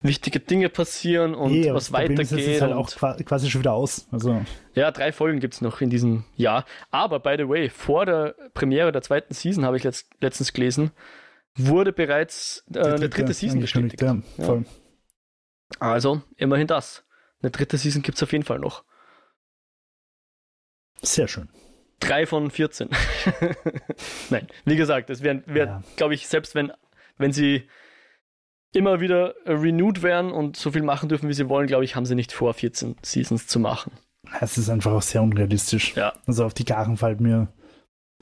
wichtige 0.00 0.38
Dinge 0.40 0.68
passieren 0.68 1.34
und 1.34 1.52
aber 1.64 1.76
was 1.76 1.84
das 1.90 1.92
Problem 1.98 2.20
ist, 2.20 2.32
weitergeht. 2.32 2.60
halt 2.60 2.72
auch 2.74 2.90
qua- 2.90 3.16
quasi 3.24 3.50
schon 3.50 3.60
wieder 3.62 3.72
aus. 3.72 4.06
Also 4.10 4.44
Ja, 4.74 4.90
drei 4.90 5.12
Folgen 5.12 5.40
gibt 5.40 5.54
es 5.54 5.60
noch 5.62 5.80
in 5.80 5.88
diesem 5.88 6.24
Jahr. 6.36 6.66
Aber, 6.90 7.20
by 7.20 7.36
the 7.38 7.48
way, 7.48 7.70
vor 7.70 8.04
der 8.04 8.34
Premiere 8.52 8.92
der 8.92 9.00
zweiten 9.00 9.32
Season, 9.32 9.64
habe 9.64 9.78
ich 9.78 9.84
letzt, 9.84 10.08
letztens 10.20 10.52
gelesen, 10.52 10.90
wurde 11.56 11.92
bereits 11.94 12.64
äh, 12.74 12.80
eine 12.80 13.08
dritte 13.08 13.32
Season 13.32 13.60
bestätigt. 13.60 14.02
Ja, 14.02 14.18
voll. 14.38 14.66
Also, 15.78 16.20
immerhin 16.36 16.66
das. 16.66 17.06
Eine 17.40 17.50
dritte 17.50 17.78
Season 17.78 18.02
gibt 18.02 18.16
es 18.18 18.22
auf 18.22 18.32
jeden 18.32 18.44
Fall 18.44 18.58
noch. 18.58 18.84
Sehr 21.02 21.28
schön. 21.28 21.48
Drei 22.06 22.26
von 22.26 22.50
14. 22.50 22.88
Nein, 24.30 24.46
wie 24.64 24.76
gesagt, 24.76 25.10
es 25.10 25.22
wäre, 25.22 25.42
wär, 25.46 25.64
Ja. 25.66 25.82
glaube 25.96 26.14
ich, 26.14 26.26
selbst 26.28 26.54
wenn, 26.54 26.72
wenn 27.18 27.32
sie 27.32 27.64
immer 28.72 29.00
wieder 29.00 29.34
äh, 29.46 29.52
renewed 29.52 30.02
wären 30.02 30.32
und 30.32 30.56
so 30.56 30.72
viel 30.72 30.82
machen 30.82 31.08
dürfen, 31.08 31.28
wie 31.28 31.34
sie 31.34 31.48
wollen, 31.48 31.66
glaube 31.66 31.84
ich, 31.84 31.94
haben 31.96 32.06
sie 32.06 32.14
nicht 32.14 32.32
vor, 32.32 32.54
14 32.54 32.96
Seasons 33.02 33.46
zu 33.46 33.58
machen. 33.60 33.92
Es 34.40 34.58
ist 34.58 34.68
einfach 34.68 34.92
auch 34.92 35.02
sehr 35.02 35.22
unrealistisch. 35.22 35.94
Ja. 35.94 36.12
Also 36.26 36.44
auf 36.44 36.54
die 36.54 36.64
Garen 36.64 36.96
fällt 36.96 37.20
mir 37.20 37.48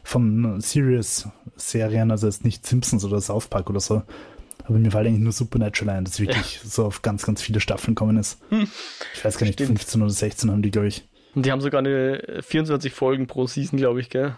von 0.02 0.60
Serious-Serien, 0.60 2.10
also 2.10 2.26
jetzt 2.26 2.44
nicht 2.44 2.66
Simpsons 2.66 3.04
oder 3.04 3.20
South 3.20 3.46
Park 3.46 3.70
oder 3.70 3.80
so, 3.80 4.02
aber 4.64 4.78
mir 4.78 4.90
fällt 4.90 5.06
eigentlich 5.06 5.20
nur 5.22 5.32
Supernatural 5.32 5.96
ein, 5.96 6.04
das 6.04 6.18
wirklich 6.20 6.60
so 6.64 6.86
auf 6.86 7.02
ganz, 7.02 7.24
ganz 7.24 7.40
viele 7.40 7.60
Staffeln 7.60 7.94
kommen 7.94 8.16
ist. 8.16 8.40
Hm. 8.50 8.68
Ich 9.14 9.24
weiß 9.24 9.38
gar 9.38 9.46
nicht, 9.46 9.54
Stimmt. 9.60 9.78
15 9.78 10.02
oder 10.02 10.10
16 10.10 10.50
haben 10.50 10.62
die, 10.62 10.70
glaube 10.70 10.88
ich. 10.88 11.08
Und 11.34 11.46
die 11.46 11.52
haben 11.52 11.60
sogar 11.60 11.78
eine 11.78 12.22
äh, 12.28 12.42
24 12.42 12.92
Folgen 12.92 13.26
pro 13.26 13.46
Season, 13.46 13.78
glaube 13.78 14.00
ich, 14.00 14.10
gell? 14.10 14.36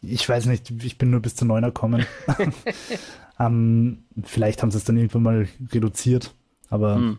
Ich 0.00 0.28
weiß 0.28 0.46
nicht, 0.46 0.70
ich 0.70 0.98
bin 0.98 1.10
nur 1.10 1.20
bis 1.20 1.34
zu 1.36 1.44
9er 1.44 1.66
gekommen. 1.66 2.06
ähm, 3.40 4.04
vielleicht 4.22 4.62
haben 4.62 4.70
sie 4.70 4.78
es 4.78 4.84
dann 4.84 4.96
irgendwann 4.96 5.22
mal 5.22 5.48
reduziert, 5.72 6.34
aber 6.68 6.96
Hm. 6.96 7.18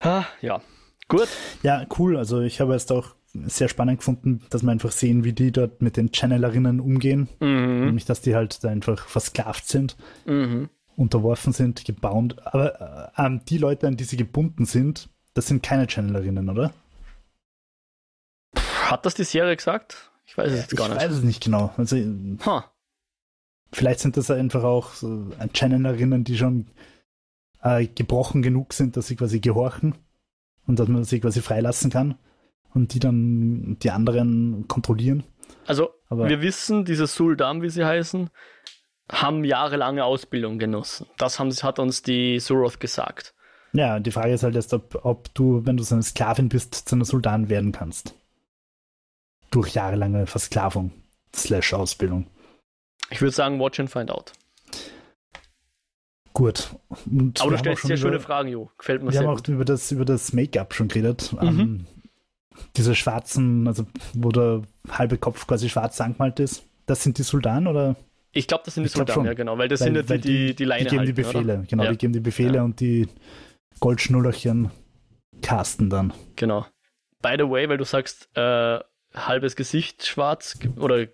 Ah, 0.00 0.24
ja, 0.42 0.60
gut. 1.08 1.28
ja, 1.62 1.86
cool. 1.98 2.16
Also 2.16 2.40
ich 2.42 2.60
habe 2.60 2.74
es 2.74 2.90
auch 2.90 3.14
sehr 3.32 3.68
spannend 3.68 3.98
gefunden, 3.98 4.42
dass 4.50 4.62
wir 4.62 4.70
einfach 4.70 4.92
sehen, 4.92 5.24
wie 5.24 5.32
die 5.32 5.50
dort 5.50 5.80
mit 5.82 5.96
den 5.96 6.12
Channelerinnen 6.12 6.78
umgehen. 6.78 7.28
Mhm. 7.40 7.86
Nämlich, 7.86 8.04
dass 8.04 8.20
die 8.20 8.34
halt 8.34 8.62
da 8.62 8.68
einfach 8.68 9.08
versklavt 9.08 9.66
sind. 9.66 9.96
Mhm. 10.26 10.68
unterworfen 10.96 11.52
sind, 11.52 11.84
gebaut. 11.84 12.36
Aber 12.44 13.12
äh, 13.18 13.22
ähm, 13.26 13.40
die 13.48 13.58
Leute, 13.58 13.88
an 13.88 13.96
die 13.96 14.04
sie 14.04 14.16
gebunden 14.16 14.64
sind, 14.66 15.08
das 15.34 15.46
sind 15.46 15.62
keine 15.62 15.86
Channelerinnen, 15.88 16.48
oder? 16.48 16.72
Hat 18.56 19.04
das 19.06 19.14
die 19.14 19.24
Serie 19.24 19.56
gesagt? 19.56 20.10
Ich 20.26 20.36
weiß 20.38 20.52
es 20.52 20.60
jetzt 20.60 20.76
gar 20.76 20.86
ich 20.88 20.94
nicht. 20.94 21.02
weiß 21.02 21.12
es 21.12 21.22
nicht 21.22 21.42
genau. 21.42 21.72
Also 21.76 21.96
Ha. 22.46 22.70
vielleicht 23.72 24.00
sind 24.00 24.16
das 24.16 24.30
einfach 24.30 24.62
auch 24.64 24.92
so 24.92 25.30
Channelerinnen, 25.52 26.24
die 26.24 26.36
schon 26.38 26.66
äh, 27.62 27.86
gebrochen 27.86 28.42
genug 28.42 28.72
sind, 28.72 28.96
dass 28.96 29.08
sie 29.08 29.16
quasi 29.16 29.40
gehorchen 29.40 29.94
und 30.66 30.78
dass 30.78 30.88
man 30.88 31.04
sie 31.04 31.20
quasi 31.20 31.40
freilassen 31.42 31.90
kann 31.90 32.16
und 32.72 32.94
die 32.94 33.00
dann 33.00 33.76
die 33.80 33.90
anderen 33.90 34.66
kontrollieren. 34.68 35.24
Also, 35.66 35.90
Aber 36.08 36.28
wir 36.28 36.40
wissen, 36.42 36.84
diese 36.84 37.06
Suldam, 37.06 37.62
wie 37.62 37.70
sie 37.70 37.84
heißen, 37.84 38.30
haben 39.10 39.44
jahrelange 39.44 40.04
Ausbildung 40.04 40.58
genossen. 40.58 41.06
Das 41.18 41.38
haben, 41.38 41.50
hat 41.50 41.78
uns 41.78 42.02
die 42.02 42.38
Suroth 42.40 42.80
gesagt. 42.80 43.33
Ja, 43.74 44.00
die 44.00 44.10
Frage 44.10 44.32
ist 44.32 44.42
halt 44.42 44.54
jetzt, 44.54 44.72
ob, 44.72 44.98
ob 45.04 45.34
du, 45.34 45.66
wenn 45.66 45.76
du 45.76 45.82
so 45.84 45.94
eine 45.94 46.02
Sklavin 46.02 46.48
bist, 46.48 46.74
zu 46.74 46.94
einer 46.94 47.04
Sultan 47.04 47.48
werden 47.48 47.72
kannst. 47.72 48.14
durch 49.50 49.74
jahrelange 49.74 50.26
Versklavung 50.26 50.90
slash 51.34 51.74
Ausbildung. 51.74 52.26
Ich 53.10 53.20
würde 53.20 53.32
sagen, 53.34 53.60
watch 53.60 53.78
and 53.78 53.90
find 53.90 54.10
out. 54.10 54.32
Gut. 56.32 56.74
Und 57.06 57.40
Aber 57.40 57.52
du 57.52 57.58
stellst 57.58 57.82
sehr 57.86 57.96
schöne 57.96 58.18
Fragen, 58.18 58.48
Jo. 58.48 58.70
Gefällt 58.78 59.02
mir 59.02 59.08
wir 59.08 59.12
sehr 59.12 59.20
Wir 59.22 59.28
haben 59.28 59.36
gut. 59.36 59.44
auch 59.48 59.52
über 59.52 59.64
das, 59.64 59.92
über 59.92 60.04
das 60.04 60.32
Make-up 60.32 60.74
schon 60.74 60.88
geredet. 60.88 61.32
Mhm. 61.40 61.48
Ähm, 61.60 61.86
diese 62.76 62.94
schwarzen, 62.94 63.68
also 63.68 63.84
wo 64.14 64.30
der 64.30 64.62
halbe 64.88 65.18
Kopf 65.18 65.46
quasi 65.46 65.68
schwarz 65.68 66.00
angemalt 66.00 66.40
ist. 66.40 66.64
Das 66.86 67.02
sind 67.02 67.18
die 67.18 67.22
Soldaten 67.22 67.66
oder? 67.68 67.94
Ich 68.32 68.48
glaube, 68.48 68.62
das 68.64 68.74
sind 68.74 68.84
die 68.84 69.12
schon. 69.12 69.24
ja 69.26 69.34
genau, 69.34 69.56
weil 69.58 69.68
das 69.68 69.80
weil, 69.80 69.94
sind 69.94 70.10
ja 70.10 70.16
die, 70.16 70.20
die, 70.22 70.46
die, 70.48 70.54
die 70.56 70.64
Leine 70.64 70.84
Die 70.84 70.90
geben 70.90 70.98
halten, 71.00 71.14
die 71.14 71.22
Befehle, 71.22 71.54
oder? 71.54 71.62
genau, 71.68 71.84
ja. 71.84 71.90
die 71.92 71.98
geben 71.98 72.12
die 72.12 72.20
Befehle 72.20 72.54
Ja. 72.56 72.62
und 72.64 72.80
die 72.80 73.06
Goldschnullerchen 73.84 74.70
casten 75.42 75.90
dann. 75.90 76.14
Genau. 76.36 76.64
By 77.20 77.34
the 77.36 77.50
way, 77.50 77.68
weil 77.68 77.76
du 77.76 77.84
sagst, 77.84 78.30
äh, 78.34 78.78
halbes 79.14 79.56
Gesicht 79.56 80.06
schwarz 80.06 80.58
oder 80.76 81.06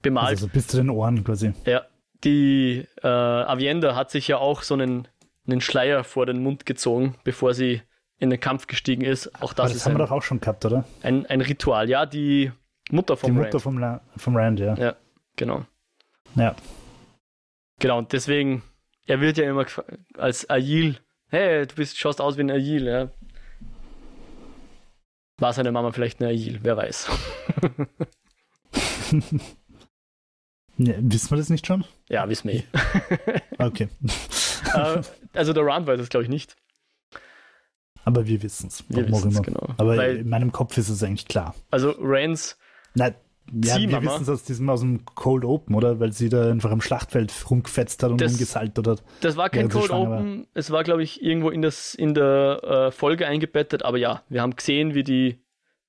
bemalt. 0.00 0.28
Also 0.28 0.46
so 0.46 0.52
bis 0.52 0.68
zu 0.68 0.76
den 0.76 0.88
Ohren 0.88 1.24
quasi. 1.24 1.52
Ja, 1.66 1.82
die 2.22 2.86
äh, 3.02 3.08
Avienda 3.08 3.96
hat 3.96 4.12
sich 4.12 4.28
ja 4.28 4.38
auch 4.38 4.62
so 4.62 4.74
einen, 4.74 5.08
einen 5.48 5.60
Schleier 5.60 6.04
vor 6.04 6.26
den 6.26 6.44
Mund 6.44 6.64
gezogen, 6.64 7.16
bevor 7.24 7.54
sie 7.54 7.82
in 8.18 8.30
den 8.30 8.38
Kampf 8.38 8.68
gestiegen 8.68 9.02
ist. 9.02 9.34
Auch 9.42 9.52
das, 9.52 9.58
Aber 9.58 9.68
das 9.70 9.76
ist 9.78 9.84
haben 9.86 9.94
ein, 9.94 9.98
wir 9.98 10.04
doch 10.06 10.12
auch 10.12 10.22
schon 10.22 10.38
gehabt, 10.38 10.64
oder? 10.64 10.84
ein, 11.02 11.26
ein 11.26 11.40
Ritual. 11.40 11.90
Ja, 11.90 12.06
die 12.06 12.52
Mutter 12.92 13.16
vom 13.16 13.32
die 13.32 13.36
Mutter 13.36 13.54
Rand. 13.54 13.62
vom, 13.62 13.78
La 13.78 14.00
vom 14.16 14.36
Rand, 14.36 14.60
ja. 14.60 14.74
Ja, 14.74 14.94
genau. 15.34 15.66
Ja. 16.36 16.54
Genau, 17.80 17.98
und 17.98 18.12
deswegen, 18.12 18.62
er 19.08 19.20
wird 19.20 19.38
ja 19.38 19.50
immer 19.50 19.66
als 20.16 20.48
Ail, 20.48 21.00
hey, 21.30 21.66
du 21.66 21.74
bist, 21.74 21.98
schaust 21.98 22.20
aus 22.20 22.36
wie 22.36 22.42
ein 22.42 22.50
Ail, 22.50 22.86
ja. 22.86 23.08
War 25.38 25.52
seine 25.52 25.72
Mama 25.72 25.90
vielleicht 25.92 26.20
eine 26.20 26.30
Ail, 26.30 26.58
wer 26.62 26.76
weiß. 26.76 27.08
ja. 30.76 30.94
Wissen 30.98 31.30
wir 31.30 31.38
das 31.38 31.48
nicht 31.48 31.66
schon? 31.66 31.84
ja, 32.08 32.28
wissen 32.28 32.48
wir 32.48 32.54
eh. 32.56 32.64
Okay. 33.58 33.88
Äh, 34.74 35.02
also 35.32 35.52
der 35.52 35.64
Rand 35.64 35.86
weiß 35.88 35.98
es, 35.98 36.10
glaube 36.10 36.24
ich, 36.24 36.28
nicht. 36.28 36.54
Aber 38.04 38.26
wir 38.26 38.42
wissen 38.42 38.68
es. 38.68 38.84
Wir 38.88 39.08
wissen 39.08 39.30
es, 39.30 39.42
genau. 39.42 39.74
Aber 39.78 39.96
Weil, 39.96 40.18
in 40.18 40.28
meinem 40.28 40.52
Kopf 40.52 40.76
ist 40.76 40.90
es 40.90 41.02
eigentlich 41.02 41.26
klar. 41.26 41.54
also 41.70 41.94
Rands 41.98 42.58
Nein, 42.94 43.14
ja, 43.52 43.76
wir 43.78 44.02
wissen 44.02 44.22
es 44.22 44.28
aus 44.28 44.44
diesem 44.44 44.68
aus 44.70 44.80
dem 44.80 45.04
Cold 45.04 45.44
Open, 45.44 45.74
oder? 45.74 45.98
Weil 46.00 46.12
sie 46.12 46.28
da 46.28 46.50
einfach 46.50 46.70
am 46.70 46.80
Schlachtfeld 46.80 47.32
rumgefetzt 47.50 48.02
hat 48.02 48.10
und 48.12 48.20
Das- 48.20 48.32
rumgesaltert 48.32 48.86
hat. 48.86 49.02
Das 49.20 49.36
war 49.36 49.50
kein 49.50 49.68
Cold 49.68 49.90
Open, 49.90 50.46
es 50.54 50.70
war, 50.70 50.84
glaube 50.84 51.02
ich, 51.02 51.22
irgendwo 51.22 51.50
in, 51.50 51.62
das, 51.62 51.94
in 51.94 52.14
der 52.14 52.62
äh, 52.62 52.90
Folge 52.92 53.26
eingebettet, 53.26 53.82
aber 53.84 53.98
ja, 53.98 54.22
wir 54.28 54.42
haben 54.42 54.54
gesehen, 54.56 54.94
wie 54.94 55.02
die 55.04 55.42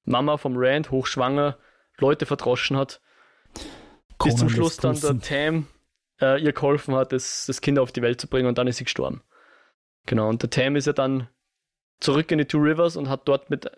Mama 0.04 0.38
vom 0.38 0.54
Rand 0.58 0.92
hochschwanger 0.92 1.58
Leute 2.00 2.26
verdroschen 2.26 2.78
hat, 2.78 3.02
bis 4.24 4.36
zum 4.36 4.48
Conan 4.48 4.50
Schluss 4.50 4.78
dann 4.78 5.00
der. 5.00 5.20
Tam 5.20 5.68
äh, 6.20 6.42
ihr 6.42 6.54
geholfen 6.54 6.96
hat, 6.96 7.12
das, 7.12 7.46
das 7.48 7.62
Kind 7.62 7.78
auf 7.80 7.92
die 7.92 8.02
Welt 8.02 8.20
zu 8.22 8.28
bringen 8.28 8.48
und 8.48 8.58
dann 8.58 8.68
ist 8.68 8.78
sie 8.78 8.84
gestorben. 8.86 9.22
Genau, 10.06 10.30
und 10.30 10.42
der 10.42 10.50
Tam 10.50 10.76
ist 10.76 10.88
ja 10.88 10.94
dann 10.94 11.28
zurück 12.00 12.32
in 12.32 12.40
die 12.40 12.46
Two 12.46 12.58
Rivers 12.58 12.96
und 12.98 13.10
hat 13.10 13.28
dort 13.28 13.50
mit, 13.52 13.70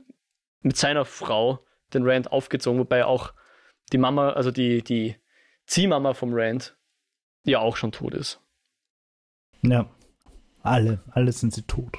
mit 0.62 0.78
seiner 0.78 1.04
Frau 1.06 1.60
den 1.94 2.08
Rand 2.10 2.32
aufgezogen, 2.32 2.80
wobei 2.80 3.06
auch 3.06 3.34
die 3.92 3.98
Mama, 3.98 4.32
also 4.32 4.52
die, 4.52 4.82
die 4.84 5.16
Ziehmama 5.66 6.14
vom 6.14 6.32
Rand, 6.34 6.76
ja 7.46 7.60
auch 7.60 7.76
schon 7.78 7.92
tot 7.92 8.14
ist. 8.14 8.40
Ja. 9.62 9.90
Alle, 10.62 11.02
alle 11.12 11.32
sind 11.32 11.54
sie 11.54 11.64
tot. 11.64 11.98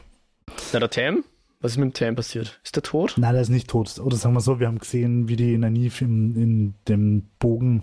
Na, 0.72 0.78
der 0.80 0.90
Tam? 0.90 1.24
Was 1.60 1.72
ist 1.72 1.78
mit 1.78 1.86
dem 1.86 1.92
Tam 1.94 2.16
passiert? 2.16 2.60
Ist 2.62 2.76
der 2.76 2.82
tot? 2.82 3.14
Nein, 3.16 3.32
der 3.32 3.42
ist 3.42 3.48
nicht 3.48 3.68
tot. 3.68 3.98
Oder 3.98 4.16
sagen 4.16 4.34
wir 4.34 4.40
so, 4.40 4.60
wir 4.60 4.66
haben 4.66 4.78
gesehen, 4.78 5.28
wie 5.28 5.36
die 5.36 5.56
Nynaeve 5.56 6.04
in, 6.04 6.34
in 6.36 6.74
dem 6.88 7.28
Bogen 7.38 7.82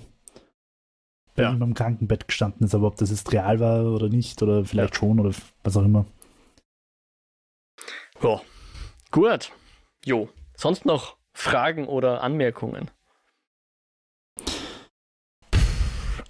bei 1.36 1.44
Ja. 1.44 1.52
ihm 1.52 1.62
am 1.64 1.74
Krankenbett 1.74 2.28
gestanden 2.28 2.66
ist. 2.66 2.76
Aber 2.76 2.88
ob 2.88 2.96
das 2.98 3.10
jetzt 3.10 3.32
real 3.32 3.60
war 3.60 3.86
oder 3.86 4.10
nicht, 4.10 4.42
oder 4.44 4.66
vielleicht 4.66 4.96
schon, 4.96 5.20
oder 5.20 5.34
was 5.64 5.78
auch 5.78 5.84
immer. 5.86 6.06
Ja. 8.22 8.42
Gut. 9.12 9.52
Jo. 10.06 10.30
Sonst 10.56 10.86
noch 10.86 11.18
Fragen 11.34 11.88
oder 11.88 12.22
Anmerkungen? 12.22 12.92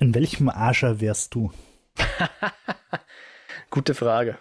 In 0.02 0.14
welchem 0.16 0.50
Ascher 0.50 1.00
wärst 1.00 1.36
du? 1.36 1.52
Gute 3.70 3.94
Frage. 3.94 4.40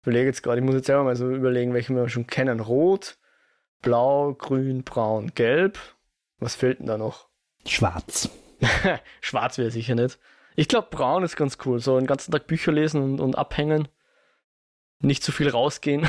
Ich 0.00 0.06
überlege 0.06 0.28
jetzt 0.28 0.42
gerade, 0.42 0.60
ich 0.60 0.64
muss 0.64 0.76
jetzt 0.76 0.86
selber 0.86 1.04
mal 1.04 1.14
so 1.14 1.30
überlegen, 1.30 1.74
welche 1.74 1.94
wir 1.94 2.08
schon 2.08 2.26
kennen. 2.26 2.58
Rot, 2.58 3.18
Blau, 3.82 4.32
Grün, 4.32 4.84
Braun, 4.84 5.34
Gelb. 5.34 5.78
Was 6.38 6.56
fehlt 6.56 6.78
denn 6.78 6.86
da 6.86 6.96
noch? 6.96 7.28
Schwarz. 7.66 8.30
Schwarz 9.20 9.58
wäre 9.58 9.70
sicher 9.70 9.94
nicht. 9.94 10.18
Ich 10.56 10.68
glaube, 10.68 10.88
Braun 10.90 11.22
ist 11.22 11.36
ganz 11.36 11.58
cool. 11.66 11.80
So 11.80 11.98
den 11.98 12.06
ganzen 12.06 12.32
Tag 12.32 12.46
Bücher 12.46 12.72
lesen 12.72 13.02
und, 13.02 13.20
und 13.20 13.36
abhängen. 13.36 13.88
Nicht 15.00 15.22
zu 15.22 15.32
viel 15.32 15.50
rausgehen. 15.50 16.08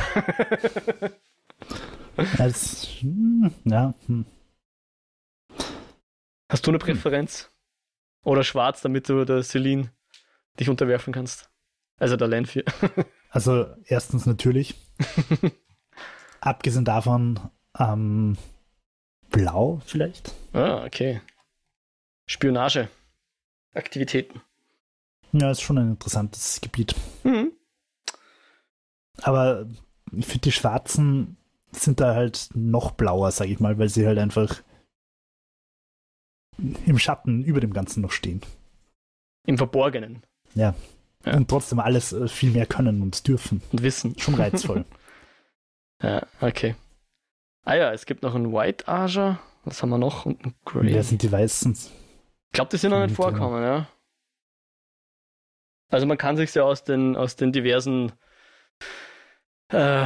Als, 2.37 2.87
hm, 3.01 3.53
ja, 3.65 3.93
hm. 4.05 4.25
Hast 6.47 6.65
du 6.65 6.71
eine 6.71 6.79
Präferenz? 6.79 7.51
Oder 8.23 8.43
schwarz, 8.43 8.81
damit 8.81 9.09
du 9.09 9.25
der 9.25 9.43
Celine 9.43 9.91
dich 10.59 10.69
unterwerfen 10.69 11.13
kannst? 11.13 11.49
Also 11.97 12.15
der 12.15 12.27
Landfier. 12.27 12.63
Also 13.31 13.67
erstens 13.85 14.25
natürlich. 14.25 14.73
Abgesehen 16.41 16.83
davon, 16.83 17.39
ähm, 17.77 18.37
blau 19.29 19.81
vielleicht. 19.85 20.33
ah, 20.53 20.83
okay. 20.83 21.21
Spionage. 22.25 22.89
Aktivitäten. 23.75 24.41
Ja, 25.31 25.51
ist 25.51 25.61
schon 25.61 25.77
ein 25.77 25.91
interessantes 25.91 26.59
Gebiet. 26.59 26.95
Mhm. 27.23 27.51
Aber 29.21 29.67
ich 30.11 30.25
finde, 30.25 30.41
die 30.41 30.51
Schwarzen 30.51 31.37
sind 31.71 31.99
da 31.99 32.15
halt 32.15 32.49
noch 32.55 32.91
blauer, 32.91 33.31
sag 33.31 33.47
ich 33.49 33.59
mal, 33.59 33.77
weil 33.77 33.89
sie 33.89 34.07
halt 34.07 34.17
einfach 34.17 34.63
im 36.85 36.99
Schatten 36.99 37.43
über 37.43 37.59
dem 37.59 37.73
Ganzen 37.73 38.01
noch 38.01 38.11
stehen. 38.11 38.41
Im 39.45 39.57
Verborgenen. 39.57 40.23
Ja. 40.55 40.73
Und 41.25 41.49
trotzdem 41.49 41.79
alles 41.79 42.13
äh, 42.13 42.27
viel 42.27 42.51
mehr 42.51 42.65
können 42.65 43.01
und 43.01 43.27
dürfen. 43.27 43.61
Und 43.71 43.83
Wissen. 43.83 44.17
Schon 44.19 44.35
reizvoll. 44.35 44.85
Ja, 46.01 46.25
okay. 46.39 46.75
Ah 47.65 47.75
ja, 47.75 47.91
es 47.91 48.05
gibt 48.05 48.23
noch 48.23 48.33
einen 48.33 48.53
White 48.53 48.87
Aja. 48.87 49.37
Was 49.65 49.81
haben 49.81 49.89
wir 49.89 49.97
noch? 49.97 50.25
Und 50.25 50.41
einen 50.41 50.55
Grey. 50.63 50.93
Wer 50.93 51.03
sind 51.03 51.21
die 51.21 51.29
Weißen? 51.29 51.73
Ich 51.73 52.53
glaube, 52.53 52.69
die 52.71 52.77
sind 52.77 52.91
noch 52.91 53.01
nicht 53.01 53.09
ja. 53.09 53.15
vorkommen, 53.15 53.61
ja. 53.61 53.89
Also 55.89 56.05
man 56.05 56.17
kann 56.17 56.37
sich 56.37 56.53
ja 56.55 56.63
aus 56.63 56.85
den, 56.85 57.17
aus 57.17 57.35
den 57.35 57.51
diversen 57.51 58.13
äh, 59.69 60.05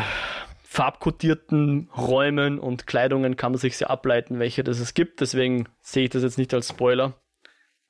farbkodierten 0.73 1.87
Räumen 1.95 2.57
und 2.57 2.87
Kleidungen 2.87 3.37
kann 3.37 3.51
man 3.51 3.59
sich 3.59 3.79
ja 3.79 3.91
ableiten, 3.91 4.39
welche 4.39 4.63
das 4.63 4.79
es 4.79 4.95
gibt. 4.95 5.21
Deswegen 5.21 5.69
sehe 5.81 6.05
ich 6.05 6.09
das 6.09 6.23
jetzt 6.23 6.39
nicht 6.39 6.51
als 6.51 6.69
Spoiler. 6.69 7.13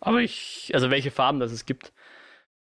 Aber 0.02 0.20
ich, 0.20 0.70
also 0.74 0.90
welche 0.90 1.10
Farben 1.10 1.40
das 1.40 1.54
es 1.54 1.66
gibt. 1.66 1.94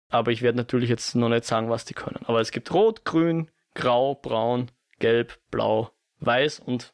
Aber 0.08 0.32
ich 0.32 0.42
werde 0.42 0.58
natürlich 0.58 0.90
jetzt 0.90 1.14
noch 1.14 1.28
nicht 1.28 1.44
sagen, 1.44 1.70
was 1.70 1.84
die 1.84 1.94
können. 1.94 2.24
Aber 2.24 2.40
es 2.40 2.50
gibt 2.50 2.74
Rot, 2.74 3.04
Grün, 3.04 3.52
Grau, 3.74 4.16
Braun, 4.16 4.72
Gelb, 4.98 5.38
Blau, 5.52 5.92
Weiß 6.18 6.58
und 6.58 6.92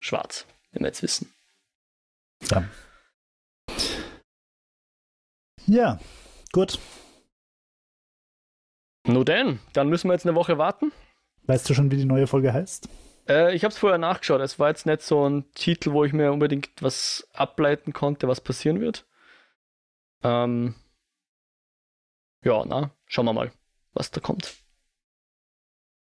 Schwarz, 0.00 0.46
wenn 0.72 0.80
wir 0.80 0.88
jetzt 0.88 1.02
wissen. 1.02 1.30
Ja. 2.50 2.64
Ja, 5.66 6.00
gut. 6.52 6.78
Nur 9.06 9.26
denn, 9.26 9.60
dann 9.74 9.90
müssen 9.90 10.08
wir 10.08 10.14
jetzt 10.14 10.24
eine 10.24 10.34
Woche 10.34 10.56
warten. 10.56 10.90
Weißt 11.46 11.68
du 11.68 11.74
schon, 11.74 11.90
wie 11.90 11.96
die 11.96 12.04
neue 12.04 12.26
Folge 12.26 12.52
heißt? 12.52 12.88
Äh, 13.28 13.54
ich 13.54 13.64
habe 13.64 13.72
es 13.72 13.78
vorher 13.78 13.98
nachgeschaut. 13.98 14.40
Es 14.40 14.58
war 14.58 14.68
jetzt 14.68 14.86
nicht 14.86 15.02
so 15.02 15.28
ein 15.28 15.50
Titel, 15.54 15.92
wo 15.92 16.04
ich 16.04 16.12
mir 16.12 16.32
unbedingt 16.32 16.70
was 16.80 17.28
ableiten 17.32 17.92
konnte, 17.92 18.28
was 18.28 18.40
passieren 18.40 18.80
wird. 18.80 19.06
Ähm, 20.22 20.74
ja, 22.42 22.64
na, 22.64 22.90
schauen 23.06 23.26
wir 23.26 23.32
mal, 23.32 23.52
was 23.92 24.10
da 24.10 24.20
kommt. 24.20 24.54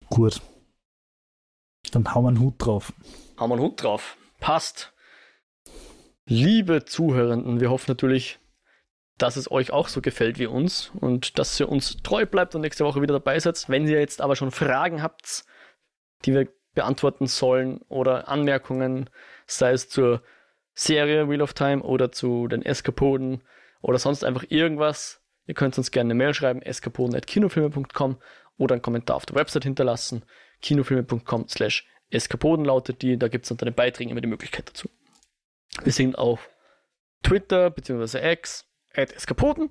Gut. 0.09 0.41
Dann 1.91 2.13
hauen 2.13 2.23
wir 2.23 2.29
einen 2.29 2.39
Hut 2.39 2.55
drauf. 2.57 2.93
Haben 3.37 3.49
wir 3.49 3.55
einen 3.55 3.63
Hut 3.63 3.81
drauf. 3.81 4.17
Passt. 4.39 4.93
Liebe 6.25 6.85
Zuhörenden, 6.85 7.59
wir 7.59 7.69
hoffen 7.69 7.89
natürlich, 7.89 8.39
dass 9.21 9.35
es 9.35 9.51
euch 9.51 9.71
auch 9.71 9.87
so 9.87 10.01
gefällt 10.01 10.39
wie 10.39 10.47
uns 10.47 10.91
und 10.99 11.37
dass 11.37 11.59
ihr 11.59 11.69
uns 11.69 11.97
treu 12.01 12.25
bleibt 12.25 12.55
und 12.55 12.61
nächste 12.61 12.85
Woche 12.85 13.01
wieder 13.01 13.13
dabei 13.13 13.39
seid. 13.39 13.69
Wenn 13.69 13.87
ihr 13.87 13.99
jetzt 13.99 14.19
aber 14.19 14.35
schon 14.35 14.49
Fragen 14.51 15.03
habt, 15.03 15.45
die 16.25 16.33
wir 16.33 16.47
beantworten 16.73 17.27
sollen 17.27 17.81
oder 17.87 18.27
Anmerkungen, 18.29 19.09
sei 19.45 19.73
es 19.73 19.89
zur 19.89 20.23
Serie 20.73 21.29
Wheel 21.29 21.41
of 21.41 21.53
Time 21.53 21.83
oder 21.83 22.11
zu 22.11 22.47
den 22.47 22.63
Eskapoden 22.63 23.43
oder 23.81 23.99
sonst 23.99 24.23
einfach 24.23 24.45
irgendwas, 24.49 25.21
ihr 25.45 25.53
könnt 25.53 25.77
uns 25.77 25.91
gerne 25.91 26.07
eine 26.07 26.15
Mail 26.15 26.33
schreiben, 26.33 26.61
eskapoden.kinofilme.com 26.61 28.17
oder 28.57 28.73
einen 28.73 28.81
Kommentar 28.81 29.17
auf 29.17 29.25
der 29.25 29.35
Website 29.35 29.65
hinterlassen, 29.65 30.25
kinofilme.com 30.61 31.47
slash 31.47 31.87
eskapoden 32.09 32.65
lautet 32.65 33.01
die, 33.01 33.17
da 33.17 33.27
gibt 33.27 33.45
es 33.45 33.51
unter 33.51 33.65
den 33.65 33.75
Beiträgen 33.75 34.09
immer 34.09 34.21
die 34.21 34.27
Möglichkeit 34.27 34.69
dazu. 34.69 34.89
Wir 35.83 35.93
sind 35.93 36.17
auf 36.17 36.49
Twitter 37.23 37.69
bzw. 37.69 38.31
X, 38.31 38.70
at 38.95 39.13
Eskapoden. 39.13 39.69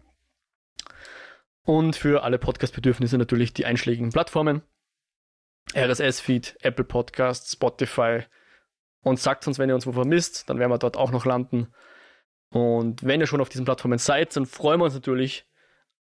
Und 1.62 1.96
für 1.96 2.22
alle 2.22 2.38
Podcast-Bedürfnisse 2.38 3.18
natürlich 3.18 3.52
die 3.52 3.66
einschlägigen 3.66 4.10
Plattformen. 4.10 4.62
RSS-Feed, 5.74 6.56
Apple 6.62 6.84
Podcasts, 6.84 7.52
Spotify. 7.52 8.24
Und 9.02 9.18
sagt 9.18 9.46
uns, 9.46 9.58
wenn 9.58 9.68
ihr 9.68 9.74
uns 9.74 9.86
wo 9.86 9.92
vermisst, 9.92 10.48
dann 10.48 10.58
werden 10.58 10.70
wir 10.70 10.78
dort 10.78 10.96
auch 10.96 11.10
noch 11.10 11.24
landen. 11.24 11.72
Und 12.50 13.04
wenn 13.04 13.20
ihr 13.20 13.26
schon 13.26 13.40
auf 13.40 13.48
diesen 13.48 13.64
Plattformen 13.64 13.98
seid, 13.98 14.34
dann 14.36 14.46
freuen 14.46 14.80
wir 14.80 14.84
uns 14.84 14.94
natürlich 14.94 15.46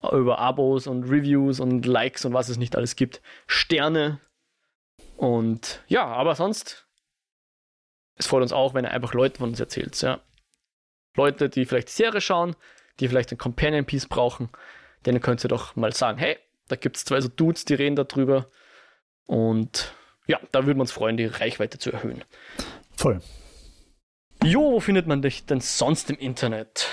über 0.01 0.39
Abos 0.39 0.87
und 0.87 1.05
Reviews 1.05 1.61
und 1.61 1.85
Likes 1.85 2.25
und 2.25 2.33
was 2.33 2.49
es 2.49 2.57
nicht 2.57 2.77
alles 2.77 2.97
gibt. 2.97 3.21
Sterne. 3.47 4.21
Und 5.17 5.83
ja, 5.89 6.07
aber 6.07 6.35
sonst, 6.35 6.87
es 8.15 8.27
freut 8.27 8.43
uns 8.43 8.53
auch, 8.53 8.75
wenn 8.75 8.85
ihr 8.85 8.93
einfach 8.93 9.15
Leute 9.15 9.39
von 9.39 9.51
uns 9.51 9.61
erzählt. 9.61 10.01
Ja. 10.01 10.21
Leute, 11.17 11.49
die 11.49 11.67
vielleicht 11.67 11.89
die 11.89 11.93
Serie 11.93 12.21
schauen, 12.21 12.55
die 13.01 13.09
vielleicht 13.09 13.33
ein 13.33 13.39
Companion 13.39 13.85
Piece 13.85 14.07
brauchen, 14.07 14.49
denen 15.07 15.21
könnt 15.21 15.45
ihr 15.45 15.49
doch 15.49 15.77
mal 15.77 15.93
sagen, 15.93 16.19
hey, 16.19 16.37
da 16.69 16.77
gibt 16.77 16.97
es 16.97 17.05
zwei 17.05 17.21
so 17.21 17.29
Dudes, 17.29 17.65
die 17.65 17.75
reden 17.75 17.97
darüber. 17.97 18.51
Und 19.27 19.95
ja, 20.27 20.39
da 20.53 20.67
würden 20.67 20.79
wir 20.79 20.83
uns 20.83 20.93
freuen, 20.93 21.17
die 21.17 21.27
Reichweite 21.27 21.79
zu 21.79 21.93
erhöhen. 21.93 22.25
Voll. 22.97 23.21
Jo, 24.45 24.73
wo 24.73 24.81
findet 24.81 25.07
man 25.07 25.23
dich 25.23 25.47
denn 25.47 25.61
sonst 25.61 26.11
im 26.11 26.17
Internet? 26.17 26.89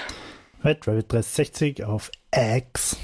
Red 0.64 0.88
Rabbit 0.88 1.12
360 1.12 1.84
auf 1.84 2.12
X. 2.34 2.98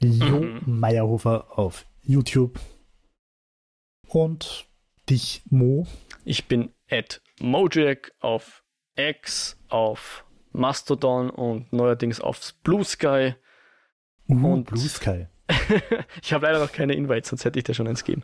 Jo 0.00 0.40
Mhm. 0.40 0.62
Meyerhofer 0.66 1.58
auf 1.58 1.86
YouTube. 2.02 2.60
Und 4.08 4.68
dich, 5.08 5.42
Mo. 5.50 5.86
Ich 6.24 6.46
bin 6.46 6.72
at 6.90 7.22
Mojack 7.40 8.12
auf 8.20 8.62
X, 8.96 9.58
auf 9.68 10.24
Mastodon 10.54 11.30
und 11.30 11.72
neuerdings 11.72 12.20
auf 12.20 12.54
Blue 12.62 12.84
Sky. 12.84 13.34
Uh, 14.28 14.52
Und- 14.54 14.64
Blue 14.66 14.78
Sky. 14.88 15.26
ich 16.22 16.32
habe 16.32 16.46
leider 16.46 16.58
noch 16.58 16.72
keine 16.72 16.94
Invites, 16.94 17.28
sonst 17.28 17.44
hätte 17.44 17.58
ich 17.58 17.64
dir 17.64 17.74
schon 17.74 17.86
eins 17.86 18.02
gegeben. 18.02 18.22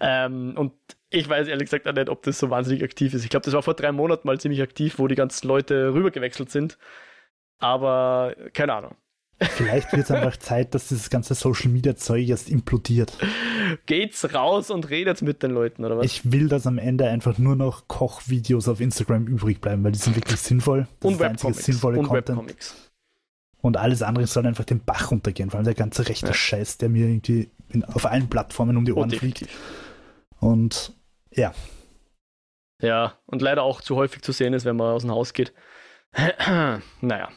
Ähm, 0.00 0.52
und 0.54 0.74
ich 1.08 1.26
weiß 1.26 1.48
ehrlich 1.48 1.64
gesagt 1.70 1.88
auch 1.88 1.94
nicht, 1.94 2.10
ob 2.10 2.22
das 2.22 2.38
so 2.38 2.50
wahnsinnig 2.50 2.84
aktiv 2.84 3.14
ist. 3.14 3.24
Ich 3.24 3.30
glaube, 3.30 3.44
das 3.44 3.54
war 3.54 3.62
vor 3.62 3.72
drei 3.72 3.90
Monaten 3.90 4.26
mal 4.28 4.38
ziemlich 4.38 4.60
aktiv, 4.60 4.98
wo 4.98 5.08
die 5.08 5.14
ganzen 5.14 5.48
Leute 5.48 5.94
rübergewechselt 5.94 6.50
sind. 6.50 6.76
Aber 7.58 8.34
keine 8.52 8.74
Ahnung. 8.74 8.96
Vielleicht 9.40 9.92
wird 9.92 10.02
es 10.04 10.10
einfach 10.10 10.36
Zeit, 10.36 10.74
dass 10.74 10.88
dieses 10.88 11.10
ganze 11.10 11.34
Social 11.34 11.70
Media 11.70 11.94
Zeug 11.94 12.28
erst 12.28 12.50
implodiert. 12.50 13.16
Geht's 13.86 14.34
raus 14.34 14.70
und 14.70 14.90
redet 14.90 15.22
mit 15.22 15.42
den 15.42 15.52
Leuten, 15.52 15.84
oder 15.84 15.98
was? 15.98 16.06
Ich 16.06 16.32
will, 16.32 16.48
dass 16.48 16.66
am 16.66 16.78
Ende 16.78 17.06
einfach 17.08 17.38
nur 17.38 17.54
noch 17.54 17.86
Kochvideos 17.86 18.68
auf 18.68 18.80
Instagram 18.80 19.26
übrig 19.26 19.60
bleiben, 19.60 19.84
weil 19.84 19.92
die 19.92 19.98
sind 19.98 20.16
wirklich 20.16 20.40
sinnvoll. 20.40 20.88
Das 21.00 21.12
und 21.12 21.18
Webcomics. 21.20 21.64
sinnvolle 21.64 21.98
Und 22.00 22.06
Content. 22.08 22.28
Webcomics. 22.38 22.74
Und 23.60 23.76
alles 23.76 24.02
andere 24.02 24.26
soll 24.26 24.46
einfach 24.46 24.64
den 24.64 24.80
Bach 24.84 25.10
runtergehen. 25.10 25.50
Vor 25.50 25.58
allem 25.58 25.64
der 25.66 25.74
ganze 25.74 26.08
rechte 26.08 26.28
Ja. 26.28 26.34
Scheiß, 26.34 26.78
der 26.78 26.88
mir 26.88 27.06
irgendwie 27.06 27.50
in, 27.70 27.84
auf 27.84 28.06
allen 28.06 28.28
Plattformen 28.30 28.76
um 28.76 28.84
die 28.84 28.92
Oh, 28.92 28.98
Ohren 28.98 29.10
fliegt. 29.10 29.40
definitiv. 29.42 29.58
Und 30.40 30.92
ja, 31.32 31.52
Ja, 32.82 33.18
und 33.26 33.42
leider 33.42 33.62
auch 33.62 33.80
zu 33.80 33.96
häufig 33.96 34.22
zu 34.22 34.32
sehen 34.32 34.52
ist, 34.54 34.64
wenn 34.64 34.76
man 34.76 34.94
aus 34.94 35.02
dem 35.02 35.10
Haus 35.10 35.32
geht. 35.32 35.52
naja. 37.00 37.28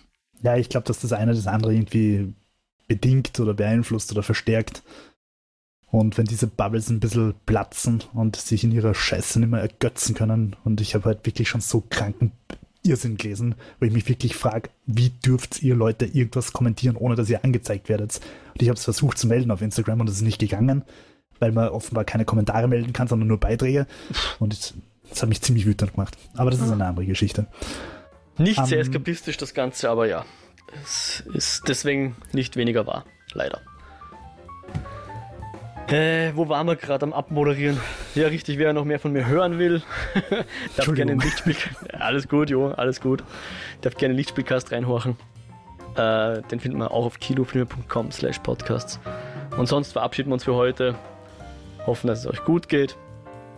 Ja, 0.44 0.58
ich 0.58 0.70
glaube, 0.70 0.88
dass 0.88 1.00
das 1.00 1.14
eine 1.14 1.34
das 1.34 1.48
andere 1.48 1.74
irgendwie 1.74 2.34
bedingt 2.88 3.40
oder 3.40 3.54
beeinflusst 3.54 4.12
oder 4.12 4.24
verstärkt. 4.24 4.84
Und 5.92 6.18
wenn 6.18 6.26
diese 6.26 6.48
Bubbles 6.48 6.90
ein 6.90 7.00
bisschen 7.02 7.34
platzen 7.46 8.04
und 8.14 8.38
sich 8.38 8.64
in 8.64 8.72
ihrer 8.72 8.94
Scheiße 8.94 9.40
nicht 9.40 9.50
mehr 9.50 9.60
ergötzen 9.62 10.16
können, 10.16 10.56
und 10.64 10.80
ich 10.80 10.96
habe 10.96 11.06
halt 11.06 11.26
wirklich 11.26 11.50
schon 11.50 11.62
so 11.62 11.84
kranken 11.90 12.32
Irrsinn 12.84 13.18
gelesen, 13.18 13.56
wo 13.80 13.86
ich 13.86 13.92
mich 13.92 14.08
wirklich 14.10 14.36
frage, 14.36 14.70
wie 14.86 15.10
dürft 15.10 15.62
ihr 15.62 15.76
Leute 15.76 16.06
irgendwas 16.06 16.54
kommentieren, 16.54 16.96
ohne 16.96 17.16
dass 17.16 17.30
ihr 17.30 17.44
angezeigt 17.44 17.90
werdet? 17.90 18.20
Und 18.54 18.62
ich 18.62 18.70
habe 18.70 18.78
es 18.78 18.86
versucht 18.86 19.18
zu 19.18 19.28
melden 19.28 19.52
auf 19.52 19.62
Instagram 19.62 20.00
und 20.00 20.10
es 20.10 20.16
ist 20.16 20.22
nicht 20.22 20.40
gegangen, 20.40 20.84
weil 21.40 21.52
man 21.52 21.70
offenbar 21.70 22.06
keine 22.06 22.26
Kommentare 22.26 22.68
melden 22.68 22.94
kann, 22.94 23.08
sondern 23.08 23.28
nur 23.28 23.40
Beiträge. 23.40 23.86
Und 24.40 24.54
es- 24.54 24.74
das 25.10 25.22
hat 25.22 25.30
mich 25.30 25.42
ziemlich 25.42 25.66
wütend 25.66 25.92
gemacht. 25.94 26.18
Aber 26.36 26.52
das 26.52 26.62
ist 26.62 26.72
eine 26.72 26.86
andere 26.86 27.06
Geschichte. 27.06 27.48
Nicht 28.38 28.66
sehr 28.66 28.78
Ähm, 28.80 28.88
eskapistisch 28.88 29.38
das 29.38 29.54
Ganze, 29.54 29.90
aber 29.90 30.08
ja. 30.08 30.26
Es 30.84 31.24
ist 31.34 31.68
deswegen 31.68 32.16
nicht 32.32 32.56
weniger 32.56 32.88
wahr. 32.88 33.06
Leider. 33.34 33.62
Äh, 35.88 36.32
wo 36.36 36.48
waren 36.48 36.68
wir 36.68 36.78
gerade 36.78 37.04
am 37.04 37.12
Abmoderieren? 37.12 37.78
Ja, 38.16 38.28
richtig, 38.28 38.58
wer 38.58 38.72
noch 38.72 38.86
mehr 38.86 39.00
von 39.00 39.12
mir 39.12 39.28
hören 39.28 39.60
will, 39.60 39.82
darf 40.78 40.94
gerne 40.94 41.12
ein 41.14 41.20
Lichtspiel. 41.20 41.56
Alles 42.00 42.30
gut, 42.30 42.50
Jo, 42.50 42.72
alles 42.72 43.02
gut. 43.02 43.24
Darf 43.82 43.96
gerne 43.96 44.12
einen 44.12 44.18
Lichtspielcast 44.18 44.72
reinhorchen. 44.72 45.18
Äh, 45.96 46.42
den 46.44 46.62
findet 46.62 46.80
man 46.80 46.88
auch 46.88 47.06
auf 47.06 47.20
kinofilme.com 47.20 48.12
slash 48.12 48.40
podcasts. 48.40 49.02
Und 49.58 49.68
sonst 49.68 49.92
verabschieden 49.92 50.30
wir 50.30 50.36
uns 50.36 50.46
für 50.46 50.56
heute. 50.56 50.96
Hoffen, 51.86 52.08
dass 52.08 52.20
es 52.20 52.28
euch 52.28 52.46
gut 52.46 52.70
geht, 52.70 52.96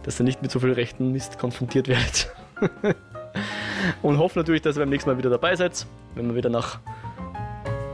dass 0.02 0.20
ihr 0.20 0.24
nicht 0.24 0.42
mit 0.42 0.50
so 0.50 0.60
viel 0.60 0.72
rechten 0.74 1.12
Mist 1.12 1.38
konfrontiert 1.38 1.88
werdet. 1.88 2.34
Und 4.02 4.18
hoffen 4.18 4.40
natürlich, 4.40 4.62
dass 4.62 4.78
ihr 4.78 4.82
beim 4.82 4.90
nächsten 4.90 5.10
Mal 5.10 5.18
wieder 5.18 5.30
dabei 5.30 5.56
seid, 5.56 5.86
wenn 6.16 6.28
wir 6.28 6.36
wieder 6.36 6.50
nach 6.50 6.80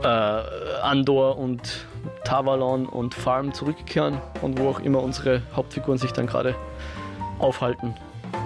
äh, 0.02 0.06
Andor 0.82 1.38
und 1.38 1.86
Tavalon 2.24 2.86
und 2.86 3.14
Farm 3.14 3.52
zurückkehren 3.52 4.18
und 4.40 4.58
wo 4.58 4.68
auch 4.68 4.80
immer 4.80 5.02
unsere 5.02 5.42
Hauptfiguren 5.54 5.98
sich 5.98 6.12
dann 6.12 6.26
gerade 6.26 6.54
aufhalten. 7.38 7.94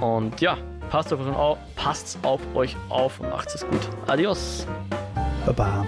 Und 0.01 0.41
ja, 0.41 0.57
passt 0.91 1.13
auf, 1.13 1.59
passt 1.77 2.19
auf 2.23 2.41
euch 2.55 2.77
auf 2.89 3.21
und 3.21 3.31
macht 3.31 3.55
es 3.55 3.67
gut. 3.67 3.89
Adios. 4.07 4.67
Baba. 5.45 5.87